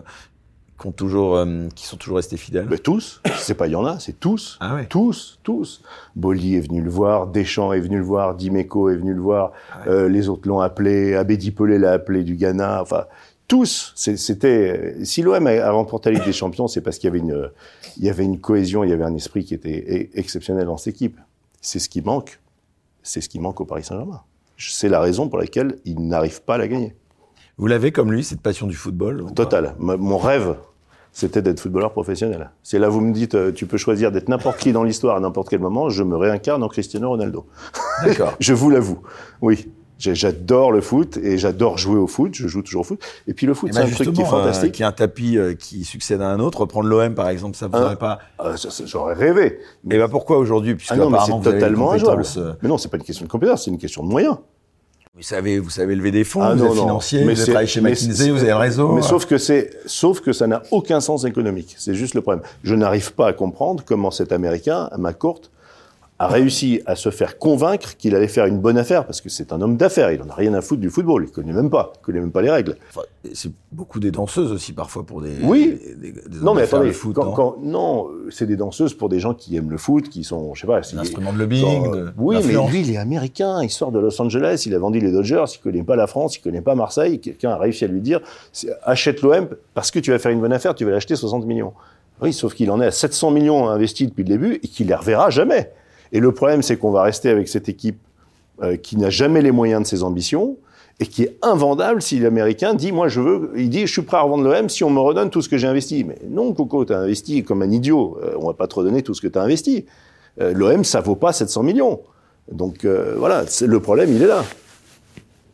qui 0.80 0.86
ont 0.86 0.92
toujours, 0.92 1.36
euh, 1.36 1.66
qui 1.74 1.86
sont 1.86 1.96
toujours 1.96 2.16
restés 2.16 2.36
fidèles? 2.36 2.66
Mais 2.70 2.78
tous, 2.78 3.20
c'est 3.38 3.54
pas 3.54 3.66
il 3.66 3.72
y 3.72 3.76
en 3.76 3.84
a, 3.84 3.98
c'est 3.98 4.18
tous, 4.18 4.56
Ah 4.60 4.76
ouais. 4.76 4.86
tous, 4.86 5.38
tous. 5.42 5.82
Bolli 6.16 6.54
est 6.56 6.60
venu 6.60 6.80
le 6.80 6.90
voir, 6.90 7.26
Deschamps 7.26 7.72
est 7.72 7.80
venu 7.80 7.98
le 7.98 8.04
voir, 8.04 8.34
Dimeco 8.34 8.88
est 8.88 8.96
venu 8.96 9.14
le 9.14 9.20
voir, 9.20 9.52
Ah 9.72 9.88
euh, 9.88 10.08
les 10.08 10.28
autres 10.28 10.48
l'ont 10.48 10.60
appelé, 10.60 11.14
Abedi 11.16 11.50
Pelé 11.50 11.78
l'a 11.78 11.92
appelé 11.92 12.22
du 12.22 12.36
Ghana, 12.36 12.80
enfin 12.82 13.04
tous. 13.48 13.92
C'était 13.96 14.96
si 15.04 15.22
l'OM 15.22 15.46
a 15.46 15.70
remporté 15.70 16.10
la 16.10 16.18
Ligue 16.18 16.26
des 16.26 16.32
Champions, 16.32 16.68
c'est 16.68 16.80
parce 16.80 16.98
qu'il 16.98 17.08
y 17.08 17.10
avait 17.10 17.18
une, 17.18 17.50
il 17.98 18.04
y 18.04 18.10
avait 18.10 18.24
une 18.24 18.40
cohésion, 18.40 18.84
il 18.84 18.90
y 18.90 18.92
avait 18.92 19.04
un 19.04 19.14
esprit 19.14 19.44
qui 19.44 19.54
était 19.54 19.84
e- 20.14 20.18
exceptionnel 20.18 20.66
dans 20.66 20.76
cette 20.76 20.94
équipe. 20.94 21.18
C'est 21.60 21.78
ce 21.78 21.88
qui 21.88 22.02
manque, 22.02 22.40
c'est 23.02 23.20
ce 23.20 23.28
qui 23.28 23.38
manque 23.38 23.60
au 23.60 23.64
Paris 23.64 23.84
Saint-Germain. 23.84 24.22
C'est 24.56 24.88
la 24.88 25.00
raison 25.00 25.28
pour 25.28 25.38
laquelle 25.38 25.76
ils 25.84 25.98
n'arrivent 26.06 26.42
pas 26.42 26.54
à 26.54 26.58
la 26.58 26.68
gagner. 26.68 26.94
Vous 27.56 27.66
l'avez 27.66 27.92
comme 27.92 28.12
lui, 28.12 28.24
cette 28.24 28.40
passion 28.40 28.66
du 28.66 28.74
football 28.76 29.26
Total. 29.34 29.74
Mon 29.78 30.18
rêve, 30.18 30.56
c'était 31.12 31.42
d'être 31.42 31.60
footballeur 31.60 31.92
professionnel. 31.92 32.50
C'est 32.62 32.78
là 32.78 32.88
vous 32.88 33.00
me 33.00 33.12
dites, 33.12 33.34
euh, 33.36 33.52
tu 33.52 33.66
peux 33.66 33.76
choisir 33.76 34.10
d'être 34.10 34.28
n'importe 34.28 34.58
qui 34.58 34.72
dans 34.72 34.82
l'histoire 34.82 35.16
à 35.16 35.20
n'importe 35.20 35.48
quel 35.48 35.60
moment, 35.60 35.88
je 35.88 36.02
me 36.02 36.16
réincarne 36.16 36.62
en 36.62 36.68
Cristiano 36.68 37.08
Ronaldo. 37.08 37.46
D'accord. 38.04 38.34
Je 38.40 38.54
vous 38.54 38.70
l'avoue. 38.70 39.00
Oui. 39.40 39.68
J'adore 40.12 40.72
le 40.72 40.80
foot 40.80 41.16
et 41.16 41.38
j'adore 41.38 41.78
jouer 41.78 41.96
au 41.98 42.06
foot. 42.06 42.34
Je 42.34 42.46
joue 42.48 42.62
toujours 42.62 42.82
au 42.82 42.84
foot. 42.84 43.00
Et 43.26 43.32
puis 43.34 43.46
le 43.46 43.54
foot, 43.54 43.70
Et 43.70 43.72
c'est 43.72 43.80
ben 43.80 43.88
un 43.88 43.94
truc 43.94 44.12
qui 44.12 44.20
est 44.20 44.24
euh, 44.24 44.28
fantastique. 44.28 44.72
qu'il 44.72 44.82
y 44.82 44.84
ait 44.84 44.88
un 44.88 44.92
tapis 44.92 45.38
euh, 45.38 45.54
qui 45.54 45.84
succède 45.84 46.20
à 46.20 46.28
un 46.28 46.40
autre, 46.40 46.60
reprendre 46.60 46.88
l'OM 46.88 47.14
par 47.14 47.28
exemple, 47.30 47.56
ça 47.56 47.68
vous 47.68 47.76
Hein 47.76 47.84
aurait 47.86 47.96
pas. 47.96 48.18
Ah, 48.38 48.52
J'aurais 48.84 49.14
rêvé. 49.14 49.60
Et 49.90 49.96
ben 49.98 50.08
pourquoi 50.08 50.36
aujourd'hui 50.38 50.74
Puisque 50.74 50.92
Ah 50.92 50.96
non, 50.96 51.08
mais 51.08 51.18
c'est 51.24 51.40
totalement 51.40 51.92
injouable. 51.92 52.24
euh, 52.36 52.52
Mais 52.62 52.68
non, 52.68 52.76
c'est 52.76 52.88
pas 52.90 52.96
une 52.98 53.04
question 53.04 53.24
de 53.24 53.30
compétence, 53.30 53.64
c'est 53.64 53.70
une 53.70 53.78
question 53.78 54.02
de 54.02 54.08
moyens. 54.08 54.36
Vous 55.16 55.22
savez, 55.22 55.60
vous 55.60 55.70
savez 55.70 55.94
lever 55.94 56.10
des 56.10 56.24
fonds, 56.24 56.40
Ah, 56.42 56.54
vous 56.54 56.64
non, 56.64 56.72
êtes 56.72 56.78
financier, 56.80 57.24
Mais 57.24 57.34
vous 57.34 57.42
travaillé 57.44 57.68
chez 57.68 57.80
mais 57.80 57.90
McKinsey, 57.90 58.30
vous 58.30 58.38
avez 58.40 58.48
le 58.48 58.56
réseau. 58.56 58.90
Mais 58.92 59.00
sauf 59.02 59.26
que 59.26 59.38
c'est, 59.38 59.70
sauf 59.86 60.20
que 60.20 60.32
ça 60.32 60.48
n'a 60.48 60.62
aucun 60.72 60.98
sens 61.00 61.24
économique. 61.24 61.76
C'est 61.78 61.94
juste 61.94 62.14
le 62.14 62.20
problème. 62.20 62.42
Je 62.64 62.74
n'arrive 62.74 63.12
pas 63.14 63.28
à 63.28 63.32
comprendre 63.32 63.84
comment 63.86 64.10
cet 64.10 64.32
Américain, 64.32 64.88
à 64.90 64.98
McCourt, 64.98 65.40
a 66.20 66.28
réussi 66.28 66.80
à 66.86 66.94
se 66.94 67.10
faire 67.10 67.38
convaincre 67.38 67.96
qu'il 67.96 68.14
allait 68.14 68.28
faire 68.28 68.46
une 68.46 68.60
bonne 68.60 68.78
affaire, 68.78 69.04
parce 69.04 69.20
que 69.20 69.28
c'est 69.28 69.52
un 69.52 69.60
homme 69.60 69.76
d'affaires. 69.76 70.12
Il 70.12 70.22
en 70.22 70.28
a 70.28 70.34
rien 70.34 70.54
à 70.54 70.60
foutre 70.60 70.80
du 70.80 70.88
football. 70.88 71.24
Il 71.26 71.32
connaît 71.32 71.52
même 71.52 71.70
pas. 71.70 71.92
Il 72.00 72.04
connaît 72.04 72.20
même 72.20 72.30
pas 72.30 72.40
les 72.40 72.50
règles. 72.52 72.76
Enfin, 72.90 73.00
c'est 73.32 73.50
beaucoup 73.72 73.98
des 73.98 74.12
danseuses 74.12 74.52
aussi 74.52 74.72
parfois 74.72 75.04
pour 75.04 75.20
des. 75.22 75.32
Oui. 75.42 75.76
des, 76.00 76.12
des- 76.12 76.20
des 76.28 76.38
Non, 76.40 76.54
mais 76.54 76.62
attendez. 76.62 76.92
foot, 76.92 77.14
quand, 77.16 77.24
non 77.24 77.32
quand- 77.32 77.56
non, 77.60 78.06
c'est 78.30 78.46
des 78.46 78.54
danseuses 78.56 78.94
pour 78.94 79.08
des 79.08 79.18
gens 79.18 79.34
qui 79.34 79.56
aiment 79.56 79.70
le 79.72 79.76
foot, 79.76 80.08
qui 80.08 80.22
sont, 80.22 80.54
je 80.54 80.60
sais 80.60 80.66
pas, 80.68 80.82
C'est 80.84 80.90
si- 80.90 80.96
un 80.96 81.00
instrument 81.00 81.32
de 81.32 81.38
lobbying. 81.38 81.92
Euh, 81.94 82.10
oui, 82.16 82.36
mais 82.46 82.52
lui, 82.70 82.80
il 82.82 82.92
est 82.92 82.96
américain. 82.96 83.60
Il 83.64 83.70
sort 83.70 83.90
de 83.90 83.98
Los 83.98 84.22
Angeles. 84.22 84.62
Il 84.66 84.74
a 84.76 84.78
vendu 84.78 85.00
les 85.00 85.10
Dodgers. 85.10 85.44
Il 85.52 85.58
connaît 85.58 85.82
pas 85.82 85.96
la 85.96 86.06
France. 86.06 86.36
Il 86.36 86.42
connaît 86.42 86.60
pas 86.62 86.76
Marseille. 86.76 87.18
Quelqu'un 87.20 87.50
a 87.50 87.58
réussi 87.58 87.84
à 87.84 87.88
lui 87.88 88.00
dire 88.00 88.20
achète 88.84 89.20
l'OM 89.22 89.48
parce 89.74 89.90
que 89.90 89.98
tu 89.98 90.12
vas 90.12 90.20
faire 90.20 90.30
une 90.30 90.40
bonne 90.40 90.52
affaire. 90.52 90.76
Tu 90.76 90.84
vas 90.84 90.92
l'acheter 90.92 91.16
60 91.16 91.44
millions. 91.44 91.72
Oui, 92.22 92.32
sauf 92.32 92.54
qu'il 92.54 92.70
en 92.70 92.80
est 92.80 92.86
à 92.86 92.90
700 92.92 93.32
millions 93.32 93.68
investis 93.68 94.08
depuis 94.08 94.22
le 94.22 94.28
début 94.28 94.54
et 94.62 94.68
qu'il 94.68 94.86
les 94.86 94.94
reverra 94.94 95.30
jamais. 95.30 95.72
Et 96.12 96.20
le 96.20 96.32
problème, 96.32 96.62
c'est 96.62 96.76
qu'on 96.76 96.90
va 96.90 97.02
rester 97.02 97.28
avec 97.30 97.48
cette 97.48 97.68
équipe 97.68 97.98
euh, 98.62 98.76
qui 98.76 98.96
n'a 98.96 99.10
jamais 99.10 99.42
les 99.42 99.50
moyens 99.50 99.82
de 99.82 99.86
ses 99.86 100.02
ambitions 100.02 100.56
et 101.00 101.06
qui 101.06 101.24
est 101.24 101.36
invendable 101.42 102.00
si 102.00 102.20
l'Américain 102.20 102.74
dit 102.74 102.92
moi 102.92 103.08
je 103.08 103.20
veux, 103.20 103.50
il 103.56 103.68
dit 103.68 103.86
je 103.86 103.92
suis 103.92 104.02
prêt 104.02 104.16
à 104.16 104.20
revendre 104.20 104.44
l'OM 104.44 104.68
si 104.68 104.84
on 104.84 104.90
me 104.90 105.00
redonne 105.00 105.30
tout 105.30 105.42
ce 105.42 105.48
que 105.48 105.58
j'ai 105.58 105.66
investi. 105.66 106.04
Mais 106.04 106.18
non, 106.28 106.52
Coco, 106.52 106.84
tu 106.84 106.92
as 106.92 106.98
investi 106.98 107.42
comme 107.42 107.62
un 107.62 107.70
idiot. 107.70 108.18
Euh, 108.22 108.34
on 108.38 108.46
va 108.46 108.54
pas 108.54 108.68
te 108.68 108.76
redonner 108.76 109.02
tout 109.02 109.14
ce 109.14 109.20
que 109.20 109.28
tu 109.28 109.38
as 109.38 109.42
investi. 109.42 109.86
Euh, 110.40 110.52
L'OM, 110.52 110.84
ça 110.84 111.00
vaut 111.00 111.16
pas 111.16 111.32
700 111.32 111.62
millions. 111.62 112.00
Donc 112.50 112.84
euh, 112.84 113.14
voilà, 113.16 113.44
le 113.62 113.80
problème, 113.80 114.12
il 114.12 114.22
est 114.22 114.26
là. 114.26 114.44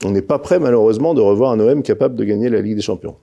On 0.05 0.11
n'est 0.11 0.23
pas 0.23 0.39
prêt 0.39 0.59
malheureusement 0.59 1.15
de 1.15 1.21
revoir 1.21 1.53
un 1.53 1.61
OM 1.61 1.83
capable 1.83 2.15
de 2.17 2.25
gagner 2.25 2.49
la 2.49 2.61
Ligue 2.61 2.77
des 2.77 2.83
Champions. 2.83 3.17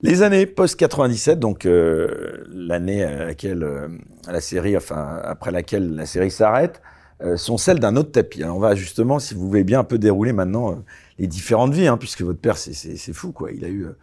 Les 0.00 0.22
années 0.22 0.46
post-97, 0.46 1.36
donc 1.40 1.66
euh, 1.66 2.44
l'année 2.48 3.02
à 3.02 3.24
laquelle 3.26 3.64
euh, 3.64 3.88
la 4.28 4.40
série, 4.40 4.76
enfin 4.76 5.20
après 5.24 5.50
laquelle 5.50 5.96
la 5.96 6.06
série 6.06 6.30
s'arrête, 6.30 6.80
euh, 7.20 7.36
sont 7.36 7.56
celles 7.58 7.80
d'un 7.80 7.96
autre 7.96 8.12
tapis. 8.12 8.44
Alors 8.44 8.56
on 8.56 8.60
va 8.60 8.76
justement, 8.76 9.18
si 9.18 9.34
vous 9.34 9.48
voulez 9.48 9.64
bien, 9.64 9.80
un 9.80 9.84
peu 9.84 9.98
dérouler 9.98 10.32
maintenant 10.32 10.70
euh, 10.70 10.74
les 11.18 11.26
différentes 11.26 11.72
vies, 11.74 11.88
hein, 11.88 11.96
puisque 11.96 12.22
votre 12.22 12.38
père, 12.38 12.56
c'est- 12.58 13.12
fou, 13.12 13.32
quoi. 13.32 13.50
Il 13.50 13.64
a 13.64 13.68
eu, 13.68 13.86
euh, 13.86 13.96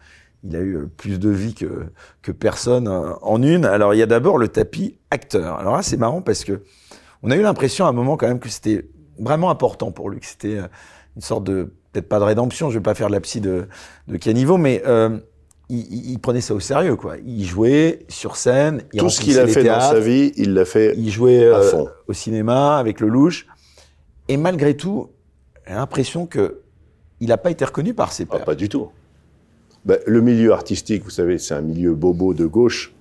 il 0.43 0.55
a 0.57 0.59
eu 0.59 0.75
euh, 0.75 0.91
plus 0.97 1.17
de 1.17 1.29
vies 1.29 1.53
que 1.55 1.85
que 2.21 2.33
personne 2.33 2.89
en 2.89 3.41
une. 3.41 3.63
Alors 3.63 3.93
il 3.93 3.97
y 3.97 4.03
a 4.03 4.05
d'abord 4.05 4.37
le 4.37 4.49
tapis 4.49 4.97
acteur. 5.11 5.59
Alors 5.59 5.77
là, 5.77 5.81
c'est 5.81 5.97
marrant 5.97 6.21
parce 6.21 6.43
que 6.43 6.61
on 7.23 7.31
a 7.31 7.37
eu 7.37 7.41
l'impression 7.41 7.85
à 7.85 7.89
un 7.89 7.93
moment 7.93 8.17
quand 8.17 8.27
même 8.27 8.39
que 8.39 8.49
c'était 8.49 8.85
vraiment 9.17 9.49
important 9.49 9.91
pour 9.93 10.09
lui, 10.09 10.19
que 10.19 10.25
c'était 10.25 10.57
une 11.15 11.21
sorte 11.21 11.45
de 11.45 11.71
peut-être 11.93 12.09
pas 12.09 12.19
de 12.19 12.25
rédemption. 12.25 12.69
Je 12.69 12.79
vais 12.79 12.83
pas 12.83 12.95
faire 12.95 13.07
de 13.07 13.13
la 13.13 13.21
psy 13.21 13.39
de 13.39 13.67
de 14.09 14.17
caniveau, 14.17 14.57
mais 14.57 14.83
il, 15.69 16.19
prenait 16.19 16.41
ça 16.41 16.53
au 16.53 16.59
sérieux, 16.59 16.95
quoi. 16.95 17.15
Il 17.25 17.45
jouait 17.45 18.05
sur 18.07 18.35
scène, 18.35 18.83
il 18.93 18.99
Tout 18.99 19.09
ce 19.09 19.21
qu'il 19.21 19.39
a 19.39 19.47
fait 19.47 19.63
dans 19.63 19.79
sa 19.79 19.99
vie, 19.99 20.31
il 20.35 20.53
l'a 20.53 20.65
fait 20.65 20.93
il 20.97 21.09
jouait 21.09 21.47
à 21.47 21.57
euh, 21.57 21.71
fond. 21.71 21.89
au 22.07 22.13
cinéma 22.13 22.77
avec 22.77 22.99
le 22.99 23.07
louche. 23.07 23.47
Et 24.27 24.37
malgré 24.37 24.75
tout, 24.75 25.09
j'ai 25.67 25.73
l'impression 25.73 26.25
que 26.25 26.61
il 27.19 27.29
n'a 27.29 27.37
pas 27.37 27.49
été 27.49 27.65
reconnu 27.65 27.93
par 27.93 28.11
ses 28.11 28.23
Ah, 28.29 28.35
pairs. 28.35 28.45
pas 28.45 28.55
du 28.55 28.69
tout. 28.69 28.89
Ben, 29.85 29.99
le 30.05 30.21
milieu 30.21 30.51
artistique, 30.51 31.03
vous 31.03 31.09
savez, 31.09 31.37
c'est 31.37 31.53
un 31.53 31.61
milieu 31.61 31.93
bobo 31.93 32.33
de 32.33 32.45
gauche 32.45 32.93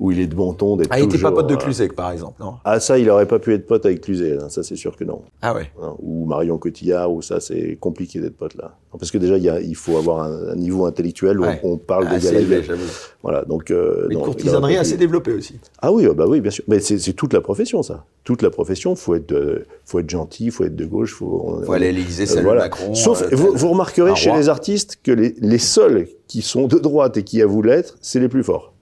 où 0.00 0.12
il 0.12 0.20
est 0.20 0.26
de 0.26 0.34
bon 0.34 0.52
ton 0.52 0.76
d'être 0.76 0.88
ah, 0.92 0.98
il 1.00 1.04
était 1.06 1.18
pas 1.18 1.32
pote 1.32 1.46
de 1.48 1.54
euh, 1.54 1.56
Cluzet, 1.56 1.88
par 1.88 2.12
exemple, 2.12 2.34
non? 2.40 2.54
Ah 2.64 2.78
ça, 2.80 2.98
il 2.98 3.08
aurait 3.10 3.26
pas 3.26 3.38
pu 3.38 3.52
être 3.54 3.66
pote 3.66 3.84
avec 3.84 4.00
Cluzet, 4.02 4.36
là, 4.36 4.48
ça 4.48 4.62
c'est 4.62 4.76
sûr 4.76 4.96
que 4.96 5.04
non. 5.04 5.22
Ah 5.42 5.54
ouais. 5.54 5.70
Hein, 5.82 5.94
Ou 6.00 6.24
Marion 6.26 6.56
Cotillard, 6.58 7.12
ou 7.12 7.20
ça 7.22 7.40
c'est 7.40 7.76
compliqué 7.80 8.20
d'être 8.20 8.36
pote 8.36 8.54
là. 8.54 8.76
Parce 8.98 9.10
que 9.10 9.18
déjà, 9.18 9.36
il, 9.36 9.42
y 9.44 9.50
a- 9.50 9.60
il 9.60 9.74
faut 9.76 9.96
avoir 9.98 10.22
un, 10.22 10.48
un 10.52 10.56
niveau 10.56 10.86
intellectuel 10.86 11.38
où 11.40 11.42
Ouais. 11.44 11.60
on, 11.62 11.72
on 11.72 11.76
parle 11.76 12.06
Ah, 12.10 12.16
égal. 12.16 12.62
j'avoue. 12.64 12.82
Voilà, 13.22 13.44
donc... 13.44 13.70
Euh, 13.70 14.06
Mais 14.08 14.14
non, 14.14 14.22
courtisanerie 14.22 14.76
assez 14.78 14.96
développée 14.96 15.32
aussi. 15.34 15.58
Ah 15.82 15.92
oui, 15.92 16.06
ah 16.10 16.14
bah 16.14 16.24
oui, 16.26 16.40
bien 16.40 16.50
sûr. 16.50 16.64
Mais 16.68 16.80
c'est 16.80 17.12
toute 17.12 17.32
la 17.34 17.40
profession, 17.42 17.82
ça. 17.82 18.04
Toute 18.24 18.40
la 18.42 18.48
profession, 18.50 18.94
faut 18.96 19.14
être, 19.14 19.32
euh, 19.32 19.64
faut 19.84 19.98
être 19.98 20.08
gentil, 20.08 20.50
faut 20.50 20.64
être 20.64 20.74
de 20.76 20.86
gauche, 20.86 21.14
faut... 21.14 21.44
on- 21.46 21.62
Faut 21.64 21.72
aller 21.72 21.88
à 21.88 21.92
l'Élysée, 21.92 22.22
euh, 22.22 22.26
saluer 22.26 22.42
voilà. 22.44 22.62
Macron. 22.62 22.94
Sauf, 22.94 23.22
euh, 23.22 23.28
vous, 23.32 23.52
vous 23.54 23.68
remarquerez 23.68 24.14
chez 24.16 24.30
roi. 24.30 24.38
les 24.38 24.48
artistes 24.48 24.98
que 25.02 25.10
les, 25.12 25.34
les 25.38 25.58
seuls 25.58 26.08
qui 26.26 26.40
sont 26.40 26.66
de 26.66 26.78
droite 26.78 27.16
et 27.18 27.24
qui 27.24 27.42
avouent 27.42 27.62
l'être, 27.62 27.98
c'est 28.00 28.20
les 28.20 28.28
plus 28.28 28.42
forts. 28.42 28.72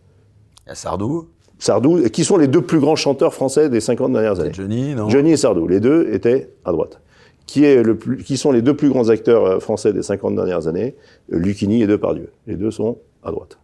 Il 0.67 0.71
y 0.71 0.73
a 0.73 0.75
Sardou, 0.75 1.29
Sardou, 1.59 2.03
qui 2.11 2.25
sont 2.25 2.37
les 2.37 2.49
deux 2.49 2.61
plus 2.61 2.81
grands 2.81 2.97
chanteurs 2.97 3.33
français 3.33 3.69
des 3.69 3.81
50 3.81 4.13
dernières 4.13 4.41
années. 4.41 4.53
Johnny, 4.53 4.95
non 4.95 5.09
Johnny 5.09 5.33
et 5.33 5.37
Sardou, 5.37 5.69
les 5.69 5.81
deux 5.81 6.09
étaient 6.13 6.51
à 6.65 6.73
droite. 6.73 7.01
Qui, 7.47 7.65
est 7.65 7.85
le 7.85 7.97
plus, 7.97 8.25
qui 8.25 8.37
sont 8.37 8.51
les 8.51 8.61
deux 8.61 8.75
plus 8.75 8.89
grands 8.89 9.09
acteurs 9.09 9.45
euh, 9.45 9.61
français 9.61 9.93
des 9.93 10.03
50 10.03 10.35
dernières 10.35 10.67
années? 10.67 10.97
Euh, 11.33 11.39
Lucchini 11.39 11.83
et 11.83 11.87
Depardieu. 11.87 12.33
Les 12.49 12.57
deux 12.57 12.73
sont 12.73 12.99
à 13.23 13.31
droite. 13.31 13.59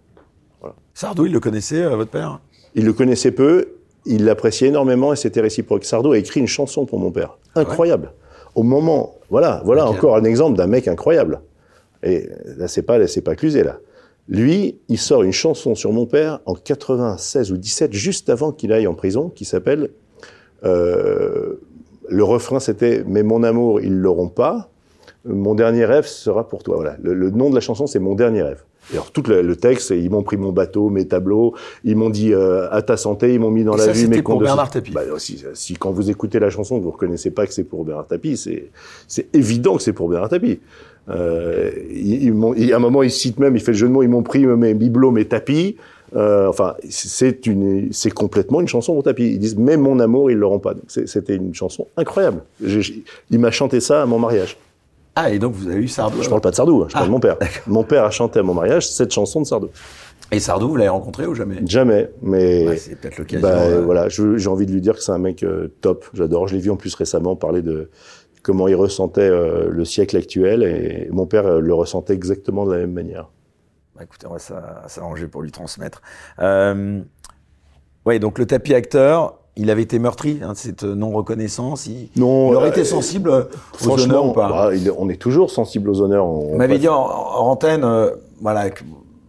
Sardou, 0.94 1.26
il 1.26 1.32
le 1.32 1.40
connaissait, 1.40 1.82
euh, 1.82 1.96
votre 1.96 2.10
père? 2.10 2.38
Il 2.76 2.84
le 2.84 2.92
connaissait 2.92 3.32
peu, 3.32 3.72
il 4.06 4.24
l'appréciait 4.24 4.68
énormément 4.68 5.12
et 5.12 5.16
c'était 5.16 5.40
réciproque. 5.40 5.84
Sardou 5.84 6.12
a 6.12 6.18
écrit 6.18 6.38
une 6.38 6.46
chanson 6.46 6.86
pour 6.86 7.00
mon 7.00 7.10
père. 7.10 7.36
Incroyable. 7.56 8.12
Au 8.54 8.62
moment, 8.62 9.16
voilà, 9.28 9.62
voilà 9.64 9.88
encore 9.88 10.16
un 10.16 10.24
exemple 10.24 10.56
d'un 10.56 10.68
mec 10.68 10.86
incroyable. 10.86 11.40
Et 12.04 12.28
là, 12.56 12.68
c'est 12.68 12.82
pas, 12.82 13.04
c'est 13.08 13.22
pas 13.22 13.34
Cluzet, 13.34 13.64
là. 13.64 13.78
Lui, 14.28 14.78
il 14.88 14.98
sort 14.98 15.22
une 15.22 15.32
chanson 15.32 15.74
sur 15.74 15.92
mon 15.92 16.06
père 16.06 16.40
en 16.46 16.54
96 16.54 17.52
ou 17.52 17.56
17, 17.56 17.92
juste 17.92 18.30
avant 18.30 18.52
qu'il 18.52 18.72
aille 18.72 18.86
en 18.86 18.94
prison, 18.94 19.28
qui 19.28 19.44
s'appelle, 19.44 19.90
euh, 20.64 21.54
le 22.08 22.24
refrain 22.24 22.60
c'était, 22.60 23.04
mais 23.06 23.22
mon 23.22 23.42
amour, 23.42 23.80
ils 23.80 23.96
l'auront 23.96 24.28
pas. 24.28 24.68
Mon 25.24 25.54
dernier 25.54 25.84
rêve 25.84 26.06
sera 26.06 26.48
pour 26.48 26.62
toi. 26.62 26.76
Voilà. 26.76 26.96
Le, 27.02 27.14
le 27.14 27.30
nom 27.30 27.50
de 27.50 27.54
la 27.54 27.60
chanson, 27.60 27.86
c'est 27.86 27.98
Mon 27.98 28.14
dernier 28.14 28.42
rêve. 28.42 28.64
Et 28.90 28.94
alors, 28.94 29.12
tout 29.12 29.22
le, 29.28 29.42
le 29.42 29.56
texte, 29.56 29.88
c'est, 29.88 29.98
ils 29.98 30.10
m'ont 30.10 30.24
pris 30.24 30.36
mon 30.36 30.50
bateau, 30.50 30.88
mes 30.88 31.06
tableaux, 31.06 31.54
ils 31.84 31.94
m'ont 31.94 32.10
dit 32.10 32.34
euh, 32.34 32.68
à 32.72 32.82
ta 32.82 32.96
santé, 32.96 33.32
ils 33.32 33.38
m'ont 33.38 33.50
mis 33.50 33.62
dans 33.62 33.74
Et 33.74 33.78
la 33.78 33.84
ça, 33.84 33.92
vue 33.92 34.08
mes 34.08 34.22
pour 34.22 34.40
Bernard 34.40 34.70
Tapie. 34.70 34.90
Bah, 34.90 35.02
si, 35.18 35.44
si 35.54 35.74
quand 35.74 35.92
vous 35.92 36.10
écoutez 36.10 36.40
la 36.40 36.50
chanson, 36.50 36.78
vous 36.80 36.90
reconnaissez 36.90 37.30
pas 37.30 37.46
que 37.46 37.54
c'est 37.54 37.64
pour 37.64 37.84
Bernard 37.84 38.08
Tapie, 38.08 38.36
c'est, 38.36 38.70
c'est 39.06 39.34
évident 39.34 39.76
que 39.76 39.82
c'est 39.82 39.92
pour 39.92 40.08
Bernard 40.08 40.30
Tapie. 40.30 40.58
Euh, 41.08 41.70
ils, 41.90 42.32
ils 42.56 42.72
à 42.72 42.76
un 42.76 42.80
moment, 42.80 43.02
il 43.02 43.10
cite 43.10 43.38
même, 43.38 43.56
il 43.56 43.60
fait 43.62 43.72
le 43.72 43.78
jeu 43.78 43.88
de 43.88 43.92
mots, 43.92 44.02
ils 44.02 44.08
m'ont 44.08 44.22
pris 44.22 44.46
mes 44.46 44.74
bibelots, 44.74 45.10
mes 45.10 45.24
tapis. 45.24 45.76
Euh, 46.14 46.46
enfin, 46.48 46.74
c'est 46.90 47.46
une, 47.46 47.88
c'est 47.92 48.10
complètement 48.10 48.60
une 48.60 48.68
chanson 48.68 48.92
pour 48.94 49.02
tapis. 49.02 49.24
Ils 49.32 49.38
disent, 49.38 49.56
même 49.56 49.80
mon 49.80 49.98
amour, 49.98 50.30
ils 50.30 50.36
l'auront 50.36 50.58
pas. 50.58 50.74
Donc, 50.74 50.84
c'est- 50.88 51.08
C'était 51.08 51.36
une 51.36 51.54
chanson 51.54 51.86
incroyable. 51.96 52.42
J'ai- 52.62 52.82
j'ai- 52.82 53.02
il 53.30 53.38
m'a 53.38 53.50
chanté 53.50 53.80
ça 53.80 54.02
à 54.02 54.06
mon 54.06 54.18
mariage. 54.18 54.56
Ah, 55.14 55.30
et 55.30 55.38
donc 55.38 55.54
vous 55.54 55.68
avez 55.68 55.80
eu 55.80 55.88
Sardou. 55.88 56.22
Je 56.22 56.28
parle 56.28 56.40
pas 56.40 56.50
de 56.50 56.54
Sardou, 56.56 56.82
hein, 56.82 56.86
je 56.88 56.92
parle 56.94 57.04
Ah, 57.04 57.08
de 57.08 57.12
mon 57.12 57.20
père. 57.20 57.36
Mon 57.66 57.82
père 57.82 58.04
a 58.04 58.10
chanté 58.10 58.38
à 58.38 58.42
mon 58.42 58.54
mariage 58.54 58.88
cette 58.88 59.12
chanson 59.12 59.40
de 59.42 59.46
Sardou. 59.46 59.68
Et 60.30 60.38
Sardou, 60.40 60.68
vous 60.70 60.76
l'avez 60.76 60.88
rencontré 60.88 61.26
ou 61.26 61.34
jamais? 61.34 61.56
Jamais, 61.66 62.08
mais 62.22 62.66
Ouais, 62.68 62.76
C'est 62.78 62.98
peut-être 62.98 63.18
l'occasion. 63.18 63.46
bah, 63.46 63.60
euh, 63.60 63.82
voilà, 63.84 64.08
je- 64.08 64.38
j'ai 64.38 64.48
envie 64.48 64.64
de 64.64 64.72
lui 64.72 64.80
dire 64.80 64.94
que 64.94 65.02
c'est 65.02 65.12
un 65.12 65.18
mec 65.18 65.42
euh, 65.42 65.68
top. 65.82 66.06
J'adore. 66.14 66.48
Je 66.48 66.54
l'ai 66.54 66.60
vu 66.62 66.70
en 66.70 66.76
plus 66.76 66.94
récemment 66.94 67.36
parler 67.36 67.60
de 67.60 67.90
comment 68.42 68.68
il 68.68 68.74
ressentait 68.74 69.20
euh, 69.22 69.68
le 69.70 69.84
siècle 69.84 70.16
actuel 70.16 70.62
et 70.62 71.08
mon 71.12 71.26
père 71.26 71.46
euh, 71.46 71.60
le 71.60 71.74
ressentait 71.74 72.14
exactement 72.14 72.66
de 72.66 72.72
la 72.72 72.78
même 72.78 72.92
manière. 72.92 73.28
Bah, 73.96 74.02
écoutez, 74.04 74.26
on 74.26 74.32
va 74.32 74.38
s'a- 74.38 74.84
s'arranger 74.88 75.28
pour 75.28 75.42
lui 75.42 75.50
transmettre. 75.52 76.02
Euh, 76.40 77.00
ouais, 78.06 78.18
donc 78.18 78.38
le 78.38 78.46
tapis 78.46 78.74
acteur, 78.74 79.38
il 79.54 79.70
avait 79.70 79.82
été 79.82 79.98
meurtri, 79.98 80.40
hein, 80.42 80.52
cette 80.54 80.82
non-reconnaissance. 80.82 81.86
Il, 81.86 82.08
Non, 82.16 82.50
il 82.50 82.56
aurait 82.56 82.68
euh, 82.68 82.72
été 82.72 82.84
sensible 82.84 83.30
aux 83.30 83.90
honneurs 84.00 84.24
ou 84.26 84.32
pas 84.32 84.48
bah, 84.48 84.70
on 84.98 85.08
est 85.08 85.20
toujours 85.20 85.50
sensible 85.50 85.90
aux 85.90 86.00
honneurs. 86.00 86.26
On, 86.26 86.54
On 86.54 86.56
m'avait 86.56 86.78
dit 86.78 86.88
en, 86.88 86.94
en 86.96 87.46
antenne, 87.50 87.84
euh, 87.84 88.10
voilà, 88.40 88.70
que, 88.70 88.82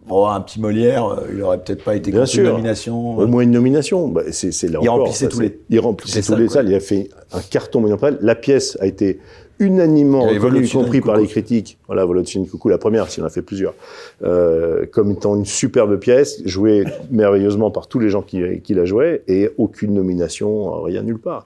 bon, 0.07 0.27
un 0.27 0.41
petit 0.41 0.59
Molière, 0.59 1.05
euh, 1.05 1.27
il 1.33 1.41
aurait 1.41 1.57
peut-être 1.63 1.83
pas 1.83 1.95
été 1.95 2.11
Bien 2.11 2.21
contre 2.21 2.35
une 2.35 2.43
sûr. 2.45 2.51
nomination. 2.51 3.17
Au 3.17 3.27
moins 3.27 3.43
une 3.43 3.51
nomination. 3.51 4.07
Bah, 4.07 4.23
c'est, 4.31 4.51
c'est 4.51 4.67
là 4.67 4.79
Il 4.81 4.89
encore, 4.89 5.05
remplissait 5.05 5.25
ça, 5.25 5.31
tous 5.31 5.37
c'est- 5.37 5.43
les- 5.43 5.59
Il 5.69 5.79
remplissait 5.79 6.19
tous 6.21 6.25
salles, 6.27 6.39
les 6.39 6.45
quoi. 6.45 6.53
salles. 6.55 6.69
Il 6.69 6.75
a 6.75 6.79
fait 6.79 7.09
un 7.31 7.41
carton 7.41 7.79
monumental. 7.81 8.17
La 8.21 8.35
pièce 8.35 8.77
a 8.81 8.85
été 8.85 9.19
unanimement 9.59 10.27
reconnue, 10.27 10.65
y 10.65 10.69
compris 10.69 10.99
par 10.99 11.15
les 11.17 11.27
critiques. 11.27 11.77
Voilà, 11.87 12.03
Volodymyr 12.05 12.49
Coucou, 12.49 12.69
la 12.69 12.77
première, 12.79 13.09
s'il 13.09 13.23
en 13.23 13.27
a 13.27 13.29
fait 13.29 13.43
plusieurs, 13.43 13.75
euh, 14.23 14.85
comme 14.91 15.11
étant 15.11 15.35
une 15.35 15.45
superbe 15.45 15.97
pièce, 15.99 16.41
jouée 16.45 16.83
merveilleusement 17.11 17.71
par 17.71 17.87
tous 17.87 17.99
les 17.99 18.09
gens 18.09 18.23
qui, 18.23 18.41
qui 18.61 18.73
la 18.73 18.85
jouaient, 18.85 19.23
et 19.27 19.51
aucune 19.57 19.93
nomination, 19.93 20.81
rien 20.81 21.03
nulle 21.03 21.19
part. 21.19 21.45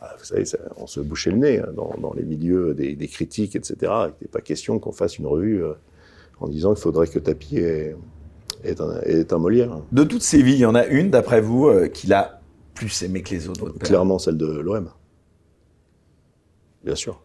Ah, 0.00 0.14
Vous 0.18 0.24
savez, 0.24 0.44
ça- 0.46 0.58
on 0.78 0.86
se 0.86 1.00
bouchait 1.00 1.30
le 1.32 1.36
nez 1.38 1.58
hein, 1.58 1.68
dans, 1.76 1.92
dans 2.00 2.14
les 2.14 2.22
milieux 2.22 2.72
des, 2.72 2.94
des 2.94 3.08
critiques, 3.08 3.56
etc. 3.56 3.74
Il 3.82 4.06
n'était 4.06 4.28
pas 4.32 4.40
question 4.40 4.78
qu'on 4.78 4.92
fasse 4.92 5.18
une 5.18 5.26
revue 5.26 5.62
euh, 5.62 5.72
en 6.40 6.48
disant 6.48 6.74
qu'il 6.74 6.82
faudrait 6.82 7.06
que 7.06 7.18
Tapi 7.18 7.58
est, 7.58 7.96
est, 8.64 9.32
un, 9.32 9.38
Molière. 9.38 9.82
De 9.92 10.04
toutes 10.04 10.22
ces 10.22 10.42
vies, 10.42 10.54
il 10.54 10.60
y 10.60 10.66
en 10.66 10.74
a 10.74 10.86
une, 10.86 11.10
d'après 11.10 11.40
vous, 11.40 11.68
euh, 11.68 11.88
qu'il 11.88 12.12
a 12.12 12.40
plus 12.74 13.02
aimé 13.02 13.22
que 13.22 13.30
les 13.30 13.48
autres. 13.48 13.70
Clairement 13.78 14.18
celle 14.18 14.36
de 14.36 14.46
l'OM. 14.46 14.90
Bien 16.84 16.94
sûr. 16.94 17.22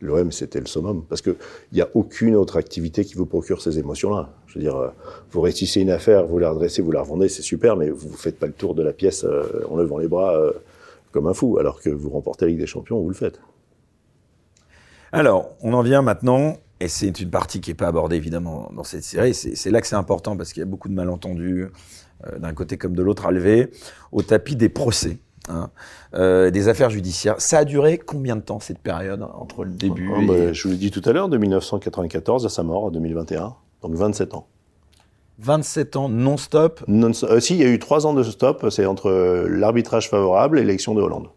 L'OM, 0.00 0.32
c'était 0.32 0.60
le 0.60 0.66
summum. 0.66 1.04
Parce 1.08 1.22
qu'il 1.22 1.36
n'y 1.72 1.80
a 1.80 1.88
aucune 1.94 2.34
autre 2.34 2.56
activité 2.56 3.04
qui 3.04 3.14
vous 3.14 3.26
procure 3.26 3.62
ces 3.62 3.78
émotions-là. 3.78 4.30
Je 4.46 4.54
veux 4.54 4.60
dire, 4.60 4.76
euh, 4.76 4.88
vous 5.30 5.40
réussissez 5.40 5.80
une 5.80 5.90
affaire, 5.90 6.26
vous 6.26 6.38
la 6.38 6.50
redressez, 6.50 6.82
vous 6.82 6.92
la 6.92 7.00
revendez, 7.00 7.28
c'est 7.28 7.42
super, 7.42 7.76
mais 7.76 7.90
vous 7.90 8.10
ne 8.10 8.16
faites 8.16 8.38
pas 8.38 8.46
le 8.46 8.52
tour 8.52 8.74
de 8.74 8.82
la 8.82 8.92
pièce 8.92 9.24
euh, 9.24 9.64
en 9.70 9.76
levant 9.76 9.98
les 9.98 10.08
bras 10.08 10.36
euh, 10.36 10.52
comme 11.12 11.26
un 11.26 11.34
fou. 11.34 11.58
Alors 11.58 11.80
que 11.80 11.90
vous 11.90 12.10
remportez 12.10 12.44
la 12.44 12.50
Ligue 12.50 12.60
des 12.60 12.66
Champions, 12.66 13.00
vous 13.00 13.08
le 13.08 13.14
faites. 13.14 13.40
Alors, 15.12 15.52
on 15.62 15.72
en 15.72 15.82
vient 15.82 16.02
maintenant, 16.02 16.56
et 16.80 16.88
c'est 16.88 17.20
une 17.20 17.30
partie 17.30 17.60
qui 17.60 17.70
n'est 17.70 17.74
pas 17.74 17.88
abordée 17.88 18.16
évidemment 18.16 18.70
dans 18.74 18.84
cette 18.84 19.04
série, 19.04 19.34
c'est 19.34 19.70
là 19.70 19.80
que 19.80 19.86
c'est 19.86 19.96
important 19.96 20.36
parce 20.36 20.52
qu'il 20.52 20.60
y 20.60 20.62
a 20.62 20.66
beaucoup 20.68 20.88
de 20.88 20.94
malentendus, 20.94 21.68
euh, 22.26 22.38
d'un 22.38 22.52
côté 22.52 22.76
comme 22.76 22.94
de 22.94 23.02
l'autre, 23.02 23.26
à 23.26 23.30
lever, 23.30 23.70
au 24.12 24.22
tapis 24.22 24.56
des 24.56 24.68
procès, 24.68 25.18
hein, 25.48 25.70
euh, 26.14 26.50
des 26.50 26.68
affaires 26.68 26.90
judiciaires. 26.90 27.40
Ça 27.40 27.58
a 27.58 27.64
duré 27.64 27.98
combien 27.98 28.36
de 28.36 28.42
temps 28.42 28.60
cette 28.60 28.78
période 28.78 29.22
entre 29.22 29.64
le 29.64 29.70
début 29.70 30.10
Ah, 30.14 30.22
et... 30.22 30.26
bah, 30.26 30.52
je 30.52 30.62
vous 30.64 30.72
l'ai 30.72 30.78
dit 30.78 30.90
tout 30.90 31.02
à 31.04 31.12
l'heure, 31.12 31.28
de 31.28 31.38
1994 31.38 32.46
à 32.46 32.48
sa 32.48 32.62
mort 32.62 32.84
en 32.84 32.90
2021. 32.90 33.54
Donc 33.82 33.94
27 33.94 34.34
ans. 34.34 34.46
27 35.38 35.96
ans 35.96 36.08
non-stop 36.08 36.82
Non, 36.86 37.10
euh, 37.24 37.40
si, 37.40 37.54
il 37.54 37.60
y 37.60 37.64
a 37.64 37.68
eu 37.68 37.78
trois 37.78 38.06
ans 38.06 38.14
de 38.14 38.22
stop, 38.22 38.66
c'est 38.70 38.86
entre 38.86 39.10
euh, 39.10 39.48
l'arbitrage 39.48 40.08
favorable 40.08 40.58
et 40.58 40.62
l'élection 40.62 40.94
de 40.94 41.02
Hollande. 41.02 41.28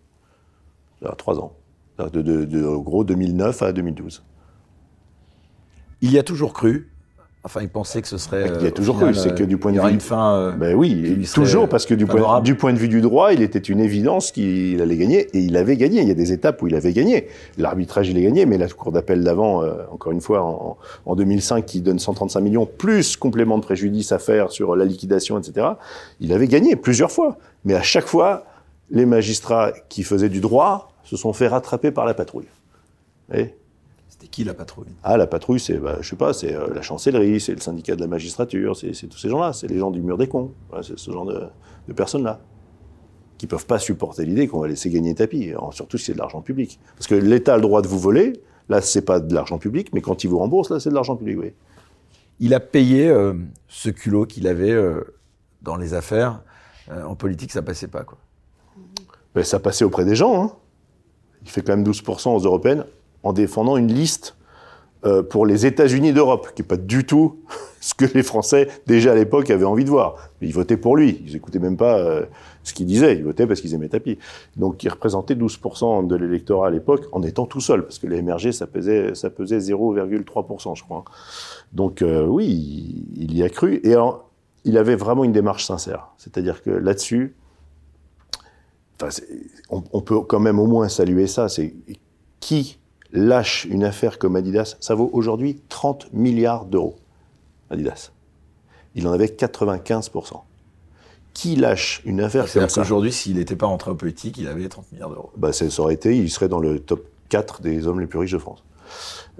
Alors, 1.01 1.17
trois 1.17 1.39
ans. 1.39 1.53
De, 1.97 2.21
de, 2.21 2.45
de, 2.45 2.65
en 2.65 2.77
gros, 2.77 3.03
2009 3.03 3.63
à 3.63 3.71
2012. 3.71 4.23
Il 6.01 6.11
y 6.11 6.19
a 6.19 6.23
toujours 6.23 6.53
cru. 6.53 6.89
Enfin, 7.43 7.61
il 7.61 7.69
pensait 7.69 8.01
que 8.01 8.09
ce 8.09 8.17
serait. 8.17 8.41
Il 8.57 8.61
y 8.61 8.65
a 8.65 8.67
euh, 8.67 8.71
toujours 8.71 8.97
final, 8.97 9.13
cru, 9.13 9.23
c'est 9.23 9.33
que 9.33 9.43
du 9.43 9.57
point 9.57 9.71
il 9.71 9.77
de 9.79 9.81
vue- 9.81 9.93
une 9.93 10.01
fin. 10.01 10.35
euh, 10.35 10.51
Ben 10.51 10.75
oui, 10.75 11.25
toujours, 11.33 11.69
parce 11.69 11.85
que 11.85 11.93
du 11.93 12.05
point, 12.05 12.41
du 12.41 12.55
point 12.55 12.73
de 12.73 12.77
vue 12.77 12.89
du 12.89 12.99
droit, 12.99 13.31
il 13.31 13.41
était 13.41 13.59
une 13.59 13.79
évidence 13.79 14.31
qu'il 14.33 14.81
allait 14.81 14.97
gagner, 14.97 15.19
et 15.33 15.39
il 15.39 15.55
avait 15.55 15.77
gagné. 15.77 16.01
Il 16.01 16.07
y 16.09 16.11
a 16.11 16.15
des 16.15 16.33
étapes 16.33 16.61
où 16.61 16.67
il 16.67 16.75
avait 16.75 16.91
gagné. 16.91 17.27
L'arbitrage, 17.57 18.09
il 18.09 18.17
a 18.17 18.21
gagné, 18.21 18.45
mais 18.45 18.57
la 18.57 18.67
cour 18.67 18.91
d'appel 18.91 19.23
d'avant, 19.23 19.63
euh, 19.63 19.75
encore 19.93 20.11
une 20.11 20.19
fois, 20.19 20.41
en, 20.43 20.77
en 21.05 21.15
2005, 21.15 21.65
qui 21.65 21.79
donne 21.79 21.99
135 21.99 22.41
millions, 22.41 22.65
plus 22.65 23.15
complément 23.15 23.57
de 23.57 23.63
préjudice 23.63 24.11
à 24.11 24.19
faire 24.19 24.51
sur 24.51 24.75
la 24.75 24.83
liquidation, 24.83 25.39
etc., 25.39 25.67
il 26.19 26.33
avait 26.33 26.47
gagné 26.49 26.75
plusieurs 26.75 27.11
fois. 27.11 27.37
Mais 27.63 27.75
à 27.75 27.83
chaque 27.83 28.07
fois, 28.07 28.43
les 28.89 29.05
magistrats 29.05 29.71
qui 29.87 30.03
faisaient 30.03 30.29
du 30.29 30.41
droit 30.41 30.91
se 31.05 31.15
sont 31.15 31.31
fait 31.31 31.47
rattraper 31.47 31.91
par 31.91 32.05
la 32.05 32.13
patrouille. 32.13 32.47
Et 33.33 33.53
C'était 34.17 34.29
qui 34.29 34.43
la 34.43 34.53
patrouille? 34.53 34.87
Ah, 35.03 35.17
la 35.17 35.27
patrouille, 35.27 35.59
c'est, 35.59 35.77
bah, 35.77 35.97
je 36.01 36.09
sais 36.09 36.15
pas, 36.15 36.33
c'est 36.33 36.53
euh, 36.53 36.73
la 36.73 36.81
chancellerie, 36.81 37.39
c'est 37.39 37.53
le 37.53 37.61
syndicat 37.61 37.95
de 37.95 38.01
la 38.01 38.07
magistrature, 38.07 38.75
c'est 38.75 38.93
c'est 38.93 39.07
tous 39.07 39.17
ces 39.19 39.29
gens-là, 39.29 39.53
c'est 39.53 39.67
les 39.67 39.77
gens 39.77 39.91
du 39.91 40.01
mur 40.01 40.17
des 40.17 40.27
cons, 40.27 40.51
Voilà, 40.69 40.83
c'est 40.83 40.97
ce 40.97 41.11
genre 41.11 41.25
de, 41.25 41.43
de 41.87 41.93
personnes-là 41.93 42.39
qui 43.37 43.47
peuvent 43.47 43.65
pas 43.65 43.79
supporter 43.79 44.25
l'idée 44.25 44.47
qu'on 44.47 44.59
va 44.59 44.67
laisser 44.67 44.89
gagner 44.89 45.13
tapis, 45.13 45.53
surtout 45.71 45.97
si 45.97 46.05
c'est 46.05 46.13
de 46.13 46.17
l'argent 46.17 46.41
public. 46.41 46.79
Parce 46.95 47.07
que 47.07 47.15
l'État 47.15 47.53
a 47.53 47.57
le 47.57 47.61
droit 47.61 47.81
de 47.81 47.87
vous 47.87 47.99
voler, 47.99 48.33
là, 48.69 48.81
c'est 48.81 49.03
pas 49.03 49.19
de 49.19 49.33
l'argent 49.33 49.57
public, 49.57 49.89
mais 49.93 50.01
quand 50.01 50.23
il 50.23 50.27
vous 50.27 50.39
rembourse, 50.39 50.69
là, 50.69 50.79
c'est 50.79 50.89
de 50.89 50.95
l'argent 50.95 51.15
public, 51.15 51.37
oui. 51.39 51.53
Il 52.39 52.53
a 52.53 52.59
payé 52.59 53.09
euh, 53.09 53.33
ce 53.67 53.89
culot 53.89 54.25
qu'il 54.25 54.47
avait 54.47 54.71
euh, 54.71 55.01
dans 55.61 55.75
les 55.75 55.93
affaires. 55.93 56.41
Euh, 56.89 57.03
en 57.03 57.15
politique, 57.15 57.51
ça 57.51 57.61
passait 57.61 57.87
pas, 57.87 58.03
quoi. 58.03 58.17
Ben, 59.33 59.43
ça 59.43 59.59
passait 59.59 59.85
auprès 59.85 60.05
des 60.05 60.15
gens, 60.15 60.43
hein. 60.43 60.51
Il 61.43 61.49
fait 61.49 61.61
quand 61.61 61.75
même 61.75 61.85
12% 61.85 62.29
aux 62.29 62.39
européennes 62.39 62.85
en 63.23 63.33
défendant 63.33 63.77
une 63.77 63.93
liste 63.93 64.37
euh, 65.05 65.21
pour 65.21 65.45
les 65.45 65.67
États-Unis 65.67 66.11
d'Europe, 66.11 66.49
qui 66.55 66.63
n'est 66.63 66.67
pas 66.67 66.75
du 66.75 67.05
tout 67.05 67.39
ce 67.81 67.93
que 67.93 68.05
les 68.15 68.23
Français, 68.23 68.67
déjà 68.87 69.11
à 69.11 69.15
l'époque, 69.15 69.51
avaient 69.51 69.63
envie 69.63 69.85
de 69.85 69.91
voir. 69.91 70.15
Ils 70.41 70.53
votaient 70.53 70.75
pour 70.75 70.97
lui. 70.97 71.21
Ils 71.23 71.35
écoutaient 71.35 71.59
même 71.59 71.77
pas 71.77 71.99
euh, 71.99 72.25
ce 72.63 72.73
qu'il 72.73 72.87
disait. 72.87 73.15
Ils 73.15 73.23
votaient 73.23 73.45
parce 73.45 73.61
qu'ils 73.61 73.75
aimaient 73.75 73.89
Tapi. 73.89 74.17
Donc, 74.55 74.83
il 74.83 74.89
représentait 74.89 75.35
12% 75.35 76.07
de 76.07 76.15
l'électorat 76.15 76.67
à 76.67 76.69
l'époque 76.71 77.05
en 77.11 77.21
étant 77.21 77.45
tout 77.45 77.61
seul, 77.61 77.83
parce 77.83 77.99
que 77.99 78.07
les 78.07 78.23
MRG, 78.23 78.51
ça 78.51 78.65
pesait, 78.65 79.13
ça 79.13 79.29
pesait 79.29 79.59
0,3%, 79.59 80.75
je 80.75 80.83
crois. 80.83 81.05
Donc, 81.73 82.01
euh, 82.01 82.25
oui, 82.25 83.05
il, 83.15 83.37
y 83.37 83.43
a 83.43 83.49
cru. 83.49 83.79
Et 83.83 83.93
alors, 83.93 84.31
il 84.65 84.79
avait 84.79 84.95
vraiment 84.95 85.23
une 85.23 85.31
démarche 85.31 85.65
sincère. 85.65 86.07
C'est-à-dire 86.17 86.63
que 86.63 86.71
là-dessus, 86.71 87.35
on, 89.69 89.83
on 89.93 90.01
peut 90.01 90.21
quand 90.21 90.39
même 90.39 90.57
au 90.57 90.65
moins 90.65 90.89
saluer 90.89 91.27
ça. 91.27 91.49
C'est 91.49 91.75
qui 92.39 92.79
lâche 93.11 93.65
une 93.69 93.83
affaire 93.83 94.17
comme 94.19 94.35
Adidas 94.35 94.75
Ça 94.79 94.95
vaut 94.95 95.09
aujourd'hui 95.13 95.61
30 95.69 96.13
milliards 96.13 96.65
d'euros. 96.65 96.95
Adidas. 97.69 98.11
Il 98.95 99.07
en 99.07 99.11
avait 99.11 99.27
95% 99.27 100.41
Qui 101.33 101.55
lâche 101.55 102.01
une 102.05 102.21
affaire 102.21 102.43
comme 102.43 102.49
C'est-à-dire 102.51 102.71
ça 102.71 102.81
qu'aujourd'hui, 102.81 103.11
s'il 103.11 103.35
n'était 103.37 103.55
pas 103.55 103.67
rentré 103.67 103.91
en 103.91 103.95
politique, 103.95 104.37
il 104.37 104.47
avait 104.47 104.67
30 104.67 104.91
milliards 104.91 105.09
d'euros. 105.09 105.31
bah, 105.37 105.53
ça 105.53 105.65
aurait 105.81 105.93
été, 105.93 106.15
il 106.17 106.29
serait 106.29 106.47
dans 106.49 106.59
le 106.59 106.79
top 106.79 107.05
4 107.29 107.61
des 107.61 107.87
hommes 107.87 107.99
les 107.99 108.07
plus 108.07 108.19
riches 108.19 108.31
de 108.31 108.37
France. 108.37 108.63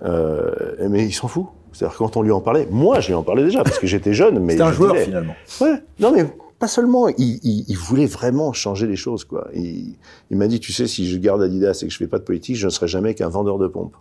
Euh, 0.03 0.87
mais 0.89 1.05
il 1.05 1.13
s'en 1.13 1.27
fout. 1.27 1.45
C'est-à-dire 1.73 1.97
quand 1.97 2.17
on 2.17 2.21
lui 2.21 2.31
en 2.31 2.41
parlait, 2.41 2.67
moi 2.71 2.99
je 2.99 3.07
lui 3.07 3.13
en 3.13 3.23
parlais 3.23 3.43
déjà 3.43 3.63
parce 3.63 3.79
que 3.79 3.87
j'étais 3.87 4.13
jeune. 4.13 4.39
mais 4.39 4.53
C'était 4.53 4.63
un 4.63 4.71
je 4.71 4.75
joueur, 4.77 4.95
finalement. 4.97 5.35
Ouais. 5.61 5.81
Non, 5.99 6.11
mais 6.11 6.25
pas 6.59 6.67
seulement. 6.67 7.07
Il, 7.09 7.39
il, 7.43 7.65
il 7.67 7.77
voulait 7.77 8.05
vraiment 8.07 8.53
changer 8.53 8.87
les 8.87 8.95
choses, 8.95 9.23
quoi. 9.25 9.47
Il, 9.53 9.95
il 10.31 10.37
m'a 10.37 10.47
dit, 10.47 10.59
tu 10.59 10.73
sais, 10.73 10.87
si 10.87 11.09
je 11.09 11.17
garde 11.17 11.41
Adidas 11.41 11.79
et 11.83 11.87
que 11.87 11.93
je 11.93 11.97
fais 11.97 12.07
pas 12.07 12.19
de 12.19 12.23
politique, 12.23 12.55
je 12.55 12.65
ne 12.65 12.71
serai 12.71 12.87
jamais 12.87 13.13
qu'un 13.15 13.29
vendeur 13.29 13.57
de 13.57 13.67
pompes. 13.67 13.95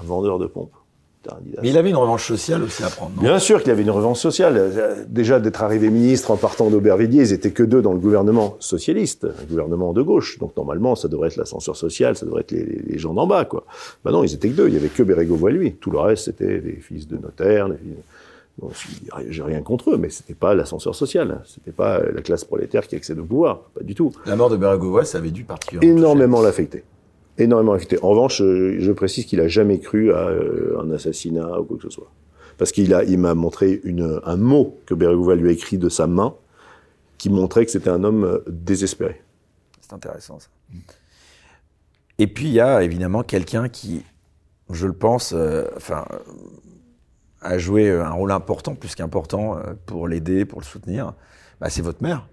Un 0.00 0.04
vendeur 0.06 0.38
de 0.38 0.46
pompes. 0.46 0.72
Mais 1.60 1.68
il 1.68 1.76
avait 1.76 1.90
une 1.90 1.96
revanche 1.96 2.26
sociale 2.26 2.62
aussi 2.62 2.82
à 2.82 2.88
prendre, 2.88 3.12
non? 3.16 3.20
Bien 3.22 3.38
sûr 3.38 3.60
qu'il 3.62 3.70
avait 3.70 3.82
une 3.82 3.90
revanche 3.90 4.18
sociale. 4.18 4.54
Euh, 4.56 5.04
Déjà, 5.08 5.40
d'être 5.40 5.62
arrivé 5.62 5.90
ministre 5.90 6.30
en 6.30 6.36
partant 6.38 6.70
d'Aubervilliers, 6.70 7.20
ils 7.22 7.32
étaient 7.34 7.50
que 7.50 7.64
deux 7.64 7.82
dans 7.82 7.92
le 7.92 7.98
gouvernement 7.98 8.56
socialiste, 8.60 9.26
un 9.26 9.44
gouvernement 9.44 9.92
de 9.92 10.00
gauche. 10.00 10.38
Donc, 10.38 10.56
normalement, 10.56 10.94
ça 10.94 11.08
devrait 11.08 11.28
être 11.28 11.36
l'ascenseur 11.36 11.76
social, 11.76 12.16
ça 12.16 12.24
devrait 12.24 12.40
être 12.42 12.52
les, 12.52 12.64
les- 12.64 12.82
les 12.86 12.98
gens 12.98 13.12
d'en 13.12 13.26
bas, 13.26 13.44
quoi. 13.44 13.66
Bah 14.04 14.10
non, 14.12 14.24
ils 14.24 14.32
étaient 14.32 14.48
que 14.48 14.54
deux. 14.54 14.68
Il 14.68 14.74
y 14.74 14.78
avait 14.78 14.88
que 14.88 15.02
Bérégovoy, 15.02 15.52
lui. 15.52 15.74
Tout 15.74 15.90
le 15.90 15.98
reste, 15.98 16.26
c'était 16.26 16.60
des 16.60 16.76
fils 16.80 17.06
de 17.08 17.18
notaires, 17.18 17.68
des 17.68 17.76
fils- 17.76 17.94
Bon, 18.58 18.70
j'ai 19.28 19.42
rien 19.42 19.62
contre 19.62 19.92
eux, 19.92 19.96
mais 19.96 20.10
c'était 20.10 20.34
pas 20.34 20.54
l'ascenseur 20.54 20.94
social. 20.94 21.40
C'était 21.44 21.72
pas 21.72 22.00
la 22.00 22.22
classe 22.22 22.44
prolétaire 22.44 22.86
qui 22.88 22.96
accède 22.96 23.18
au 23.18 23.24
pouvoir. 23.24 23.60
Pas 23.74 23.84
du 23.84 23.94
tout. 23.94 24.12
La 24.26 24.34
mort 24.34 24.50
de 24.50 24.56
Bérégovoy, 24.56 25.04
ça 25.04 25.18
avait 25.18 25.30
dû 25.30 25.44
particulièrement. 25.44 25.98
Énormément 25.98 26.42
l'affecter. 26.42 26.82
Énormément. 27.38 27.76
En 28.02 28.08
revanche, 28.08 28.42
euh, 28.42 28.76
je 28.80 28.90
précise 28.90 29.26
qu'il 29.26 29.40
a 29.40 29.46
jamais 29.46 29.78
cru 29.78 30.12
à 30.12 30.28
euh, 30.28 30.80
un 30.82 30.90
assassinat 30.90 31.60
ou 31.60 31.64
quoi 31.64 31.76
que 31.76 31.84
ce 31.84 31.90
soit. 31.90 32.10
Parce 32.56 32.72
qu'il 32.72 32.92
a, 32.92 33.04
il 33.04 33.18
m'a 33.18 33.34
montré 33.34 33.80
une, 33.84 34.20
un 34.24 34.36
mot 34.36 34.76
que 34.86 34.94
Bérégovoy 34.94 35.36
lui 35.36 35.50
a 35.50 35.52
écrit 35.52 35.78
de 35.78 35.88
sa 35.88 36.08
main, 36.08 36.34
qui 37.18 37.30
montrait 37.30 37.64
que 37.64 37.70
c'était 37.70 37.90
un 37.90 38.02
homme 38.04 38.24
euh, 38.24 38.38
désespéré. 38.48 39.20
C'est 39.80 39.92
intéressant, 39.92 40.38
ça. 40.40 40.48
Et 42.18 42.26
puis, 42.26 42.46
il 42.46 42.52
y 42.52 42.60
a 42.60 42.82
évidemment 42.82 43.22
quelqu'un 43.22 43.68
qui, 43.68 44.02
je 44.70 44.86
le 44.86 44.92
pense, 44.92 45.32
euh, 45.32 45.64
enfin, 45.76 46.04
euh, 46.12 46.18
a 47.42 47.58
joué 47.58 47.90
un 47.90 48.10
rôle 48.10 48.32
important, 48.32 48.74
plus 48.74 48.94
qu'important, 48.94 49.56
euh, 49.56 49.60
pour 49.86 50.08
l'aider, 50.08 50.44
pour 50.44 50.60
le 50.60 50.64
soutenir. 50.66 51.12
Bah, 51.60 51.68
c'est 51.70 51.82
votre 51.82 52.02
mère. 52.02 52.26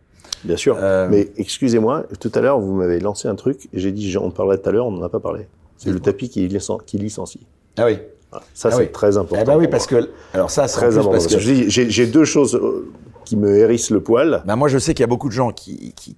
Bien 0.43 0.57
sûr. 0.57 0.77
Euh, 0.79 1.07
Mais 1.09 1.29
excusez-moi, 1.37 2.03
tout 2.19 2.31
à 2.35 2.41
l'heure, 2.41 2.59
vous 2.59 2.73
m'avez 2.75 2.99
lancé 2.99 3.27
un 3.27 3.35
truc, 3.35 3.67
j'ai 3.73 3.91
dit, 3.91 4.09
j'en 4.11 4.29
parlerai 4.31 4.59
tout 4.61 4.69
à 4.69 4.71
l'heure, 4.71 4.85
on 4.87 4.91
n'en 4.91 5.03
a 5.03 5.09
pas 5.09 5.19
parlé. 5.19 5.47
C'est 5.77 5.91
le 5.91 5.99
tapis 5.99 6.29
qui, 6.29 6.47
licen- 6.47 6.83
qui 6.85 6.97
licencie. 6.97 7.45
Ah 7.77 7.85
oui. 7.85 7.99
Voilà. 8.31 8.45
Ça, 8.53 8.69
Ah 8.71 8.75
c'est 8.75 8.83
oui. 8.83 8.91
très 8.91 9.17
important. 9.17 9.41
Eh 9.43 9.45
ben 9.45 9.57
oui, 9.57 9.67
parce 9.67 9.85
que 9.87 10.09
alors 10.33 10.49
ça, 10.49 10.67
c'est 10.67 10.77
Très 10.77 10.97
important. 10.97 11.11
parce 11.11 11.27
que 11.27 11.39
j'ai 11.39 12.07
deux 12.07 12.25
choses 12.25 12.55
euh, 12.55 12.91
qui 13.25 13.35
me 13.35 13.57
hérisse 13.57 13.89
le 13.89 13.99
poil. 14.01 14.41
Bah 14.45 14.55
moi, 14.55 14.67
je 14.69 14.77
sais 14.77 14.93
qu'il 14.93 15.01
y 15.01 15.03
a 15.03 15.07
beaucoup 15.07 15.27
de 15.27 15.33
gens 15.33 15.51
qui, 15.51 15.93
qui, 15.95 16.15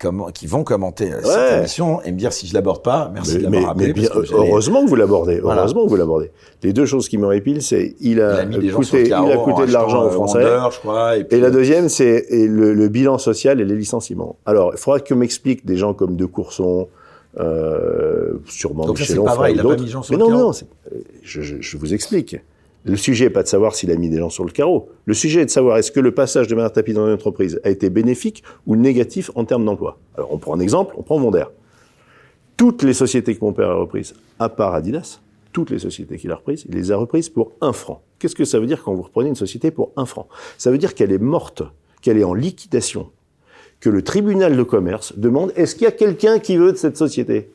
vont 0.47 0.63
commenter 0.63 1.11
euh, 1.11 1.21
cette 1.23 1.57
émission 1.59 2.01
et 2.03 2.11
me 2.11 2.17
dire 2.17 2.31
si 2.33 2.45
je 2.47 2.53
l'aborde 2.53 2.83
pas, 2.83 3.09
merci 3.13 3.37
de 3.39 3.47
mais, 3.47 3.57
l'avoir 3.61 3.61
mais 3.61 3.67
rappelé. 3.85 3.93
bien- 3.93 4.09
parce 4.09 4.19
que 4.19 4.25
j'allais- 4.25 4.49
heureusement 4.49 4.83
que 4.83 4.89
vous 4.89 4.95
l'abordez. 4.95 5.39
Voilà. 5.39 5.61
Heureusement 5.61 5.85
que 5.85 5.89
vous 5.89 5.95
l'abordez. 5.95 6.31
Les 6.63 6.73
deux 6.73 6.85
choses 6.85 7.07
qui 7.09 7.17
me 7.17 7.25
répilent, 7.25 7.61
c'est 7.63 7.95
il 7.99 8.11
il 8.11 8.21
a, 8.21 8.37
a 8.37 8.45
mis 8.45 8.55
gens 8.69 8.81
sur 8.81 8.97
coûté, 8.97 9.07
il 9.07 9.13
a 9.13 9.37
coûté 9.37 9.65
de 9.65 9.71
l'argent 9.73 10.03
aux 10.03 10.07
euh, 10.07 10.11
Français. 10.11 10.43
Wonder, 10.43 10.67
je 10.73 10.79
crois, 10.79 11.17
et, 11.17 11.23
puis, 11.23 11.37
Et 11.37 11.41
la 11.41 11.49
deuxième, 11.51 11.87
c'est 11.89 12.25
le, 12.31 12.73
le 12.73 12.87
bilan 12.89 13.17
social 13.17 13.59
et 13.61 13.65
les 13.65 13.75
licenciements. 13.75 14.35
Alors, 14.45 14.71
il 14.73 14.77
faudra 14.77 14.99
que 14.99 15.13
m'expliquent 15.13 15.65
des 15.65 15.77
gens 15.77 15.93
comme 15.93 16.15
De 16.15 16.25
Courson, 16.25 16.87
euh, 17.39 18.33
sûrement 18.47 18.85
Donc 18.85 18.97
ça, 18.97 19.03
Michel 19.03 19.17
c'est 19.17 19.23
pas 19.23 19.35
vrai, 19.35 19.53
il 19.53 19.59
a 19.59 19.63
pas 19.63 19.75
mis 19.75 19.87
Jean 19.87 20.01
sur 20.01 20.17
Mais 20.17 20.23
le 20.23 20.29
non, 20.31 20.37
non, 20.39 20.53
c'est- 20.53 20.65
euh, 20.93 20.99
je, 21.23 21.41
je- 21.41 21.57
je 21.61 21.77
vous 21.77 21.93
explique. 21.93 22.37
Le 22.87 22.95
sujet 22.95 23.25
n'est 23.25 23.31
pas 23.31 23.43
de 23.43 23.49
savoir 23.49 23.75
s'il 23.75 23.91
a 23.91 23.97
mis 23.97 24.09
des 24.09 24.17
gens 24.17 24.29
sur 24.29 24.45
le 24.45 24.51
carreau. 24.51 24.89
Le 25.05 25.13
sujet 25.13 25.41
est 25.41 25.45
de 25.45 25.49
savoir 25.49 25.77
est-ce 25.77 25.91
que 25.91 25.99
le 25.99 26.13
passage 26.13 26.47
de 26.47 26.55
Bernard 26.55 26.71
Tapie 26.71 26.93
dans 26.93 27.05
une 27.05 27.13
entreprise 27.13 27.59
a 27.65 27.69
été 27.69 27.89
bénéfique 27.89 28.43
ou 28.65 28.77
négatif 28.77 29.29
en 29.35 29.43
termes 29.43 29.65
d'emploi. 29.65 29.99
Alors, 30.15 30.33
on 30.33 30.37
prend 30.37 30.55
un 30.55 30.61
exemple, 30.61 30.95
on 30.97 31.03
prend 31.03 31.19
Vonder. 31.19 31.43
Toutes 32.55 32.83
les 32.83 32.93
sociétés 32.93 33.35
que 33.35 33.43
mon 33.43 33.51
père 33.51 33.69
a 33.69 33.75
reprises, 33.75 34.13
à 34.39 34.47
part 34.47 34.73
Adidas, 34.73 35.19
toutes 35.51 35.69
les 35.69 35.79
sociétés 35.79 36.17
qu'il 36.17 36.31
a 36.31 36.35
reprises, 36.35 36.65
il 36.69 36.75
les 36.75 36.91
a 36.93 36.95
reprises 36.95 37.27
pour 37.27 37.51
un 37.59 37.73
franc. 37.73 38.01
Qu'est-ce 38.19 38.35
que 38.35 38.45
ça 38.45 38.57
veut 38.57 38.67
dire 38.67 38.81
quand 38.81 38.93
vous 38.93 39.01
reprenez 39.01 39.27
une 39.27 39.35
société 39.35 39.69
pour 39.69 39.91
un 39.97 40.05
franc? 40.05 40.29
Ça 40.57 40.71
veut 40.71 40.77
dire 40.77 40.95
qu'elle 40.95 41.11
est 41.11 41.21
morte, 41.21 41.63
qu'elle 42.01 42.17
est 42.17 42.23
en 42.23 42.33
liquidation, 42.33 43.09
que 43.81 43.89
le 43.89 44.01
tribunal 44.01 44.55
de 44.55 44.63
commerce 44.63 45.17
demande 45.17 45.51
est-ce 45.57 45.75
qu'il 45.75 45.83
y 45.83 45.87
a 45.87 45.91
quelqu'un 45.91 46.39
qui 46.39 46.55
veut 46.55 46.71
de 46.71 46.77
cette 46.77 46.95
société? 46.95 47.51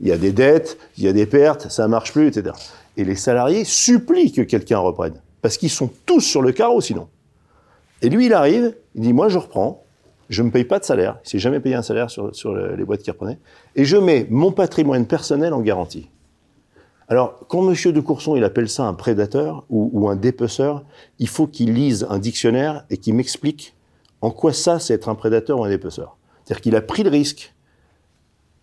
Il 0.00 0.08
y 0.08 0.12
a 0.12 0.16
des 0.16 0.32
dettes, 0.32 0.78
il 0.96 1.04
y 1.04 1.08
a 1.08 1.12
des 1.12 1.26
pertes, 1.26 1.70
ça 1.70 1.86
marche 1.88 2.12
plus, 2.12 2.28
etc. 2.28 2.54
Et 2.96 3.04
les 3.04 3.16
salariés 3.16 3.64
supplient 3.64 4.32
que 4.32 4.42
quelqu'un 4.42 4.78
reprenne, 4.78 5.14
parce 5.40 5.56
qu'ils 5.56 5.70
sont 5.70 5.90
tous 6.06 6.20
sur 6.20 6.42
le 6.42 6.52
carreau 6.52 6.80
sinon. 6.80 7.08
Et 8.02 8.08
lui, 8.10 8.26
il 8.26 8.34
arrive, 8.34 8.74
il 8.94 9.02
dit 9.02 9.12
moi 9.12 9.28
je 9.28 9.38
reprends, 9.38 9.84
je 10.28 10.42
ne 10.42 10.48
me 10.48 10.52
paye 10.52 10.64
pas 10.64 10.78
de 10.78 10.84
salaire, 10.84 11.18
il 11.24 11.28
s'est 11.30 11.38
jamais 11.38 11.60
payé 11.60 11.74
un 11.74 11.82
salaire 11.82 12.10
sur, 12.10 12.34
sur 12.34 12.52
le- 12.52 12.74
les 12.76 12.84
boîtes 12.84 13.02
qu'il 13.02 13.12
reprenait, 13.12 13.38
et 13.76 13.84
je 13.84 13.96
mets 13.96 14.26
mon 14.30 14.52
patrimoine 14.52 15.06
personnel 15.06 15.52
en 15.52 15.60
garantie. 15.60 16.08
Alors, 17.08 17.40
quand 17.48 17.60
Monsieur 17.62 17.92
de 17.92 18.00
Courson 18.00 18.36
il 18.36 18.44
appelle 18.44 18.68
ça 18.68 18.84
un 18.84 18.94
prédateur 18.94 19.64
ou, 19.68 19.90
ou 19.92 20.08
un 20.08 20.16
dépeceur, 20.16 20.84
il 21.18 21.28
faut 21.28 21.46
qu'il 21.46 21.74
lise 21.74 22.06
un 22.08 22.18
dictionnaire 22.18 22.84
et 22.90 22.96
qu'il 22.96 23.14
m'explique 23.14 23.74
en 24.22 24.30
quoi 24.30 24.52
ça, 24.52 24.78
c'est 24.78 24.94
être 24.94 25.08
un 25.08 25.14
prédateur 25.14 25.58
ou 25.58 25.64
un 25.64 25.68
dépeceur. 25.68 26.16
C'est-à-dire 26.44 26.60
qu'il 26.62 26.76
a 26.76 26.80
pris 26.80 27.02
le 27.02 27.10
risque 27.10 27.54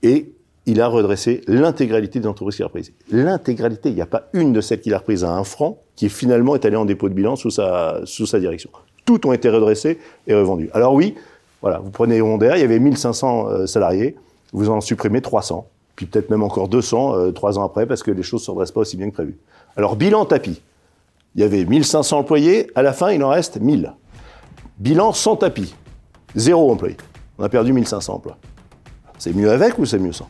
et 0.01 0.33
il 0.69 0.81
a 0.81 0.87
redressé 0.87 1.41
l'intégralité 1.47 2.19
des 2.19 2.27
entreprises 2.27 2.57
qu'il 2.57 2.63
a 2.63 2.67
reprises. 2.67 2.93
L'intégralité, 3.11 3.89
il 3.89 3.95
n'y 3.95 4.01
a 4.01 4.05
pas 4.05 4.29
une 4.33 4.53
de 4.53 4.61
celles 4.61 4.79
qu'il 4.79 4.93
a 4.93 4.99
reprises 4.99 5.23
à 5.23 5.31
un 5.31 5.43
franc 5.43 5.79
qui 5.95 6.09
finalement 6.09 6.53
est 6.53 6.63
allée 6.63 6.75
en 6.75 6.85
dépôt 6.85 7.09
de 7.09 7.15
bilan 7.15 7.35
sous 7.35 7.49
sa, 7.49 8.39
direction. 8.39 8.69
Toutes 9.03 9.25
ont 9.25 9.33
été 9.33 9.49
redressées 9.49 9.97
et 10.27 10.35
revendues. 10.35 10.69
Alors 10.73 10.93
oui, 10.93 11.15
voilà, 11.63 11.79
vous 11.79 11.89
prenez 11.89 12.21
Honda, 12.21 12.55
il 12.55 12.61
y 12.61 12.63
avait 12.63 12.77
1500 12.77 13.47
euh, 13.49 13.65
salariés, 13.65 14.15
vous 14.53 14.69
en 14.69 14.79
supprimez 14.79 15.21
300, 15.21 15.67
puis 15.95 16.05
peut-être 16.05 16.29
même 16.29 16.43
encore 16.43 16.67
200 16.67 17.15
euh, 17.15 17.31
trois 17.31 17.57
ans 17.57 17.65
après 17.65 17.87
parce 17.87 18.03
que 18.03 18.11
les 18.11 18.23
choses 18.23 18.41
ne 18.41 18.45
se 18.45 18.51
redressent 18.51 18.71
pas 18.71 18.81
aussi 18.81 18.95
bien 18.95 19.09
que 19.09 19.15
prévu. 19.15 19.39
Alors 19.75 19.95
bilan 19.95 20.25
tapis, 20.25 20.61
il 21.33 21.41
y 21.41 21.43
avait 21.43 21.65
1500 21.65 22.19
employés, 22.19 22.69
à 22.75 22.83
la 22.83 22.93
fin 22.93 23.11
il 23.11 23.23
en 23.23 23.29
reste 23.29 23.59
1000. 23.59 23.91
Bilan 24.77 25.13
sans 25.13 25.35
tapis, 25.35 25.73
zéro 26.35 26.71
employé. 26.71 26.95
On 27.39 27.43
a 27.43 27.49
perdu 27.49 27.73
1500 27.73 28.13
emplois. 28.13 28.37
C'est 29.17 29.35
mieux 29.35 29.49
avec 29.49 29.79
ou 29.79 29.85
c'est 29.85 29.99
mieux 29.99 30.13
sans? 30.13 30.29